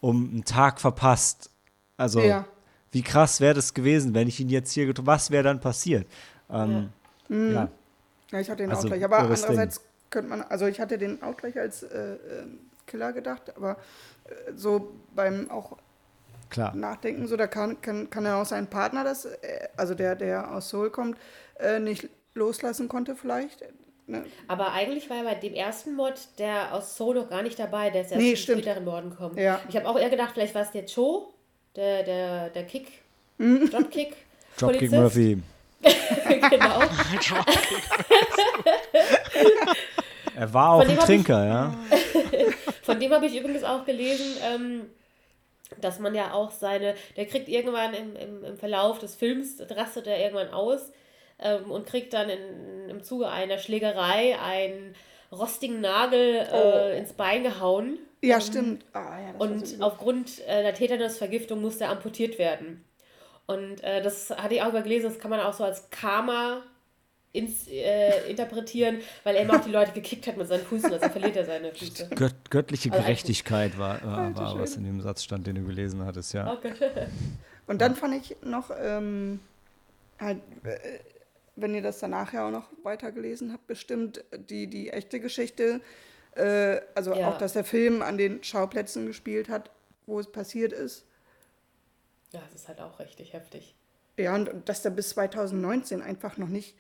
um 0.02 0.30
einen 0.32 0.46
Tag 0.46 0.82
verpasst. 0.82 1.50
Also, 1.98 2.22
Ja. 2.22 2.46
wie 2.92 3.02
krass 3.04 3.40
wäre 3.42 3.54
das 3.54 3.74
gewesen, 3.74 4.14
wenn 4.14 4.28
ich 4.28 4.40
ihn 4.40 4.50
jetzt 4.50 4.72
hier 4.72 4.86
getroffen 4.86 5.08
Was 5.08 5.32
wäre 5.32 5.44
dann 5.44 5.60
passiert? 5.60 6.08
Ähm, 6.50 6.90
ja. 7.30 7.70
Ja, 8.32 8.40
ich 8.40 8.50
hatte 8.50 8.64
den 8.64 8.72
Also, 8.72 8.88
auch 8.88 8.92
gleich. 8.92 9.04
Aber 9.04 9.20
irres 9.20 9.42
Ding. 9.42 9.50
andererseits 9.52 9.82
könnte 10.10 10.30
man, 10.30 10.42
also 10.42 10.66
ich 10.66 10.80
hatte 10.80 10.98
den 10.98 11.22
auch 11.24 11.38
gleich 11.38 11.58
als 11.58 11.84
äh, 11.84 12.14
äh, 12.14 12.18
Killer 12.86 13.14
gedacht, 13.14 13.56
aber 13.56 13.78
äh, 14.26 14.52
so 14.56 14.92
beim 15.16 15.50
auch 15.50 15.78
Klar. 16.50 16.76
Nachdenken, 16.76 17.26
so 17.28 17.36
da 17.38 17.48
kann, 17.48 17.82
kann, 17.82 18.10
kann 18.12 18.26
er 18.26 18.38
auch 18.38 18.46
seinen 18.46 18.68
Partner, 18.68 19.04
das, 19.04 19.26
äh, 19.26 19.68
also 19.78 19.96
der, 19.96 20.16
der 20.16 20.52
aus 20.52 20.70
Seoul 20.70 20.90
kommt, 20.92 21.18
äh, 21.60 21.80
nicht 21.80 22.10
loslassen 22.36 22.88
konnte 22.90 23.16
vielleicht. 23.16 23.64
Ne? 24.06 24.26
Aber 24.50 24.74
eigentlich 24.74 25.10
war 25.10 25.18
er 25.18 25.24
bei 25.24 25.36
dem 25.36 25.54
ersten 25.54 25.94
Mod, 25.96 26.14
der 26.38 26.74
aus 26.74 27.00
noch 27.00 27.30
gar 27.30 27.42
nicht 27.42 27.58
dabei, 27.58 27.90
der 27.90 28.02
ist 28.02 28.12
erst 28.12 28.22
Nee, 28.22 28.32
in 28.32 28.38
stimmt. 28.38 28.62
späteren 28.64 28.84
Morden 28.84 29.12
gekommen. 29.12 29.38
Ja. 29.38 29.62
Ich 29.70 29.76
habe 29.78 29.88
auch 29.88 29.98
eher 29.98 30.10
gedacht, 30.10 30.32
vielleicht 30.34 30.54
war 30.56 30.64
es 30.64 30.72
der 30.72 30.86
Cho, 30.86 31.34
der, 31.76 32.04
der, 32.04 32.50
der 32.50 32.64
Kick, 32.66 32.88
Mhm. 33.38 33.70
Dropkick. 33.72 34.16
Dropkick. 34.58 34.92
Murphy. 34.92 35.42
genau. 36.50 36.82
Er 40.36 40.52
war 40.54 40.72
auch 40.74 40.82
ein 40.82 40.90
hab 40.90 40.98
ich- 41.00 41.04
Trinker, 41.06 41.46
ja. 41.46 41.74
Von 42.82 43.00
dem 43.00 43.12
habe 43.14 43.26
ich 43.28 43.38
übrigens 43.40 43.64
auch 43.64 43.86
gelesen, 43.86 44.36
ähm, 44.44 44.82
dass 45.80 46.00
man 46.00 46.16
ja 46.16 46.34
auch 46.34 46.52
seine, 46.52 46.96
der 47.18 47.26
kriegt 47.28 47.48
irgendwann 47.50 47.94
im, 47.94 48.16
im, 48.16 48.44
im 48.44 48.58
Verlauf 48.58 48.98
des 49.00 49.16
Films, 49.16 49.62
rastet 49.70 50.08
er 50.08 50.20
irgendwann 50.20 50.50
aus 50.50 50.92
ähm, 51.40 51.70
und 51.72 51.86
kriegt 51.86 52.14
dann 52.14 52.30
in, 52.30 52.90
im 52.90 53.04
Zuge 53.04 53.30
einer 53.30 53.58
Schlägerei 53.58 54.38
einen 54.40 54.96
rostigen 55.32 55.82
Nagel 55.82 56.48
äh, 56.52 56.98
ins 56.98 57.14
Bein 57.14 57.44
gehauen. 57.44 57.98
Ja, 58.22 58.40
stimmt. 58.40 58.86
Ah, 58.94 59.20
ja, 59.20 59.34
Und 59.38 59.68
so 59.68 59.84
aufgrund 59.84 60.40
äh, 60.48 60.64
der 60.64 60.74
Tetanusvergiftung 60.74 61.62
musste 61.62 61.86
er 61.86 61.90
amputiert 61.92 62.40
werden. 62.40 62.84
Und 63.46 63.84
äh, 63.84 64.02
das 64.02 64.30
hatte 64.30 64.56
ich 64.56 64.62
auch 64.62 64.72
mal 64.72 64.84
gelesen, 64.84 65.06
das 65.10 65.20
kann 65.20 65.30
man 65.30 65.42
auch 65.42 65.54
so 65.54 65.64
als 65.66 65.90
Karma 65.90 66.62
ins, 67.34 67.68
äh, 67.68 68.30
interpretieren, 68.30 69.00
weil 69.24 69.36
er 69.36 69.42
immer 69.42 69.56
auch 69.60 69.66
die 69.66 69.72
Leute 69.72 69.92
gekickt 69.92 70.28
hat 70.28 70.38
mit 70.38 70.48
seinen 70.48 70.64
Füßen, 70.64 70.94
also 70.94 71.10
verliert 71.10 71.36
er 71.36 71.46
seine 71.46 71.74
Füße. 71.74 72.10
Gött, 72.16 72.50
göttliche 72.50 72.92
Also 72.92 73.04
Gerechtigkeit 73.04 73.78
war, 73.78 74.02
war, 74.06 74.20
Alter 74.20 74.42
war 74.42 74.60
was 74.60 74.78
in 74.78 74.86
dem 74.86 75.02
Satz 75.02 75.24
stand, 75.24 75.48
den 75.48 75.56
du 75.56 75.64
gelesen 75.64 76.06
hattest, 76.06 76.34
ja. 76.34 76.54
Oh 76.54 76.58
Gott. 76.62 76.78
Und 77.66 77.82
dann 77.82 77.96
fand 77.96 78.16
ich 78.16 78.38
noch, 78.44 78.70
ähm, 78.80 79.40
halt, 80.20 80.38
äh, 80.64 81.00
wenn 81.56 81.74
ihr 81.76 81.82
das 81.82 82.00
danach 82.00 82.34
ja 82.34 82.48
auch 82.48 82.52
noch 82.52 82.70
weitergelesen 82.84 83.54
habt, 83.54 83.68
bestimmt 83.68 84.24
die, 84.50 84.68
die 84.68 84.90
echte 84.90 85.20
Geschichte, 85.20 85.82
äh, 86.36 86.82
also 86.96 87.14
Ja. 87.14 87.30
auch, 87.30 87.38
dass 87.38 87.54
der 87.54 87.64
Film 87.64 88.02
an 88.02 88.18
den 88.18 88.44
Schauplätzen 88.44 89.06
gespielt 89.06 89.50
hat, 89.50 89.70
wo 90.06 90.20
es 90.20 90.32
passiert 90.32 90.74
ist. 90.74 91.06
Ja, 92.32 92.42
das 92.52 92.62
ist 92.62 92.68
halt 92.68 92.80
auch 92.82 93.00
richtig 93.00 93.34
heftig. 93.34 93.76
Ja, 94.18 94.34
und, 94.36 94.50
und 94.50 94.70
dass 94.70 94.82
der 94.82 94.90
bis 94.90 95.10
2019 95.10 96.02
einfach 96.02 96.38
noch 96.38 96.48
nicht 96.48 96.76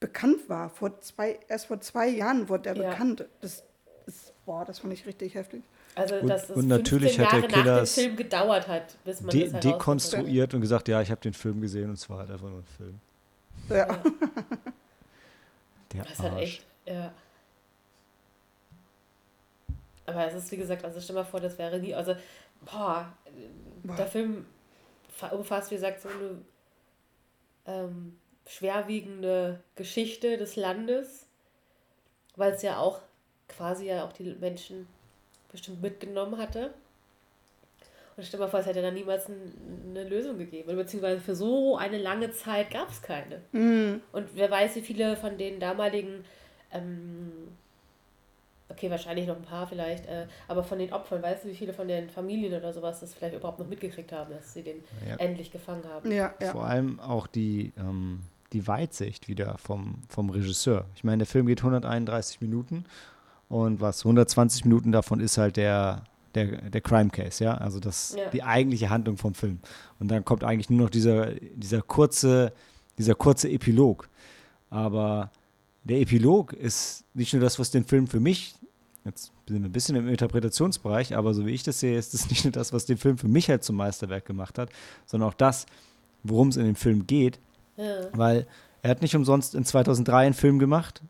bekannt 0.00 0.48
war. 0.48 0.70
Vor 0.70 1.00
zwei, 1.00 1.38
erst 1.48 1.66
vor 1.66 1.80
zwei 1.80 2.08
Jahren 2.08 2.48
wurde 2.48 2.70
er 2.70 2.76
Ja. 2.76 2.90
bekannt. 2.90 3.26
Das 3.40 3.62
ist, 4.06 4.32
boah, 4.46 4.64
das 4.64 4.80
fand 4.80 4.92
ich 4.92 5.06
richtig 5.06 5.34
heftig. 5.34 5.62
Also, 5.94 6.16
Und- 6.16 6.28
dass 6.28 6.48
es 6.50 6.56
und 6.56 6.68
natürlich 6.68 7.16
15 7.16 7.24
hat 7.26 7.32
der 7.32 7.40
Jahre 7.40 7.52
Killer 7.52 7.64
nach 7.72 7.78
dem 7.80 7.82
es 7.84 7.94
Film 7.94 8.16
gedauert 8.16 8.68
hat, 8.68 8.96
bis 9.04 9.20
man 9.20 9.30
De 9.30 9.48
das 9.50 9.60
dekonstruiert 9.60 10.54
und 10.54 10.60
gesagt, 10.60 10.88
ja, 10.88 11.00
ich 11.02 11.10
habe 11.10 11.20
den 11.20 11.34
Film 11.34 11.60
gesehen 11.60 11.90
und 11.90 11.96
zwar 11.96 12.18
halt 12.18 12.30
einfach 12.30 12.48
nur 12.48 12.60
ein 12.60 12.64
Film. 12.76 13.00
Ja. 13.70 13.86
Der 15.92 16.02
Das 16.04 16.12
ist 16.12 16.20
halt 16.20 16.38
echt, 16.38 16.66
ja. 16.86 17.12
Aber 20.06 20.26
es 20.26 20.34
ist, 20.34 20.50
wie 20.50 20.56
gesagt, 20.56 20.84
also 20.84 21.00
stell 21.00 21.14
mal 21.14 21.24
vor, 21.24 21.40
das 21.40 21.56
wäre 21.58 21.78
nie, 21.78 21.94
also, 21.94 22.16
boah, 22.62 23.12
Boah. 23.82 23.96
der 23.96 24.06
Film 24.06 24.46
fa- 25.08 25.28
umfasst, 25.28 25.70
wie 25.70 25.76
gesagt, 25.76 26.00
so 26.02 26.08
eine 26.08 26.38
ähm, 27.66 28.18
schwerwiegende 28.46 29.60
Geschichte 29.76 30.36
des 30.36 30.56
Landes, 30.56 31.26
weil 32.36 32.52
es 32.52 32.62
ja 32.62 32.78
auch 32.78 33.00
quasi 33.48 33.86
ja 33.86 34.04
auch 34.04 34.12
die 34.12 34.34
Menschen 34.34 34.86
bestimmt 35.50 35.82
mitgenommen 35.82 36.38
hatte. 36.38 36.72
Und 38.20 38.26
stell 38.26 38.38
mal 38.38 38.48
vor, 38.48 38.60
es 38.60 38.66
hätte 38.66 38.82
dann 38.82 38.92
niemals 38.92 39.26
ein, 39.30 39.34
eine 39.96 40.06
Lösung 40.06 40.36
gegeben. 40.36 40.76
Beziehungsweise 40.76 41.20
für 41.22 41.34
so 41.34 41.78
eine 41.78 41.96
lange 41.96 42.30
Zeit 42.32 42.70
gab 42.70 42.90
es 42.90 43.00
keine. 43.00 43.40
Mhm. 43.52 44.02
Und 44.12 44.28
wer 44.34 44.50
weiß, 44.50 44.76
wie 44.76 44.82
viele 44.82 45.16
von 45.16 45.38
den 45.38 45.58
damaligen, 45.58 46.22
ähm, 46.70 47.32
okay, 48.68 48.90
wahrscheinlich 48.90 49.26
noch 49.26 49.36
ein 49.36 49.42
paar 49.42 49.66
vielleicht, 49.66 50.04
äh, 50.04 50.26
aber 50.48 50.62
von 50.62 50.78
den 50.78 50.92
Opfern, 50.92 51.22
weißt 51.22 51.44
du, 51.44 51.48
wie 51.48 51.54
viele 51.54 51.72
von 51.72 51.88
den 51.88 52.10
Familien 52.10 52.52
oder 52.60 52.74
sowas 52.74 53.00
das 53.00 53.14
vielleicht 53.14 53.34
überhaupt 53.34 53.58
noch 53.58 53.68
mitgekriegt 53.68 54.12
haben, 54.12 54.34
dass 54.34 54.52
sie 54.52 54.64
den 54.64 54.84
Ja. 55.08 55.16
endlich 55.16 55.50
gefangen 55.50 55.84
haben. 55.88 56.12
Ja, 56.12 56.34
ja. 56.42 56.52
Vor 56.52 56.64
allem 56.66 57.00
auch 57.00 57.26
die, 57.26 57.72
ähm, 57.78 58.20
die 58.52 58.66
Weitsicht 58.66 59.28
wieder 59.28 59.56
vom, 59.56 59.94
vom 60.10 60.28
Regisseur. 60.28 60.84
Ich 60.94 61.04
meine, 61.04 61.18
der 61.18 61.26
Film 61.26 61.46
geht 61.46 61.60
131 61.60 62.42
Minuten 62.42 62.84
und 63.48 63.80
was 63.80 64.04
120 64.04 64.66
Minuten 64.66 64.92
davon 64.92 65.20
ist 65.20 65.38
halt 65.38 65.56
der, 65.56 66.04
der, 66.34 66.70
der 66.70 66.80
Crime 66.80 67.10
Case, 67.10 67.42
ja, 67.42 67.54
also 67.54 67.80
das 67.80 68.14
Ja. 68.16 68.30
die 68.30 68.42
eigentliche 68.42 68.90
Handlung 68.90 69.16
vom 69.16 69.34
Film. 69.34 69.58
Und 69.98 70.10
dann 70.10 70.24
kommt 70.24 70.44
eigentlich 70.44 70.70
nur 70.70 70.80
noch 70.82 70.90
dieser, 70.90 71.32
dieser 71.34 71.82
kurze, 71.82 72.52
dieser 72.98 73.14
kurze 73.14 73.48
Epilog. 73.50 74.08
Aber 74.70 75.30
der 75.84 76.00
Epilog 76.00 76.52
ist 76.52 77.04
nicht 77.14 77.32
nur 77.32 77.42
das, 77.42 77.58
was 77.58 77.70
den 77.70 77.84
Film 77.84 78.06
für 78.06 78.20
mich, 78.20 78.54
jetzt 79.04 79.32
sind 79.48 79.62
wir 79.62 79.68
ein 79.68 79.72
bisschen 79.72 79.96
im 79.96 80.08
Interpretationsbereich, 80.08 81.16
aber 81.16 81.34
so 81.34 81.46
wie 81.46 81.50
ich 81.50 81.62
das 81.62 81.80
sehe, 81.80 81.98
ist 81.98 82.14
es 82.14 82.28
nicht 82.30 82.44
nur 82.44 82.52
das, 82.52 82.72
was 82.72 82.86
den 82.86 82.98
Film 82.98 83.18
für 83.18 83.28
mich 83.28 83.48
halt 83.48 83.64
zum 83.64 83.76
Meisterwerk 83.76 84.24
gemacht 84.26 84.58
hat, 84.58 84.70
sondern 85.06 85.28
auch 85.28 85.34
das, 85.34 85.66
worum 86.22 86.48
es 86.48 86.56
in 86.56 86.64
dem 86.66 86.76
Film 86.76 87.06
geht. 87.06 87.40
Ja. 87.76 88.08
Weil 88.12 88.46
er 88.82 88.90
hat 88.90 89.02
nicht 89.02 89.16
umsonst 89.16 89.54
in 89.54 89.64
2003 89.64 90.26
einen 90.26 90.34
Film 90.34 90.58
gemacht, 90.58 91.02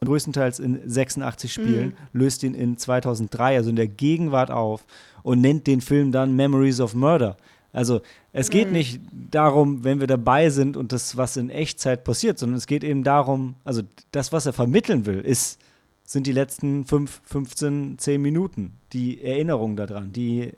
und 0.00 0.08
größtenteils 0.08 0.58
in 0.58 0.80
86 0.88 1.52
Spielen, 1.52 1.94
löst 2.12 2.42
ihn 2.42 2.54
in 2.54 2.76
2003, 2.78 3.56
also 3.56 3.70
in 3.70 3.76
der 3.76 3.88
Gegenwart 3.88 4.50
auf 4.50 4.84
und 5.22 5.40
nennt 5.40 5.66
den 5.66 5.80
Film 5.80 6.10
dann 6.10 6.34
Memories 6.34 6.80
of 6.80 6.94
Murder. 6.94 7.36
Also 7.72 8.00
es 8.32 8.50
geht 8.50 8.72
nicht 8.72 9.00
darum, 9.30 9.84
wenn 9.84 10.00
wir 10.00 10.06
dabei 10.06 10.50
sind 10.50 10.76
und 10.76 10.92
das, 10.92 11.16
was 11.16 11.36
in 11.36 11.50
Echtzeit 11.50 12.02
passiert, 12.02 12.38
sondern 12.38 12.56
es 12.56 12.66
geht 12.66 12.82
eben 12.82 13.04
darum, 13.04 13.54
also 13.64 13.82
das, 14.10 14.32
was 14.32 14.46
er 14.46 14.52
vermitteln 14.52 15.06
will, 15.06 15.20
ist, 15.20 15.60
sind 16.04 16.26
die 16.26 16.32
letzten 16.32 16.84
5, 16.84 17.20
15, 17.24 17.98
10 17.98 18.20
Minuten, 18.20 18.72
die 18.92 19.22
Erinnerung 19.22 19.76
daran, 19.76 20.12
die, 20.12 20.52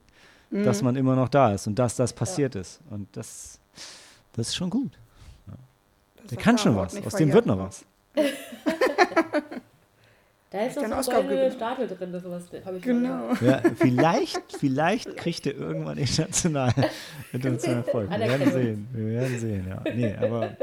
dass 0.50 0.82
man 0.82 0.96
immer 0.96 1.14
noch 1.14 1.28
da 1.28 1.52
ist 1.52 1.66
und 1.66 1.78
dass 1.78 1.96
das 1.96 2.12
passiert 2.12 2.54
ist. 2.54 2.80
Und 2.88 3.08
das, 3.12 3.58
das 4.32 4.48
ist 4.48 4.54
schon 4.54 4.70
gut. 4.70 4.92
Das 6.16 6.28
Der 6.28 6.38
kann 6.38 6.56
schon 6.56 6.76
was. 6.76 6.96
Aus 7.04 7.14
dem 7.14 7.32
wird 7.32 7.44
noch 7.44 7.58
was. 7.58 7.84
Da 10.50 10.66
ist 10.66 10.76
den 10.76 10.90
noch 10.90 11.02
so 11.02 11.12
eine 11.12 11.22
goldene. 11.28 11.50
Statue 11.52 11.86
drin, 11.86 12.12
das 12.12 12.22
sowas 12.22 12.42
habe 12.66 12.76
ich. 12.76 12.82
Genau. 12.82 13.32
Ja, 13.40 13.62
vielleicht, 13.76 14.42
vielleicht 14.58 15.16
kriegt 15.16 15.46
er 15.46 15.54
irgendwann 15.54 15.96
international, 15.96 16.74
international 17.32 17.78
Erfolg. 17.78 18.10
Wir 18.10 18.18
werden 18.18 18.52
sehen. 18.52 18.88
Wir 18.92 19.06
werden 19.20 19.38
sehen, 19.38 19.66
ja. 19.66 19.92
Nee, 19.92 20.14
aber 20.14 20.54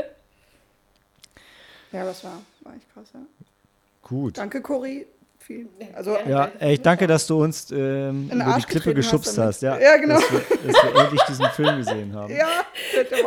Ja, 1.92 2.06
das 2.06 2.24
war, 2.24 2.40
war 2.62 2.76
echt 2.76 2.94
krass, 2.94 3.08
ja. 3.16 3.22
gut. 4.04 4.38
Danke, 4.38 4.62
Cory. 4.62 5.08
Viel, 5.40 5.68
also. 5.96 6.16
Ja, 6.28 6.52
ey, 6.60 6.74
ich 6.74 6.82
danke, 6.82 7.08
dass 7.08 7.26
du 7.26 7.42
uns 7.42 7.72
ähm, 7.72 8.30
über 8.32 8.58
die 8.60 8.66
Klippe 8.66 8.94
geschubst 8.94 9.36
hast 9.38 9.38
hast. 9.40 9.62
Ja, 9.64 9.80
Ja, 9.80 9.98
genau. 9.98 10.20
Dass 10.20 10.32
wir, 10.32 10.40
dass 10.40 10.84
wir 10.84 11.02
endlich 11.02 11.22
diesen 11.24 11.46
Film 11.48 11.78
gesehen 11.78 12.14
haben. 12.14 12.32
ja, 12.32 12.48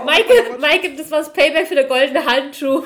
Maike, 0.05 0.59
Maike, 0.61 0.95
das 0.97 1.11
war 1.11 1.18
das 1.18 1.33
Payback 1.33 1.66
für 1.66 1.75
den 1.75 1.89
goldenen 1.89 2.25
Handschuh. 2.25 2.85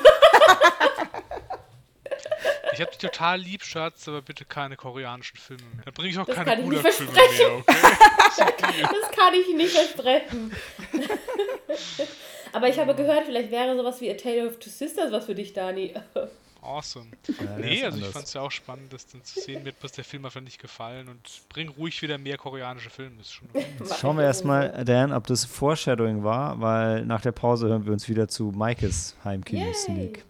Ich 2.77 2.81
hab 2.83 2.91
dich 2.91 2.99
total 2.99 3.39
lieb, 3.39 3.63
Schatz, 3.63 4.07
aber 4.07 4.21
bitte 4.21 4.45
keine 4.45 4.75
koreanischen 4.75 5.35
Filme 5.37 5.63
mehr. 5.75 5.85
Dann 5.85 5.93
bringe 5.95 6.09
ich 6.09 6.19
auch 6.19 6.27
Das 6.27 6.35
keine 6.35 6.51
kann 6.51 6.59
ich 6.59 6.65
nicht 6.69 6.83
Bruderfilme 6.83 7.11
mehr, 7.11 7.55
okay? 7.57 7.63
Das 9.01 9.11
kann 9.17 9.33
ich 9.33 9.55
nicht 9.55 9.75
versprechen. 9.75 10.51
Aber 12.53 12.69
ich 12.69 12.79
habe 12.79 12.95
gehört, 12.95 13.25
vielleicht 13.25 13.51
wäre 13.51 13.75
sowas 13.75 13.99
wie 13.99 14.11
A 14.11 14.13
Tale 14.13 14.47
of 14.47 14.57
Two 14.59 14.69
Sisters 14.69 15.11
was 15.11 15.25
für 15.25 15.35
dich, 15.35 15.53
Dani. 15.53 15.93
Awesome. 16.61 17.07
Ja, 17.27 17.57
nee, 17.57 17.83
also 17.83 17.97
ich 17.97 18.03
anders. 18.03 18.09
fand's 18.11 18.33
ja 18.33 18.41
auch 18.41 18.51
spannend, 18.51 18.93
das 18.93 19.07
dann 19.07 19.23
zu 19.23 19.39
sehen. 19.39 19.63
Mir 19.63 19.69
hat 19.69 19.79
bloß 19.79 19.93
der 19.93 20.03
Film 20.03 20.25
einfach 20.25 20.41
nicht 20.41 20.59
gefallen 20.59 21.07
und 21.07 21.41
bring 21.49 21.69
ruhig 21.69 22.01
wieder 22.01 22.17
mehr 22.17 22.37
koreanische 22.37 22.89
Filme. 22.89 23.15
Jetzt 23.19 23.99
schauen 23.99 24.17
wir 24.17 24.23
erstmal, 24.23 24.83
Dan, 24.85 25.13
ob 25.13 25.27
das 25.27 25.45
Foreshadowing 25.45 26.23
war, 26.23 26.59
weil 26.59 27.05
nach 27.05 27.21
der 27.21 27.31
Pause 27.31 27.69
hören 27.69 27.85
wir 27.85 27.93
uns 27.93 28.07
wieder 28.09 28.27
zu 28.27 28.51
Maikes 28.55 29.15
Heimkino-Sneak. 29.23 30.25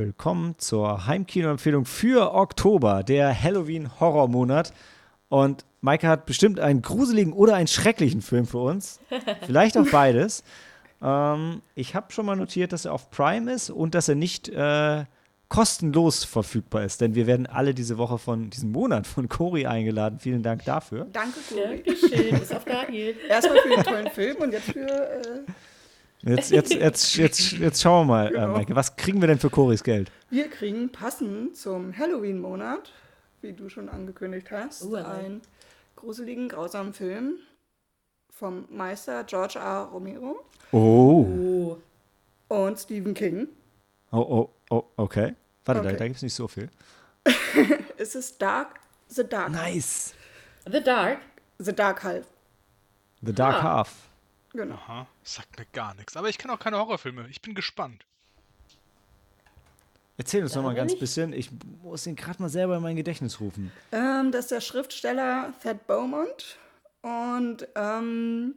Willkommen 0.00 0.54
zur 0.56 1.06
Heimkino-Empfehlung 1.06 1.84
für 1.84 2.32
Oktober, 2.32 3.02
der 3.02 3.38
Halloween-Horrormonat. 3.38 4.72
Und 5.28 5.66
Maike 5.82 6.08
hat 6.08 6.24
bestimmt 6.24 6.58
einen 6.58 6.80
gruseligen 6.80 7.34
oder 7.34 7.54
einen 7.56 7.66
schrecklichen 7.66 8.22
Film 8.22 8.46
für 8.46 8.60
uns. 8.60 8.98
Vielleicht 9.46 9.76
auch 9.76 9.84
beides. 9.92 10.42
Ähm, 11.02 11.60
ich 11.74 11.94
habe 11.94 12.10
schon 12.12 12.24
mal 12.24 12.34
notiert, 12.34 12.72
dass 12.72 12.86
er 12.86 12.94
auf 12.94 13.10
Prime 13.10 13.52
ist 13.52 13.68
und 13.68 13.94
dass 13.94 14.08
er 14.08 14.14
nicht 14.14 14.48
äh, 14.48 15.04
kostenlos 15.50 16.24
verfügbar 16.24 16.84
ist. 16.84 17.02
Denn 17.02 17.14
wir 17.14 17.26
werden 17.26 17.46
alle 17.46 17.74
diese 17.74 17.98
Woche 17.98 18.16
von 18.16 18.48
diesem 18.48 18.72
Monat 18.72 19.06
von 19.06 19.28
Cori 19.28 19.66
eingeladen. 19.66 20.18
Vielen 20.18 20.42
Dank 20.42 20.64
dafür. 20.64 21.08
Danke, 21.12 21.40
Cory. 21.46 21.82
Dankeschön, 21.84 22.36
ist 22.36 22.56
auf 22.56 22.64
Daniel. 22.64 23.16
Erstmal 23.28 23.58
für 23.58 23.68
den 23.68 23.84
tollen 23.84 24.10
Film 24.12 24.36
und 24.38 24.52
jetzt 24.52 24.72
für. 24.72 24.80
Äh, 24.80 25.40
Jetzt, 26.22 26.50
jetzt, 26.50 26.72
jetzt, 26.74 27.16
jetzt, 27.16 27.52
jetzt 27.52 27.80
schauen 27.80 28.06
wir 28.06 28.12
mal, 28.12 28.26
äh, 28.28 28.30
Genau. 28.32 28.48
Maike, 28.48 28.74
was 28.76 28.94
kriegen 28.96 29.20
wir 29.22 29.28
denn 29.28 29.38
für 29.38 29.48
Coris 29.50 29.82
Geld? 29.82 30.10
wir 30.28 30.48
kriegen 30.48 30.90
passend 30.92 31.56
zum 31.56 31.96
Halloween-Monat, 31.96 32.92
wie 33.40 33.52
du 33.54 33.68
schon 33.70 33.88
angekündigt 33.88 34.50
hast, 34.50 34.82
allein. 34.84 35.06
einen 35.06 35.42
gruseligen, 35.96 36.48
grausamen 36.50 36.92
Film 36.92 37.34
vom 38.30 38.66
Meister 38.70 39.24
George 39.24 39.58
R. 39.58 39.88
Romero 39.92 40.44
Oh. 40.72 41.76
Oh. 42.48 42.54
und 42.54 42.78
Stephen 42.78 43.14
King. 43.14 43.48
Oh, 44.12 44.18
oh, 44.18 44.50
oh, 44.70 44.84
okay. 44.98 45.34
Warte, 45.64 45.80
da, 45.82 45.88
Okay. 45.88 45.96
da 45.98 46.04
gibt 46.04 46.16
es 46.16 46.22
nicht 46.22 46.34
so 46.34 46.46
viel. 46.48 46.68
Es 47.96 48.14
ist 48.14 48.40
Dark, 48.40 48.80
The 49.08 49.24
Dark. 49.24 49.50
Nice. 49.50 50.14
The 50.70 50.82
Dark. 50.82 51.18
The 51.58 51.72
Dark 51.74 52.02
Half. 52.02 52.26
The 53.22 53.32
Dark 53.34 53.56
Ah. 53.56 53.62
Half. 53.62 53.94
Genau. 54.52 54.74
Aha, 54.74 55.06
sagt 55.22 55.58
mir 55.58 55.66
gar 55.72 55.94
nichts. 55.94 56.16
Aber 56.16 56.28
ich 56.28 56.38
kenne 56.38 56.52
auch 56.54 56.58
keine 56.58 56.78
Horrorfilme. 56.78 57.28
Ich 57.28 57.40
bin 57.40 57.54
gespannt. 57.54 58.04
Erzähl 60.16 60.42
uns 60.42 60.52
Ja, 60.52 60.56
noch 60.58 60.64
mal 60.64 60.70
aber 60.70 60.76
ganz 60.78 60.92
nicht. 60.92 61.00
bisschen. 61.00 61.32
Ich 61.32 61.50
muss 61.82 62.06
ihn 62.06 62.16
gerade 62.16 62.42
mal 62.42 62.48
selber 62.48 62.76
in 62.76 62.82
mein 62.82 62.96
Gedächtnis 62.96 63.40
rufen. 63.40 63.72
Ähm, 63.92 64.32
das 64.32 64.46
ist 64.46 64.50
der 64.50 64.60
Schriftsteller 64.60 65.54
Thad 65.62 65.86
Beaumont 65.86 66.58
und 67.02 67.66
ähm, 67.74 68.56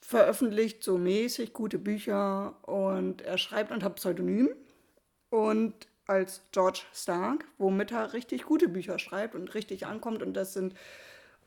veröffentlicht 0.00 0.82
so 0.82 0.98
mäßig 0.98 1.52
gute 1.52 1.78
Bücher 1.78 2.54
und 2.68 3.22
er 3.22 3.38
schreibt 3.38 3.70
unter 3.70 3.88
Pseudonym 3.90 4.50
und 5.30 5.74
als 6.06 6.42
George 6.50 6.80
Stark, 6.92 7.44
womit 7.56 7.92
er 7.92 8.12
richtig 8.12 8.42
gute 8.42 8.68
Bücher 8.68 8.98
schreibt 8.98 9.36
und 9.36 9.54
richtig 9.54 9.86
ankommt. 9.86 10.22
Und 10.22 10.34
das 10.34 10.52
sind 10.54 10.74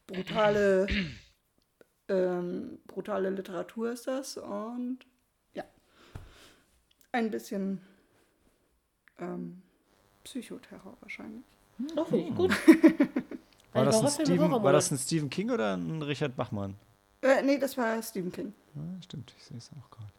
brutale, 0.08 0.88
ähm, 2.10 2.80
brutale 2.88 3.30
Literatur 3.30 3.92
ist 3.92 4.08
das. 4.08 4.38
Und 4.38 5.00
ja, 5.54 5.64
ein 7.12 7.32
bisschen 7.32 7.82
ähm, 9.20 9.62
Psychoterror 10.24 10.98
wahrscheinlich. 11.02 11.46
Oh, 11.96 12.06
finde 12.06 12.30
ich 12.30 12.36
gut. 12.36 12.52
War 13.74 13.86
das, 13.86 14.20
ein 14.20 14.26
Stephen, 14.26 14.52
war 14.52 14.72
das 14.72 14.92
ein 14.92 15.00
Stephen 15.00 15.32
King 15.32 15.50
oder 15.50 15.76
ein 15.76 16.00
Richard 16.04 16.36
Bachmann? 16.36 16.76
Äh, 17.24 17.42
nee, 17.42 17.58
das 17.58 17.76
war 17.76 18.04
Stephen 18.04 18.32
King. 18.32 18.54
Ja, 18.76 18.82
stimmt, 19.02 19.34
ich 19.36 19.44
sehe 19.46 19.58
es 19.58 19.72
auch 19.72 19.90
gerade. 19.90 20.12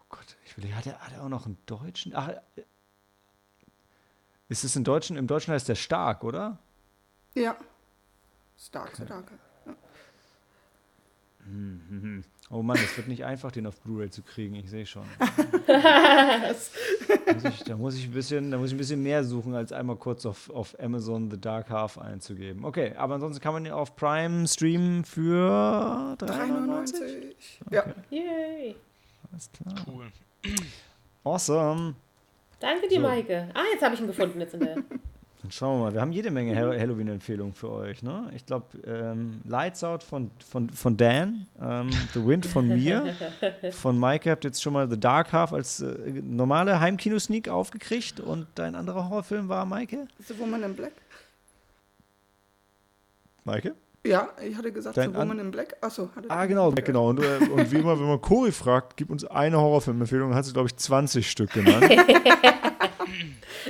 Oh 0.00 0.04
Gott, 0.08 0.36
ich 0.44 0.56
will, 0.56 0.74
hat 0.74 0.84
er, 0.84 0.98
hat 0.98 1.12
er 1.12 1.22
auch 1.22 1.28
noch 1.28 1.46
einen 1.46 1.56
deutschen? 1.66 2.12
Ach, 2.16 2.30
äh, 2.30 2.40
ist 4.48 4.64
es 4.64 4.74
im 4.74 4.82
Deutschen? 4.82 5.16
Im 5.16 5.28
Deutschen 5.28 5.54
heißt 5.54 5.68
der 5.68 5.76
Stark, 5.76 6.24
oder? 6.24 6.58
Ja. 7.34 7.56
Stark, 8.58 8.96
Stark. 8.96 9.30
Oh 12.50 12.62
Mann, 12.62 12.76
es 12.76 12.96
wird 12.96 13.08
nicht 13.08 13.24
einfach, 13.24 13.50
den 13.52 13.66
auf 13.66 13.80
Blu-ray 13.80 14.10
zu 14.10 14.22
kriegen. 14.22 14.54
Ich 14.54 14.70
sehe 14.70 14.86
schon. 14.86 15.04
da, 15.66 16.44
muss 17.34 17.44
ich, 17.44 17.62
da, 17.64 17.76
muss 17.76 17.96
ich 17.96 18.04
ein 18.06 18.12
bisschen, 18.12 18.50
da 18.50 18.58
muss 18.58 18.68
ich 18.68 18.74
ein 18.74 18.78
bisschen 18.78 19.02
mehr 19.02 19.24
suchen, 19.24 19.54
als 19.54 19.72
einmal 19.72 19.96
kurz 19.96 20.26
auf, 20.26 20.50
auf 20.50 20.78
Amazon 20.80 21.30
The 21.30 21.40
Dark 21.40 21.70
Half 21.70 21.98
einzugeben. 21.98 22.64
Okay, 22.64 22.94
aber 22.96 23.14
ansonsten 23.14 23.42
kann 23.42 23.54
man 23.54 23.66
ihn 23.66 23.72
auf 23.72 23.96
Prime 23.96 24.46
streamen 24.46 25.04
für 25.04 26.16
3,99. 26.18 26.94
3,99. 26.94 27.34
Ja. 27.70 27.84
Yay. 28.10 28.76
Alles 29.32 29.50
klar. 29.52 29.86
Cool. 29.86 30.06
Awesome. 31.24 31.94
Danke 32.60 32.88
dir, 32.88 33.00
So. 33.00 33.06
Maike. 33.06 33.48
Ah, 33.54 33.62
jetzt 33.72 33.82
habe 33.82 33.94
ich 33.94 34.00
ihn 34.00 34.06
gefunden 34.06 34.40
jetzt 34.40 34.54
in 34.54 34.60
der. 34.60 34.76
Dann 35.44 35.50
schauen 35.50 35.78
wir 35.78 35.84
mal. 35.84 35.92
Wir 35.92 36.00
haben 36.00 36.12
jede 36.12 36.30
Menge 36.30 36.56
Hall- 36.56 36.80
Halloween-Empfehlungen 36.80 37.52
für 37.52 37.70
euch. 37.70 38.02
Ne? 38.02 38.30
Ich 38.34 38.46
glaube, 38.46 38.64
ähm, 38.86 39.42
Lights 39.46 39.84
Out 39.84 40.02
von, 40.02 40.30
von, 40.42 40.70
von 40.70 40.96
Dan, 40.96 41.46
ähm, 41.60 41.90
The 42.14 42.26
Wind 42.26 42.46
von 42.46 42.66
mir, 42.66 43.14
von 43.72 43.98
Maike 43.98 44.30
habt 44.30 44.44
jetzt 44.44 44.62
schon 44.62 44.72
mal 44.72 44.88
The 44.88 44.98
Dark 44.98 45.34
Half 45.34 45.52
als 45.52 45.82
äh, 45.82 45.86
normale 46.22 46.80
Heimkino-Sneak 46.80 47.50
aufgekriegt. 47.50 48.20
Und 48.20 48.46
dein 48.54 48.74
anderer 48.74 49.10
Horrorfilm 49.10 49.50
war, 49.50 49.66
Maike? 49.66 50.08
The 50.26 50.38
Woman 50.38 50.62
in 50.62 50.74
Black? 50.74 50.92
Maike? 53.44 53.74
Ja, 54.06 54.28
ich 54.42 54.54
hatte 54.56 54.70
gesagt, 54.70 54.98
Dein 54.98 55.12
The 55.12 55.18
Woman 55.18 55.38
in 55.38 55.50
Black. 55.50 55.76
Achso, 55.80 56.10
hatte 56.14 56.30
Ah, 56.30 56.44
genau, 56.44 56.70
genau. 56.72 57.08
Und, 57.08 57.20
äh, 57.20 57.38
und 57.50 57.72
wie 57.72 57.78
immer, 57.78 57.98
wenn 57.98 58.06
man 58.06 58.20
Cory 58.20 58.52
fragt, 58.52 58.98
gib 58.98 59.08
uns 59.08 59.24
eine 59.24 59.58
Horrorfilmempfehlung, 59.58 60.34
hat 60.34 60.44
sie, 60.44 60.52
glaube 60.52 60.68
ich, 60.68 60.76
20 60.76 61.30
Stück 61.30 61.52
genannt. 61.52 61.84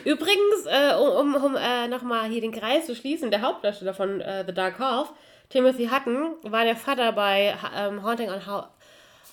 Übrigens, 0.05 0.67
äh, 0.67 0.95
um, 0.97 1.35
um, 1.35 1.45
um 1.45 1.57
äh, 1.57 1.87
nochmal 1.87 2.29
hier 2.29 2.41
den 2.41 2.51
Kreis 2.51 2.87
zu 2.87 2.97
schließen, 2.97 3.31
der 3.31 3.43
Hauptdarsteller 3.43 3.95
von 3.95 4.21
äh, 4.21 4.45
The 4.45 4.53
Dark 4.53 4.81
Half, 4.81 5.13
Timothy 5.51 5.87
Hutton, 5.87 6.35
war 6.43 6.65
der 6.65 6.75
Vater 6.75 7.13
bei 7.13 7.55
ähm, 7.77 8.03
Haunting, 8.03 8.29
on 8.29 8.45
Ho 8.47 8.65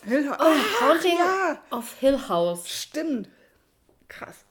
Hill 0.04 0.32
oh, 0.32 0.86
Haunting 0.86 1.18
ja. 1.18 1.58
of 1.72 1.96
Hill 2.00 2.20
House. 2.30 2.70
Stimmt. 2.70 3.28
Krass. 4.08 4.46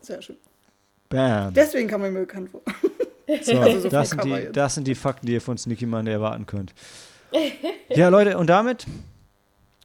Sehr 0.00 0.20
schön. 0.20 0.36
Bam. 1.08 1.52
Deswegen 1.54 1.88
kam 1.88 2.04
er 2.04 2.10
mir 2.10 2.20
bekannt 2.20 2.50
vor. 2.50 2.62
So, 3.42 3.58
Also 3.58 3.80
so 3.80 3.88
das, 3.90 4.10
sind 4.10 4.24
die, 4.24 4.48
das 4.52 4.74
sind 4.74 4.86
die 4.86 4.94
Fakten, 4.94 5.26
die 5.26 5.34
ihr 5.34 5.40
von 5.40 5.58
Sneaky 5.58 5.86
Monday 5.86 6.12
erwarten 6.14 6.46
könnt. 6.46 6.74
Ja, 7.90 8.10
Leute, 8.10 8.36
und 8.36 8.48
damit 8.48 8.86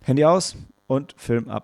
Handy 0.03 0.25
aus 0.25 0.57
und 0.87 1.15
Film 1.17 1.49
ab. 1.49 1.62